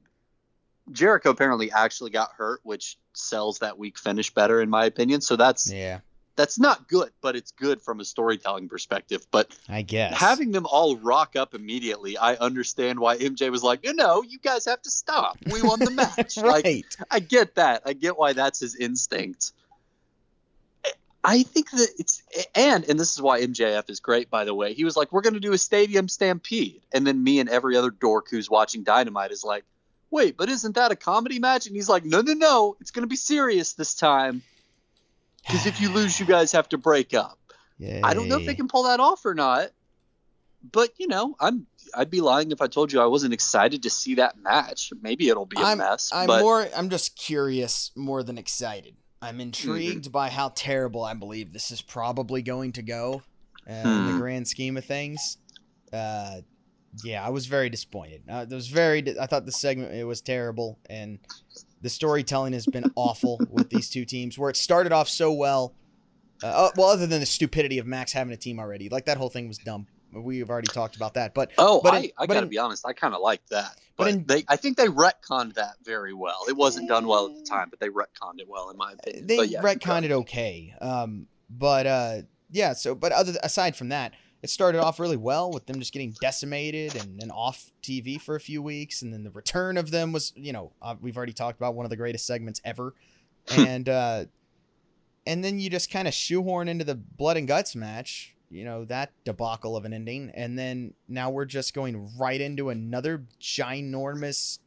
Jericho 0.91 1.31
apparently 1.31 1.71
actually 1.71 2.11
got 2.11 2.29
hurt, 2.33 2.59
which 2.61 2.97
sells 3.13 3.59
that 3.59 3.79
week 3.79 3.97
finish 3.97 4.31
better 4.31 4.61
in 4.61 4.69
my 4.69 4.85
opinion. 4.85 5.21
So 5.21 5.35
that's 5.35 5.71
Yeah. 5.71 6.01
that's 6.35 6.59
not 6.59 6.87
good, 6.87 7.11
but 7.21 7.35
it's 7.35 7.51
good 7.51 7.81
from 7.81 7.99
a 7.99 8.05
storytelling 8.05 8.69
perspective. 8.69 9.25
But 9.31 9.55
I 9.67 9.81
guess 9.81 10.15
having 10.15 10.51
them 10.51 10.67
all 10.67 10.95
rock 10.97 11.35
up 11.35 11.55
immediately, 11.55 12.17
I 12.17 12.35
understand 12.35 12.99
why 12.99 13.17
MJ 13.17 13.49
was 13.49 13.63
like, 13.63 13.83
no, 13.83 13.91
no, 13.91 14.21
you 14.21 14.37
guys 14.37 14.65
have 14.65 14.81
to 14.83 14.91
stop. 14.91 15.37
We 15.51 15.63
won 15.63 15.79
the 15.79 15.89
match. 15.91 16.37
right. 16.43 16.63
Like, 16.63 16.85
I 17.09 17.19
get 17.19 17.55
that. 17.55 17.81
I 17.85 17.93
get 17.93 18.15
why 18.15 18.33
that's 18.33 18.59
his 18.59 18.75
instinct. 18.75 19.53
I 21.24 21.43
think 21.43 21.71
that 21.71 21.89
it's 21.97 22.21
and 22.53 22.84
and 22.84 22.99
this 22.99 23.13
is 23.13 23.21
why 23.21 23.41
MJF 23.41 23.89
is 23.89 23.99
great. 24.01 24.30
By 24.30 24.43
the 24.43 24.53
way, 24.53 24.74
he 24.74 24.84
was 24.84 24.97
like, 24.97 25.11
"We're 25.11 25.21
going 25.21 25.36
to 25.36 25.39
do 25.39 25.53
a 25.53 25.57
stadium 25.57 26.09
stampede," 26.09 26.82
and 26.91 27.07
then 27.07 27.24
me 27.24 27.39
and 27.39 27.49
every 27.49 27.78
other 27.78 27.91
dork 27.91 28.28
who's 28.30 28.49
watching 28.49 28.84
Dynamite 28.84 29.32
is 29.32 29.43
like, 29.43 29.63
"Wait, 30.11 30.36
but 30.36 30.49
isn't 30.49 30.76
that 30.76 30.91
a 30.91 30.97
comedy 30.97 31.39
match?" 31.39 31.65
And 31.65 31.76
he's 31.76 31.88
like, 31.88 32.03
"No, 32.03 32.21
no, 32.21 32.34
no, 32.34 32.76
it's 32.82 32.91
going 32.91 33.03
to 33.03 33.07
be 33.07 33.15
serious 33.15 33.74
this 33.74 33.95
time." 33.95 34.43
Because 35.45 35.65
if 35.65 35.80
you 35.80 35.89
lose, 35.93 36.19
you 36.19 36.26
guys 36.26 36.51
have 36.51 36.67
to 36.69 36.78
break 36.78 37.13
up. 37.13 37.39
I 38.03 38.13
don't 38.13 38.28
know 38.28 38.39
if 38.39 38.45
they 38.45 38.55
can 38.55 38.67
pull 38.67 38.84
that 38.84 38.99
off 38.99 39.26
or 39.26 39.34
not. 39.34 39.69
But 40.71 40.91
you 40.97 41.07
know, 41.07 41.36
I'm 41.39 41.67
I'd 41.95 42.09
be 42.09 42.21
lying 42.21 42.51
if 42.51 42.61
I 42.61 42.67
told 42.67 42.91
you 42.91 43.01
I 43.01 43.05
wasn't 43.05 43.34
excited 43.34 43.84
to 43.84 43.89
see 43.89 44.15
that 44.15 44.38
match. 44.38 44.91
Maybe 45.01 45.30
it'll 45.30 45.45
be 45.45 45.59
a 45.59 45.63
I'm, 45.63 45.78
mess. 45.78 46.09
I'm 46.13 46.28
but 46.28 46.41
more. 46.41 46.67
I'm 46.76 46.89
just 46.89 47.17
curious 47.17 47.91
more 47.95 48.24
than 48.24 48.38
excited. 48.38 48.95
I'm 49.24 49.34
Mm-hmm. 49.36 49.41
intrigued 49.41 50.11
by 50.11 50.30
how 50.30 50.49
terrible 50.55 51.03
I 51.03 51.13
believe 51.13 51.53
this 51.53 51.71
is 51.71 51.82
probably 51.82 52.41
going 52.41 52.74
to 52.74 52.82
go 52.82 53.21
uh, 53.69 53.71
in 53.74 53.84
the 54.05 54.11
Hmm. 54.13 54.19
grand 54.19 54.47
scheme 54.47 54.78
of 54.78 54.86
things. 54.86 55.38
Uh, 55.91 56.41
yeah, 57.03 57.26
I 57.26 57.30
was 57.30 57.45
very 57.47 57.69
disappointed. 57.69 58.21
Uh, 58.30 58.45
it 58.49 58.53
was 58.53 58.67
very. 58.67 59.01
di- 59.01 59.17
I 59.19 59.26
thought 59.26 59.45
the 59.45 59.51
segment 59.51 59.93
it 59.93 60.03
was 60.03 60.21
terrible, 60.21 60.78
and 60.89 61.17
the 61.82 61.89
storytelling 61.89 62.53
has 62.53 62.65
been 62.67 62.91
awful 62.95 63.39
with 63.49 63.69
these 63.69 63.89
two 63.89 64.05
teams. 64.05 64.38
Where 64.38 64.49
it 64.49 64.57
started 64.57 64.91
off 64.91 65.09
so 65.09 65.32
well. 65.34 65.74
Uh, 66.43 66.47
uh, 66.47 66.71
well, 66.78 66.89
other 66.89 67.07
than 67.07 67.19
the 67.21 67.26
stupidity 67.26 67.80
of 67.80 67.88
Max 67.88 68.11
having 68.11 68.34
a 68.34 68.38
team 68.38 68.59
already, 68.59 68.89
like 68.89 69.05
that 69.05 69.17
whole 69.17 69.30
thing 69.30 69.47
was 69.47 69.57
dumb. 69.59 69.88
We've 70.11 70.49
already 70.49 70.67
talked 70.67 70.95
about 70.97 71.13
that, 71.15 71.34
but 71.34 71.51
oh, 71.57 71.80
but 71.82 71.93
I, 71.93 71.97
in- 71.99 72.11
I 72.19 72.28
gotta 72.28 72.41
in- 72.43 72.49
be 72.49 72.57
honest, 72.59 72.86
I 72.86 72.93
kind 72.93 73.15
of 73.15 73.21
like 73.21 73.41
that. 73.47 73.76
But 73.95 74.05
But 74.05 74.13
in- 74.13 74.25
they, 74.25 74.43
I 74.47 74.55
think 74.55 74.77
they 74.77 74.87
retconned 74.87 75.55
that 75.55 75.75
very 75.83 76.13
well. 76.13 76.45
It 76.47 76.55
wasn't 76.57 76.87
done 76.87 77.07
well 77.07 77.27
at 77.27 77.35
the 77.35 77.43
time, 77.43 77.69
but 77.69 77.79
they 77.79 77.89
retconned 77.89 78.39
it 78.39 78.47
well, 78.47 78.69
in 78.69 78.77
my 78.77 78.93
opinion. 78.93 79.27
they 79.27 79.37
but 79.37 79.49
yeah, 79.49 79.61
retconned 79.61 80.03
it 80.03 80.11
okay. 80.11 80.73
Um, 80.81 81.27
but 81.49 81.85
uh, 81.85 82.21
yeah. 82.51 82.73
So, 82.73 82.95
but 82.95 83.11
other 83.11 83.33
aside 83.43 83.75
from 83.75 83.89
that, 83.89 84.13
it 84.41 84.49
started 84.49 84.81
off 84.81 84.99
really 84.99 85.17
well 85.17 85.51
with 85.51 85.65
them 85.67 85.79
just 85.79 85.93
getting 85.93 86.15
decimated 86.19 86.95
and, 86.95 87.31
off 87.31 87.71
TV 87.81 88.19
for 88.19 88.35
a 88.35 88.39
few 88.39 88.61
weeks, 88.61 89.01
and 89.01 89.13
then 89.13 89.23
the 89.23 89.31
return 89.31 89.77
of 89.77 89.89
them 89.89 90.11
was, 90.11 90.33
you 90.35 90.51
know, 90.51 90.73
uh, 90.81 90.95
we've 91.01 91.15
already 91.15 91.33
talked 91.33 91.57
about 91.57 91.75
one 91.75 91.85
of 91.85 91.89
the 91.89 91.95
greatest 91.95 92.27
segments 92.27 92.59
ever, 92.65 92.93
and 93.55 93.87
uh, 93.87 94.25
and 95.25 95.43
then 95.43 95.59
you 95.59 95.69
just 95.69 95.89
kind 95.89 96.07
of 96.07 96.13
shoehorn 96.13 96.67
into 96.67 96.83
the 96.83 96.95
blood 96.95 97.37
and 97.37 97.47
guts 97.47 97.75
match. 97.75 98.32
You 98.53 98.65
know 98.65 98.85
that 98.85 99.11
debacle 99.25 99.75
of 99.75 99.85
an 99.85 99.93
ending, 99.93 100.31
and 100.35 100.57
then 100.57 100.93
now 101.07 101.29
we're 101.29 101.45
just 101.45 101.73
going 101.73 102.09
right 102.17 102.39
into 102.39 102.69
another 102.69 103.25
ginormous 103.41 104.59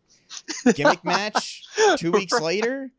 gimmick 0.74 1.04
match 1.04 1.64
two 1.96 2.10
weeks 2.10 2.38
later 2.40 2.90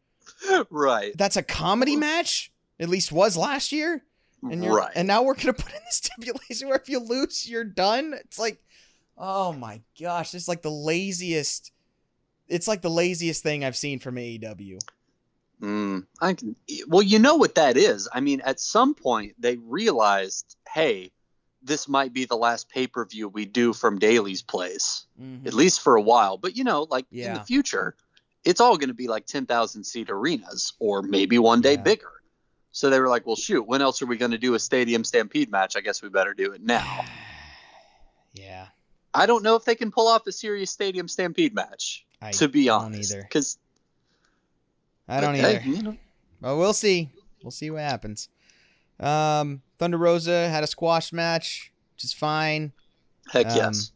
right, 0.69 1.17
that's 1.17 1.37
a 1.37 1.43
comedy 1.43 1.95
match. 1.95 2.51
At 2.79 2.89
least 2.89 3.11
was 3.11 3.35
last 3.35 3.71
year, 3.71 4.03
and 4.43 4.63
you're 4.63 4.77
right. 4.77 4.91
and 4.95 5.07
now 5.07 5.23
we're 5.23 5.33
gonna 5.33 5.53
put 5.53 5.73
in 5.73 5.79
the 5.79 5.91
stipulation 5.91 6.67
where 6.67 6.77
if 6.77 6.89
you 6.89 6.99
lose, 6.99 7.49
you're 7.49 7.63
done. 7.63 8.13
It's 8.13 8.39
like, 8.39 8.61
oh 9.17 9.51
my 9.53 9.81
gosh, 9.99 10.33
it's 10.33 10.47
like 10.47 10.61
the 10.61 10.71
laziest. 10.71 11.71
It's 12.47 12.67
like 12.67 12.81
the 12.81 12.89
laziest 12.89 13.43
thing 13.43 13.65
I've 13.65 13.75
seen 13.75 13.99
from 13.99 14.15
AEW. 14.15 14.79
Mm, 15.61 16.05
I 16.21 16.33
can. 16.33 16.55
Well, 16.87 17.01
you 17.01 17.19
know 17.19 17.35
what 17.35 17.55
that 17.55 17.77
is. 17.77 18.07
I 18.13 18.19
mean, 18.19 18.41
at 18.41 18.59
some 18.59 18.93
point 18.93 19.33
they 19.39 19.57
realized, 19.57 20.55
hey, 20.71 21.11
this 21.63 21.87
might 21.87 22.13
be 22.13 22.25
the 22.25 22.37
last 22.37 22.69
pay 22.69 22.85
per 22.87 23.05
view 23.05 23.27
we 23.27 23.45
do 23.45 23.73
from 23.73 23.97
Daily's 23.97 24.43
place, 24.43 25.05
at 25.45 25.53
least 25.55 25.81
for 25.81 25.95
a 25.95 26.01
while. 26.01 26.37
But 26.37 26.55
you 26.55 26.63
know, 26.63 26.83
like 26.83 27.05
in 27.11 27.33
the 27.33 27.39
future, 27.43 27.95
it's 28.43 28.61
all 28.61 28.77
going 28.77 28.89
to 28.89 28.93
be 28.95 29.07
like 29.07 29.25
ten 29.25 29.45
thousand 29.47 29.83
seat 29.85 30.09
arenas, 30.11 30.73
or 30.79 31.01
maybe 31.01 31.39
one 31.39 31.61
day 31.61 31.73
Yeah. 31.73 31.81
bigger. 31.81 32.11
So 32.71 32.91
they 32.91 32.99
were 32.99 33.09
like, 33.09 33.25
well, 33.25 33.35
shoot, 33.35 33.63
when 33.63 33.81
else 33.81 34.03
are 34.03 34.05
we 34.05 34.17
going 34.17 34.31
to 34.31 34.37
do 34.37 34.53
a 34.53 34.59
stadium 34.59 35.03
stampede 35.03 35.49
match? 35.49 35.75
I 35.75 35.81
guess 35.81 36.03
we 36.03 36.09
better 36.09 36.35
do 36.35 36.51
it 36.53 36.61
now. 36.61 37.05
Yeah, 38.33 38.67
I 39.15 39.25
don't 39.25 39.41
know 39.41 39.55
if 39.55 39.65
they 39.65 39.73
can 39.73 39.89
pull 39.89 40.07
off 40.07 40.27
a 40.27 40.31
serious 40.31 40.69
stadium 40.69 41.07
stampede 41.07 41.55
match. 41.55 42.05
I 42.21 42.31
to 42.33 42.47
be 42.47 42.69
honest, 42.69 43.11
either. 43.13 43.23
because 43.23 43.57
I 45.07 45.21
don't 45.21 45.35
either. 45.35 45.97
Well, 46.41 46.57
we'll 46.57 46.73
see. 46.73 47.09
We'll 47.43 47.51
see 47.51 47.69
what 47.69 47.81
happens. 47.81 48.29
Um, 48.99 49.61
Thunder 49.77 49.97
Rosa 49.97 50.49
had 50.49 50.63
a 50.63 50.67
squash 50.67 51.13
match, 51.13 51.71
which 51.95 52.03
is 52.03 52.13
fine. 52.13 52.73
heck 53.31 53.47
Um, 53.47 53.55
yes. 53.55 53.91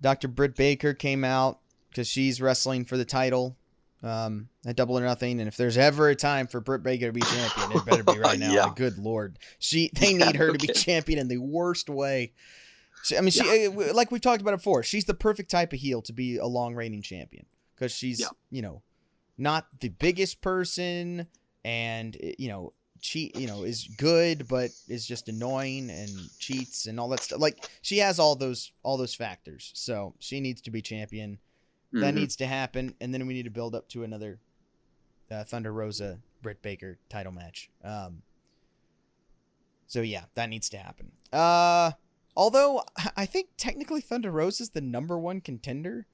Dr. 0.00 0.28
Britt 0.28 0.54
Baker 0.56 0.94
came 0.94 1.24
out 1.24 1.60
because 1.90 2.06
she's 2.08 2.40
wrestling 2.40 2.84
for 2.84 2.96
the 2.96 3.04
title 3.04 3.56
um, 4.02 4.48
at 4.66 4.76
Double 4.76 4.98
or 4.98 5.02
Nothing. 5.02 5.40
And 5.40 5.48
if 5.48 5.56
there's 5.56 5.78
ever 5.78 6.08
a 6.10 6.14
time 6.14 6.46
for 6.46 6.60
Britt 6.60 6.82
Baker 6.82 7.06
to 7.06 7.12
be 7.12 7.22
champion, 7.22 7.72
it 7.72 7.84
better 7.86 8.02
be 8.02 8.18
right 8.18 8.38
now. 8.38 8.52
Yeah. 8.52 8.64
Like, 8.66 8.76
good 8.76 8.98
lord, 8.98 9.38
she 9.58 9.90
they 9.94 10.12
Yeah, 10.12 10.26
need 10.26 10.36
her 10.36 10.48
no 10.48 10.52
to 10.54 10.66
be 10.66 10.72
champion 10.72 11.18
in 11.18 11.28
the 11.28 11.38
worst 11.38 11.88
way. 11.88 12.32
She, 13.02 13.16
I 13.18 13.20
mean, 13.20 13.30
she 13.30 13.66
uh, 13.66 13.92
like 13.94 14.10
we've 14.10 14.20
talked 14.20 14.40
about 14.42 14.54
it 14.54 14.58
before. 14.58 14.82
She's 14.82 15.04
the 15.04 15.14
perfect 15.14 15.50
type 15.50 15.72
of 15.72 15.78
heel 15.78 16.02
to 16.02 16.12
be 16.12 16.36
a 16.38 16.46
long 16.46 16.74
reigning 16.74 17.02
champion 17.02 17.46
because 17.74 17.92
she's 17.92 18.20
Yeah. 18.20 18.28
you 18.50 18.62
know 18.62 18.82
not 19.38 19.66
the 19.80 19.88
biggest 19.88 20.40
person 20.40 21.26
and 21.64 22.16
uh, 22.22 22.28
you 22.38 22.48
know 22.48 22.72
cheat 23.00 23.36
you 23.36 23.46
know 23.46 23.64
is 23.64 23.86
good 23.98 24.46
but 24.48 24.70
is 24.88 25.06
just 25.06 25.28
annoying 25.28 25.90
and 25.90 26.10
cheats 26.38 26.86
and 26.86 26.98
all 26.98 27.08
that 27.08 27.20
stuff. 27.20 27.40
Like 27.40 27.68
she 27.82 27.98
has 27.98 28.18
all 28.18 28.34
those 28.36 28.72
all 28.82 28.96
those 28.96 29.14
factors. 29.14 29.70
So 29.74 30.14
she 30.20 30.40
needs 30.40 30.60
to 30.62 30.70
be 30.70 30.80
champion. 30.82 31.38
That 31.92 32.14
Mhm. 32.14 32.18
needs 32.18 32.36
to 32.36 32.46
happen. 32.46 32.94
And 33.00 33.12
then 33.14 33.26
we 33.26 33.34
need 33.34 33.44
to 33.44 33.50
build 33.50 33.74
up 33.74 33.88
to 33.90 34.02
another 34.04 34.40
uh, 35.30 35.44
thunder 35.44 35.72
rosa 35.72 36.18
britt 36.42 36.60
baker 36.62 36.98
title 37.08 37.32
match. 37.32 37.70
Um 37.82 38.22
so 39.86 40.00
yeah 40.00 40.24
that 40.34 40.48
needs 40.48 40.68
to 40.70 40.78
happen. 40.78 41.12
Uh 41.32 41.92
although 42.36 42.82
I- 42.96 43.10
i 43.18 43.26
think 43.26 43.50
technically 43.56 44.00
thunder 44.00 44.30
rosa 44.30 44.62
is 44.64 44.70
the 44.70 44.80
number 44.80 45.18
one 45.18 45.40
contender 45.40 46.06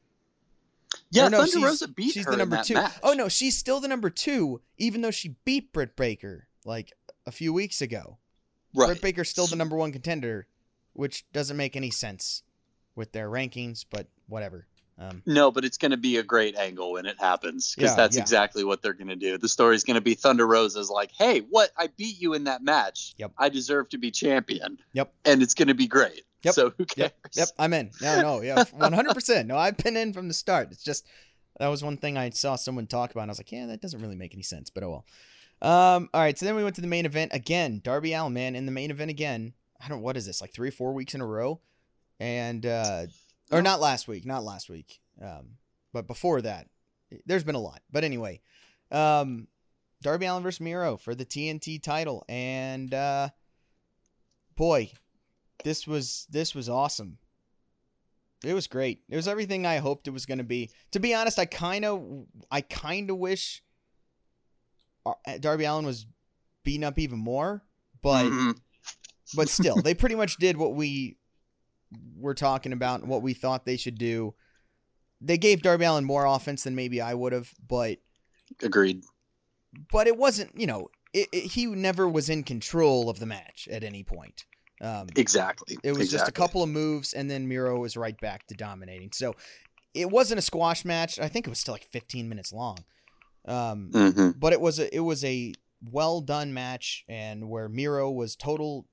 yeah, 1.11 1.28
no, 1.28 1.45
Thunder 1.45 1.66
Rosa 1.66 1.88
beat 1.88 2.12
she's 2.12 2.24
her 2.24 2.32
the 2.32 2.36
number 2.36 2.57
in 2.57 2.61
that 2.61 2.66
two. 2.66 2.74
match. 2.74 2.93
Oh 3.03 3.12
no, 3.12 3.28
she's 3.28 3.57
still 3.57 3.80
the 3.80 3.88
number 3.88 4.11
two, 4.11 4.61
even 4.78 5.01
though 5.01 5.11
she 5.11 5.36
beat 5.45 5.72
Britt 5.72 5.97
Baker 5.97 6.49
like 6.64 6.93
a 7.26 7.32
few 7.32 7.53
weeks 7.53 7.80
ago. 7.80 8.18
right. 8.74 8.86
Britt 8.86 9.03
Baker's 9.03 9.28
still 9.28 9.47
the 9.47 9.57
number 9.57 9.76
one 9.76 9.93
contender, 9.93 10.47
which 10.93 11.24
doesn't 11.32 11.57
make 11.57 11.76
any 11.76 11.91
sense 11.91 12.43
with 12.95 13.12
their 13.12 13.28
rankings, 13.30 13.84
but 13.88 14.09
whatever. 14.28 14.66
Um, 14.99 15.22
No, 15.24 15.51
but 15.51 15.64
it's 15.64 15.78
going 15.78 15.93
to 15.93 15.97
be 15.97 16.18
a 16.18 16.22
great 16.22 16.57
angle 16.57 16.93
when 16.93 17.07
it 17.07 17.18
happens 17.18 17.74
because 17.74 17.93
Yeah, 17.93 17.97
that's 17.97 18.16
yeah. 18.16 18.22
exactly 18.22 18.64
what 18.64 18.82
they're 18.82 18.93
going 18.93 19.09
to 19.09 19.16
do. 19.16 19.38
The 19.38 19.49
story's 19.49 19.82
going 19.84 19.95
to 19.95 20.03
be 20.03 20.14
Thunder 20.14 20.47
Rosa's 20.47 20.91
like, 20.91 21.11
"Hey, 21.12 21.41
what? 21.41 21.70
I 21.76 21.86
beat 21.86 22.20
you 22.20 22.34
in 22.34 22.45
that 22.45 22.62
match. 22.62 23.14
Yep. 23.16 23.32
I 23.38 23.49
deserve 23.49 23.88
to 23.91 23.99
be 23.99 24.11
champion." 24.11 24.78
Yep. 24.93 25.12
And 25.24 25.43
it's 25.43 25.55
going 25.55 25.68
to 25.68 25.74
be 25.74 25.86
great. 25.86 26.24
Yep. 26.43 26.55
So 26.55 26.72
who 26.76 26.86
cares? 26.86 27.11
yep, 27.12 27.28
yep, 27.34 27.49
I'm 27.59 27.72
in. 27.74 27.91
No, 28.01 28.20
no, 28.22 28.41
yeah, 28.43 28.64
100. 28.72 29.14
percent 29.14 29.49
No, 29.49 29.57
I've 29.57 29.76
been 29.76 29.97
in 29.97 30.12
from 30.12 30.28
the 30.28 30.34
start. 30.34 30.68
It's 30.72 30.82
just 30.82 31.07
that 31.59 31.68
was 31.68 31.84
one 31.84 31.97
thing 31.97 32.16
I 32.16 32.30
saw 32.30 32.57
someone 32.57 32.86
talk 32.86 33.11
about, 33.11 33.22
and 33.22 33.30
I 33.30 33.32
was 33.32 33.38
like, 33.38 33.53
yeah, 33.53 33.66
that 33.66 33.82
doesn't 33.82 34.01
really 34.01 34.16
make 34.16 34.32
any 34.34 34.43
sense, 34.43 34.70
but 34.70 34.82
oh 34.82 34.91
well. 34.91 35.05
Um, 35.62 36.09
all 36.14 36.22
right, 36.22 36.38
so 36.38 36.47
then 36.47 36.57
we 36.57 36.64
went 36.64 36.76
to 36.76 36.80
the 36.80 36.86
main 36.86 37.05
event 37.05 37.32
again. 37.34 37.80
Darby 37.84 38.14
Allin, 38.14 38.32
man, 38.32 38.57
in 38.57 38.64
the 38.64 38.72
main 38.72 38.91
event 38.91 39.11
again. 39.11 39.53
I 39.82 39.88
don't. 39.88 39.99
Know 39.99 40.05
what 40.05 40.16
is 40.16 40.26
this? 40.26 40.41
Like 40.41 40.53
three 40.53 40.68
or 40.68 40.72
four 40.72 40.95
weeks 40.95 41.14
in 41.14 41.20
a 41.20 41.26
row, 41.26 41.61
and 42.18 42.64
uh, 42.64 43.07
or 43.51 43.61
not 43.62 43.80
last 43.80 44.09
week, 44.09 44.24
not 44.24 44.43
last 44.43 44.70
week. 44.70 45.01
Um, 45.22 45.57
but 45.93 46.07
before 46.07 46.41
that, 46.43 46.66
there's 47.26 47.45
been 47.45 47.55
a 47.55 47.61
lot. 47.61 47.82
But 47.91 48.05
anyway, 48.05 48.41
um, 48.91 49.49
Darby 50.03 50.26
Allin 50.26 50.43
versus 50.43 50.61
Miro 50.61 50.97
for 50.97 51.14
the 51.14 51.26
TNT 51.26 51.82
title, 51.82 52.24
and 52.28 52.93
uh, 52.95 53.28
boy, 54.57 54.91
this 55.65 55.87
was 55.87 56.27
this 56.31 56.55
was 56.55 56.69
awesome. 56.69 57.19
It 58.45 58.55
was 58.55 58.67
great. 58.67 59.01
It 59.09 59.17
was 59.17 59.29
everything 59.29 59.67
I 59.67 59.77
hoped 59.79 60.09
it 60.09 60.13
was 60.13 60.25
going 60.27 60.39
to 60.39 60.45
be. 60.45 60.71
To 60.93 61.01
be 61.01 61.15
honest, 61.15 61.39
I 61.39 61.45
kind 61.45 61.85
of 61.85 62.03
I 62.51 62.61
kind 62.63 63.11
of 63.11 63.19
wish 63.19 63.63
uh, 65.07 65.13
Darby 65.41 65.65
Allin 65.65 65.87
was 65.87 66.07
beaten 66.65 66.85
up 66.85 66.99
even 66.99 67.19
more, 67.19 67.63
but 68.03 68.25
Mhm. 68.27 68.59
but 69.35 69.49
still, 69.49 69.77
they 69.83 69.95
pretty 69.95 70.15
much 70.15 70.37
did 70.37 70.57
what 70.57 70.75
we 70.75 71.17
were 72.17 72.35
talking 72.35 72.73
about 72.73 73.01
and 73.01 73.09
what 73.09 73.23
we 73.23 73.35
thought 73.35 73.65
they 73.67 73.77
should 73.77 73.99
do. 73.99 74.35
They 75.21 75.37
gave 75.39 75.63
Darby 75.63 75.85
Allin 75.85 76.05
more 76.05 76.25
offense 76.25 76.65
than 76.65 76.75
maybe 76.75 77.01
I 77.01 77.13
would 77.15 77.33
have, 77.33 77.53
but 77.67 77.99
Agreed. 78.63 79.05
but 79.93 80.07
it 80.07 80.17
wasn't, 80.17 80.59
you 80.59 80.67
know, 80.67 80.89
it, 81.13 81.29
it, 81.33 81.45
he 81.53 81.67
never 81.67 82.09
was 82.09 82.31
in 82.31 82.43
control 82.43 83.11
of 83.11 83.19
the 83.19 83.27
match 83.27 83.69
at 83.71 83.85
any 83.85 84.03
point. 84.03 84.45
Um, 84.81 85.09
Exactly. 85.16 85.76
it 85.83 85.93
was 85.97 86.11
just 86.11 86.26
a 86.28 86.33
couple 86.33 86.62
of 86.62 86.68
moves, 86.70 87.12
and 87.12 87.31
then 87.31 87.47
Miro 87.47 87.78
was 87.78 87.97
right 87.97 88.18
back 88.20 88.47
to 88.47 88.55
dominating. 88.55 89.11
So 89.12 89.35
it 89.93 90.11
wasn't 90.11 90.39
a 90.39 90.43
squash 90.43 90.85
match. 90.85 91.18
I 91.18 91.28
think 91.28 91.47
it 91.47 91.51
was 91.51 91.59
still 91.59 91.74
like 91.74 91.85
15 91.91 92.28
minutes 92.28 92.53
long. 92.53 92.78
Um, 93.47 93.91
Mhm. 93.93 94.39
but 94.39 94.53
it 94.53 94.61
was 94.61 94.78
a 94.78 94.95
it 94.95 95.01
was 95.01 95.24
a 95.24 95.53
well 95.91 96.20
done 96.20 96.53
match 96.53 97.05
and 97.09 97.49
where 97.49 97.68
Miro 97.68 98.11
was 98.11 98.37
total 98.37 98.87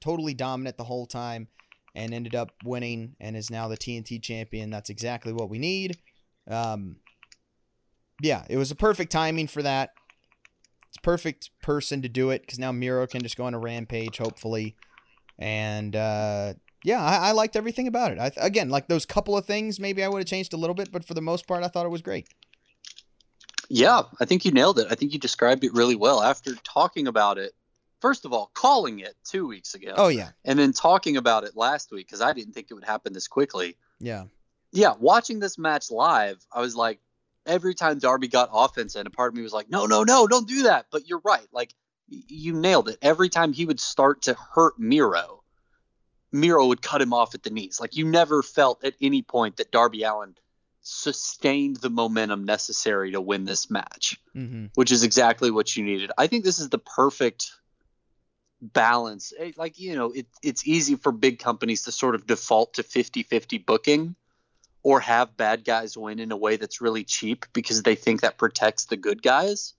totally 0.00 0.32
dominant 0.32 0.78
the 0.78 0.84
whole 0.84 1.06
time 1.06 1.48
and 1.94 2.14
ended 2.14 2.34
up 2.34 2.50
winning 2.64 3.14
and 3.20 3.36
is 3.36 3.50
now 3.50 3.68
the 3.68 3.76
TNT 3.76 4.18
champion. 4.18 4.70
That's 4.70 4.88
exactly 4.88 5.32
what 5.34 5.50
we 5.50 5.58
need. 5.58 5.98
Um, 6.48 6.96
yeah, 8.22 8.44
it 8.48 8.56
was 8.56 8.70
a 8.70 8.74
perfect 8.74 9.12
timing 9.12 9.46
for 9.46 9.62
that. 9.62 9.90
It's 10.88 10.98
perfect 11.02 11.50
person 11.62 12.00
to 12.02 12.08
do 12.08 12.30
it 12.30 12.40
because 12.42 12.58
now 12.58 12.72
Miro 12.72 13.06
can 13.06 13.22
just 13.22 13.36
go 13.36 13.44
on 13.44 13.54
a 13.54 13.58
rampage, 13.58 14.18
hopefully. 14.18 14.76
And 15.40 15.96
uh, 15.96 16.52
yeah, 16.84 17.02
I, 17.02 17.28
I 17.28 17.32
liked 17.32 17.56
everything 17.56 17.88
about 17.88 18.12
it. 18.12 18.18
I, 18.18 18.30
again, 18.36 18.68
like 18.68 18.86
those 18.86 19.06
couple 19.06 19.36
of 19.36 19.46
things, 19.46 19.80
maybe 19.80 20.04
I 20.04 20.08
would 20.08 20.18
have 20.18 20.28
changed 20.28 20.52
a 20.52 20.56
little 20.56 20.74
bit, 20.74 20.92
but 20.92 21.04
for 21.04 21.14
the 21.14 21.22
most 21.22 21.48
part, 21.48 21.64
I 21.64 21.68
thought 21.68 21.86
it 21.86 21.90
was 21.90 22.02
great. 22.02 22.28
Yeah, 23.68 24.02
I 24.20 24.24
think 24.26 24.44
you 24.44 24.50
nailed 24.50 24.78
it. 24.78 24.88
I 24.90 24.94
think 24.94 25.12
you 25.12 25.18
described 25.18 25.64
it 25.64 25.72
really 25.72 25.96
well. 25.96 26.22
After 26.22 26.54
talking 26.56 27.06
about 27.06 27.38
it, 27.38 27.52
first 28.00 28.24
of 28.24 28.32
all, 28.32 28.50
calling 28.52 28.98
it 28.98 29.14
two 29.24 29.46
weeks 29.46 29.74
ago. 29.74 29.94
Oh 29.96 30.08
yeah, 30.08 30.30
and 30.44 30.58
then 30.58 30.72
talking 30.72 31.16
about 31.16 31.44
it 31.44 31.56
last 31.56 31.92
week 31.92 32.06
because 32.06 32.20
I 32.20 32.32
didn't 32.32 32.52
think 32.52 32.66
it 32.70 32.74
would 32.74 32.84
happen 32.84 33.12
this 33.12 33.28
quickly. 33.28 33.76
yeah, 34.00 34.24
Yeah, 34.72 34.94
watching 34.98 35.38
this 35.38 35.56
match 35.56 35.90
live, 35.90 36.44
I 36.52 36.60
was 36.60 36.74
like, 36.74 36.98
every 37.46 37.74
time 37.74 37.98
Darby 37.98 38.28
got 38.28 38.50
offense 38.52 38.96
in, 38.96 39.06
a 39.06 39.10
part 39.10 39.32
of 39.32 39.36
me 39.36 39.42
was 39.42 39.52
like, 39.52 39.70
no, 39.70 39.86
no, 39.86 40.02
no, 40.02 40.26
don't 40.26 40.48
do 40.48 40.64
that. 40.64 40.86
But 40.90 41.08
you're 41.08 41.22
right. 41.24 41.46
Like, 41.52 41.72
you 42.10 42.52
nailed 42.52 42.88
it. 42.88 42.98
Every 43.00 43.28
time 43.28 43.52
he 43.52 43.64
would 43.64 43.80
start 43.80 44.22
to 44.22 44.34
hurt 44.34 44.78
Miro, 44.78 45.42
Miro 46.32 46.66
would 46.66 46.82
cut 46.82 47.02
him 47.02 47.12
off 47.12 47.34
at 47.34 47.42
the 47.42 47.50
knees. 47.50 47.80
Like, 47.80 47.96
you 47.96 48.06
never 48.06 48.42
felt 48.42 48.84
at 48.84 48.94
any 49.00 49.22
point 49.22 49.56
that 49.56 49.70
Darby 49.70 50.02
Allin 50.02 50.34
sustained 50.82 51.76
the 51.76 51.90
momentum 51.90 52.44
necessary 52.44 53.12
to 53.12 53.20
win 53.20 53.44
this 53.44 53.70
match 53.70 54.18
mm-hmm. 54.34 54.66
which 54.74 54.92
is 54.92 55.02
exactly 55.02 55.50
what 55.50 55.76
you 55.76 55.84
needed. 55.84 56.10
I 56.16 56.26
think 56.26 56.44
this 56.44 56.58
is 56.58 56.68
the 56.68 56.78
perfect 56.78 57.52
balance. 58.60 59.32
Eh, 59.38 59.52
Like, 59.56 59.78
you 59.78 59.94
know, 59.94 60.12
it, 60.12 60.26
it's 60.42 60.66
easy 60.66 60.96
for 60.96 61.12
big 61.12 61.38
companies 61.38 61.82
to 61.82 61.92
sort 61.92 62.14
of 62.14 62.26
default 62.26 62.74
to 62.74 62.82
50 62.82 63.22
50 63.22 63.58
booking 63.58 64.14
or 64.82 65.00
have 65.00 65.36
bad 65.36 65.64
guys 65.64 65.96
win 65.96 66.18
in 66.18 66.32
a 66.32 66.36
way 66.36 66.56
that's 66.56 66.80
really 66.80 67.04
cheap 67.04 67.46
because 67.52 67.82
they 67.82 67.94
think 67.94 68.22
that 68.22 68.38
protects 68.38 68.86
the 68.86 68.96
good 68.96 69.22
guys. 69.22 69.74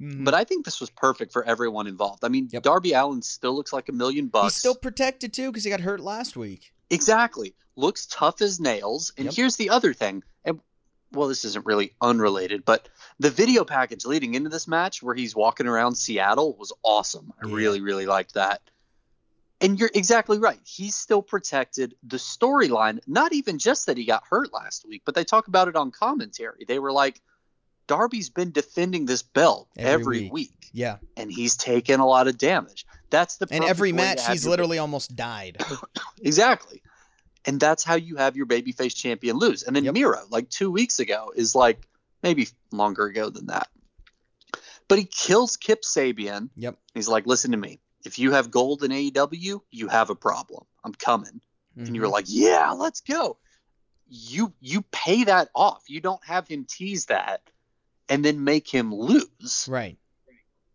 Mhm. 0.00 0.24
But 0.24 0.34
I 0.34 0.44
think 0.44 0.64
this 0.64 0.80
was 0.80 0.90
perfect 0.90 1.32
for 1.32 1.44
everyone 1.44 1.86
involved. 1.86 2.24
I 2.24 2.28
mean, 2.28 2.48
Yep. 2.52 2.62
Darby 2.62 2.92
Allin 2.92 3.22
still 3.22 3.54
looks 3.54 3.72
like 3.72 3.88
a 3.88 3.92
million 3.92 4.28
bucks. 4.28 4.54
he's 4.54 4.58
still 4.60 4.74
protected 4.74 5.32
too 5.32 5.50
because 5.50 5.64
he 5.64 5.70
got 5.70 5.80
hurt 5.80 6.00
last 6.00 6.36
week. 6.36 6.72
Exactly. 6.90 7.54
Looks 7.76 8.06
tough 8.06 8.40
as 8.42 8.60
nails. 8.60 9.12
And 9.16 9.26
Yep. 9.26 9.34
here's 9.34 9.56
the 9.56 9.70
other 9.70 9.94
thing. 9.94 10.22
And 10.44 10.60
well, 11.12 11.28
this 11.28 11.44
isn't 11.44 11.64
really 11.64 11.94
unrelated, 12.02 12.64
but 12.64 12.88
the 13.20 13.30
video 13.30 13.64
package 13.64 14.04
leading 14.04 14.34
into 14.34 14.50
this 14.50 14.68
match 14.68 15.02
where 15.02 15.14
he's 15.14 15.34
walking 15.34 15.66
around 15.66 15.94
Seattle 15.94 16.56
was 16.58 16.72
awesome. 16.82 17.32
I 17.42 17.46
Yeah. 17.48 17.54
really, 17.54 17.80
really 17.80 18.06
liked 18.06 18.34
that. 18.34 18.60
And 19.62 19.80
you're 19.80 19.90
exactly 19.94 20.38
right. 20.38 20.60
He's 20.64 20.94
still 20.94 21.22
protected. 21.22 21.96
The 22.02 22.18
storyline, 22.18 22.98
not 23.06 23.32
even 23.32 23.58
just 23.58 23.86
that 23.86 23.96
he 23.96 24.04
got 24.04 24.24
hurt 24.28 24.52
last 24.52 24.84
week, 24.86 25.02
but 25.06 25.14
they 25.14 25.24
talk 25.24 25.48
about 25.48 25.68
it 25.68 25.76
on 25.76 25.90
commentary. 25.90 26.66
They 26.68 26.78
were 26.78 26.92
like, 26.92 27.22
Darby's 27.86 28.30
been 28.30 28.50
defending 28.52 29.06
this 29.06 29.22
belt 29.22 29.68
Every 29.76 29.92
every, 29.92 30.20
week. 30.24 30.32
week. 30.32 30.52
Yeah, 30.72 30.96
and 31.16 31.30
he's 31.30 31.56
taken 31.56 32.00
a 32.00 32.06
lot 32.06 32.28
of 32.28 32.36
damage. 32.38 32.86
That's 33.10 33.36
the 33.36 33.46
and 33.50 33.64
every 33.64 33.92
match 33.92 34.26
he's 34.26 34.46
literally 34.46 34.78
almost 34.78 35.14
died. 35.16 35.62
Exactly. 36.22 36.82
And 37.44 37.60
that's 37.60 37.84
how 37.84 37.94
you 37.94 38.16
have 38.16 38.36
your 38.36 38.46
babyface 38.46 38.94
champion 38.96 39.36
lose. 39.38 39.62
And 39.62 39.76
then 39.76 39.84
Yep. 39.84 39.94
Miro, 39.94 40.20
like 40.30 40.50
two 40.50 40.70
weeks 40.70 40.98
ago, 40.98 41.32
is 41.36 41.54
like 41.54 41.86
maybe 42.22 42.48
longer 42.72 43.04
ago 43.06 43.30
than 43.30 43.46
that. 43.46 43.68
But 44.88 44.98
he 44.98 45.04
kills 45.04 45.56
Kip 45.56 45.82
Sabian. 45.82 46.50
Yep. 46.56 46.76
He's 46.94 47.08
like, 47.08 47.26
listen 47.26 47.52
to 47.52 47.56
me. 47.56 47.78
If 48.04 48.18
you 48.18 48.32
have 48.32 48.50
gold 48.50 48.82
in 48.82 48.90
AEW, 48.90 49.60
you 49.70 49.88
have 49.88 50.10
a 50.10 50.14
problem. 50.16 50.64
I'm 50.84 50.94
coming. 50.94 51.40
And 51.76 51.94
you 51.94 52.00
were 52.00 52.08
Mhm. 52.08 52.12
like, 52.12 52.24
yeah, 52.28 52.72
let's 52.72 53.00
go. 53.00 53.36
You 54.08 54.52
you 54.60 54.82
pay 54.92 55.24
that 55.24 55.50
off. 55.54 55.82
You 55.88 56.00
don't 56.00 56.24
have 56.24 56.48
him 56.48 56.64
tease 56.68 57.06
that 57.06 57.42
and 58.08 58.24
then 58.24 58.42
make 58.44 58.68
him 58.68 58.94
lose 58.94 59.66
right. 59.68 59.96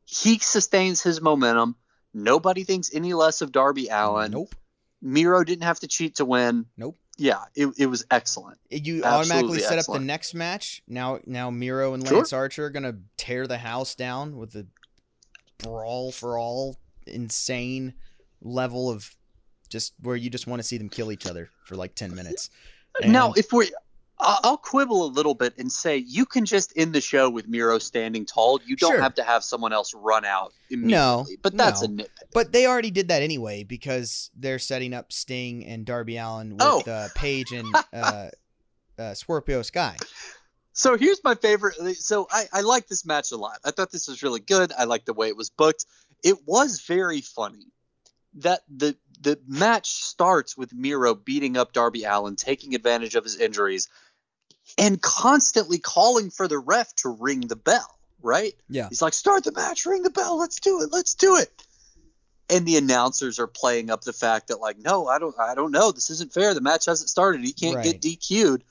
he 0.06 0.38
sustains 0.40 1.02
his 1.02 1.22
momentum. 1.22 1.76
Nobody 2.14 2.64
thinks 2.64 2.94
any 2.94 3.14
less 3.14 3.42
of 3.42 3.52
Darby 3.52 3.88
Allin. 3.90 4.32
Nope. 4.32 4.54
Miro 5.02 5.44
didn't 5.44 5.64
have 5.64 5.80
to 5.80 5.88
cheat 5.88 6.16
to 6.18 6.26
win. 6.26 6.66
Nope. 6.78 6.98
Yeah, 7.18 7.40
it, 7.56 7.68
it 7.78 7.86
was 7.86 8.06
excellent. 8.12 8.58
You 8.70 9.04
Absolutely 9.04 9.04
automatically 9.06 9.60
set 9.60 9.80
up 9.80 9.86
the 9.86 10.00
next 10.00 10.34
match. 10.34 10.82
Now, 10.88 11.20
now 11.26 11.50
Miro 11.52 11.94
and 11.94 12.06
Sure. 12.08 12.18
Lance 12.18 12.34
Archer 12.34 12.66
are 12.66 12.70
gonna 12.70 12.98
tear 13.18 13.48
the 13.48 13.58
house 13.58 13.96
down 13.96 14.38
with 14.38 14.56
a 14.56 14.66
brawl 15.60 16.12
for 16.12 16.38
all 16.38 16.78
insane 17.06 17.94
level 18.42 18.90
of 18.90 19.16
just 19.70 19.94
where 20.02 20.16
you 20.16 20.30
just 20.30 20.48
want 20.48 20.62
to 20.62 20.68
see 20.68 20.78
them 20.78 20.90
kill 20.90 21.12
each 21.12 21.26
other 21.28 21.50
for 21.66 21.76
like 21.76 21.96
ten 21.96 22.14
minutes. 22.16 22.50
now, 23.06 23.34
if 23.34 23.54
we, 23.54 23.68
I- 23.68 23.70
I'll 24.24 24.58
quibble 24.58 25.04
a 25.06 25.12
little 25.12 25.34
bit 25.34 25.58
and 25.58 25.72
say 25.72 25.98
you 25.98 26.26
can 26.26 26.46
just 26.46 26.72
end 26.76 26.94
the 26.94 27.02
show 27.02 27.30
with 27.30 27.48
Miro 27.48 27.80
standing 27.80 28.26
tall. 28.26 28.60
You 28.66 28.76
don't 28.76 28.92
Sure. 28.92 29.02
have 29.02 29.16
to 29.16 29.24
have 29.24 29.44
someone 29.44 29.74
else 29.74 29.94
run 29.94 30.26
out 30.26 30.54
immediately. 30.70 31.38
but 31.42 31.58
that's 31.58 31.82
no. 31.82 31.86
a 31.88 31.90
nitpick. 32.06 32.08
But 32.34 32.52
they 32.52 32.68
already 32.68 32.92
did 32.92 33.08
that 33.08 33.22
anyway 33.24 33.64
because 33.64 34.30
they're 34.38 34.60
setting 34.60 34.94
up 34.94 35.12
Sting 35.12 35.66
and 35.66 35.86
Darby 35.86 36.18
Allin 36.18 36.52
with 36.52 36.62
Oh. 36.62 36.82
uh, 36.90 37.10
Page 37.16 37.52
and 37.52 37.68
uh, 37.94 38.28
uh, 39.00 39.14
Scorpio 39.16 39.62
Sky. 39.64 39.98
So 40.74 40.98
here's 40.98 41.24
my 41.24 41.36
favorite. 41.36 41.76
So 41.98 42.28
I, 42.32 42.46
I 42.54 42.62
like 42.62 42.88
this 42.88 43.06
match 43.06 43.32
a 43.32 43.38
lot. 43.38 43.60
I 43.66 43.72
thought 43.72 43.92
this 43.92 44.08
was 44.08 44.24
really 44.24 44.40
good. 44.40 44.72
I 44.78 44.86
like 44.86 45.06
the 45.06 45.14
way 45.14 45.28
it 45.28 45.36
was 45.36 45.50
booked. 45.50 45.86
It 46.24 46.38
was 46.46 46.82
very 46.82 47.22
funny 47.22 47.68
that 48.36 48.62
the 48.70 48.96
the 49.20 49.40
match 49.48 49.90
starts 49.92 50.58
with 50.58 50.74
Miro 50.74 51.14
beating 51.14 51.56
up 51.58 51.74
Darby 51.74 52.06
Allin, 52.06 52.36
taking 52.36 52.74
advantage 52.74 53.14
of 53.16 53.24
his 53.24 53.38
injuries, 53.40 53.88
and 54.78 55.02
constantly 55.02 55.80
calling 55.80 56.30
for 56.30 56.48
the 56.48 56.58
ref 56.60 56.94
to 56.98 57.10
ring 57.10 57.42
the 57.42 57.56
bell. 57.56 57.98
Right? 58.24 58.54
Yeah. 58.70 58.88
He's 58.90 59.02
like, 59.02 59.14
"Start 59.14 59.44
the 59.46 59.52
match, 59.52 59.86
ring 59.86 60.04
the 60.04 60.10
bell. 60.12 60.38
Let's 60.38 60.60
do 60.60 60.82
it. 60.84 60.90
Let's 60.92 61.16
do 61.16 61.38
it." 61.38 61.50
And 62.50 62.66
the 62.68 62.78
announcers 62.78 63.40
are 63.40 63.48
playing 63.48 63.90
up 63.90 64.02
the 64.02 64.14
fact 64.14 64.50
that, 64.50 64.60
like, 64.60 64.78
no, 64.78 65.08
I 65.08 65.20
don't, 65.20 65.34
I 65.40 65.56
don't 65.56 65.72
know. 65.72 65.92
This 65.92 66.10
isn't 66.10 66.34
fair. 66.34 66.54
The 66.54 66.60
match 66.62 66.86
hasn't 66.86 67.10
started. 67.10 67.42
He 67.44 67.54
can't 67.54 67.78
Right. 67.78 67.86
get 67.86 68.02
DQ'd. 68.02 68.64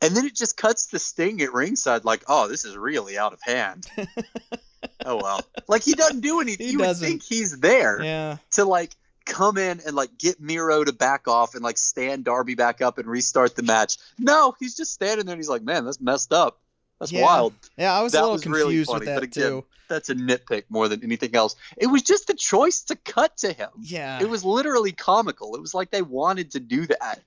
And 0.00 0.16
then 0.16 0.24
it 0.26 0.34
just 0.34 0.56
cuts 0.56 0.86
the 0.86 0.98
Sting 0.98 1.40
at 1.42 1.52
ringside, 1.52 2.04
like, 2.04 2.24
oh, 2.28 2.48
this 2.48 2.64
is 2.64 2.76
really 2.76 3.16
out 3.18 3.32
of 3.32 3.40
hand. 3.42 3.86
oh 5.06 5.16
well, 5.16 5.40
like 5.68 5.82
he 5.82 5.92
doesn't 5.92 6.20
do 6.20 6.40
anything. 6.40 6.66
He 6.66 6.72
you 6.72 6.78
doesn't. 6.78 7.02
would 7.02 7.08
think 7.10 7.22
he's 7.22 7.58
there 7.60 8.02
Yeah. 8.02 8.36
to 8.52 8.64
like 8.64 8.94
come 9.26 9.56
in 9.58 9.80
and 9.86 9.94
like 9.96 10.16
get 10.18 10.40
Miro 10.40 10.84
to 10.84 10.92
back 10.92 11.26
off 11.28 11.54
and 11.54 11.62
like 11.62 11.78
stand 11.78 12.24
Darby 12.24 12.54
back 12.54 12.80
up 12.82 12.98
and 12.98 13.06
restart 13.08 13.56
the 13.56 13.62
match. 13.62 13.96
No, 14.18 14.54
he's 14.60 14.76
just 14.76 14.92
standing 14.92 15.26
there 15.26 15.32
and 15.34 15.40
he's 15.40 15.48
like, 15.48 15.62
man, 15.62 15.84
that's 15.84 16.00
messed 16.00 16.32
up. 16.32 16.60
That's 17.00 17.10
Yeah. 17.12 17.22
wild. 17.22 17.54
Yeah, 17.76 17.92
I 17.92 18.02
was 18.02 18.12
That 18.12 18.18
a 18.18 18.22
little 18.22 18.32
was 18.34 18.46
really 18.46 18.62
confused 18.74 18.88
funny, 18.90 18.98
with 19.00 19.08
that 19.08 19.14
but 19.16 19.22
again, 19.24 19.48
too. 19.50 19.64
That's 19.88 20.08
a 20.10 20.14
nitpick 20.14 20.64
more 20.68 20.88
than 20.88 21.02
anything 21.02 21.34
else. 21.34 21.56
It 21.76 21.88
was 21.88 22.02
just 22.02 22.26
the 22.26 22.34
choice 22.34 22.82
to 22.84 22.96
cut 22.96 23.36
to 23.38 23.52
him. 23.52 23.68
Yeah. 23.80 24.20
It 24.22 24.28
was 24.30 24.44
literally 24.44 24.92
comical. 24.92 25.54
It 25.56 25.60
was 25.60 25.74
like 25.74 25.90
they 25.90 26.02
wanted 26.02 26.52
to 26.52 26.60
do 26.60 26.86
that. 26.86 27.20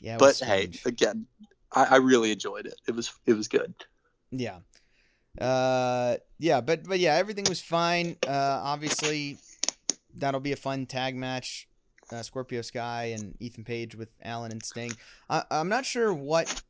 Yeah. 0.00 0.16
but 0.18 0.38
hey, 0.38 0.70
again, 0.84 1.26
I, 1.72 1.84
I 1.84 1.96
really 1.96 2.32
enjoyed 2.32 2.66
it. 2.66 2.74
It 2.86 2.94
was 2.94 3.12
it 3.26 3.34
was 3.34 3.48
good. 3.48 3.74
Yeah. 4.30 4.58
Uh 5.40 6.16
yeah, 6.38 6.60
but 6.60 6.84
but 6.84 6.98
yeah, 6.98 7.14
everything 7.14 7.44
was 7.48 7.60
fine. 7.60 8.16
Uh 8.26 8.60
obviously 8.62 9.38
that'll 10.14 10.40
be 10.40 10.52
a 10.52 10.56
fun 10.56 10.86
tag 10.86 11.14
match. 11.16 11.68
Uh, 12.10 12.22
Scorpio 12.22 12.60
Sky 12.62 13.14
and 13.16 13.36
Ethan 13.40 13.64
Page 13.64 13.94
with 13.94 14.10
Allin 14.22 14.52
and 14.52 14.62
Sting. 14.64 14.92
I, 15.30 15.44
I'm 15.50 15.68
not 15.68 15.86
sure 15.86 16.12
what 16.12 16.62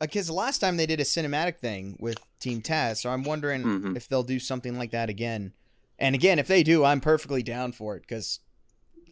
because 0.00 0.26
the 0.26 0.32
last 0.34 0.58
time 0.58 0.76
they 0.76 0.86
did 0.86 1.00
a 1.00 1.04
cinematic 1.04 1.56
thing 1.58 1.96
with 1.98 2.18
Team 2.38 2.60
Taz, 2.62 2.98
so 2.98 3.10
I'm 3.10 3.24
wondering 3.24 3.62
Mhm. 3.62 3.96
if 3.96 4.08
they'll 4.08 4.22
do 4.22 4.38
something 4.38 4.76
like 4.78 4.90
that 4.92 5.08
again. 5.08 5.52
And 5.98 6.14
again, 6.14 6.38
if 6.38 6.46
they 6.46 6.62
do, 6.62 6.84
I'm 6.84 7.00
perfectly 7.00 7.42
down 7.42 7.72
for 7.72 7.96
it 7.96 8.02
because 8.02 8.40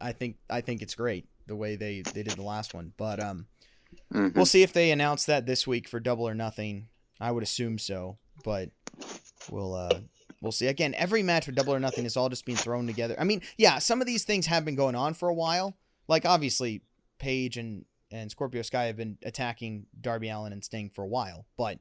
I 0.00 0.12
think 0.12 0.36
I 0.50 0.60
think 0.60 0.82
it's 0.82 0.94
great 0.94 1.26
the 1.46 1.56
way 1.56 1.74
they 1.74 2.02
they 2.02 2.22
did 2.22 2.36
the 2.36 2.42
last 2.42 2.74
one. 2.74 2.92
But 2.96 3.18
um, 3.20 3.46
Mhm. 4.12 4.34
We'll 4.34 4.46
see 4.46 4.62
if 4.62 4.72
they 4.72 4.90
announce 4.90 5.24
that 5.24 5.46
this 5.46 5.66
week 5.66 5.88
for 5.88 5.98
Double 6.00 6.28
or 6.28 6.34
Nothing. 6.34 6.88
I 7.20 7.30
would 7.32 7.42
assume 7.42 7.78
so, 7.78 8.18
but 8.44 8.70
we'll 9.50 9.74
uh 9.74 10.00
we'll 10.46 10.52
see. 10.52 10.68
Again, 10.68 10.94
every 10.96 11.22
match 11.22 11.44
for 11.44 11.52
Double 11.52 11.74
or 11.74 11.80
Nothing 11.80 12.04
is 12.06 12.16
all 12.16 12.28
just 12.28 12.44
being 12.46 12.56
thrown 12.56 12.86
together. 12.86 13.16
I 13.18 13.24
mean, 13.24 13.42
yeah, 13.58 13.78
some 13.78 14.00
of 14.00 14.06
these 14.06 14.24
things 14.24 14.46
have 14.46 14.64
been 14.64 14.76
going 14.76 14.94
on 14.94 15.12
for 15.14 15.28
a 15.28 15.34
while. 15.34 15.76
Like 16.08 16.24
obviously, 16.24 16.82
Page 17.18 17.56
and 17.56 17.84
and 18.10 18.30
Scorpio 18.30 18.62
Sky 18.62 18.84
have 18.84 18.96
been 18.96 19.18
attacking 19.24 19.86
Darby 20.00 20.28
Allin 20.28 20.52
and 20.52 20.62
Sting 20.64 20.90
for 20.94 21.02
a 21.02 21.08
while, 21.08 21.44
but 21.56 21.78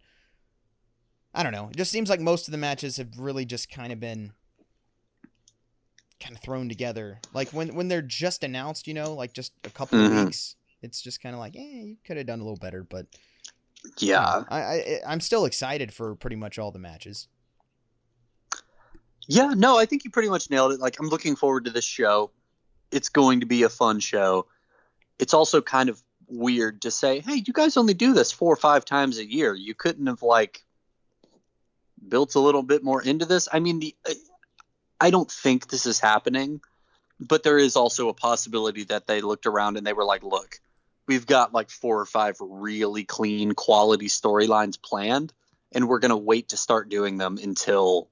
I 1.33 1.43
don't 1.43 1.51
know. 1.51 1.67
It 1.69 1.75
just 1.75 1.91
seems 1.91 2.09
like 2.09 2.19
most 2.19 2.47
of 2.47 2.51
the 2.51 2.57
matches 2.57 2.97
have 2.97 3.09
really 3.19 3.45
just 3.45 3.69
kind 3.69 3.91
of 3.93 3.99
been 3.99 4.33
kind 6.19 6.35
of 6.35 6.41
thrown 6.41 6.69
together. 6.69 7.19
Like 7.33 7.49
when 7.49 7.75
when 7.75 7.87
they're 7.89 8.01
just 8.01 8.43
announced, 8.43 8.87
you 8.87 8.93
know, 8.93 9.13
like 9.13 9.33
just 9.33 9.53
a 9.65 9.69
couple 9.69 9.99
Mhm. 9.99 10.05
of 10.19 10.25
weeks, 10.25 10.55
it's 10.81 11.01
just 11.01 11.21
kind 11.21 11.35
of 11.35 11.39
like, 11.39 11.55
eh, 11.55 11.59
you 11.83 11.97
could 12.05 12.17
have 12.17 12.25
done 12.25 12.39
a 12.39 12.43
little 12.43 12.57
better. 12.57 12.83
But 12.83 13.05
Yeah. 13.99 14.43
I, 14.49 14.59
I 14.61 14.99
I'm 15.05 15.19
still 15.19 15.45
excited 15.45 15.93
for 15.93 16.15
pretty 16.15 16.37
much 16.37 16.57
all 16.57 16.71
the 16.71 16.79
matches. 16.79 17.27
Yeah, 19.27 19.53
no, 19.55 19.77
I 19.77 19.85
think 19.85 20.03
you 20.03 20.11
pretty 20.11 20.29
much 20.29 20.49
nailed 20.49 20.73
it. 20.73 20.79
Like, 20.79 20.99
I'm 20.99 21.09
looking 21.09 21.35
forward 21.35 21.65
to 21.65 21.71
this 21.71 21.85
show. 21.85 22.31
It's 22.91 23.09
going 23.09 23.39
to 23.39 23.45
be 23.45 23.63
a 23.63 23.69
fun 23.69 23.99
show. 23.99 24.47
It's 25.19 25.33
also 25.33 25.61
kind 25.61 25.89
of 25.89 26.01
weird 26.27 26.83
to 26.83 26.91
say, 26.91 27.19
hey, 27.19 27.43
you 27.45 27.53
guys 27.53 27.77
only 27.77 27.93
do 27.93 28.13
this 28.13 28.31
four 28.31 28.53
or 28.53 28.57
five 28.57 28.85
times 28.85 29.17
a 29.17 29.25
year. 29.25 29.53
You 29.53 29.73
couldn't 29.73 30.07
have, 30.07 30.21
like, 30.21 30.63
built 32.07 32.35
a 32.35 32.39
little 32.39 32.63
bit 32.63 32.83
more 32.83 33.01
into 33.01 33.25
this. 33.25 33.47
I 33.51 33.59
mean, 33.59 33.79
the 33.79 33.95
I 34.99 35.09
don't 35.09 35.29
think 35.29 35.67
this 35.67 35.85
is 35.85 35.99
happening, 35.99 36.61
but 37.19 37.43
there 37.43 37.57
is 37.57 37.75
also 37.75 38.09
a 38.09 38.13
possibility 38.13 38.83
that 38.85 39.07
they 39.07 39.21
looked 39.21 39.45
around 39.45 39.77
and 39.77 39.85
they 39.85 39.93
were 39.93 40.05
like, 40.05 40.23
look, 40.23 40.59
we've 41.07 41.25
got 41.25 41.53
like 41.53 41.69
four 41.69 41.99
or 41.99 42.05
five 42.05 42.37
really 42.39 43.03
clean 43.03 43.53
quality 43.53 44.07
storylines 44.07 44.81
planned, 44.81 45.33
and 45.71 45.87
we're 45.87 45.99
going 45.99 46.09
to 46.09 46.17
wait 46.17 46.49
to 46.49 46.57
start 46.57 46.89
doing 46.89 47.17
them 47.17 47.37
until 47.41 48.07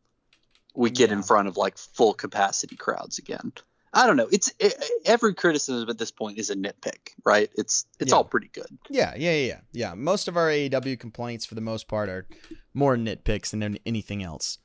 we 0.76 0.89
get 0.89 1.11
in 1.11 1.21
front 1.24 1.47
of 1.47 1.57
like 1.57 1.78
full 1.78 2.13
capacity 2.13 2.76
crowds 2.76 3.19
again. 3.19 3.53
I 3.95 4.07
don't 4.07 4.17
know. 4.17 4.28
It's 4.32 4.51
it, 4.59 4.74
every 5.05 5.36
criticism 5.36 5.88
at 5.88 5.99
this 5.99 6.09
point 6.09 6.39
is 6.39 6.49
a 6.49 6.55
nitpick, 6.55 7.09
right? 7.24 7.49
It's 7.55 7.86
it's 7.99 8.09
Yeah. 8.09 8.15
all 8.17 8.24
pretty 8.24 8.47
good. 8.51 8.65
Yeah, 8.89 9.13
yeah, 9.15 9.32
yeah, 9.34 9.45
yeah. 9.47 9.59
Yeah, 9.71 9.93
Most 9.93 10.28
of 10.28 10.36
our 10.36 10.47
AEW 10.49 10.99
complaints, 10.99 11.45
for 11.45 11.53
the 11.53 11.61
most 11.61 11.88
part, 11.88 12.09
are 12.09 12.28
more 12.74 12.95
nitpicks 12.97 13.51
than 13.51 13.61
an- 13.61 13.78
anything 13.86 14.24
else. 14.24 14.57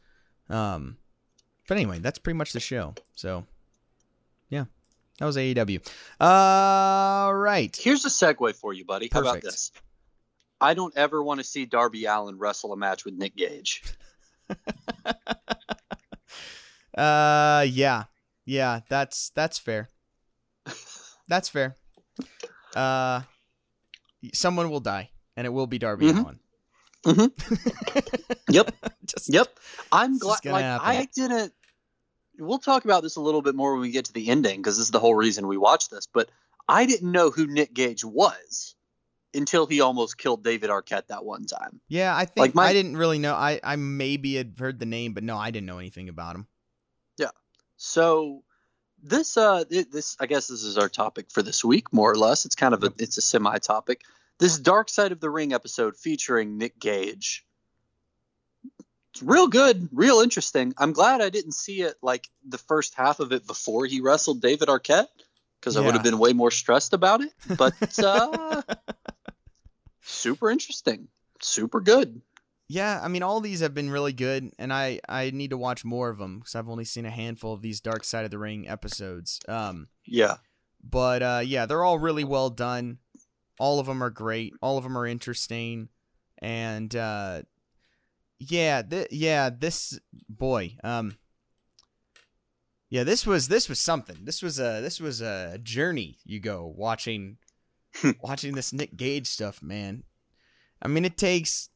Um, 0.49 0.97
but 1.69 1.77
anyway, 1.77 1.99
that's 1.99 2.19
pretty 2.19 2.39
much 2.39 2.55
the 2.55 2.61
show. 2.61 2.95
So, 3.17 3.45
yeah, 4.49 4.65
that 5.19 5.27
was 5.27 5.37
AEW. 5.37 5.87
All 6.21 7.35
right. 7.35 7.77
Here's 7.77 8.07
a 8.07 8.09
segue 8.09 8.55
for 8.57 8.73
you, 8.73 8.87
buddy. 8.87 9.11
How 9.13 9.21
about 9.21 9.35
Perfect. 9.43 9.45
this? 9.45 9.73
I 10.59 10.73
don't 10.73 10.97
ever 10.97 11.23
want 11.23 11.41
to 11.41 11.45
see 11.45 11.67
Darby 11.67 12.07
Allin 12.07 12.39
wrestle 12.39 12.73
a 12.73 12.79
match 12.79 13.05
with 13.05 13.13
Nick 13.13 13.37
Gage. 13.37 13.83
Uh, 16.99 17.63
yeah, 17.69 18.05
yeah. 18.45 18.81
That's 18.89 19.31
that's 19.31 19.59
fair. 19.59 19.89
That's 21.29 21.49
fair. 21.49 21.77
Uh, 22.75 23.23
someone 24.35 24.71
will 24.71 24.81
die, 24.81 25.11
and 25.37 25.47
it 25.47 25.51
will 25.51 25.67
be 25.67 25.79
Darby 25.79 26.07
Mhm. 26.13 26.23
Allin. 26.25 26.39
Yep. 28.51 28.75
Just, 29.05 29.33
Yep. 29.33 29.59
I'm 29.93 30.19
glad. 30.19 30.45
Like 30.45 30.65
happen. 30.65 30.87
I 30.87 31.09
didn't. 31.15 31.53
We'll 32.39 32.59
talk 32.59 32.85
about 32.85 33.03
this 33.03 33.17
a 33.17 33.21
little 33.21 33.43
bit 33.43 33.55
more 33.55 33.73
when 33.73 33.81
we 33.83 33.91
get 33.91 34.07
to 34.07 34.13
the 34.13 34.29
ending 34.29 34.61
because 34.61 34.77
this 34.77 34.87
is 34.87 34.91
the 34.91 35.01
whole 35.01 35.15
reason 35.15 35.47
we 35.47 35.57
watched 35.57 35.91
this. 35.91 36.07
But 36.13 36.31
I 36.69 36.87
didn't 36.87 37.11
know 37.13 37.31
who 37.31 37.47
Nick 37.47 37.75
Gage 37.75 38.05
was 38.05 38.75
until 39.35 39.67
he 39.67 39.81
almost 39.81 40.19
killed 40.19 40.43
David 40.45 40.71
Arquette 40.71 41.09
that 41.09 41.25
one 41.25 41.45
time. 41.47 41.81
Yeah, 41.89 42.15
I 42.17 42.25
think 42.25 42.39
Like, 42.39 42.55
my- 42.55 42.67
I 42.69 42.73
didn't 42.73 42.97
really 42.97 43.19
know. 43.19 43.35
I 43.35 43.61
I 43.63 43.77
maybe 43.77 44.35
had 44.35 44.55
heard 44.59 44.79
the 44.79 44.87
name, 44.87 45.13
but 45.15 45.23
no, 45.25 45.37
I 45.37 45.51
didn't 45.51 45.67
know 45.67 45.79
anything 45.79 46.09
about 46.09 46.35
him. 46.37 46.47
So 47.79 48.43
this 49.03 49.37
uh 49.37 49.65
this 49.71 50.17
I 50.21 50.27
guess 50.27 50.49
this 50.49 50.65
is 50.65 50.77
our 50.77 50.89
topic 50.89 51.31
for 51.31 51.43
this 51.43 51.65
week 51.65 51.93
more 51.93 52.11
or 52.11 52.17
less. 52.17 52.45
It's 52.45 52.57
kind 52.57 52.75
of 52.75 52.83
a 52.85 52.93
it's 52.99 53.17
a 53.17 53.23
semi 53.23 53.57
topic. 53.59 54.03
This 54.39 54.59
Dark 54.59 54.89
Side 54.89 55.13
of 55.13 55.21
the 55.21 55.31
Ring 55.31 55.53
episode 55.53 55.97
featuring 55.97 56.59
Nick 56.59 56.79
Gage. 56.79 57.45
It's 59.15 59.23
real 59.23 59.49
good, 59.49 59.89
real 59.93 60.21
interesting. 60.21 60.75
I'm 60.77 60.93
glad 60.93 61.21
I 61.21 61.31
didn't 61.31 61.53
see 61.53 61.83
it 61.83 61.95
like 62.03 62.29
the 62.47 62.59
first 62.59 62.95
half 62.95 63.21
of 63.21 63.33
it 63.33 63.47
before 63.47 63.87
he 63.87 64.01
wrestled 64.01 64.43
David 64.43 64.69
Arquette 64.69 65.09
because 65.59 65.77
I 65.77 65.81
would 65.81 65.95
have 65.95 66.05
been 66.05 66.19
way 66.19 66.33
more 66.33 66.51
stressed 66.51 66.93
about 66.93 67.21
it. 67.21 67.33
But 67.57 67.75
uh 68.03 68.63
super 70.03 70.51
interesting. 70.51 71.09
Super 71.41 71.81
good. 71.81 72.21
Yeah, 72.71 73.01
I 73.03 73.09
mean, 73.09 73.23
all 73.23 73.41
these 73.41 73.61
have 73.61 73.73
been 73.73 73.89
really 73.91 74.13
good, 74.13 74.53
and 74.59 74.73
I 74.73 75.01
I 75.09 75.31
need 75.31 75.51
to 75.51 75.57
watch 75.57 75.85
more 75.85 76.11
of 76.11 76.19
them 76.19 76.39
because 76.41 76.55
I've 76.55 76.69
only 76.69 76.85
seen 76.85 77.07
a 77.07 77.11
handful 77.11 77.55
of 77.55 77.63
these 77.63 77.81
Dark 77.81 78.05
Side 78.05 78.25
of 78.27 78.31
the 78.31 78.39
Ring 78.39 78.69
episodes. 78.69 79.41
Um, 79.49 79.89
Yeah. 80.05 80.37
but 80.83 81.23
uh, 81.23 81.41
yeah, 81.45 81.65
they're 81.67 81.83
all 81.85 81.99
really 81.99 82.25
well 82.25 82.51
done. 82.51 82.99
All 83.59 83.81
of 83.81 83.87
them 83.87 84.03
are 84.03 84.11
great. 84.11 84.53
All 84.61 84.77
of 84.77 84.85
them 84.85 84.97
are 84.99 85.07
interesting, 85.07 85.89
and 86.43 86.95
uh, 86.95 87.43
yeah, 88.39 88.83
th- 88.83 89.09
yeah, 89.11 89.49
this 89.51 89.99
boy, 90.29 90.77
um, 90.85 91.17
yeah, 92.91 93.03
this 93.05 93.27
was 93.27 93.49
this 93.49 93.69
was 93.69 93.79
something. 93.79 94.19
This 94.25 94.43
was 94.43 94.59
a 94.61 94.81
this 94.83 95.01
was 95.01 95.21
a 95.21 95.59
journey. 95.63 96.19
You 96.25 96.39
go 96.41 96.67
watching 96.77 97.39
watching 98.23 98.55
this 98.55 98.73
Nick 98.73 98.97
Gage 98.97 99.27
stuff, 99.27 99.63
man. 99.63 100.05
I 100.81 100.89
mean, 100.89 101.05
it 101.05 101.17
takes 101.17 101.71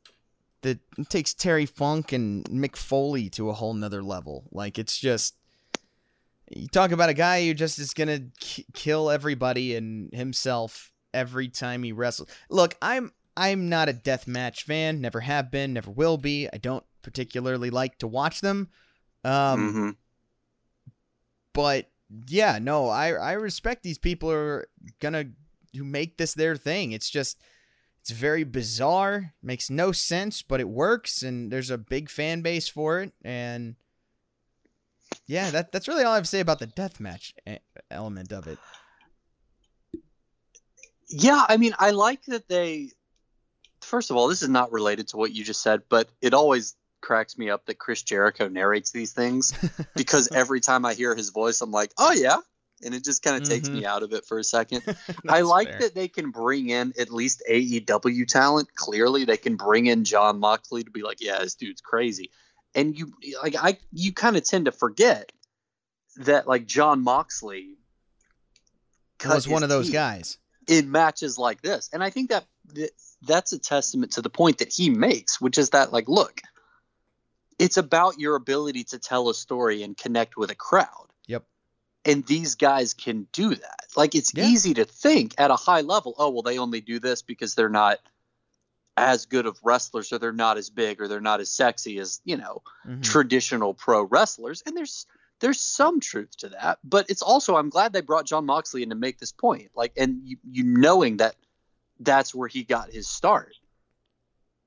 the 0.62 0.78
it 0.98 1.08
takes 1.10 1.34
Terry 1.34 1.66
Funk 1.66 2.12
and 2.12 2.44
Mick 2.46 2.76
Foley 2.76 3.28
to 3.30 3.50
a 3.50 3.52
whole 3.52 3.74
nother 3.74 4.02
level. 4.02 4.48
Like 4.50 4.78
it's 4.78 4.96
just 4.98 5.36
you 6.50 6.68
talk 6.68 6.90
about 6.92 7.08
a 7.10 7.14
guy 7.14 7.46
who 7.46 7.54
just 7.54 7.78
is 7.78 7.94
gonna 7.94 8.20
k- 8.40 8.66
kill 8.72 9.10
everybody 9.10 9.74
and 9.76 10.12
himself 10.14 10.90
every 11.14 11.48
time 11.48 11.82
he 11.82 11.92
wrestles. 11.92 12.28
Look, 12.50 12.76
I'm 12.82 13.12
I'm 13.36 13.68
not 13.68 13.88
a 13.88 13.92
death 13.94 14.26
match 14.26 14.64
fan. 14.64 15.00
Never 15.00 15.20
have 15.20 15.50
been. 15.50 15.72
Never 15.72 15.90
will 15.90 16.18
be. 16.18 16.48
I 16.52 16.58
don't 16.58 16.84
particularly 17.02 17.70
like 17.70 17.98
to 17.98 18.06
watch 18.06 18.40
them. 18.40 18.68
Um, 19.24 19.72
Mhm. 19.74 19.96
but 21.52 21.88
yeah, 22.28 22.58
no, 22.60 22.88
I 22.88 23.12
I 23.12 23.32
respect 23.32 23.82
these 23.82 23.98
people 23.98 24.28
who 24.30 24.34
are 24.36 24.68
gonna 25.00 25.24
who 25.74 25.84
make 25.84 26.18
this 26.18 26.34
their 26.34 26.56
thing. 26.56 26.92
It's 26.92 27.08
just 27.08 27.40
it's 28.02 28.10
very 28.10 28.42
bizarre, 28.42 29.32
makes 29.44 29.70
no 29.70 29.92
sense, 29.92 30.42
but 30.42 30.58
it 30.58 30.68
works, 30.68 31.22
and 31.22 31.52
there's 31.52 31.70
a 31.70 31.78
big 31.78 32.10
fan 32.10 32.42
base 32.42 32.66
for 32.66 33.00
it. 33.00 33.12
And 33.22 33.76
yeah, 35.26 35.50
that 35.50 35.70
that's 35.70 35.86
really 35.86 36.02
all 36.02 36.10
I 36.10 36.16
have 36.16 36.24
to 36.24 36.28
say 36.28 36.40
about 36.40 36.58
the 36.58 36.66
deathmatch 36.66 37.32
element 37.92 38.32
of 38.32 38.48
it. 38.48 38.58
Yeah, 41.08 41.44
I 41.48 41.58
mean, 41.58 41.74
I 41.78 41.90
like 41.90 42.24
that 42.24 42.48
they. 42.48 42.90
First 43.82 44.10
of 44.10 44.16
all, 44.16 44.26
this 44.26 44.42
is 44.42 44.48
not 44.48 44.72
related 44.72 45.06
to 45.08 45.16
what 45.16 45.32
you 45.32 45.44
just 45.44 45.62
said, 45.62 45.82
but 45.88 46.08
it 46.20 46.34
always 46.34 46.74
cracks 47.02 47.38
me 47.38 47.50
up 47.50 47.66
that 47.66 47.78
Chris 47.78 48.02
Jericho 48.02 48.48
narrates 48.48 48.90
these 48.90 49.12
things 49.12 49.52
because 49.96 50.28
every 50.32 50.60
time 50.60 50.84
I 50.84 50.94
hear 50.94 51.14
his 51.14 51.30
voice, 51.30 51.60
I'm 51.60 51.70
like, 51.70 51.92
oh, 51.98 52.12
yeah. 52.12 52.38
And 52.84 52.94
it 52.94 53.04
just 53.04 53.22
kind 53.22 53.40
of 53.40 53.48
takes 53.48 53.68
Mhm. 53.68 53.74
me 53.74 53.84
out 53.86 54.02
of 54.02 54.12
it 54.12 54.24
for 54.26 54.38
a 54.38 54.44
second. 54.44 54.82
I 55.28 55.42
like 55.42 55.68
fair. 55.68 55.78
that 55.80 55.94
they 55.94 56.08
can 56.08 56.30
bring 56.30 56.68
in 56.70 56.92
at 56.98 57.10
least 57.10 57.42
AEW 57.48 58.26
talent. 58.26 58.74
Clearly, 58.74 59.24
they 59.24 59.36
can 59.36 59.56
bring 59.56 59.86
in 59.86 60.04
Jon 60.04 60.38
Moxley 60.40 60.82
to 60.84 60.90
be 60.90 61.02
like, 61.02 61.18
yeah, 61.20 61.38
this 61.38 61.54
dude's 61.54 61.80
crazy. 61.80 62.30
And 62.74 62.96
you 62.98 63.12
like 63.42 63.54
I 63.56 63.78
you 63.92 64.12
kind 64.12 64.36
of 64.36 64.44
tend 64.44 64.64
to 64.64 64.72
forget 64.72 65.30
that 66.16 66.46
like 66.48 66.66
Jon 66.66 67.02
Moxley 67.02 67.76
was 69.24 69.46
one 69.48 69.62
of 69.62 69.68
those 69.68 69.90
guys. 69.90 70.38
in 70.68 70.90
matches 70.90 71.38
like 71.38 71.60
this. 71.62 71.88
And 71.92 72.02
I 72.02 72.10
think 72.10 72.30
that- 72.30 72.46
that's 73.22 73.52
a 73.52 73.58
testament 73.58 74.12
to 74.12 74.22
the 74.22 74.30
point 74.30 74.58
that 74.58 74.72
he 74.72 74.90
makes, 74.90 75.40
which 75.40 75.58
is 75.58 75.70
that 75.70 75.92
like 75.92 76.08
look, 76.08 76.40
it's 77.58 77.76
about 77.76 78.18
your 78.18 78.34
ability 78.34 78.84
to 78.84 78.98
tell 78.98 79.28
a 79.28 79.34
story 79.34 79.82
and 79.82 79.96
connect 79.96 80.36
with 80.36 80.50
a 80.50 80.54
crowd. 80.56 81.11
And 82.04 82.26
these 82.26 82.56
guys 82.56 82.94
can 82.94 83.28
do 83.32 83.54
that. 83.54 83.86
Like 83.96 84.14
it's 84.14 84.32
Yeah. 84.34 84.46
easy 84.46 84.74
to 84.74 84.84
think 84.84 85.34
at 85.38 85.50
a 85.50 85.56
high 85.56 85.82
level, 85.82 86.14
oh 86.18 86.30
well 86.30 86.42
they 86.42 86.58
only 86.58 86.80
do 86.80 86.98
this 86.98 87.22
because 87.22 87.54
they're 87.54 87.68
not 87.68 87.98
as 88.96 89.26
good 89.26 89.46
of 89.46 89.58
wrestlers 89.62 90.12
or 90.12 90.18
they're 90.18 90.32
not 90.32 90.58
as 90.58 90.68
big 90.68 91.00
or 91.00 91.08
they're 91.08 91.20
not 91.20 91.40
as 91.40 91.50
sexy 91.50 91.98
as, 91.98 92.20
you 92.24 92.36
know, 92.36 92.62
Mhm. 92.86 93.02
traditional 93.02 93.72
pro 93.72 94.02
wrestlers 94.02 94.62
and 94.66 94.76
there's 94.76 95.06
there's 95.40 95.60
some 95.60 95.98
truth 95.98 96.36
to 96.36 96.48
that 96.50 96.78
but 96.84 97.08
it's 97.10 97.22
also 97.22 97.56
i'm 97.56 97.68
glad 97.68 97.92
they 97.92 98.00
brought 98.00 98.26
jon 98.26 98.46
moxley 98.46 98.84
in 98.84 98.90
to 98.90 98.94
make 98.94 99.18
this 99.18 99.32
point 99.32 99.70
like 99.74 99.92
and 99.96 100.20
you, 100.24 100.36
you 100.48 100.62
knowing 100.62 101.16
that 101.16 101.34
that's 101.98 102.32
where 102.32 102.46
he 102.46 102.62
got 102.62 102.92
his 102.92 103.08
start 103.08 103.56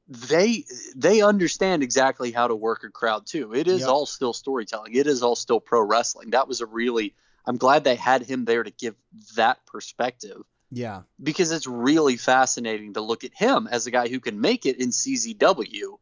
they 0.08 0.64
they 0.95 1.22
understand 1.22 1.82
exactly 1.82 2.32
how 2.32 2.47
to 2.47 2.56
work 2.56 2.84
a 2.84 2.89
crowd 2.89 3.26
too 3.26 3.53
it 3.56 3.68
is 3.68 3.82
Yep. 3.82 3.89
all 3.89 4.06
still 4.06 4.34
storytelling 4.34 4.93
it 4.93 5.08
is 5.08 5.24
all 5.24 5.36
still 5.36 5.60
pro 5.60 5.82
wrestling 5.82 6.30
that 6.32 6.47
was 6.47 6.62
a 6.62 6.66
really 6.68 7.16
i'm 7.45 7.58
glad 7.58 7.84
they 7.84 7.95
had 7.95 8.22
him 8.22 8.45
there 8.45 8.62
to 8.64 8.70
give 8.70 8.95
that 9.36 9.66
perspective 9.66 10.43
Yeah. 10.70 11.01
because 11.22 11.51
it's 11.51 11.66
really 11.66 12.18
fascinating 12.18 12.93
to 12.93 13.01
look 13.01 13.24
at 13.24 13.34
him 13.34 13.68
as 13.70 13.88
a 13.88 13.91
guy 13.91 14.08
who 14.08 14.20
can 14.20 14.39
make 14.41 14.66
it 14.68 14.80
in 14.80 14.89
CZW 14.89 15.97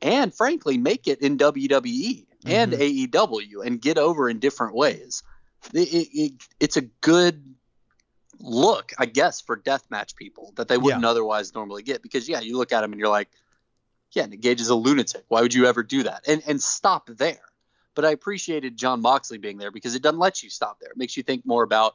and 0.00 0.34
frankly 0.34 0.78
make 0.78 1.08
it 1.08 1.20
in 1.20 1.38
WWE 1.38 2.26
and 2.44 2.72
mm-hmm. 2.72 3.16
AEW 3.16 3.64
and 3.64 3.80
get 3.80 3.98
over 3.98 4.28
in 4.28 4.40
different 4.40 4.74
ways. 4.74 5.22
It, 5.72 5.92
it, 5.92 6.08
it, 6.12 6.32
it's 6.58 6.76
a 6.76 6.80
good 6.82 7.54
look, 8.42 8.92
I 8.98 9.06
guess, 9.06 9.40
for 9.40 9.56
deathmatch 9.56 10.16
people 10.16 10.52
that 10.56 10.68
they 10.68 10.76
wouldn't 10.76 11.04
otherwise 11.04 11.54
normally 11.54 11.82
get 11.82 12.02
because 12.02 12.28
yeah, 12.28 12.40
you 12.40 12.58
look 12.58 12.72
at 12.72 12.84
him 12.84 12.92
and 12.92 12.98
you're 12.98 13.08
like, 13.08 13.28
yeah, 14.10 14.26
Nick 14.26 14.40
Gage 14.42 14.60
is 14.60 14.68
a 14.68 14.74
lunatic. 14.74 15.24
Why 15.28 15.40
would 15.40 15.54
you 15.54 15.66
ever 15.66 15.82
do 15.82 16.02
that? 16.02 16.24
And 16.26 16.42
and 16.46 16.60
stop 16.60 17.06
there. 17.06 17.40
But 17.94 18.04
I 18.04 18.10
appreciated 18.10 18.76
Jon 18.76 19.00
Moxley 19.00 19.38
being 19.38 19.58
there 19.58 19.70
because 19.70 19.94
it 19.94 20.02
doesn't 20.02 20.18
let 20.18 20.42
you 20.42 20.50
stop 20.50 20.80
there. 20.80 20.90
It 20.90 20.96
makes 20.96 21.16
you 21.16 21.22
think 21.22 21.46
more 21.46 21.62
about 21.62 21.94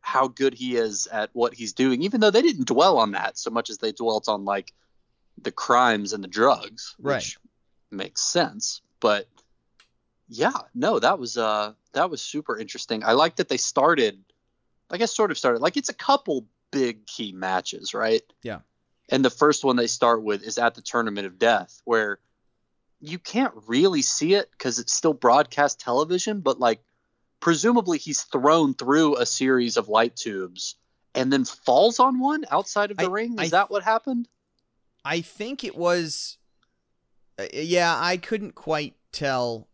how 0.00 0.28
good 0.28 0.52
he 0.54 0.76
is 0.76 1.06
at 1.06 1.30
what 1.32 1.54
he's 1.54 1.72
doing, 1.72 2.02
even 2.02 2.20
though 2.20 2.30
they 2.30 2.42
didn't 2.42 2.66
dwell 2.66 2.98
on 2.98 3.12
that 3.12 3.38
so 3.38 3.50
much 3.50 3.70
as 3.70 3.78
they 3.78 3.92
dwelt 3.92 4.28
on 4.28 4.44
like 4.44 4.72
the 5.40 5.52
crimes 5.52 6.12
and 6.12 6.22
the 6.22 6.28
drugs, 6.28 6.94
Right. 6.98 7.16
which 7.16 7.38
makes 7.90 8.20
sense. 8.20 8.82
But 9.00 9.26
yeah, 10.28 10.52
no, 10.74 10.98
that 10.98 11.18
was 11.18 11.36
uh 11.38 11.72
that 11.92 12.10
was 12.10 12.22
super 12.22 12.58
interesting. 12.58 13.04
I 13.04 13.12
like 13.12 13.36
that 13.36 13.48
they 13.48 13.56
started, 13.58 14.22
I 14.92 14.98
guess, 14.98 15.14
sort 15.14 15.30
of 15.30 15.38
started 15.38 15.60
like 15.62 15.76
it's 15.76 15.88
a 15.88 15.94
couple 15.94 16.46
big 16.70 17.06
key 17.06 17.32
matches, 17.32 17.94
right? 17.94 18.22
Yeah. 18.42 18.60
And 19.08 19.24
the 19.24 19.30
first 19.30 19.64
one 19.64 19.76
they 19.76 19.86
start 19.88 20.22
with 20.22 20.42
is 20.42 20.58
at 20.58 20.74
the 20.74 20.82
Tournament 20.82 21.26
of 21.26 21.38
Death, 21.38 21.80
where 21.84 22.18
you 23.00 23.18
can't 23.18 23.52
really 23.66 24.02
see 24.02 24.34
it 24.34 24.50
because 24.52 24.78
it's 24.78 24.92
still 24.92 25.12
broadcast 25.14 25.80
television, 25.80 26.40
but 26.40 26.60
like 26.60 26.80
presumably 27.40 27.98
he's 27.98 28.22
thrown 28.22 28.74
through 28.74 29.16
a 29.16 29.26
series 29.26 29.76
of 29.76 29.88
light 29.88 30.14
tubes 30.14 30.76
and 31.14 31.32
then 31.32 31.44
falls 31.44 31.98
on 31.98 32.20
one 32.20 32.44
outside 32.50 32.90
of 32.92 32.96
the 32.96 33.04
I- 33.06 33.08
ring. 33.08 33.32
Is 33.40 33.52
I- 33.52 33.56
that 33.58 33.70
what 33.70 33.82
happened? 33.82 34.28
I 35.04 35.20
think 35.20 35.64
it 35.64 35.76
was. 35.76 36.38
uh, 37.38 37.46
Yeah, 37.52 37.96
I 37.98 38.18
couldn't 38.18 38.54
quite 38.54 38.94
tell. 39.10 39.66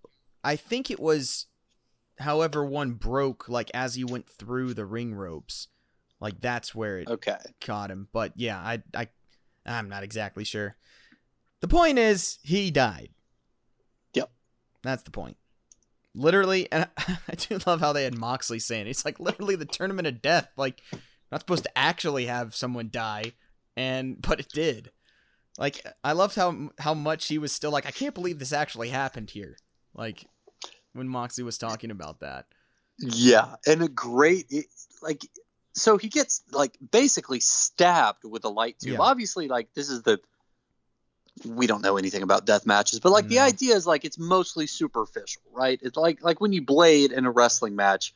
I 0.43 0.57
think 0.57 0.91
it 0.91 0.99
was, 0.99 1.47
however, 2.21 2.64
one 2.64 2.93
broke 2.93 3.49
like 3.49 3.71
as 3.75 3.95
he 3.95 4.05
went 4.05 4.29
through 4.29 4.75
the 4.75 4.85
ring 4.87 5.14
ropes, 5.14 5.69
like 6.21 6.41
that's 6.41 6.75
where 6.75 6.99
it 7.01 7.09
Okay. 7.09 7.37
caught 7.61 7.91
him. 7.91 8.09
But 8.12 8.33
yeah, 8.37 8.59
I 8.59 8.83
I 8.95 9.09
I'm 9.66 9.89
not 9.89 10.03
exactly 10.03 10.45
sure. 10.45 10.77
The 11.61 11.69
point 11.69 11.99
is 11.99 12.39
he 12.43 12.71
died. 12.71 13.11
Yep. 14.14 14.31
That's 14.83 15.03
the 15.03 15.11
point. 15.11 15.37
Literally, 16.14 16.71
and 16.73 16.89
I 16.99 17.35
do 17.37 17.59
love 17.66 17.81
how 17.81 17.93
they 17.93 18.05
had 18.05 18.16
Moxley 18.16 18.59
saying 18.59 18.87
it. 18.87 18.91
it's 18.91 19.05
like 19.05 19.21
literally 19.21 19.57
the 19.57 19.64
tournament 19.66 20.09
of 20.09 20.23
death. 20.23 20.49
Like 20.57 20.81
not 21.31 21.41
supposed 21.41 21.64
to 21.64 21.79
actually 21.79 22.27
have 22.27 22.55
someone 22.57 22.89
die, 22.91 23.33
and 23.77 24.21
but 24.21 24.41
it 24.41 24.49
did. 24.53 24.91
Like 25.59 25.85
I 26.05 26.12
loved 26.12 26.37
how 26.37 26.71
how 26.79 26.95
much 26.95 27.27
he 27.29 27.39
was 27.39 27.53
still 27.53 27.71
like 27.71 27.87
I 27.87 27.91
can't 27.91 28.14
believe 28.14 28.39
this 28.39 28.53
actually 28.53 28.89
happened 28.89 29.31
here. 29.31 29.57
Like 29.95 30.25
when 30.99 31.09
Moxley 31.09 31.44
was 31.44 31.59
talking 31.59 31.90
about 31.90 32.20
that. 32.20 32.46
Yeah, 32.99 33.55
and 33.66 33.82
a 33.82 33.88
great 33.88 34.46
it, 34.51 34.66
like 35.03 35.22
so 35.72 35.96
he 35.96 36.09
gets 36.09 36.42
like 36.53 36.76
basically 36.90 37.40
stabbed 37.40 38.24
with 38.24 38.44
a 38.44 38.49
light 38.49 38.78
tube. 38.80 38.94
Yeah. 38.94 38.99
Obviously, 39.01 39.49
like 39.49 39.72
this 39.74 39.88
is 39.88 40.03
the 40.03 40.20
we 41.46 41.66
don't 41.68 41.82
know 41.82 41.96
anything 41.96 42.22
about 42.22 42.44
death 42.44 42.66
matches, 42.66 43.01
but 43.01 43.12
like 43.12 43.28
the 43.28 43.38
idea 43.38 43.76
is 43.76 43.86
like 43.86 44.05
it's 44.05 44.18
mostly 44.18 44.66
superficial, 44.66 45.42
right? 45.53 45.78
It's 45.82 45.96
like 45.96 46.22
like 46.22 46.40
when 46.40 46.53
you 46.53 46.62
blade 46.62 47.12
in 47.12 47.24
a 47.24 47.30
wrestling 47.30 47.76
match, 47.76 48.12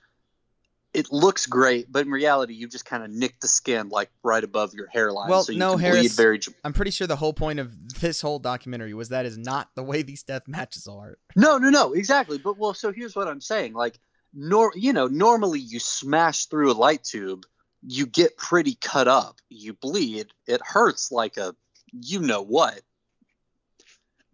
it 0.95 1.11
looks 1.11 1.47
great, 1.47 1.91
but 1.91 2.05
in 2.05 2.13
reality, 2.13 2.53
you 2.55 2.69
just 2.69 2.85
kind 2.85 3.03
of 3.03 3.11
nick 3.11 3.41
the 3.41 3.49
skin 3.49 3.89
like 3.89 4.11
right 4.23 4.45
above 4.45 4.75
your 4.75 4.89
hairline, 4.89 5.31
Well, 5.31 5.43
so 5.43 5.53
you 5.53 5.59
no, 5.59 5.77
Harris- 5.79 6.01
bleed 6.01 6.13
very. 6.13 6.41
I'm 6.65 6.73
pretty 6.75 6.91
sure 6.91 7.07
the 7.07 7.17
whole 7.17 7.33
point 7.33 7.59
of 7.61 7.73
this 8.01 8.21
whole 8.21 8.39
documentary 8.39 8.93
was 8.93 9.09
that 9.09 9.25
is 9.25 9.39
not 9.39 9.71
the 9.75 9.83
way 9.83 10.03
these 10.03 10.23
death 10.23 10.47
matches 10.47 10.87
are. 10.87 11.17
No, 11.35 11.57
no, 11.59 11.71
no, 11.71 11.93
exactly. 11.95 12.37
But 12.39 12.59
well, 12.59 12.75
so 12.75 12.93
here's 12.93 13.17
what 13.17 13.27
I'm 13.27 13.41
saying. 13.41 13.73
Like, 13.73 13.99
nor 14.35 14.73
you 14.75 14.93
know, 14.93 15.07
normally 15.07 15.61
you 15.61 15.79
smash 15.79 16.47
through 16.47 16.71
a 16.71 16.75
light 16.75 17.05
tube, 17.05 17.45
you 17.83 18.05
get 18.07 18.37
pretty 18.37 18.75
cut 18.75 19.09
up, 19.09 19.41
you 19.49 19.73
bleed, 19.73 20.27
it 20.47 20.61
hurts 20.63 21.11
like 21.11 21.37
a 21.39 21.55
you 21.93 22.21
know 22.21 22.43
what. 22.43 22.81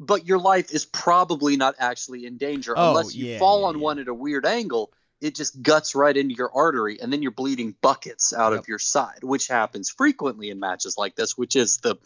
But 0.00 0.26
your 0.26 0.38
life 0.38 0.72
is 0.72 0.84
probably 0.84 1.56
not 1.56 1.74
actually 1.78 2.24
in 2.24 2.36
danger 2.36 2.72
Oh, 2.76 2.90
unless 2.90 3.14
you 3.14 3.26
yeah, 3.26 3.38
fall 3.38 3.60
yeah, 3.62 3.66
on 3.66 3.78
yeah. 3.78 3.82
one 3.82 3.98
at 3.98 4.08
a 4.08 4.14
weird 4.14 4.46
angle. 4.46 4.92
It 5.20 5.34
just 5.34 5.60
guts 5.62 5.94
right 5.94 6.16
into 6.16 6.34
your 6.34 6.50
artery, 6.54 7.00
and 7.00 7.12
then 7.12 7.22
you're 7.22 7.32
bleeding 7.32 7.74
buckets 7.80 8.32
out 8.32 8.52
Yep. 8.52 8.60
of 8.60 8.68
your 8.68 8.78
side, 8.78 9.22
which 9.22 9.48
happens 9.48 9.90
frequently 9.90 10.50
in 10.50 10.60
matches 10.60 10.96
like 10.96 11.16
this, 11.16 11.36
which 11.36 11.56
is 11.56 11.78
the 11.78 11.96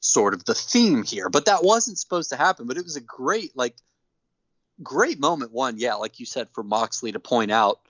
sort 0.00 0.32
of 0.34 0.44
the 0.44 0.54
theme 0.54 1.02
here. 1.02 1.28
But 1.28 1.46
that 1.46 1.62
wasn't 1.62 1.98
supposed 1.98 2.30
to 2.30 2.36
happen. 2.36 2.66
But 2.66 2.78
it 2.78 2.84
was 2.84 2.96
a 2.96 3.00
great, 3.00 3.56
like, 3.56 3.76
great 4.82 5.18
moment. 5.20 5.52
One, 5.52 5.78
yeah, 5.78 5.94
like 5.94 6.18
you 6.18 6.26
said, 6.26 6.48
for 6.52 6.62
Moxley 6.62 7.12
to 7.12 7.20
point 7.20 7.50
out, 7.50 7.80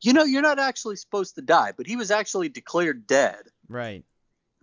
you 0.00 0.12
know, 0.12 0.24
you're 0.24 0.42
not 0.42 0.58
actually 0.58 0.96
supposed 0.96 1.34
to 1.36 1.42
die, 1.42 1.72
but 1.76 1.86
he 1.86 1.96
was 1.96 2.10
actually 2.10 2.48
declared 2.48 3.06
dead 3.06 3.50
Right. 3.68 4.04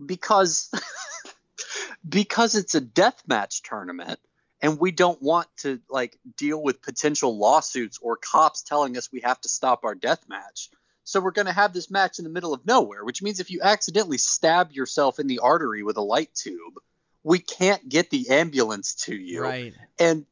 because 0.03 0.71
because 2.07 2.55
it's 2.55 2.75
a 2.75 2.81
death 2.81 3.21
match 3.27 3.61
tournament 3.63 4.19
and 4.61 4.79
we 4.79 4.91
don't 4.91 5.21
want 5.21 5.47
to 5.57 5.79
like 5.89 6.17
deal 6.37 6.61
with 6.61 6.81
potential 6.81 7.37
lawsuits 7.37 7.97
or 8.01 8.17
cops 8.17 8.61
telling 8.61 8.97
us 8.97 9.11
we 9.11 9.21
have 9.21 9.41
to 9.41 9.49
stop 9.49 9.83
our 9.83 9.95
death 9.95 10.23
match. 10.29 10.69
So 11.03 11.19
we're 11.19 11.31
going 11.31 11.47
to 11.47 11.51
have 11.51 11.73
this 11.73 11.89
match 11.89 12.19
in 12.19 12.23
the 12.23 12.29
middle 12.31 12.53
of 12.53 12.65
nowhere 12.65 13.03
which 13.03 13.21
means 13.21 13.39
if 13.39 13.49
you 13.51 13.59
accidentally 13.61 14.17
stab 14.17 14.71
yourself 14.71 15.19
in 15.19 15.27
the 15.27 15.39
artery 15.39 15.83
with 15.83 15.97
a 15.97 16.01
light 16.01 16.33
tube 16.33 16.79
we 17.23 17.39
can't 17.39 17.87
get 17.87 18.09
the 18.09 18.29
ambulance 18.29 18.95
to 18.95 19.15
you. 19.15 19.41
Right. 19.41 19.73
and 19.99 20.25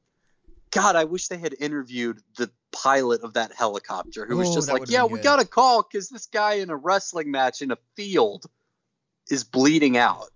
god 0.71 0.95
i 0.95 1.03
wish 1.05 1.27
they 1.27 1.37
had 1.37 1.55
interviewed 1.59 2.21
the 2.37 2.49
pilot 2.71 3.23
of 3.23 3.33
that 3.33 3.51
helicopter 3.53 4.25
who 4.27 4.37
was 4.37 4.49
Oh, 4.49 4.55
just 4.55 4.71
like 4.71 4.89
yeah 4.89 5.05
we 5.05 5.19
got 5.19 5.41
a 5.41 5.45
call 5.45 5.81
because 5.81 6.09
this 6.09 6.27
guy 6.27 6.53
in 6.55 6.69
a 6.69 6.75
wrestling 6.75 7.31
match 7.31 7.61
in 7.61 7.71
a 7.71 7.77
field 7.95 8.45
is 9.29 9.43
bleeding 9.43 9.97
out 9.97 10.29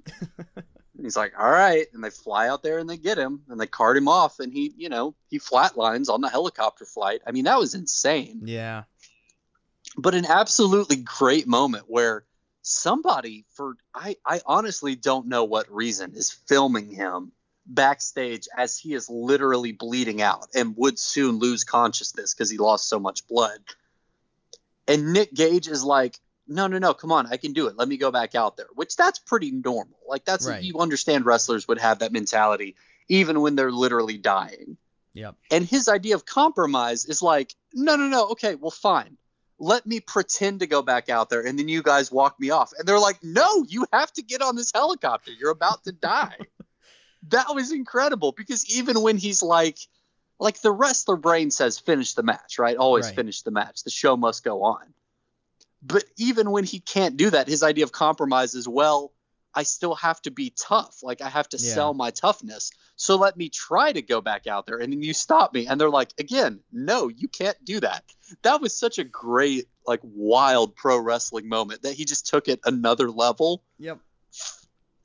and 1.04 1.08
he's 1.08 1.18
like 1.18 1.34
all 1.38 1.52
right. 1.52 1.86
And 1.94 2.02
they 2.02 2.10
fly 2.10 2.48
out 2.48 2.64
there 2.64 2.78
and 2.80 2.90
they 2.90 2.96
get 2.96 3.18
him 3.18 3.42
and 3.50 3.60
they 3.60 3.68
cart 3.68 3.98
him 3.98 4.08
off 4.08 4.40
and 4.40 4.54
he 4.54 4.74
you 4.78 4.88
know 4.88 5.16
he 5.30 5.38
flatlines 5.38 6.10
on 6.10 6.22
the 6.22 6.30
helicopter 6.30 6.86
flight. 6.86 7.22
I 7.28 7.32
mean 7.34 7.44
that 7.44 7.60
was 7.60 7.76
insane. 7.76 8.44
Yeah. 8.46 8.84
but 9.98 10.16
an 10.16 10.26
absolutely 10.26 10.96
great 10.96 11.46
moment 11.46 11.86
where 11.88 12.24
somebody 12.62 13.44
for 13.50 13.76
I, 13.94 14.16
I 14.26 14.40
honestly 14.46 14.96
don't 14.96 15.28
know 15.28 15.44
what 15.44 15.70
reason 15.70 16.14
is 16.16 16.32
filming 16.32 16.90
him 16.90 17.34
backstage 17.66 18.48
as 18.58 18.78
he 18.78 18.94
is 18.94 19.10
literally 19.10 19.74
bleeding 19.74 20.22
out 20.22 20.48
and 20.56 20.78
would 20.78 20.98
soon 20.98 21.40
lose 21.40 21.66
consciousness 21.66 22.34
because 22.34 22.50
he 22.50 22.58
lost 22.58 22.88
so 22.88 23.00
much 23.00 23.28
blood. 23.28 23.60
And 24.88 25.12
nick 25.12 25.34
gage 25.34 25.68
is 25.68 25.84
like 25.84 26.18
no 26.48 26.68
no 26.68 26.78
no 26.78 26.94
come 26.94 27.12
on 27.12 27.26
i 27.28 27.38
can 27.38 27.54
do 27.54 27.68
it 27.68 27.78
let 27.78 27.88
me 27.88 27.98
go 27.98 28.12
back 28.12 28.36
out 28.36 28.58
there 28.58 28.68
which 28.76 28.96
that's 28.96 29.20
pretty 29.20 29.52
normal 29.52 29.98
like 30.08 30.26
that's 30.26 30.48
Right. 30.48 30.62
you 30.64 30.80
understand 30.80 31.26
wrestlers 31.26 31.68
would 31.68 31.80
have 31.80 32.00
that 32.00 32.12
mentality 32.12 32.76
even 33.08 33.42
when 33.42 33.56
they're 33.56 33.72
literally 33.72 34.18
dying 34.18 34.78
Yep. 35.14 35.36
and 35.52 35.66
his 35.66 35.88
idea 35.88 36.16
of 36.16 36.26
compromise 36.26 37.06
is 37.06 37.22
like, 37.22 37.54
no, 37.72 37.96
no, 37.96 38.08
no, 38.08 38.30
okay, 38.30 38.56
well, 38.56 38.72
fine. 38.72 39.16
Let 39.60 39.86
me 39.86 40.00
pretend 40.00 40.62
to 40.62 40.68
go 40.68 40.82
back 40.82 41.08
out 41.08 41.30
there 41.30 41.46
and 41.46 41.60
then 41.60 41.68
you 41.70 41.84
guys 41.84 42.12
walk 42.12 42.40
me 42.40 42.50
off. 42.50 42.74
And 42.76 42.88
they're 42.88 42.98
like, 42.98 43.20
no, 43.22 43.64
you 43.70 43.86
have 43.94 44.12
to 44.14 44.24
get 44.24 44.42
on 44.42 44.56
this 44.56 44.72
helicopter. 44.74 45.32
You're 45.32 45.52
about 45.52 45.84
to 45.84 45.92
die. 45.92 46.36
that 47.30 47.54
was 47.54 47.72
incredible 47.72 48.32
because 48.32 48.76
even 48.76 49.02
when 49.04 49.18
he's 49.18 49.44
like, 49.44 49.78
like 50.40 50.60
the 50.62 50.72
wrestler 50.72 51.16
brain 51.16 51.52
says, 51.52 51.78
finish 51.78 52.16
the 52.16 52.24
match, 52.24 52.58
right? 52.58 52.76
Always 52.76 53.06
Right. 53.06 53.16
finish 53.16 53.44
the 53.44 53.52
match. 53.52 53.84
The 53.84 53.92
show 53.92 54.18
must 54.18 54.44
go 54.44 54.64
on. 54.64 54.96
But 55.86 56.06
even 56.18 56.52
when 56.52 56.64
he 56.64 56.80
can't 56.80 57.18
do 57.18 57.30
that, 57.32 57.48
his 57.48 57.62
idea 57.62 57.84
of 57.84 57.92
compromise 57.92 58.56
is, 58.56 58.68
well, 58.68 59.12
I 59.54 59.64
still 59.64 59.96
have 59.96 60.22
to 60.24 60.32
be 60.32 60.52
tough. 60.58 61.04
Like 61.04 61.22
I 61.22 61.30
have 61.30 61.48
to 61.50 61.58
Yeah. 61.58 61.74
sell 61.76 61.94
my 61.94 62.10
toughness. 62.10 62.72
So 62.96 63.18
let 63.18 63.38
me 63.38 63.50
try 63.50 63.92
to 63.92 64.02
go 64.02 64.22
back 64.22 64.48
out 64.48 64.66
there. 64.66 64.78
And 64.78 64.92
then 64.92 65.02
you 65.04 65.14
stop 65.14 65.54
me. 65.54 65.68
And 65.68 65.80
they're 65.80 65.90
like, 65.90 66.12
again, 66.18 66.62
no, 66.72 67.08
you 67.10 67.28
can't 67.28 67.64
do 67.64 67.80
that. 67.82 68.04
That 68.44 68.62
was 68.62 68.76
such 68.76 68.98
a 68.98 69.04
great, 69.04 69.68
like 69.86 70.00
wild 70.04 70.76
pro 70.76 70.98
wrestling 70.98 71.50
moment 71.50 71.84
that 71.84 71.94
he 71.94 72.06
just 72.06 72.28
took 72.28 72.48
it 72.48 72.62
another 72.66 73.12
level 73.12 73.64
Yep. 73.78 74.00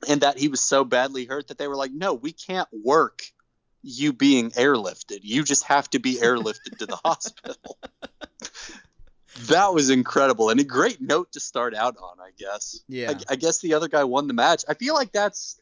and 0.07 0.21
that 0.21 0.39
he 0.39 0.47
was 0.47 0.61
so 0.61 0.83
badly 0.85 1.25
hurt 1.25 1.49
that 1.49 1.57
they 1.57 1.67
were 1.67 1.75
like, 1.75 1.91
no, 1.91 2.13
we 2.13 2.31
can't 2.31 2.69
work 2.71 3.21
you 3.83 4.13
being 4.13 4.51
airlifted. 4.51 5.19
You 5.23 5.43
just 5.43 5.65
have 5.65 5.89
to 5.91 5.99
be 5.99 6.15
airlifted 6.21 6.77
to 6.79 6.85
the 6.85 6.95
hospital. 7.03 7.77
that 9.47 9.73
was 9.73 9.89
incredible 9.89 10.49
and 10.49 10.59
a 10.59 10.63
great 10.63 11.01
note 11.01 11.31
to 11.33 11.39
start 11.39 11.73
out 11.73 11.97
on, 11.97 12.19
I 12.19 12.31
guess. 12.37 12.81
Yeah. 12.87 13.11
I, 13.11 13.33
I 13.33 13.35
guess 13.35 13.59
the 13.59 13.73
other 13.73 13.87
guy 13.87 14.03
won 14.03 14.27
the 14.27 14.33
match. 14.33 14.65
I 14.67 14.73
feel 14.73 14.93
like 14.93 15.11
that's. 15.11 15.59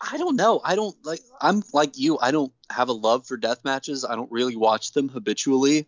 I 0.00 0.18
don't 0.18 0.36
know. 0.36 0.60
I 0.62 0.76
don't 0.76 0.94
like. 1.04 1.20
I'm 1.40 1.62
like 1.72 1.96
you. 1.98 2.18
I 2.20 2.30
don't 2.30 2.52
have 2.70 2.88
a 2.88 2.92
love 2.92 3.26
for 3.26 3.36
death 3.36 3.64
matches. 3.64 4.04
I 4.04 4.14
don't 4.14 4.30
really 4.30 4.56
watch 4.56 4.92
them 4.92 5.08
habitually. 5.08 5.86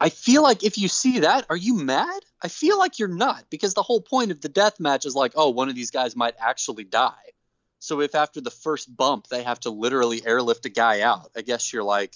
I 0.00 0.10
feel 0.10 0.42
like 0.42 0.62
if 0.62 0.78
you 0.78 0.86
see 0.86 1.20
that, 1.20 1.46
are 1.50 1.56
you 1.56 1.74
mad? 1.74 2.20
I 2.40 2.48
feel 2.48 2.78
like 2.78 3.00
you're 3.00 3.08
not 3.08 3.44
because 3.50 3.74
the 3.74 3.82
whole 3.82 4.00
point 4.00 4.30
of 4.30 4.40
the 4.40 4.48
death 4.48 4.78
match 4.78 5.06
is 5.06 5.16
like, 5.16 5.32
oh, 5.34 5.50
one 5.50 5.68
of 5.68 5.74
these 5.74 5.90
guys 5.90 6.14
might 6.14 6.34
actually 6.38 6.84
die. 6.84 7.12
So 7.80 8.00
if 8.00 8.14
after 8.14 8.40
the 8.40 8.50
first 8.50 8.94
bump 8.96 9.26
they 9.28 9.42
have 9.42 9.60
to 9.60 9.70
literally 9.70 10.24
airlift 10.24 10.66
a 10.66 10.68
guy 10.68 11.00
out, 11.00 11.30
I 11.36 11.42
guess 11.42 11.72
you're 11.72 11.82
like, 11.82 12.14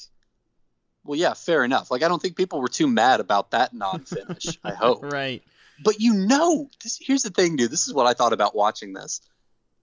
well, 1.05 1.19
yeah, 1.19 1.35
fair 1.35 1.65
enough. 1.65 1.91
Like 1.91 2.03
I 2.03 2.09
don't 2.09 2.21
think 2.21 2.37
people 2.37 2.61
were 2.61 2.69
too 2.69 2.87
mad 2.87 3.21
about 3.21 3.51
that 3.53 3.75
non-finish. 3.75 4.59
I 4.65 4.73
hope. 4.73 5.03
Right. 5.03 5.43
But 5.83 6.01
you 6.01 6.15
know, 6.15 6.71
this, 6.83 6.99
here's 7.01 7.23
the 7.23 7.31
thing, 7.31 7.57
dude. 7.57 7.71
This 7.71 7.87
is 7.87 7.95
what 7.95 8.07
I 8.07 8.15
thought 8.15 8.33
about 8.33 8.55
watching 8.55 8.93
this. 8.93 9.21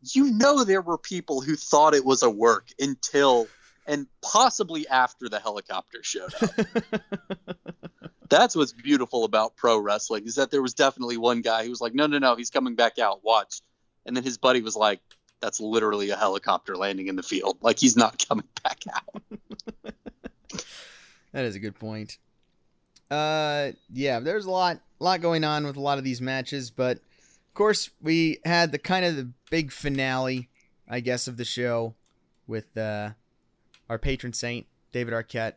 You 0.02 0.32
know, 0.32 0.64
there 0.64 0.82
were 0.82 0.98
people 0.98 1.42
who 1.42 1.56
thought 1.56 1.94
it 1.94 2.06
was 2.06 2.24
a 2.24 2.30
work 2.30 2.70
until 2.80 3.48
and 3.86 4.08
possibly 4.22 4.88
after 4.88 5.28
the 5.30 5.40
helicopter 5.40 6.04
showed 6.04 6.34
up. 6.42 6.52
That's 8.30 8.56
what's 8.56 8.72
beautiful 8.72 9.26
about 9.26 9.56
pro 9.56 9.80
wrestling 9.80 10.28
is 10.28 10.36
that 10.36 10.52
there 10.52 10.62
was 10.62 10.76
definitely 10.76 11.18
one 11.18 11.42
guy 11.42 11.64
who 11.64 11.72
was 11.72 11.82
like, 11.82 11.96
"No, 11.96 12.06
no, 12.06 12.20
no, 12.20 12.36
he's 12.36 12.52
coming 12.52 12.76
back 12.76 13.00
out. 13.00 13.24
Watch." 13.24 13.62
And 14.06 14.16
then 14.16 14.24
his 14.24 14.38
buddy 14.38 14.62
was 14.62 14.76
like, 14.76 15.02
"That's 15.42 15.60
literally 15.60 16.12
a 16.12 16.16
helicopter 16.16 16.78
landing 16.78 17.08
in 17.08 17.16
the 17.16 17.24
field. 17.24 17.58
Like 17.62 17.80
he's 17.80 17.98
not 17.98 18.24
coming 18.30 18.48
back 18.64 18.84
out." 18.94 19.24
That 21.32 21.46
is 21.46 21.56
a 21.56 21.60
good 21.60 21.76
point. 21.76 22.18
Uh, 23.10 23.72
yeah, 23.92 24.20
there's 24.20 24.46
a 24.46 24.52
lot, 24.52 24.80
lot 25.00 25.22
going 25.22 25.44
on 25.44 25.66
with 25.66 25.76
a 25.78 25.82
lot 25.82 25.98
of 25.98 26.04
these 26.04 26.22
matches, 26.22 26.70
but 26.70 26.98
of 26.98 27.54
course 27.54 27.90
we 28.02 28.40
had 28.46 28.72
the 28.72 28.78
kind 28.78 29.04
of 29.06 29.16
the 29.16 29.32
big 29.50 29.72
finale, 29.72 30.50
I 30.88 31.00
guess, 31.00 31.28
of 31.28 31.38
the 31.38 31.46
show 31.46 31.96
with 32.48 32.78
uh, 32.78 33.12
our 33.90 33.98
patron 33.98 34.34
saint 34.34 34.68
David 34.92 35.14
Arquette 35.14 35.54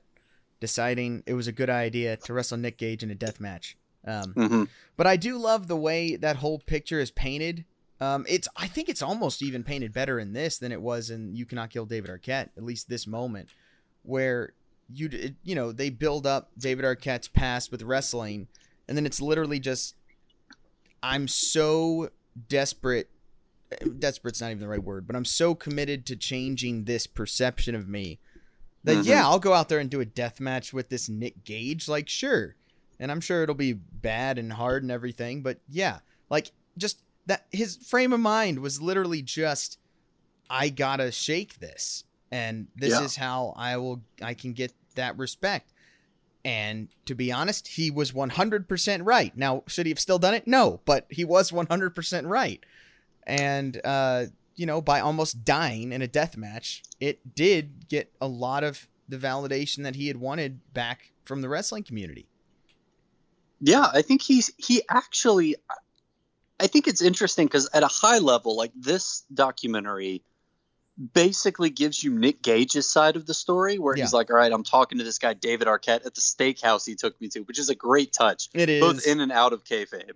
deciding 0.60 1.22
it 1.26 1.34
was 1.34 1.46
a 1.46 1.52
good 1.52 1.68
idea 1.70 2.16
to 2.16 2.32
wrestle 2.32 2.56
Nick 2.58 2.78
Gage 2.78 3.02
in 3.02 3.10
a 3.10 3.14
death 3.14 3.40
match. 3.40 3.76
Um, 4.06 4.34
Mhm. 4.34 4.68
but 4.96 5.06
I 5.06 5.16
do 5.16 5.36
love 5.38 5.68
the 5.68 5.76
way 5.76 6.16
that 6.16 6.36
whole 6.36 6.58
picture 6.58 7.00
is 7.00 7.10
painted. 7.10 7.64
Um, 8.00 8.24
it's 8.28 8.48
I 8.56 8.66
think 8.66 8.88
it's 8.88 9.02
almost 9.02 9.42
even 9.42 9.62
painted 9.62 9.92
better 9.92 10.18
in 10.18 10.32
this 10.32 10.58
than 10.58 10.72
it 10.72 10.80
was 10.82 11.08
in 11.10 11.36
You 11.36 11.46
Cannot 11.46 11.70
Kill 11.70 11.86
David 11.86 12.10
Arquette. 12.10 12.48
At 12.56 12.64
least 12.64 12.88
this 12.88 13.06
moment, 13.06 13.48
where 14.02 14.54
you 14.92 15.08
it- 15.12 15.34
you 15.42 15.54
know 15.54 15.72
they 15.72 15.90
build 15.90 16.26
up 16.26 16.50
David 16.58 16.84
Arquette's 16.84 17.28
past 17.28 17.70
with 17.70 17.82
wrestling, 17.82 18.48
and 18.88 18.96
then 18.96 19.06
it's 19.06 19.20
literally 19.20 19.60
just 19.60 19.94
I'm 21.02 21.28
so 21.28 22.10
desperate. 22.48 23.08
Desperate's 23.98 24.40
not 24.40 24.48
even 24.50 24.60
the 24.60 24.68
right 24.68 24.82
word, 24.82 25.06
but 25.06 25.16
I'm 25.16 25.24
so 25.24 25.54
committed 25.54 26.04
to 26.06 26.16
changing 26.16 26.84
this 26.84 27.06
perception 27.06 27.74
of 27.74 27.88
me 27.88 28.18
that 28.84 28.98
Mhm. 28.98 29.06
yeah, 29.06 29.26
I'll 29.26 29.38
go 29.38 29.54
out 29.54 29.68
there 29.70 29.78
and 29.78 29.90
do 29.90 30.00
a 30.00 30.04
death 30.04 30.40
match 30.40 30.72
with 30.72 30.90
this 30.90 31.08
Nick 31.08 31.42
Gage. 31.44 31.88
Like 31.88 32.08
sure, 32.08 32.54
and 33.00 33.10
I'm 33.10 33.20
sure 33.20 33.42
it'll 33.42 33.54
be 33.54 33.72
bad 33.72 34.38
and 34.38 34.52
hard 34.52 34.82
and 34.82 34.92
everything, 34.92 35.42
but 35.42 35.58
yeah, 35.68 36.00
like 36.28 36.52
just 36.76 37.00
that 37.26 37.46
his 37.50 37.76
frame 37.76 38.12
of 38.12 38.20
mind 38.20 38.58
was 38.58 38.82
literally 38.82 39.22
just 39.22 39.78
I 40.50 40.68
gotta 40.68 41.10
shake 41.10 41.58
this, 41.60 42.04
and 42.32 42.66
this 42.74 42.90
Yeah. 42.90 43.04
is 43.04 43.14
how 43.14 43.52
I 43.56 43.76
will 43.76 44.02
I 44.20 44.34
can 44.34 44.52
get 44.54 44.72
that 44.96 45.16
respect. 45.18 45.72
And 46.44 46.88
to 47.06 47.14
be 47.14 47.30
honest, 47.30 47.68
he 47.68 47.92
was 47.92 48.10
100% 48.10 49.06
right. 49.06 49.36
Now, 49.36 49.62
should 49.68 49.86
he 49.86 49.90
have 49.92 50.00
still 50.00 50.18
done 50.18 50.34
it? 50.34 50.48
No, 50.48 50.80
but 50.84 51.06
he 51.08 51.24
was 51.24 51.52
100% 51.52 52.26
right. 52.26 52.58
And 53.24 53.80
uh, 53.84 54.26
you 54.56 54.66
know, 54.66 54.80
by 54.82 54.98
almost 55.00 55.44
dying 55.44 55.92
in 55.92 56.02
a 56.02 56.08
death 56.08 56.36
match, 56.36 56.82
it 56.98 57.34
did 57.36 57.88
get 57.88 58.12
a 58.20 58.26
lot 58.26 58.64
of 58.64 58.88
the 59.08 59.16
validation 59.18 59.84
that 59.84 59.94
he 59.94 60.08
had 60.08 60.16
wanted 60.16 60.60
back 60.74 61.12
from 61.24 61.42
the 61.42 61.48
wrestling 61.48 61.84
community. 61.84 62.26
Yeah, 63.60 63.86
I 63.92 64.02
think 64.02 64.22
he's 64.22 64.50
he 64.56 64.82
actually. 64.90 65.56
I 66.58 66.66
think 66.66 66.86
it's 66.88 67.02
interesting 67.02 67.46
because 67.46 67.68
at 67.72 67.82
a 67.82 67.88
high 67.88 68.18
level, 68.18 68.56
like 68.56 68.72
this 68.74 69.24
documentary, 69.32 70.22
basically 71.14 71.70
gives 71.70 72.02
you 72.02 72.12
Nick 72.12 72.42
Gage's 72.42 72.88
side 72.88 73.16
of 73.16 73.26
the 73.26 73.34
story, 73.34 73.78
where 73.78 73.94
he's 73.94 74.12
like, 74.12 74.30
"All 74.30 74.36
right, 74.36 74.52
I'm 74.52 74.64
talking 74.64 74.98
to 74.98 75.04
this 75.04 75.18
guy 75.18 75.34
David 75.34 75.66
Arquette 75.66 76.06
at 76.06 76.14
the 76.14 76.20
steakhouse 76.20 76.86
he 76.86 76.94
took 76.94 77.18
me 77.20 77.28
to," 77.28 77.40
which 77.40 77.58
is 77.58 77.68
a 77.70 77.74
great 77.74 78.12
touch, 78.12 78.48
It 78.54 78.68
is 78.68 78.80
both 78.80 79.06
in 79.06 79.20
and 79.20 79.32
out 79.32 79.52
of 79.52 79.64
kayfabe. 79.64 80.12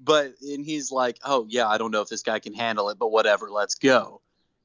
But 0.00 0.34
and 0.42 0.64
he's 0.64 0.90
like, 0.90 1.18
"Oh 1.24 1.46
yeah, 1.48 1.68
I 1.68 1.78
don't 1.78 1.92
know 1.92 2.00
if 2.02 2.08
this 2.08 2.22
guy 2.22 2.40
can 2.40 2.54
handle 2.54 2.88
it, 2.90 2.98
but 2.98 3.08
whatever, 3.08 3.50
let's 3.50 3.76
go." 3.76 4.20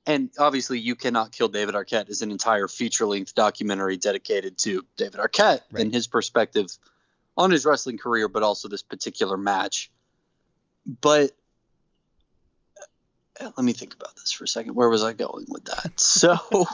And 0.07 0.32
obviously, 0.39 0.80
you 0.80 0.95
cannot 0.95 1.32
kill 1.32 1.47
David 1.47 1.76
Arquette 1.76 2.09
is 2.09 2.24
an 2.24 2.32
entire 2.32 2.68
feature-length 2.68 3.36
documentary 3.36 3.97
dedicated 3.97 4.57
to 4.59 4.84
David 4.97 5.20
Arquette 5.20 5.62
Right. 5.72 5.84
and 5.84 5.93
his 5.93 6.07
perspective 6.07 6.76
on 7.38 7.51
his 7.51 7.66
wrestling 7.66 7.99
career, 7.99 8.28
but 8.28 8.41
also 8.41 8.68
this 8.68 8.82
particular 8.82 9.38
match. 9.38 9.91
But 11.01 11.34
let 13.43 13.63
me 13.63 13.73
think 13.73 13.93
about 13.93 14.15
this 14.15 14.31
for 14.31 14.43
a 14.43 14.47
second. 14.47 14.75
Where 14.75 14.89
was 14.89 15.03
I 15.03 15.13
going 15.13 15.45
with 15.49 15.65
that? 15.65 15.99
So, 15.99 16.37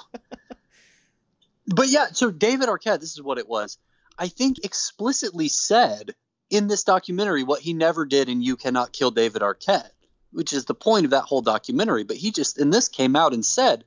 but 1.68 1.88
yeah, 1.90 2.08
so 2.12 2.32
David 2.32 2.70
Arquette, 2.70 3.00
this 3.00 3.14
is 3.14 3.22
what 3.22 3.38
it 3.38 3.48
was. 3.48 3.78
I 4.18 4.28
think 4.28 4.64
explicitly 4.64 5.48
said 5.48 6.16
in 6.50 6.68
this 6.68 6.84
documentary 6.84 7.44
what 7.44 7.62
he 7.62 7.74
never 7.74 8.06
did 8.06 8.30
in 8.30 8.42
You 8.42 8.56
Cannot 8.56 8.94
Kill 8.94 9.12
David 9.12 9.42
Arquette, 9.42 9.92
which 10.32 10.54
is 10.54 10.66
the 10.66 10.74
point 10.74 11.06
of 11.06 11.12
that 11.12 11.24
whole 11.24 11.42
documentary. 11.42 12.04
But 12.04 12.18
he 12.18 12.32
just, 12.32 12.58
in 12.58 12.70
this, 12.70 12.88
came 12.88 13.16
out 13.16 13.34
and 13.34 13.46
said, 13.46 13.84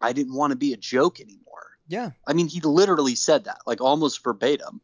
I 0.00 0.12
didn't 0.12 0.34
want 0.34 0.52
to 0.52 0.56
be 0.56 0.72
a 0.72 0.76
joke 0.76 1.20
anymore. 1.20 1.42
yeah, 1.88 2.10
I 2.26 2.32
mean, 2.32 2.48
he 2.48 2.60
literally 2.60 3.14
said 3.14 3.44
that, 3.44 3.60
like 3.66 3.80
almost 3.80 4.22
verbatim. 4.22 4.80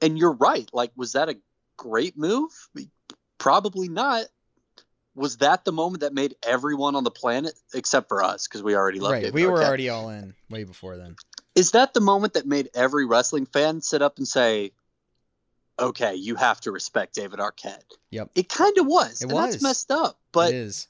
And 0.00 0.18
you're 0.18 0.34
right. 0.34 0.68
Like, 0.72 0.92
was 0.94 1.12
that 1.12 1.28
a 1.28 1.38
great 1.76 2.16
move? 2.16 2.50
Probably 3.38 3.88
not. 3.88 4.26
Was 5.16 5.38
that 5.38 5.64
the 5.64 5.72
moment 5.72 6.02
that 6.02 6.12
made 6.12 6.36
everyone 6.42 6.94
on 6.94 7.02
the 7.02 7.10
planet, 7.10 7.54
except 7.74 8.06
for 8.08 8.22
us, 8.22 8.46
because 8.46 8.62
we 8.62 8.76
already 8.76 9.00
loved 9.00 9.12
it. 9.12 9.14
right. 9.14 9.22
David 9.22 9.34
We 9.34 9.46
were 9.46 9.64
already 9.64 9.88
all 9.88 10.10
in 10.10 10.34
way 10.50 10.62
before 10.64 10.96
then. 10.98 11.16
Is 11.54 11.70
that 11.72 11.94
the 11.94 12.00
moment 12.02 12.34
that 12.34 12.46
made 12.46 12.68
every 12.74 13.06
wrestling 13.06 13.46
fan 13.46 13.80
sit 13.80 14.02
up 14.02 14.18
and 14.18 14.28
say, 14.28 14.72
"Okay, 15.78 16.14
you 16.14 16.36
have 16.36 16.60
to 16.62 16.70
respect 16.70 17.14
David 17.14 17.38
Arquette"? 17.38 17.82
Yep. 18.10 18.30
It 18.34 18.48
kind 18.48 18.76
of 18.78 18.86
was, 18.86 19.22
It 19.22 19.24
and 19.24 19.32
was. 19.32 19.52
that's 19.52 19.62
messed 19.62 19.90
up. 19.90 20.18
But 20.32 20.52
it 20.52 20.56
is. 20.56 20.86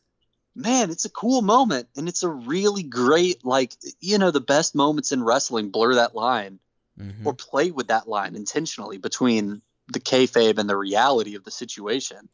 man, 0.57 0.91
it's 0.91 1.05
a 1.05 1.11
cool 1.11 1.41
moment, 1.43 1.89
and 1.97 2.09
it's 2.09 2.25
a 2.25 2.29
really 2.29 2.83
great, 2.83 3.45
like 3.45 3.75
you 4.01 4.19
know, 4.19 4.33
the 4.33 4.41
best 4.41 4.75
moments 4.75 5.13
in 5.13 5.23
wrestling 5.23 5.71
blur 5.71 5.95
that 5.95 6.15
line 6.17 6.59
Mhm. 6.99 7.27
or 7.27 7.35
play 7.35 7.71
with 7.71 7.89
that 7.89 8.09
line 8.09 8.35
intentionally 8.35 8.99
between 8.99 9.63
the 9.89 10.01
kayfabe 10.01 10.59
and 10.59 10.69
the 10.69 10.77
reality 10.77 11.37
of 11.37 11.45
the 11.45 11.51
situation. 11.53 12.29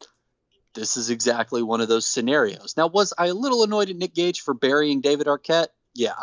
This 0.73 0.97
is 0.97 1.09
exactly 1.09 1.61
one 1.61 1.81
of 1.81 1.87
those 1.87 2.07
scenarios. 2.07 2.73
Now, 2.77 2.87
was 2.87 3.13
I 3.17 3.27
a 3.27 3.33
little 3.33 3.63
annoyed 3.63 3.89
at 3.89 3.95
Nick 3.95 4.13
Gage 4.15 4.41
for 4.41 4.53
burying 4.53 5.01
David 5.01 5.27
Arquette? 5.27 5.67
Yeah, 5.93 6.13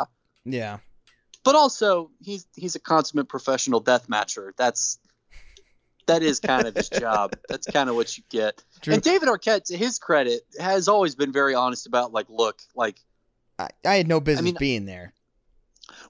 Yeah. 0.43 0.77
but 1.43 1.55
also 1.55 2.11
he's 2.21 2.45
he's 2.55 2.75
a 2.75 2.79
consummate 2.79 3.29
professional 3.29 3.79
death 3.79 4.07
matcher. 4.07 4.51
That's 4.57 4.99
that 6.07 6.23
is 6.23 6.39
kind 6.41 6.67
of 6.67 6.75
his 6.75 6.89
job. 7.05 7.35
That's 7.47 7.67
kind 7.67 7.89
of 7.89 7.95
what 7.95 8.17
you 8.17 8.23
get. 8.29 8.61
True. 8.81 8.95
And 8.95 9.01
David 9.03 9.29
Arquette, 9.29 9.65
to 9.65 9.77
his 9.77 9.99
credit, 9.99 10.41
has 10.59 10.87
always 10.89 11.15
been 11.15 11.31
very 11.31 11.55
honest 11.55 11.87
about 11.87 12.11
like, 12.11 12.25
look, 12.29 12.59
like 12.75 12.99
I, 13.57 13.69
I 13.85 13.95
had 13.95 14.07
no 14.07 14.19
business 14.19 14.43
mean- 14.43 14.55
being 14.59 14.85
there. 14.85 15.13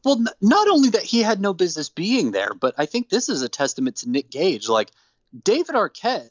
Well, 0.04 0.16
n- 0.18 0.28
not 0.42 0.68
only 0.68 0.90
that 0.92 1.04
he 1.04 1.22
had 1.22 1.40
no 1.42 1.54
business 1.54 1.90
being 1.90 2.32
there, 2.32 2.54
but 2.60 2.74
I 2.78 2.86
think 2.88 3.10
this 3.10 3.30
is 3.30 3.42
a 3.44 3.50
testament 3.50 3.98
to 3.98 4.10
Nick 4.10 4.30
Gage. 4.32 4.68
Like 4.70 4.90
David 5.44 5.76
Arquette, 5.76 6.30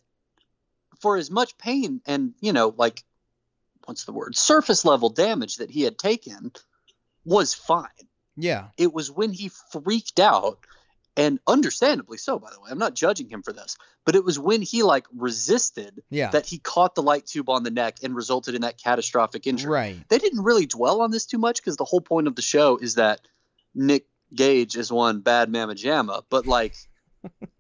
for 1.01 1.17
as 1.17 1.31
much 1.31 1.57
pain 1.59 2.01
and 2.07 2.35
you 2.41 2.53
know, 2.53 2.75
like 2.77 3.03
what's 3.87 4.05
the 4.05 4.13
word, 4.13 4.37
surface 4.37 4.85
level 4.85 5.09
damage 5.09 5.57
that 5.57 5.71
he 5.71 5.83
had 5.83 5.99
taken, 5.99 6.53
was 7.25 7.55
fine. 7.55 7.87
Yeah. 8.37 8.69
It 8.77 8.93
was 8.93 9.11
when 9.11 9.33
he 9.33 9.51
freaked 9.73 10.21
out, 10.21 10.59
and 11.17 11.41
understandably 11.47 12.17
so, 12.19 12.39
by 12.39 12.51
the 12.53 12.61
way. 12.61 12.71
I'm 12.71 12.79
not 12.79 12.95
judging 12.95 13.29
him 13.29 13.43
for 13.43 13.53
this, 13.53 13.77
but 14.07 14.15
it 14.15 14.25
was 14.25 14.39
when 14.39 14.63
he 14.63 14.83
like 14.83 15.07
resisted 15.15 16.03
Yeah. 16.09 16.31
that 16.31 16.47
he 16.47 16.59
caught 16.59 16.95
the 16.95 17.03
light 17.03 17.27
tube 17.27 17.51
on 17.51 17.63
the 17.63 17.71
neck 17.71 17.99
and 18.03 18.15
resulted 18.15 18.55
in 18.55 18.63
that 18.63 18.79
catastrophic 18.79 19.47
injury 19.47 19.73
right. 19.73 20.09
they 20.09 20.19
didn't 20.19 20.43
really 20.45 20.67
dwell 20.67 21.01
on 21.03 21.11
this 21.11 21.27
too 21.27 21.39
much 21.39 21.57
because 21.57 21.77
the 21.77 21.85
whole 21.85 22.01
point 22.01 22.29
of 22.29 22.37
the 22.37 22.43
show 22.43 22.77
is 22.77 22.95
that 22.95 23.21
Nick 23.75 24.07
Gage 24.35 24.77
is 24.77 24.93
one 24.93 25.21
bad 25.21 25.51
mamma 25.51 25.75
jamma, 25.75 26.23
but 26.31 26.47
like 26.47 26.77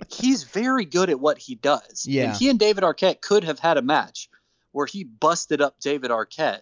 he's 0.08 0.42
very 0.44 0.84
good 0.84 1.10
at 1.10 1.20
what 1.20 1.38
he 1.38 1.54
does. 1.56 2.06
Yeah. 2.06 2.30
And 2.30 2.36
he 2.36 2.50
and 2.50 2.58
David 2.58 2.84
Arquette 2.84 3.20
could 3.20 3.44
have 3.44 3.58
had 3.58 3.76
a 3.76 3.82
match 3.82 4.28
where 4.72 4.86
he 4.86 5.04
busted 5.04 5.60
up 5.60 5.78
David 5.80 6.10
Arquette 6.10 6.60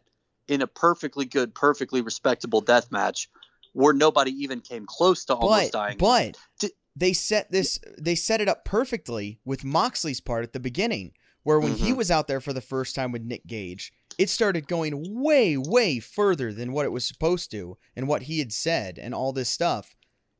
in 0.48 0.62
a 0.62 0.66
perfectly 0.66 1.24
good, 1.26 1.54
perfectly 1.54 2.00
respectable 2.00 2.60
death 2.60 2.90
match 2.90 3.28
where 3.74 3.92
nobody 3.92 4.30
even 4.32 4.60
came 4.60 4.86
close 4.86 5.24
to 5.26 5.34
almost 5.34 5.72
but 5.72 5.78
dying. 5.78 5.96
but 5.98 6.70
they 6.96 7.12
set 7.12 7.50
this 7.52 7.78
they 7.98 8.14
set 8.14 8.40
it 8.40 8.48
up 8.48 8.64
perfectly 8.64 9.38
with 9.44 9.62
Moxley's 9.64 10.20
part 10.20 10.42
at 10.42 10.52
the 10.52 10.58
beginning 10.60 11.12
where 11.44 11.60
when 11.60 11.74
he 11.74 11.92
Mhm. 11.92 11.96
was 11.96 12.10
out 12.10 12.26
there 12.28 12.40
for 12.40 12.52
the 12.52 12.60
first 12.60 12.94
time 12.94 13.12
with 13.12 13.22
Nick 13.22 13.46
Gage 13.46 13.92
it 14.16 14.30
started 14.30 14.66
going 14.66 15.20
way 15.22 15.56
way 15.58 16.00
further 16.00 16.52
than 16.52 16.72
what 16.72 16.86
it 16.86 16.92
was 16.92 17.04
supposed 17.06 17.50
to 17.52 17.76
and 17.94 18.08
what 18.08 18.22
he 18.22 18.38
had 18.40 18.52
said 18.52 18.98
and 18.98 19.14
all 19.14 19.32
this 19.32 19.50
stuff 19.50 19.94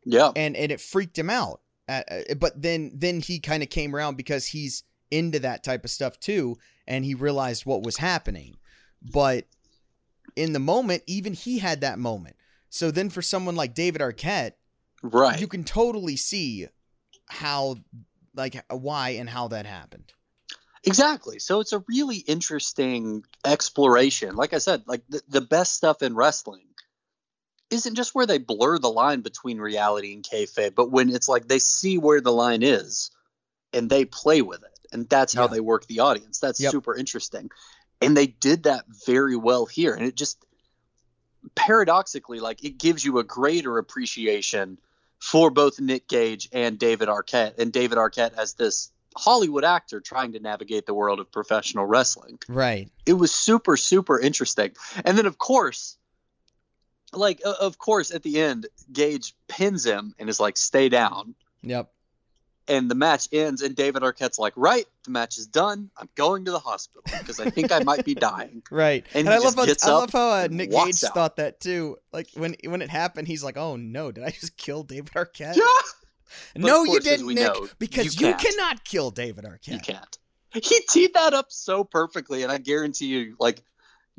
yeah. 0.05 0.33
and 0.35 0.57
and 0.57 0.73
it 0.73 0.81
freaked 0.81 1.19
him 1.19 1.29
out 1.31 1.61
uh, 1.89 2.03
uh, 2.11 2.34
but 2.34 2.61
then 2.61 2.93
then 2.95 3.20
he 3.20 3.39
kind 3.41 3.62
of 3.62 3.70
came 3.70 3.95
around 3.95 4.16
because 4.16 4.47
he's 4.47 4.82
into 5.11 5.39
that 5.39 5.64
type 5.64 5.84
of 5.84 5.91
stuff 5.91 6.18
too 6.20 6.57
and 6.86 7.05
he 7.05 7.14
realized 7.14 7.64
what 7.64 7.82
was 7.82 7.97
happening 7.97 8.57
but 9.12 9.47
in 10.36 10.53
the 10.53 10.59
moment 10.59 11.03
even 11.07 11.32
he 11.32 11.59
had 11.59 11.80
that 11.80 11.99
moment 11.99 12.36
so 12.68 12.91
then 12.91 13.09
for 13.09 13.22
someone 13.22 13.57
like 13.57 13.74
David 13.74 14.01
Arquette 14.03 14.53
Right. 15.03 15.41
you 15.41 15.47
can 15.47 15.64
totally 15.64 16.16
see 16.16 16.66
how 17.26 17.76
like 18.34 18.62
why 18.70 19.11
and 19.11 19.30
how 19.30 19.49
that 19.49 19.64
happened 19.64 20.12
Exactly. 20.84 21.39
So 21.39 21.61
it's 21.61 21.72
a 21.72 21.84
really 21.89 22.18
interesting 22.18 23.24
exploration. 23.45 24.36
Like 24.36 24.55
I 24.55 24.59
said, 24.59 24.84
like 24.86 25.03
the, 25.09 25.20
the 25.28 25.41
best 25.41 25.74
stuff 25.74 26.03
in 26.03 26.14
wrestling 26.14 26.68
isn't 27.71 27.95
just 27.95 28.14
where 28.14 28.27
they 28.27 28.39
blur 28.39 28.79
the 28.79 28.91
line 28.91 29.21
between 29.21 29.59
reality 29.59 30.14
and 30.14 30.25
kayfabe, 30.25 30.75
but 30.75 30.91
when 30.91 31.11
it's 31.11 31.29
like 31.29 31.49
they 31.49 31.59
see 31.59 31.99
where 31.99 32.21
the 32.21 32.33
line 32.33 32.62
is 32.62 33.11
and 33.73 33.91
they 33.91 34.05
play 34.05 34.43
with 34.43 34.62
it, 34.62 34.79
and 34.93 35.09
that's 35.09 35.35
how 35.35 35.43
Yeah. 35.43 35.49
they 35.49 35.61
work 35.61 35.87
the 35.87 36.01
audience. 36.01 36.39
That's 36.39 36.61
Yep. 36.61 36.71
super 36.71 36.95
interesting, 36.95 37.51
and 38.01 38.16
they 38.16 38.27
did 38.27 38.62
that 38.62 38.87
very 39.07 39.37
well 39.37 39.66
here. 39.66 39.95
And 39.95 40.07
it 40.07 40.14
just 40.14 40.45
paradoxically, 41.55 42.41
like 42.41 42.64
it 42.64 42.79
gives 42.79 43.05
you 43.05 43.19
a 43.19 43.25
greater 43.25 43.79
appreciation 43.79 44.79
for 45.19 45.51
both 45.51 45.81
Nick 45.81 46.09
Gage 46.09 46.49
and 46.53 46.79
David 46.79 47.09
Arquette, 47.09 47.59
and 47.59 47.73
David 47.73 47.99
Arquette 47.99 48.35
as 48.39 48.55
this 48.55 48.91
Hollywood 49.16 49.64
actor 49.64 50.01
trying 50.01 50.33
to 50.33 50.41
navigate 50.41 50.87
the 50.87 50.95
world 50.95 51.19
of 51.21 51.31
professional 51.31 51.85
wrestling. 51.85 52.39
Right. 52.49 52.91
It 53.05 53.14
was 53.14 53.35
super, 53.35 53.77
super 53.77 54.19
interesting. 54.19 54.73
And 55.05 55.19
then, 55.19 55.27
of 55.27 55.37
course, 55.37 55.98
like, 57.13 57.41
uh, 57.45 57.55
of 57.61 57.79
course, 57.79 58.11
at 58.11 58.23
the 58.23 58.41
end, 58.41 58.67
Gage 58.93 59.35
pins 59.49 59.85
him 59.85 60.15
and 60.19 60.29
is 60.29 60.41
like, 60.41 60.57
stay 60.57 60.89
down. 60.89 61.35
Yep. 61.63 61.91
And 62.69 62.91
the 62.91 62.95
match 62.95 63.29
ends, 63.33 63.63
and 63.63 63.75
David 63.75 64.03
Arquette's 64.03 64.39
like, 64.39 64.53
right, 64.55 64.85
the 65.05 65.11
match 65.11 65.39
is 65.39 65.47
done. 65.47 65.91
I'm 65.97 66.11
going 66.17 66.45
to 66.45 66.51
the 66.51 66.59
hospital 66.59 67.03
because 67.19 67.41
I 67.41 67.49
think 67.49 67.73
I 67.73 67.79
might 67.79 68.05
be 68.05 68.15
dying. 68.31 68.63
Right. 68.71 69.07
And 69.15 69.27
And, 69.27 69.35
I 69.35 69.39
love 69.39 69.55
how 69.55 69.63
I 69.65 69.91
love 69.91 70.13
how 70.13 70.31
uh, 70.31 70.49
Nick 70.51 70.71
Gage 70.71 71.03
out. 71.03 71.15
thought 71.15 71.37
that 71.37 71.61
too. 71.61 71.97
Like 72.13 72.29
when 72.35 72.57
when 72.65 72.83
it 72.83 72.91
happened, 72.91 73.27
he's 73.27 73.43
like, 73.43 73.57
"Oh 73.57 73.77
no, 73.77 74.13
did 74.13 74.23
I 74.23 74.31
just 74.33 74.59
kill 74.59 74.83
David 74.83 75.13
Arquette?" 75.15 75.57
Yeah, 75.57 75.65
no, 76.57 76.83
of 76.83 76.89
you 76.89 77.01
didn't, 77.01 77.27
Nick, 77.29 77.37
know, 77.39 77.69
because 77.79 78.21
you 78.21 78.29
you, 78.29 78.35
cannot 78.35 78.85
kill 78.85 79.11
David 79.13 79.45
Arquette. 79.47 79.69
you 79.69 79.81
can't. 79.81 80.19
He 80.53 80.81
teed 80.91 81.15
that 81.15 81.33
up 81.33 81.47
so 81.49 81.85
perfectly, 81.85 82.43
and 82.43 82.53
I 82.53 82.59
guarantee 82.59 83.07
you, 83.07 83.35
like, 83.41 83.63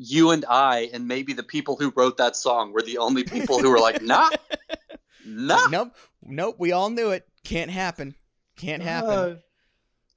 you 0.01 0.31
and 0.31 0.45
I, 0.49 0.89
and 0.93 1.07
maybe 1.09 1.33
the 1.33 1.43
people 1.43 1.75
who 1.75 1.91
wrote 1.93 2.15
that 2.17 2.37
song 2.37 2.71
were 2.71 2.81
the 2.81 2.97
only 2.99 3.25
people 3.25 3.59
who 3.61 3.69
were 3.69 3.79
like, 3.79 4.01
nah, 4.01 4.29
nah. 5.25 5.67
Nope, 5.69 5.93
nope. 6.23 6.55
We 6.57 6.71
all 6.71 6.89
knew 6.89 7.09
it. 7.11 7.27
Can't 7.43 7.69
happen. 7.69 8.15
Can't 8.55 8.81
happen. 8.81 9.41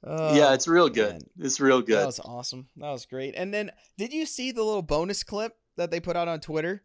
Uh, 0.07 0.35
yeah, 0.37 0.49
Oh, 0.51 0.53
it's 0.55 0.68
real 0.68 0.89
good. 0.89 1.12
man. 1.12 1.20
It's 1.41 1.59
real 1.61 1.80
good. 1.83 1.99
That 1.99 2.07
was 2.07 2.20
awesome. 2.20 2.68
That 2.76 2.91
was 2.91 3.07
great. 3.07 3.35
And 3.37 3.53
then, 3.53 3.72
did 3.99 4.12
you 4.12 4.24
see 4.24 4.53
the 4.53 4.62
little 4.62 4.83
bonus 4.83 5.24
clip 5.24 5.57
that 5.76 5.91
they 5.91 5.99
put 6.01 6.14
out 6.16 6.28
on 6.28 6.39
Twitter? 6.41 6.83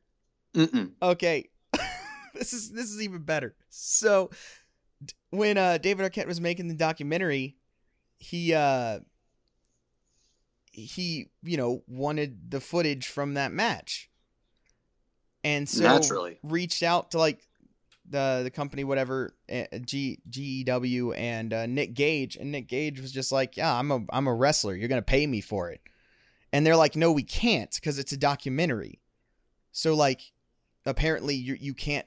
Mm-mm. 0.55 0.91
Okay, 1.01 1.49
this 2.33 2.53
is 2.53 2.71
this 2.71 2.89
is 2.91 3.01
even 3.01 3.21
better. 3.23 3.55
So, 3.69 4.31
d- 5.05 5.13
when 5.29 5.57
uh, 5.57 5.77
David 5.77 6.11
Arquette 6.11 6.25
was 6.27 6.41
making 6.41 6.67
the 6.67 6.73
documentary, 6.75 7.57
he 8.17 8.53
uh, 8.55 8.99
he 10.77 11.29
you 11.43 11.57
know 11.57 11.83
wanted 11.87 12.51
the 12.51 12.61
footage 12.61 13.07
from 13.07 13.33
that 13.33 13.51
match, 13.51 14.09
and 15.43 15.67
so 15.67 15.83
Naturally. 15.83 16.39
reached 16.43 16.83
out 16.83 17.11
to 17.11 17.17
like 17.17 17.41
the 18.09 18.41
the 18.43 18.51
company 18.51 18.83
whatever 18.83 19.35
uh, 19.51 19.65
G 19.83 20.19
GCW 20.29 21.17
and 21.17 21.53
uh, 21.53 21.65
Nick 21.65 21.93
Gage, 21.93 22.37
and 22.37 22.51
Nick 22.51 22.67
Gage 22.67 23.01
was 23.01 23.11
just 23.11 23.31
like, 23.31 23.57
yeah, 23.57 23.73
I'm 23.73 23.91
a 23.91 24.05
I'm 24.11 24.27
a 24.27 24.33
wrestler. 24.33 24.75
You're 24.75 24.89
gonna 24.89 25.01
pay 25.01 25.25
me 25.25 25.41
for 25.41 25.71
it, 25.71 25.81
and 26.53 26.65
they're 26.65 26.77
like, 26.77 26.95
no, 26.95 27.11
we 27.11 27.23
can't 27.23 27.73
because 27.73 27.99
it's 27.99 28.11
a 28.11 28.17
documentary. 28.17 28.99
So 29.71 29.95
like 29.95 30.31
apparently 30.85 31.35
you 31.35 31.57
you 31.59 31.73
can't 31.73 32.05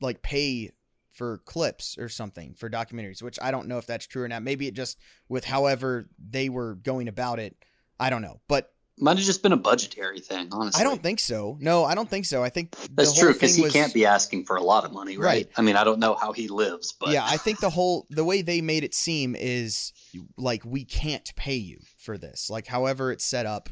like 0.00 0.22
pay 0.22 0.70
for 1.12 1.38
clips 1.44 1.98
or 1.98 2.08
something 2.08 2.54
for 2.54 2.70
documentaries, 2.70 3.22
which 3.22 3.38
I 3.40 3.50
don't 3.50 3.68
know 3.68 3.78
if 3.78 3.86
that's 3.86 4.06
true 4.06 4.22
or 4.22 4.28
not. 4.28 4.42
Maybe 4.42 4.66
it 4.66 4.74
just 4.74 4.98
with 5.28 5.44
however 5.44 6.08
they 6.18 6.48
were 6.48 6.74
going 6.76 7.06
about 7.06 7.38
it, 7.38 7.54
I 8.02 8.10
don't 8.10 8.22
know. 8.22 8.40
But 8.48 8.68
Might 8.98 9.16
have 9.16 9.24
just 9.26 9.42
been 9.42 9.52
a 9.52 9.56
budgetary 9.56 10.20
thing, 10.20 10.48
honestly. 10.52 10.80
I 10.80 10.84
don't 10.84 11.02
think 11.02 11.18
so. 11.18 11.56
No, 11.60 11.84
I 11.84 11.94
don't 11.94 12.08
think 12.08 12.26
so. 12.26 12.42
I 12.44 12.50
think 12.50 12.76
That's 12.92 13.18
true 13.18 13.32
because 13.32 13.56
he 13.56 13.62
was- 13.62 13.72
can't 13.72 13.92
be 13.94 14.04
asking 14.04 14.44
for 14.44 14.56
a 14.56 14.62
lot 14.62 14.84
of 14.84 14.92
money, 14.92 15.16
right? 15.16 15.26
Right. 15.26 15.48
I 15.56 15.62
mean, 15.62 15.76
I 15.76 15.82
don't 15.84 15.98
know 15.98 16.14
how 16.14 16.32
he 16.32 16.46
lives, 16.48 16.92
but 17.00 17.08
yeah, 17.10 17.24
I 17.24 17.36
think 17.38 17.58
the 17.60 17.70
whole 17.70 18.06
the 18.10 18.24
way 18.24 18.42
they 18.42 18.60
made 18.60 18.84
it 18.84 18.94
seem 18.94 19.34
is 19.34 19.92
like 20.36 20.62
we 20.64 20.84
can't 20.84 21.34
pay 21.36 21.56
you 21.56 21.78
for 21.98 22.18
this. 22.18 22.50
Like 22.50 22.66
however 22.66 23.10
it's 23.10 23.24
set 23.24 23.46
up, 23.46 23.70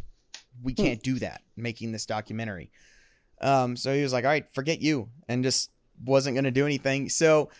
we 0.63 0.73
Hmm. 0.73 0.83
can't 0.85 1.03
do 1.03 1.19
that 1.21 1.43
making 1.57 1.93
this 1.93 2.07
documentary. 2.07 2.73
Um 3.43 3.77
so 3.77 3.95
he 3.95 4.03
was 4.03 4.13
like, 4.13 4.25
"All 4.25 4.31
right, 4.31 4.51
forget 4.53 4.81
you." 4.81 5.11
And 5.29 5.45
just 5.45 5.71
wasn't 6.05 6.35
going 6.35 6.45
to 6.45 6.51
do 6.51 6.65
anything. 6.65 7.09
So 7.11 7.51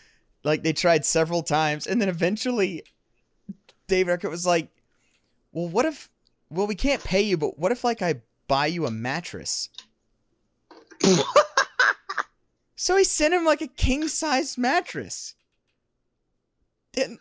like 0.43 0.63
they 0.63 0.73
tried 0.73 1.05
several 1.05 1.43
times 1.43 1.85
and 1.85 2.01
then 2.01 2.09
eventually 2.09 2.83
David 3.87 4.19
Arquette 4.19 4.31
was 4.31 4.45
like, 4.45 4.69
"Well, 5.51 5.67
what 5.69 5.85
if 5.85 6.09
well, 6.51 6.67
we 6.67 6.75
can't 6.75 7.03
pay 7.03 7.21
you, 7.21 7.37
but 7.37 7.57
what 7.57 7.71
if 7.71 7.83
like 7.83 8.01
I 8.01 8.21
buy 8.47 8.67
you 8.67 8.85
a 8.85 8.91
mattress?" 8.91 9.69
So 12.81 12.97
he 12.97 13.03
sent 13.03 13.35
him 13.35 13.45
like 13.45 13.61
a 13.61 13.67
king 13.67 14.07
size 14.07 14.57
mattress. 14.57 15.35
And 16.97 17.19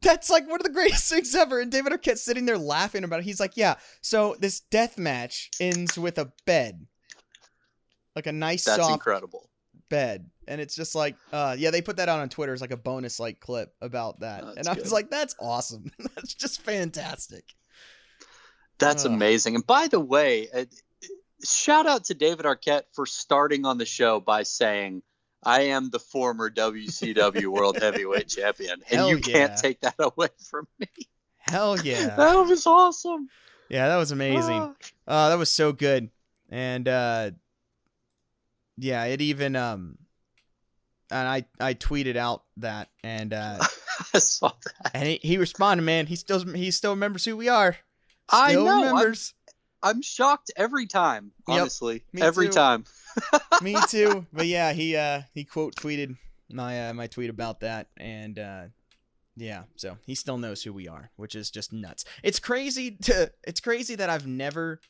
that's 0.00 0.30
like 0.30 0.48
one 0.48 0.60
of 0.60 0.64
the 0.64 0.72
greatest 0.72 1.06
things 1.12 1.34
ever. 1.34 1.60
And 1.60 1.70
David 1.70 1.92
Arquette 1.92 2.16
sitting 2.16 2.46
there 2.46 2.56
laughing 2.56 3.04
about 3.04 3.20
it. 3.20 3.26
He's 3.26 3.38
like, 3.38 3.54
yeah, 3.54 3.74
so 4.00 4.34
this 4.40 4.60
death 4.60 4.96
match 4.96 5.50
ends 5.60 5.98
with 5.98 6.16
a 6.16 6.32
bed. 6.46 6.86
Like 8.16 8.26
a 8.28 8.32
nice 8.32 8.64
that's 8.64 8.78
soft 8.78 8.94
incredible. 8.94 9.50
bed. 9.90 10.30
And 10.46 10.58
it's 10.58 10.74
just 10.74 10.94
like, 10.94 11.16
uh, 11.34 11.54
yeah, 11.58 11.70
they 11.70 11.82
put 11.82 11.98
that 11.98 12.08
out 12.08 12.20
on 12.20 12.30
Twitter 12.30 12.54
as 12.54 12.62
like 12.62 12.70
a 12.70 12.76
bonus 12.78 13.20
like 13.20 13.40
clip 13.40 13.74
about 13.82 14.20
that. 14.20 14.42
Oh, 14.42 14.54
and 14.56 14.66
I 14.66 14.72
was 14.72 14.90
like, 14.90 15.10
that's 15.10 15.36
awesome. 15.38 15.92
that's 15.98 16.32
just 16.32 16.62
fantastic. 16.62 17.44
That's 18.78 19.04
Ugh. 19.04 19.12
amazing. 19.12 19.54
And 19.56 19.66
by 19.66 19.88
the 19.88 20.00
way, 20.00 20.48
uh, 20.54 20.64
shout 21.44 21.86
out 21.86 22.04
to 22.04 22.14
David 22.14 22.46
Arquette 22.46 22.84
for 22.92 23.06
starting 23.06 23.66
on 23.66 23.78
the 23.78 23.86
show 23.86 24.20
by 24.20 24.42
saying, 24.44 25.02
I 25.44 25.62
am 25.62 25.90
the 25.90 25.98
former 25.98 26.50
WCW 26.50 27.46
World 27.52 27.78
Heavyweight 27.80 28.28
Champion. 28.28 28.72
And 28.90 28.98
Hell 28.98 29.10
you 29.10 29.18
can't 29.18 29.56
take 29.56 29.80
that 29.80 29.94
away 29.98 30.28
from 30.50 30.66
me. 30.78 30.88
Hell 31.38 31.78
yeah. 31.84 32.16
That 32.16 32.34
was 32.34 32.66
awesome. 32.66 33.28
yeah, 33.68 33.88
that 33.88 33.96
was 33.96 34.10
amazing. 34.10 34.60
Ah. 34.60 34.74
Oh, 35.06 35.28
that 35.30 35.38
was 35.38 35.50
so 35.50 35.72
good. 35.72 36.10
And 36.50 36.88
uh 36.88 37.30
yeah, 38.76 39.04
it 39.04 39.20
even 39.20 39.54
um 39.56 39.98
and 41.10 41.26
I 41.28 41.44
I 41.60 41.74
tweeted 41.74 42.16
out 42.16 42.44
that 42.58 42.88
and 43.02 43.32
uh 43.32 43.58
I 44.14 44.18
saw 44.18 44.52
that. 44.64 44.90
and 44.94 45.06
he, 45.08 45.20
he 45.22 45.38
responded, 45.38 45.82
man. 45.82 46.06
He 46.06 46.16
still 46.16 46.44
he 46.44 46.70
still 46.70 46.92
remembers 46.92 47.24
who 47.24 47.36
we 47.36 47.48
are. 47.48 47.76
I 48.30 48.54
know, 48.54 48.96
I'm- 48.96 49.14
I'm 49.82 50.02
shocked 50.02 50.50
every 50.56 50.86
time, 50.86 51.32
Yep, 51.46 51.60
honestly. 51.60 52.04
me 52.12 52.20
every 52.22 52.46
too. 52.48 52.52
time. 52.52 52.84
Me 53.62 53.76
too. 53.88 54.26
But 54.32 54.46
yeah, 54.46 54.72
he 54.72 54.96
uh 54.96 55.22
he 55.34 55.44
quote 55.44 55.74
tweeted 55.76 56.16
my 56.50 56.88
uh, 56.88 56.94
my 56.94 57.06
tweet 57.06 57.30
about 57.30 57.60
that 57.60 57.88
and 57.96 58.38
uh 58.38 58.62
yeah, 59.36 59.62
so 59.76 59.98
he 60.04 60.14
still 60.16 60.36
knows 60.38 60.62
who 60.64 60.72
we 60.72 60.88
are, 60.88 61.10
which 61.16 61.34
is 61.36 61.50
just 61.50 61.72
nuts. 61.72 62.04
It's 62.24 62.40
crazy 62.40 62.92
to 63.02 63.32
it's 63.44 63.60
crazy 63.60 63.94
that 63.94 64.10
I've 64.10 64.26
never 64.26 64.80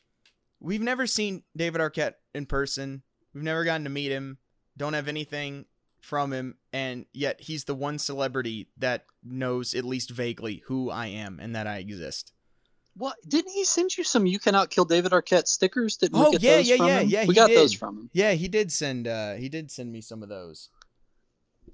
we've 0.59 0.81
never 0.81 1.05
seen 1.07 1.43
David 1.55 1.81
Arquette 1.81 2.15
in 2.33 2.45
person. 2.47 3.03
We've 3.33 3.43
never 3.43 3.63
gotten 3.63 3.83
to 3.83 3.89
meet 3.91 4.11
him. 4.11 4.37
Don't 4.75 4.93
have 4.93 5.07
anything 5.07 5.65
from 6.01 6.31
him 6.33 6.55
and 6.73 7.05
yet 7.13 7.41
he's 7.41 7.65
the 7.65 7.75
one 7.75 7.99
celebrity 7.99 8.69
that 8.77 9.05
knows 9.23 9.73
at 9.75 9.85
least 9.85 10.09
vaguely 10.09 10.63
who 10.65 10.89
I 10.89 11.07
am 11.07 11.39
and 11.39 11.55
that 11.55 11.67
I 11.67 11.77
exist. 11.77 12.31
What 12.99 13.15
didn't 13.27 13.51
he 13.53 13.63
send 13.63 13.97
you 13.97 14.03
some 14.03 14.25
"You 14.25 14.39
Cannot 14.39 14.69
Kill 14.69 14.83
David 14.85 15.13
Arquette" 15.13 15.47
stickers? 15.47 15.95
Didn't 15.97 16.19
Oh, 16.19 16.25
we 16.31 16.37
get 16.37 16.41
yeah, 16.43 16.55
those 16.57 16.67
yeah, 16.69 16.75
from 16.77 16.87
yeah, 16.87 16.99
him? 16.99 17.07
yeah, 17.09 17.21
We 17.21 17.27
he 17.27 17.33
got 17.33 17.47
did. 17.47 17.57
those 17.57 17.73
from 17.73 17.97
him. 17.97 18.09
Yeah, 18.13 18.31
he 18.33 18.47
did 18.49 18.71
send 18.71 19.07
uh 19.07 19.33
he 19.35 19.47
did 19.47 19.71
send 19.71 19.91
me 19.91 20.01
some 20.01 20.21
of 20.21 20.27
those. 20.29 20.69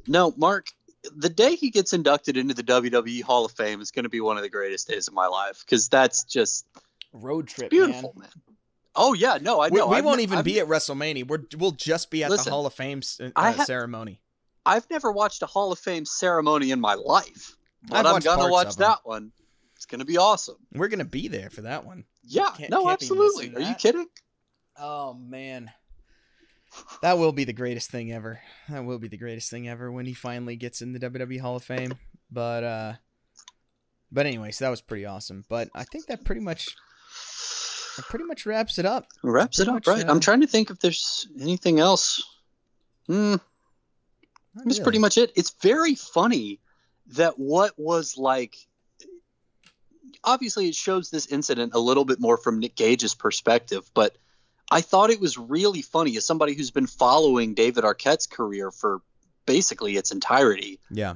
No, 0.07 0.33
Mark. 0.37 0.67
The 1.15 1.29
day 1.29 1.55
he 1.55 1.69
gets 1.69 1.93
inducted 1.93 2.35
into 2.35 2.53
the 2.55 2.63
WWE 2.63 3.21
Hall 3.21 3.45
of 3.45 3.51
Fame 3.51 3.79
is 3.79 3.91
going 3.91 4.03
to 4.05 4.09
be 4.09 4.21
one 4.21 4.37
of 4.37 4.43
the 4.43 4.49
greatest 4.49 4.87
days 4.87 5.07
of 5.07 5.13
my 5.13 5.27
life 5.27 5.59
because 5.63 5.87
that's 5.87 6.23
just 6.23 6.65
Road 7.13 7.47
trip, 7.47 7.69
beautiful, 7.69 8.13
man. 8.17 8.29
Oh 8.95 9.13
yeah, 9.13 9.37
no, 9.41 9.59
I 9.59 9.67
We, 9.69 9.79
know. 9.79 9.87
we 9.87 9.97
I've 9.97 10.05
won't 10.05 10.17
ne- 10.17 10.23
even 10.23 10.39
I've 10.39 10.45
be 10.45 10.59
at 10.59 10.67
WrestleMania. 10.67 11.27
We're, 11.27 11.43
we'll 11.57 11.71
just 11.71 12.09
be 12.09 12.23
at 12.23 12.29
Listen, 12.31 12.45
the 12.45 12.51
Hall 12.51 12.65
of 12.65 12.73
Fame 12.73 13.01
uh, 13.19 13.29
I 13.35 13.51
ha- 13.51 13.65
ceremony. 13.65 14.19
I've 14.65 14.89
never 14.89 15.11
watched 15.11 15.41
a 15.43 15.45
Hall 15.45 15.71
of 15.71 15.77
Fame 15.79 16.05
ceremony 16.05 16.71
in 16.71 16.79
my 16.81 16.95
life, 16.95 17.55
but 17.87 18.05
I've 18.07 18.15
I'm 18.15 18.21
gonna 18.21 18.51
watch 18.51 18.75
that 18.77 18.99
one. 19.03 19.31
It's 19.75 19.85
gonna 19.85 20.05
be 20.05 20.17
awesome. 20.17 20.55
We're 20.73 20.87
gonna 20.87 21.05
be 21.05 21.27
there 21.27 21.49
for 21.49 21.61
that 21.61 21.85
one. 21.85 22.05
Yeah, 22.23 22.49
Can't- 22.57 22.69
no, 22.71 22.83
can't 22.83 22.93
absolutely. 22.93 23.55
Are 23.55 23.67
you 23.67 23.75
kidding? 23.75 24.07
Oh 24.77 25.13
man, 25.13 25.71
that 27.01 27.17
will 27.17 27.31
be 27.31 27.43
the 27.43 27.53
greatest 27.53 27.91
thing 27.91 28.11
ever. 28.11 28.39
That 28.69 28.85
will 28.85 28.99
be 28.99 29.07
the 29.07 29.17
greatest 29.17 29.49
thing 29.49 29.67
ever 29.67 29.91
when 29.91 30.05
he 30.05 30.13
finally 30.13 30.55
gets 30.55 30.81
in 30.81 30.93
the 30.93 30.99
WWE 30.99 31.39
Hall 31.39 31.55
of 31.55 31.63
Fame. 31.63 31.95
But 32.31 32.63
uh, 32.63 32.93
but 34.11 34.25
anyway, 34.25 34.51
so 34.51 34.65
that 34.65 34.69
was 34.71 34.81
pretty 34.81 35.05
awesome. 35.05 35.45
But 35.49 35.69
I 35.75 35.83
think 35.83 36.07
that 36.07 36.23
pretty 36.25 36.41
much 36.41 36.75
that 37.97 38.05
pretty 38.05 38.25
much 38.25 38.45
wraps 38.45 38.77
it 38.79 38.85
up. 38.85 39.07
Wraps 39.23 39.59
it 39.59 39.67
up, 39.67 39.75
much, 39.75 39.87
right? 39.87 40.05
uh, 40.05 40.11
I'm 40.11 40.19
trying 40.19 40.41
to 40.41 40.47
think 40.47 40.69
if 40.69 40.79
there's 40.79 41.27
anything 41.39 41.79
else. 41.79 42.23
Hmm, 43.07 43.35
that's 44.55 44.65
really. 44.79 44.83
pretty 44.83 44.99
much 44.99 45.17
it. 45.17 45.31
It's 45.35 45.53
very 45.61 45.95
funny 45.95 46.59
that 47.15 47.37
what 47.37 47.73
was 47.77 48.17
like. 48.17 48.55
Obviously, 50.23 50.67
it 50.67 50.75
shows 50.75 51.09
this 51.09 51.27
incident 51.27 51.73
a 51.73 51.79
little 51.79 52.05
bit 52.05 52.19
more 52.19 52.37
from 52.37 52.59
Nick 52.59 52.75
Gage's 52.75 53.13
perspective, 53.15 53.89
but 53.93 54.17
I 54.71 54.81
thought 54.81 55.11
it 55.11 55.19
was 55.19 55.37
really 55.37 55.81
funny 55.83 56.17
as 56.17 56.25
somebody 56.25 56.53
who's 56.55 56.71
been 56.71 56.87
following 56.87 57.53
David 57.53 57.83
Arquette's 57.83 58.25
career 58.27 58.71
for 58.71 59.01
basically 59.45 59.95
its 59.95 60.11
entirety 60.11 60.79
Yeah. 60.89 61.15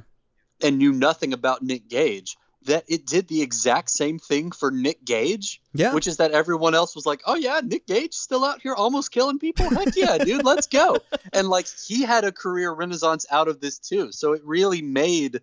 and 0.62 0.78
knew 0.78 0.92
nothing 0.94 1.34
about 1.34 1.64
Nick 1.64 1.88
Gage. 1.88 2.38
that 2.64 2.84
it 2.90 3.06
did 3.06 3.26
the 3.30 3.42
exact 3.42 3.90
same 3.90 4.20
thing 4.20 4.52
for 4.52 4.70
Nick 4.70 5.06
Gage, 5.06 5.62
Yeah. 5.74 5.94
which 5.94 6.08
is 6.08 6.18
that 6.18 6.32
everyone 6.32 6.76
else 6.76 6.94
was 6.94 7.06
like, 7.06 7.22
"Oh 7.26 7.36
yeah, 7.36 7.62
Nick 7.64 7.88
Gage 7.88 8.14
still 8.14 8.44
out 8.44 8.62
here 8.62 8.76
almost 8.76 9.12
killing 9.14 9.40
people. 9.40 9.70
Heck 9.70 9.96
yeah, 9.96 10.18
dude, 10.18 10.44
let's 10.44 10.68
go!" 10.68 10.98
And 11.34 11.48
like 11.48 11.68
he 11.88 12.02
had 12.04 12.26
a 12.26 12.34
career 12.34 12.70
renaissance 12.74 13.26
out 13.32 13.48
of 13.48 13.62
this 13.62 13.80
too. 13.80 14.12
So 14.12 14.34
it 14.34 14.42
really 14.44 14.82
made 14.82 15.40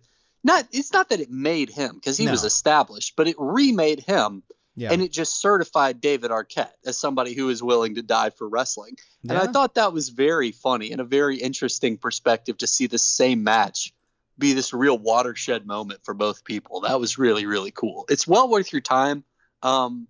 not. 0.47 0.67
It's 0.71 0.91
not 0.91 1.09
that 1.09 1.19
it 1.19 1.29
made 1.29 1.69
him 1.69 1.95
because 1.95 2.17
he 2.17 2.27
was 2.27 2.43
established, 2.43 3.15
but 3.15 3.27
it 3.27 3.35
remade 3.37 3.99
him, 3.99 4.41
yeah. 4.75 4.91
and 4.91 5.01
it 5.01 5.11
just 5.11 5.39
certified 5.39 6.01
David 6.01 6.31
Arquette 6.31 6.71
as 6.85 6.97
somebody 6.97 7.35
who 7.35 7.49
is 7.49 7.61
willing 7.61 7.95
to 7.95 8.01
die 8.01 8.31
for 8.31 8.47
wrestling. 8.47 8.97
And 9.29 9.37
I 9.37 9.47
thought 9.47 9.75
that 9.75 9.93
was 9.93 10.09
very 10.09 10.51
funny 10.51 10.91
and 10.91 11.01
a 11.01 11.03
very 11.03 11.37
interesting 11.37 11.97
perspective 11.97 12.57
to 12.59 12.67
see 12.67 12.87
the 12.87 12.97
same 12.97 13.43
match 13.43 13.93
be 14.39 14.53
this 14.53 14.73
real 14.73 14.97
watershed 14.97 15.65
moment 15.65 15.99
for 16.03 16.13
both 16.13 16.43
people. 16.43 16.81
That 16.81 16.99
was 16.99 17.17
really, 17.17 17.45
really 17.45 17.71
cool. 17.71 18.05
It's 18.09 18.27
well 18.27 18.49
worth 18.49 18.71
your 18.71 18.81
time. 18.81 19.23
Um, 19.61 20.07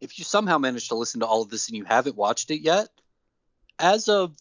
if 0.00 0.18
you 0.18 0.24
somehow 0.24 0.58
managed 0.58 0.88
to 0.88 0.96
listen 0.96 1.20
to 1.20 1.26
all 1.26 1.42
of 1.42 1.50
this 1.50 1.68
and 1.68 1.76
you 1.76 1.84
haven't 1.84 2.16
watched 2.16 2.50
it 2.50 2.60
yet, 2.60 2.88
as 3.78 4.08
of 4.08 4.34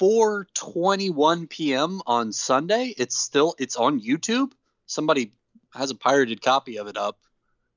4:21 0.00 1.48
p.m. 1.48 2.00
on 2.06 2.32
Sunday, 2.32 2.94
it's 2.96 3.16
still 3.16 3.54
it's 3.58 3.76
on 3.76 4.00
YouTube. 4.00 4.52
Somebody 4.86 5.32
has 5.74 5.90
a 5.90 5.94
pirated 5.94 6.40
copy 6.42 6.78
of 6.78 6.86
it 6.86 6.96
up. 6.96 7.18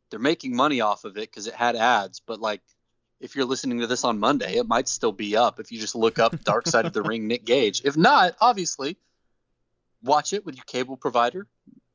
They're 0.09 0.19
making 0.19 0.55
money 0.55 0.82
off 0.82 1.03
of 1.05 1.17
it 1.17 1.30
because 1.30 1.47
it 1.47 1.53
had 1.53 1.76
ads, 1.76 2.19
but 2.19 2.39
like 2.39 2.61
if 3.19 3.36
you're 3.36 3.45
listening 3.45 3.80
to 3.82 3.88
this 3.88 4.03
on 4.03 4.19
Monday, 4.19 4.55
it 4.57 4.67
might 4.67 4.88
still 4.88 5.11
be 5.11 5.36
up 5.38 5.59
if 5.59 5.72
you 5.72 5.80
just 5.80 5.95
look 5.95 6.17
up 6.19 6.43
Dark 6.43 6.67
Side 6.67 6.86
of 6.86 6.93
the 6.93 7.03
Ring 7.03 7.28
Nick 7.28 7.45
Gage. 7.45 7.82
If 7.86 7.95
not, 7.95 8.36
obviously, 8.41 8.97
watch 10.03 10.34
it 10.34 10.45
with 10.45 10.55
your 10.55 10.65
cable 10.65 10.97
provider. 10.97 11.47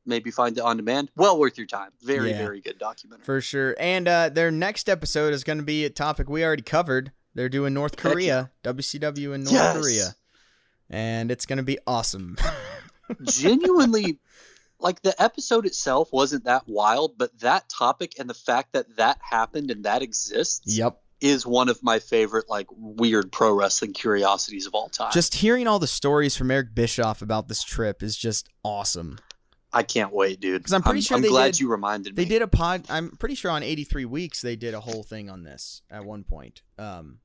Maybe 0.05 0.31
find 0.31 0.57
it 0.57 0.61
on 0.61 0.77
demand. 0.77 1.11
Well 1.17 1.37
worth 1.37 1.57
your 1.57 1.67
time. 1.67 1.89
Very, 2.01 2.29
Yeah. 2.31 2.37
very 2.37 2.61
good 2.61 2.79
documentary. 2.79 3.25
For 3.25 3.41
sure. 3.41 3.75
And 3.77 4.07
uh, 4.07 4.29
their 4.29 4.51
next 4.51 4.87
episode 4.87 5.33
is 5.33 5.43
going 5.43 5.57
to 5.57 5.65
be 5.65 5.83
a 5.83 5.89
topic 5.89 6.29
we 6.29 6.45
already 6.45 6.61
covered. 6.63 7.11
They're 7.37 7.49
doing 7.49 7.75
North 7.75 7.97
Korea, 7.97 8.49
WCW 8.63 9.35
in 9.35 9.43
North 9.43 9.53
Yes. 9.53 9.77
Korea. 9.77 10.15
And 10.89 11.29
it's 11.29 11.45
going 11.45 11.57
to 11.57 11.63
be 11.63 11.77
awesome. 11.85 12.35
Genuinely, 13.23 14.17
like 14.79 15.03
the 15.03 15.19
episode 15.21 15.67
itself 15.67 16.11
wasn't 16.11 16.45
that 16.45 16.63
wild, 16.67 17.15
but 17.15 17.39
that 17.41 17.69
topic 17.69 18.13
and 18.17 18.27
the 18.27 18.33
fact 18.33 18.73
that 18.73 18.97
that 18.97 19.19
happened 19.21 19.69
and 19.69 19.85
that 19.85 20.01
exists 20.01 20.75
yep. 20.77 20.99
is 21.21 21.45
one 21.45 21.69
of 21.69 21.83
my 21.83 21.99
favorite, 21.99 22.49
like, 22.49 22.65
weird 22.71 23.31
pro 23.31 23.53
wrestling 23.53 23.93
curiosities 23.93 24.65
of 24.65 24.73
all 24.73 24.89
time. 24.89 25.11
Just 25.13 25.35
hearing 25.35 25.67
all 25.67 25.77
the 25.77 25.85
stories 25.85 26.35
from 26.35 26.49
Eric 26.49 26.73
Bischoff 26.73 27.21
about 27.21 27.47
this 27.49 27.63
trip 27.63 28.01
is 28.01 28.17
just 28.17 28.49
awesome. 28.63 29.19
I 29.71 29.83
can't 29.83 30.11
wait, 30.11 30.39
dude. 30.39 30.63
'Cause 30.63 30.73
I'm 30.73 30.81
pretty 30.81 31.01
sure 31.01 31.17
I'm 31.17 31.23
glad 31.23 31.51
did- 31.53 31.59
you 31.59 31.69
reminded 31.69 32.17
me. 32.17 32.23
They 32.23 32.27
did 32.29 32.41
a 32.41 32.47
pod. 32.47 32.85
I'm 32.89 33.11
pretty 33.11 33.35
sure 33.35 33.51
on 33.51 33.61
83 33.61 34.05
weeks 34.05 34.41
they 34.41 34.55
did 34.55 34.73
a 34.73 34.79
whole 34.79 35.03
thing 35.03 35.29
on 35.29 35.43
this 35.43 35.83
at 35.91 36.03
one 36.03 36.23
point. 36.23 36.63
Um, 36.79 37.19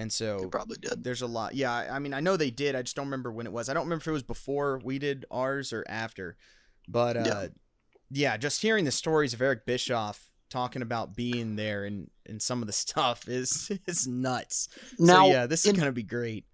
and 0.00 0.10
They 0.10 0.14
so 0.14 0.48
probably 0.48 0.76
did. 0.80 1.04
there's 1.04 1.22
a 1.22 1.26
lot. 1.26 1.54
Yeah, 1.54 1.72
I 1.72 1.98
mean 1.98 2.14
I 2.14 2.20
know 2.20 2.36
they 2.36 2.50
did. 2.50 2.74
I 2.74 2.82
just 2.82 2.96
don't 2.96 3.06
remember 3.06 3.30
when 3.32 3.46
it 3.46 3.52
was. 3.52 3.68
I 3.68 3.74
don't 3.74 3.84
remember 3.84 4.02
if 4.02 4.08
it 4.08 4.12
was 4.12 4.22
before 4.22 4.80
we 4.82 4.98
did 4.98 5.24
ours 5.30 5.72
or 5.72 5.84
after. 5.88 6.36
But 6.88 7.16
uh, 7.16 7.22
Yeah. 7.26 7.46
yeah. 8.10 8.36
just 8.36 8.62
hearing 8.62 8.84
the 8.84 8.90
stories 8.90 9.34
of 9.34 9.40
Eric 9.42 9.66
Bischoff 9.66 10.26
talking 10.48 10.82
about 10.82 11.14
being 11.14 11.54
there 11.56 11.84
and 11.84 12.10
and 12.26 12.40
some 12.42 12.60
of 12.62 12.66
the 12.66 12.72
stuff 12.86 13.28
is 13.28 13.70
is 13.86 14.06
nuts. 14.06 14.68
Now, 14.98 15.26
so 15.26 15.30
yeah, 15.32 15.46
this 15.46 15.64
is 15.64 15.70
in- 15.72 15.76
gonna 15.76 15.92
be 15.92 16.02
great. 16.02 16.44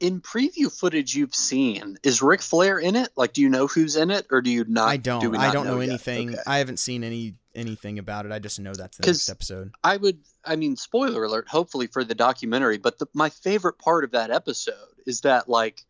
in 0.00 0.20
preview 0.20 0.70
footage 0.72 1.14
you've 1.16 1.34
seen, 1.34 1.96
is 2.04 2.22
Ric 2.22 2.40
Flair 2.40 2.78
in 2.78 2.94
it? 2.96 3.10
Like, 3.16 3.32
do 3.32 3.42
you 3.42 3.48
know 3.48 3.66
who's 3.66 3.96
in 3.96 4.10
it, 4.12 4.26
or 4.30 4.40
do 4.42 4.50
you 4.50 4.64
not? 4.68 4.88
I 4.88 4.96
don't. 4.96 5.20
do 5.20 5.36
I 5.36 5.50
don't 5.52 5.66
know, 5.66 5.80
yet? 5.80 5.88
anything. 5.90 6.30
Okay. 6.30 6.38
I 6.46 6.58
haven't 6.58 6.78
seen 6.78 7.02
any 7.04 7.34
anything 7.58 7.98
about 7.98 8.24
it. 8.24 8.32
I 8.32 8.38
just 8.38 8.60
know 8.60 8.72
that's 8.72 8.96
the 8.96 9.06
next 9.06 9.28
episode. 9.28 9.72
I 9.82 9.96
would. 9.96 10.20
I 10.44 10.56
mean, 10.56 10.76
spoiler 10.76 11.24
alert. 11.24 11.48
Hopefully 11.48 11.88
for 11.88 12.04
the 12.04 12.14
documentary, 12.14 12.78
but 12.78 12.98
the, 12.98 13.06
my 13.14 13.28
favorite 13.30 13.78
part 13.78 14.04
of 14.04 14.12
that 14.12 14.30
episode 14.30 14.74
is 15.06 15.22
that 15.22 15.48
like 15.48 15.84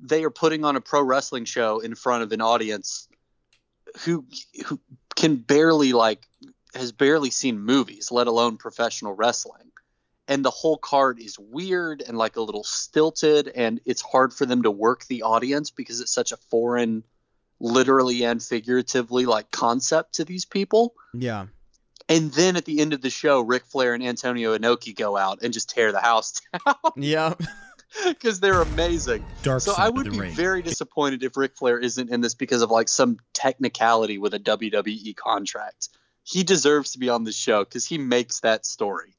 they 0.00 0.24
are 0.24 0.30
putting 0.30 0.64
on 0.64 0.76
a 0.76 0.80
pro 0.80 1.02
wrestling 1.02 1.44
show 1.44 1.80
in 1.80 1.94
front 1.94 2.22
of 2.22 2.32
an 2.32 2.40
audience 2.40 3.08
who 4.04 4.26
who 4.66 4.80
can 5.14 5.36
barely 5.36 5.92
like 5.92 6.26
has 6.74 6.92
barely 6.92 7.30
seen 7.30 7.60
movies, 7.60 8.10
let 8.10 8.26
alone 8.26 8.56
professional 8.56 9.12
wrestling. 9.12 9.70
And 10.26 10.44
the 10.44 10.50
whole 10.50 10.78
card 10.78 11.20
is 11.20 11.38
weird 11.38 12.02
and 12.06 12.16
like 12.16 12.36
a 12.36 12.40
little 12.40 12.64
stilted, 12.64 13.48
and 13.48 13.80
it's 13.84 14.00
hard 14.00 14.32
for 14.32 14.46
them 14.46 14.62
to 14.62 14.70
work 14.70 15.04
the 15.04 15.22
audience 15.22 15.70
because 15.70 16.00
it's 16.00 16.14
such 16.14 16.32
a 16.32 16.38
foreign, 16.50 17.04
literally 17.60 18.24
and 18.24 18.42
figuratively, 18.42 19.26
like 19.26 19.50
concept 19.50 20.14
to 20.16 20.24
these 20.24 20.44
people. 20.44 20.94
Yeah. 21.12 21.46
And 22.08 22.30
then 22.32 22.56
at 22.56 22.64
the 22.66 22.80
end 22.80 22.92
of 22.92 23.00
the 23.00 23.10
show, 23.10 23.40
Ric 23.40 23.64
Flair 23.64 23.94
and 23.94 24.02
Antonio 24.04 24.56
Inoki 24.56 24.94
go 24.94 25.16
out 25.16 25.38
and 25.42 25.52
just 25.54 25.70
tear 25.70 25.90
the 25.92 26.00
house 26.00 26.40
down 26.66 26.74
Yeah. 26.96 27.34
because 28.08 28.40
they're 28.40 28.60
amazing. 28.60 29.24
Dark 29.42 29.62
so 29.62 29.72
I 29.76 29.88
would 29.88 30.10
be 30.10 30.18
ring. 30.18 30.32
very 30.32 30.60
disappointed 30.62 31.22
if 31.22 31.36
Ric 31.36 31.56
Flair 31.56 31.78
isn't 31.78 32.10
in 32.10 32.20
this 32.20 32.34
because 32.34 32.60
of 32.62 32.70
like 32.70 32.88
some 32.88 33.18
technicality 33.32 34.18
with 34.18 34.34
a 34.34 34.40
WWE 34.40 35.14
contract. 35.16 35.88
He 36.24 36.42
deserves 36.42 36.92
to 36.92 36.98
be 36.98 37.08
on 37.08 37.24
this 37.24 37.36
show 37.36 37.64
because 37.64 37.86
he 37.86 37.98
makes 37.98 38.40
that 38.40 38.66
story. 38.66 39.13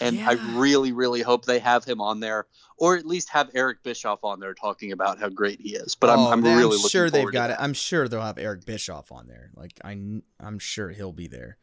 And 0.00 0.20
I 0.20 0.32
really, 0.58 0.92
really 0.92 1.22
hope 1.22 1.44
they 1.44 1.58
have 1.58 1.84
him 1.84 2.00
on 2.00 2.20
there, 2.20 2.46
or 2.76 2.96
at 2.96 3.04
least 3.06 3.30
have 3.30 3.50
Eric 3.54 3.82
Bischoff 3.82 4.22
on 4.24 4.40
there 4.40 4.54
talking 4.54 4.92
about 4.92 5.18
how 5.18 5.28
great 5.28 5.60
he 5.60 5.74
is. 5.74 5.94
But 5.94 6.10
I'm, 6.10 6.18
Oh, 6.20 6.30
I'm 6.30 6.40
they- 6.40 6.54
really 6.54 6.76
looking 6.76 6.88
sure 6.88 7.10
they've 7.10 7.30
got 7.32 7.48
to 7.48 7.54
it. 7.54 7.56
that. 7.56 7.62
I'm 7.62 7.74
sure 7.74 8.06
they'll 8.08 8.20
have 8.20 8.38
Eric 8.38 8.64
Bischoff 8.64 9.10
on 9.12 9.26
there. 9.26 9.50
Like 9.54 9.72
I, 9.84 9.90
I'm 10.40 10.58
sure 10.58 10.90
he'll 10.90 11.12
be 11.12 11.26
there. 11.26 11.56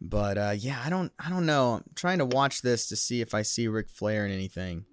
But 0.00 0.38
uh, 0.38 0.54
yeah, 0.56 0.80
I 0.84 0.88
don't, 0.90 1.12
I 1.18 1.28
don't 1.30 1.44
know. 1.46 1.74
I'm 1.74 1.84
trying 1.94 2.18
to 2.18 2.24
watch 2.26 2.62
this 2.62 2.86
to 2.88 2.96
see 2.96 3.20
if 3.20 3.34
I 3.34 3.42
see 3.42 3.68
Ric 3.68 3.88
Flair 3.90 4.24
in 4.24 4.32
anything. 4.32 4.84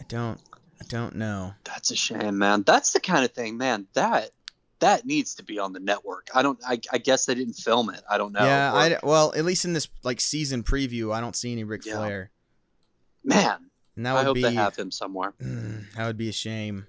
I 0.00 0.04
don't, 0.08 0.40
I 0.80 0.84
don't 0.88 1.14
know. 1.16 1.54
That's 1.64 1.90
a 1.90 1.96
shame, 1.96 2.38
man. 2.38 2.62
That's 2.66 2.92
the 2.92 3.00
kind 3.00 3.24
of 3.24 3.32
thing, 3.32 3.56
man. 3.58 3.86
That 3.94 4.30
that 4.80 5.06
needs 5.06 5.34
to 5.36 5.42
be 5.44 5.58
on 5.58 5.72
the 5.72 5.80
network. 5.80 6.28
I 6.34 6.42
don't. 6.42 6.58
I, 6.66 6.80
I 6.92 6.98
guess 6.98 7.24
they 7.26 7.34
didn't 7.34 7.54
film 7.54 7.90
it. 7.90 8.02
I 8.10 8.18
don't 8.18 8.32
know. 8.32 8.44
yeah, 8.44 8.72
Or- 8.72 8.76
I 8.76 8.98
well, 9.02 9.32
at 9.36 9.44
least 9.44 9.64
in 9.64 9.72
this 9.72 9.88
like 10.02 10.20
season 10.20 10.62
preview, 10.62 11.14
I 11.14 11.20
don't 11.20 11.34
see 11.36 11.52
any 11.52 11.64
Ric 11.64 11.84
Yeah. 11.86 11.96
Flair, 11.96 12.30
man. 13.24 13.70
and 13.96 14.06
that 14.06 14.16
I 14.16 14.24
hope 14.24 14.34
be 14.34 14.42
they 14.42 14.52
have 14.54 14.76
him 14.76 14.90
somewhere. 14.90 15.32
Mm, 15.42 15.84
that 15.96 16.06
would 16.06 16.16
be 16.18 16.28
a 16.28 16.32
shame 16.32 16.86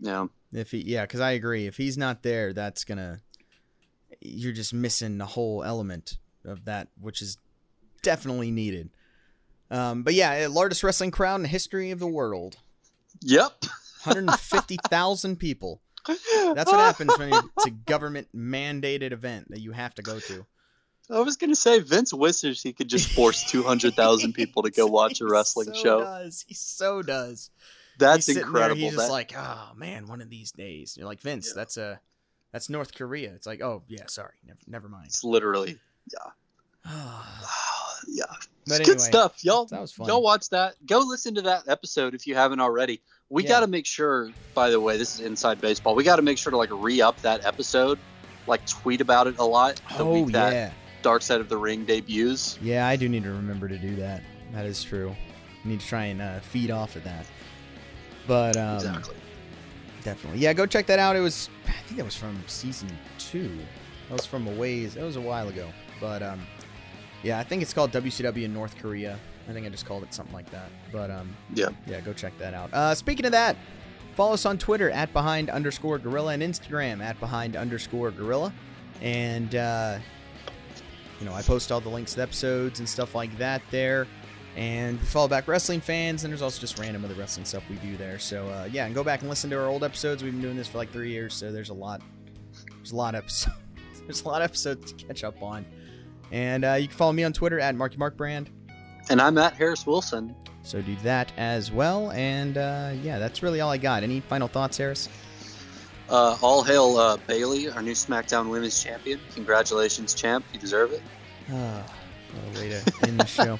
Yeah. 0.00 0.26
if 0.52 0.70
he. 0.72 0.78
Yeah, 0.78 1.02
because 1.02 1.20
I 1.20 1.32
agree. 1.32 1.66
If 1.66 1.76
he's 1.76 1.96
not 1.96 2.22
there, 2.22 2.52
that's 2.52 2.84
gonna. 2.84 3.20
You're 4.20 4.52
just 4.52 4.74
missing 4.74 5.16
the 5.18 5.26
whole 5.26 5.62
element 5.64 6.18
of 6.44 6.64
that, 6.66 6.88
which 7.00 7.22
is 7.22 7.38
definitely 8.02 8.50
needed. 8.50 8.90
Um, 9.70 10.02
but 10.02 10.14
yeah, 10.14 10.48
largest 10.50 10.82
wrestling 10.82 11.10
crowd 11.12 11.36
in 11.36 11.42
the 11.42 11.48
history 11.48 11.90
of 11.92 12.00
the 12.00 12.08
world. 12.08 12.56
Yep. 13.22 13.64
150,000 14.04 15.36
people. 15.38 15.80
That's 16.06 16.70
what 16.70 16.80
happens 16.80 17.18
when 17.18 17.32
it's 17.32 17.66
a 17.66 17.70
government 17.70 18.28
mandated 18.34 19.12
event 19.12 19.50
that 19.50 19.60
you 19.60 19.72
have 19.72 19.94
to 19.96 20.02
go 20.02 20.18
to. 20.20 20.46
I 21.10 21.20
was 21.20 21.36
gonna 21.36 21.56
say 21.56 21.80
Vince 21.80 22.14
wishes 22.14 22.62
he 22.62 22.72
could 22.72 22.88
just 22.88 23.10
force 23.10 23.50
two 23.50 23.62
hundred 23.62 23.94
thousand 23.94 24.32
people 24.34 24.62
to 24.62 24.70
go 24.70 24.86
watch 24.88 25.20
a 25.20 25.26
wrestling 25.26 25.74
so 25.74 25.74
show. 25.74 26.00
Does. 26.00 26.44
He 26.46 26.54
so 26.54 27.02
does. 27.02 27.50
That's 27.98 28.26
he's 28.26 28.36
incredible. 28.36 28.80
There, 28.80 28.90
he's 28.90 28.98
just 28.98 29.10
like, 29.10 29.32
oh 29.36 29.72
man, 29.76 30.06
one 30.06 30.20
of 30.20 30.30
these 30.30 30.52
days. 30.52 30.96
You're 30.96 31.06
like 31.06 31.20
Vince. 31.20 31.52
That's 31.52 31.76
a, 31.76 32.00
that's 32.52 32.70
North 32.70 32.94
Korea. 32.94 33.32
It's 33.34 33.46
like, 33.46 33.60
oh 33.60 33.82
yeah, 33.88 34.06
sorry, 34.06 34.34
never, 34.46 34.60
never 34.68 34.88
mind. 34.88 35.06
it's 35.06 35.24
literally 35.24 35.78
yeah. 36.12 36.30
But 38.70 38.80
it's 38.80 38.88
good 38.88 39.00
stuff, 39.00 39.44
y'all. 39.44 39.66
that 39.66 39.80
was 39.80 39.92
fun. 39.92 40.06
Y'all 40.06 40.22
watch 40.22 40.48
that. 40.50 40.74
Go 40.86 41.00
listen 41.00 41.34
to 41.34 41.42
that 41.42 41.66
episode 41.66 42.14
if 42.14 42.26
you 42.26 42.34
haven't 42.34 42.60
already. 42.60 43.00
We 43.30 43.44
Yeah. 43.44 43.48
got 43.48 43.60
to 43.60 43.66
make 43.68 43.86
sure. 43.86 44.30
By 44.54 44.70
the 44.70 44.80
way, 44.80 44.96
this 44.98 45.14
is 45.14 45.20
inside 45.24 45.60
baseball. 45.60 45.94
We 45.94 46.02
got 46.04 46.16
to 46.16 46.22
make 46.22 46.36
sure 46.36 46.50
to 46.50 46.56
like 46.56 46.70
re-up 46.72 47.20
that 47.22 47.44
episode, 47.44 47.98
like 48.46 48.66
tweet 48.66 49.00
about 49.00 49.26
it 49.28 49.38
a 49.38 49.44
lot. 49.44 49.80
The 49.96 50.04
oh 50.04 50.12
week 50.24 50.32
that 50.32 50.52
yeah, 50.52 50.72
Dark 51.02 51.22
Side 51.22 51.40
of 51.40 51.48
the 51.48 51.56
Ring 51.56 51.84
debuts. 51.84 52.58
yeah. 52.60 52.86
I 52.86 52.96
do 52.96 53.08
need 53.08 53.22
to 53.22 53.30
remember 53.30 53.68
to 53.68 53.78
do 53.78 53.94
that. 53.96 54.22
That 54.52 54.66
is 54.66 54.82
true. 54.82 55.14
I 55.64 55.68
need 55.68 55.80
to 55.80 55.86
try 55.86 56.06
and 56.06 56.20
uh, 56.20 56.40
feed 56.40 56.70
off 56.70 56.96
of 56.96 57.04
that. 57.04 57.24
But 58.26 58.56
um, 58.56 58.74
exactly. 58.76 59.14
Definitely. 60.02 60.40
Yeah, 60.40 60.52
go 60.52 60.66
check 60.66 60.86
that 60.86 60.98
out. 60.98 61.14
It 61.14 61.20
was 61.20 61.48
I 61.68 61.72
think 61.86 61.98
that 61.98 62.04
was 62.04 62.16
from 62.16 62.42
season 62.48 62.88
two. 63.18 63.50
That 64.08 64.14
was 64.14 64.26
from 64.26 64.46
a 64.48 64.50
ways 64.52 64.96
it 64.96 65.02
was 65.02 65.16
a 65.16 65.20
while 65.20 65.48
ago. 65.48 65.68
But 66.00 66.22
um 66.22 66.40
yeah, 67.22 67.38
I 67.38 67.44
think 67.44 67.60
it's 67.62 67.74
called 67.74 67.92
WCW 67.92 68.44
in 68.44 68.54
North 68.54 68.76
Korea. 68.78 69.18
I 69.48 69.52
think 69.52 69.66
I 69.66 69.68
just 69.68 69.86
called 69.86 70.02
it 70.02 70.12
something 70.14 70.34
like 70.34 70.50
that. 70.50 70.70
But 70.92 71.10
um 71.10 71.34
Yeah. 71.54 71.68
yeah, 71.86 72.00
go 72.00 72.12
check 72.12 72.36
that 72.38 72.54
out. 72.54 72.72
Uh 72.72 72.94
speaking 72.94 73.26
of 73.26 73.32
that, 73.32 73.56
follow 74.14 74.34
us 74.34 74.46
on 74.46 74.58
Twitter 74.58 74.90
at 74.90 75.12
behind 75.12 75.50
underscore 75.50 75.98
gorilla 75.98 76.32
and 76.34 76.42
Instagram 76.42 77.00
at 77.02 77.18
behind 77.20 77.56
underscore 77.56 78.10
gorilla. 78.10 78.52
And 79.00 79.54
uh 79.54 79.98
you 81.18 81.26
know, 81.26 81.34
I 81.34 81.42
post 81.42 81.70
all 81.70 81.80
the 81.80 81.88
links 81.90 82.14
to 82.14 82.22
episodes 82.22 82.78
and 82.78 82.88
stuff 82.88 83.14
like 83.14 83.36
that 83.38 83.62
there. 83.70 84.06
And 84.56 84.98
follow 85.00 85.28
back 85.28 85.46
wrestling 85.46 85.80
fans, 85.80 86.24
and 86.24 86.32
there's 86.32 86.42
also 86.42 86.60
just 86.60 86.76
random 86.78 87.04
other 87.04 87.14
wrestling 87.14 87.46
stuff 87.46 87.62
we 87.70 87.76
do 87.76 87.96
there. 87.96 88.18
So 88.18 88.48
uh, 88.48 88.68
yeah, 88.72 88.84
and 88.86 88.94
go 88.94 89.04
back 89.04 89.20
and 89.20 89.28
listen 89.28 89.48
to 89.50 89.56
our 89.60 89.68
old 89.68 89.84
episodes. 89.84 90.24
We've 90.24 90.32
been 90.32 90.40
doing 90.42 90.56
this 90.56 90.66
for 90.66 90.78
like 90.78 90.90
three 90.90 91.10
years, 91.10 91.34
so 91.34 91.52
there's 91.52 91.68
a 91.68 91.74
lot, 91.74 92.02
There's 92.78 92.90
a 92.90 92.96
lot 92.96 93.14
of 93.14 93.20
episodes. 93.24 93.56
There's 94.06 94.22
a 94.22 94.28
lot 94.28 94.42
of 94.42 94.46
episodes 94.46 94.92
to 94.92 95.04
catch 95.06 95.22
up 95.22 95.40
on. 95.40 95.64
And 96.32 96.64
uh, 96.64 96.72
you 96.72 96.88
can 96.88 96.96
follow 96.96 97.12
me 97.12 97.22
on 97.22 97.32
Twitter 97.32 97.60
at 97.60 97.76
Marky 97.76 97.96
Mark 97.96 98.16
Brand. 98.16 98.50
And 99.08 99.20
I'm 99.20 99.38
at 99.38 99.54
Harris 99.54 99.86
Wilson. 99.86 100.34
So 100.62 100.82
do 100.82 100.94
that 100.96 101.32
as 101.36 101.72
well. 101.72 102.10
And 102.12 102.58
uh, 102.58 102.92
yeah, 103.02 103.18
that's 103.18 103.42
really 103.42 103.60
all 103.60 103.70
I 103.70 103.78
got. 103.78 104.02
Any 104.02 104.20
final 104.20 104.48
thoughts, 104.48 104.76
Harris? 104.76 105.08
Uh, 106.08 106.36
all 106.42 106.62
hail 106.64 106.96
uh, 106.96 107.16
Bayley, 107.28 107.70
our 107.70 107.82
new 107.82 107.92
SmackDown 107.92 108.50
Women's 108.50 108.82
Champion. 108.82 109.20
Congratulations, 109.34 110.12
champ. 110.12 110.44
You 110.52 110.58
deserve 110.58 110.92
it. 110.92 111.02
Oh, 111.52 111.84
what 112.32 112.56
a 112.56 112.60
way 112.60 112.68
to 112.68 113.08
end 113.08 113.20
the 113.20 113.26
show. 113.26 113.58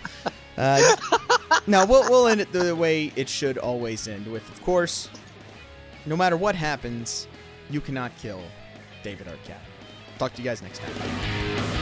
Uh, 0.57 0.97
no, 1.67 1.87
we'll, 1.87 2.09
we'll 2.11 2.27
end 2.27 2.41
it 2.41 2.53
the 2.53 2.75
way 2.75 3.13
it 3.17 3.29
should 3.29 3.57
always 3.57 4.09
end 4.09 4.27
with, 4.27 4.49
of 4.51 4.63
course, 4.63 5.09
no 6.07 6.17
matter 6.17 6.37
what 6.37 6.55
happens, 6.55 7.29
you 7.71 7.81
cannot 7.81 8.17
kill 8.19 8.43
David 9.03 9.29
Arquette. 9.29 9.59
Talk 10.19 10.35
to 10.35 10.43
you 10.43 10.49
guys 10.49 10.61
next 10.61 10.81
time. 10.81 11.80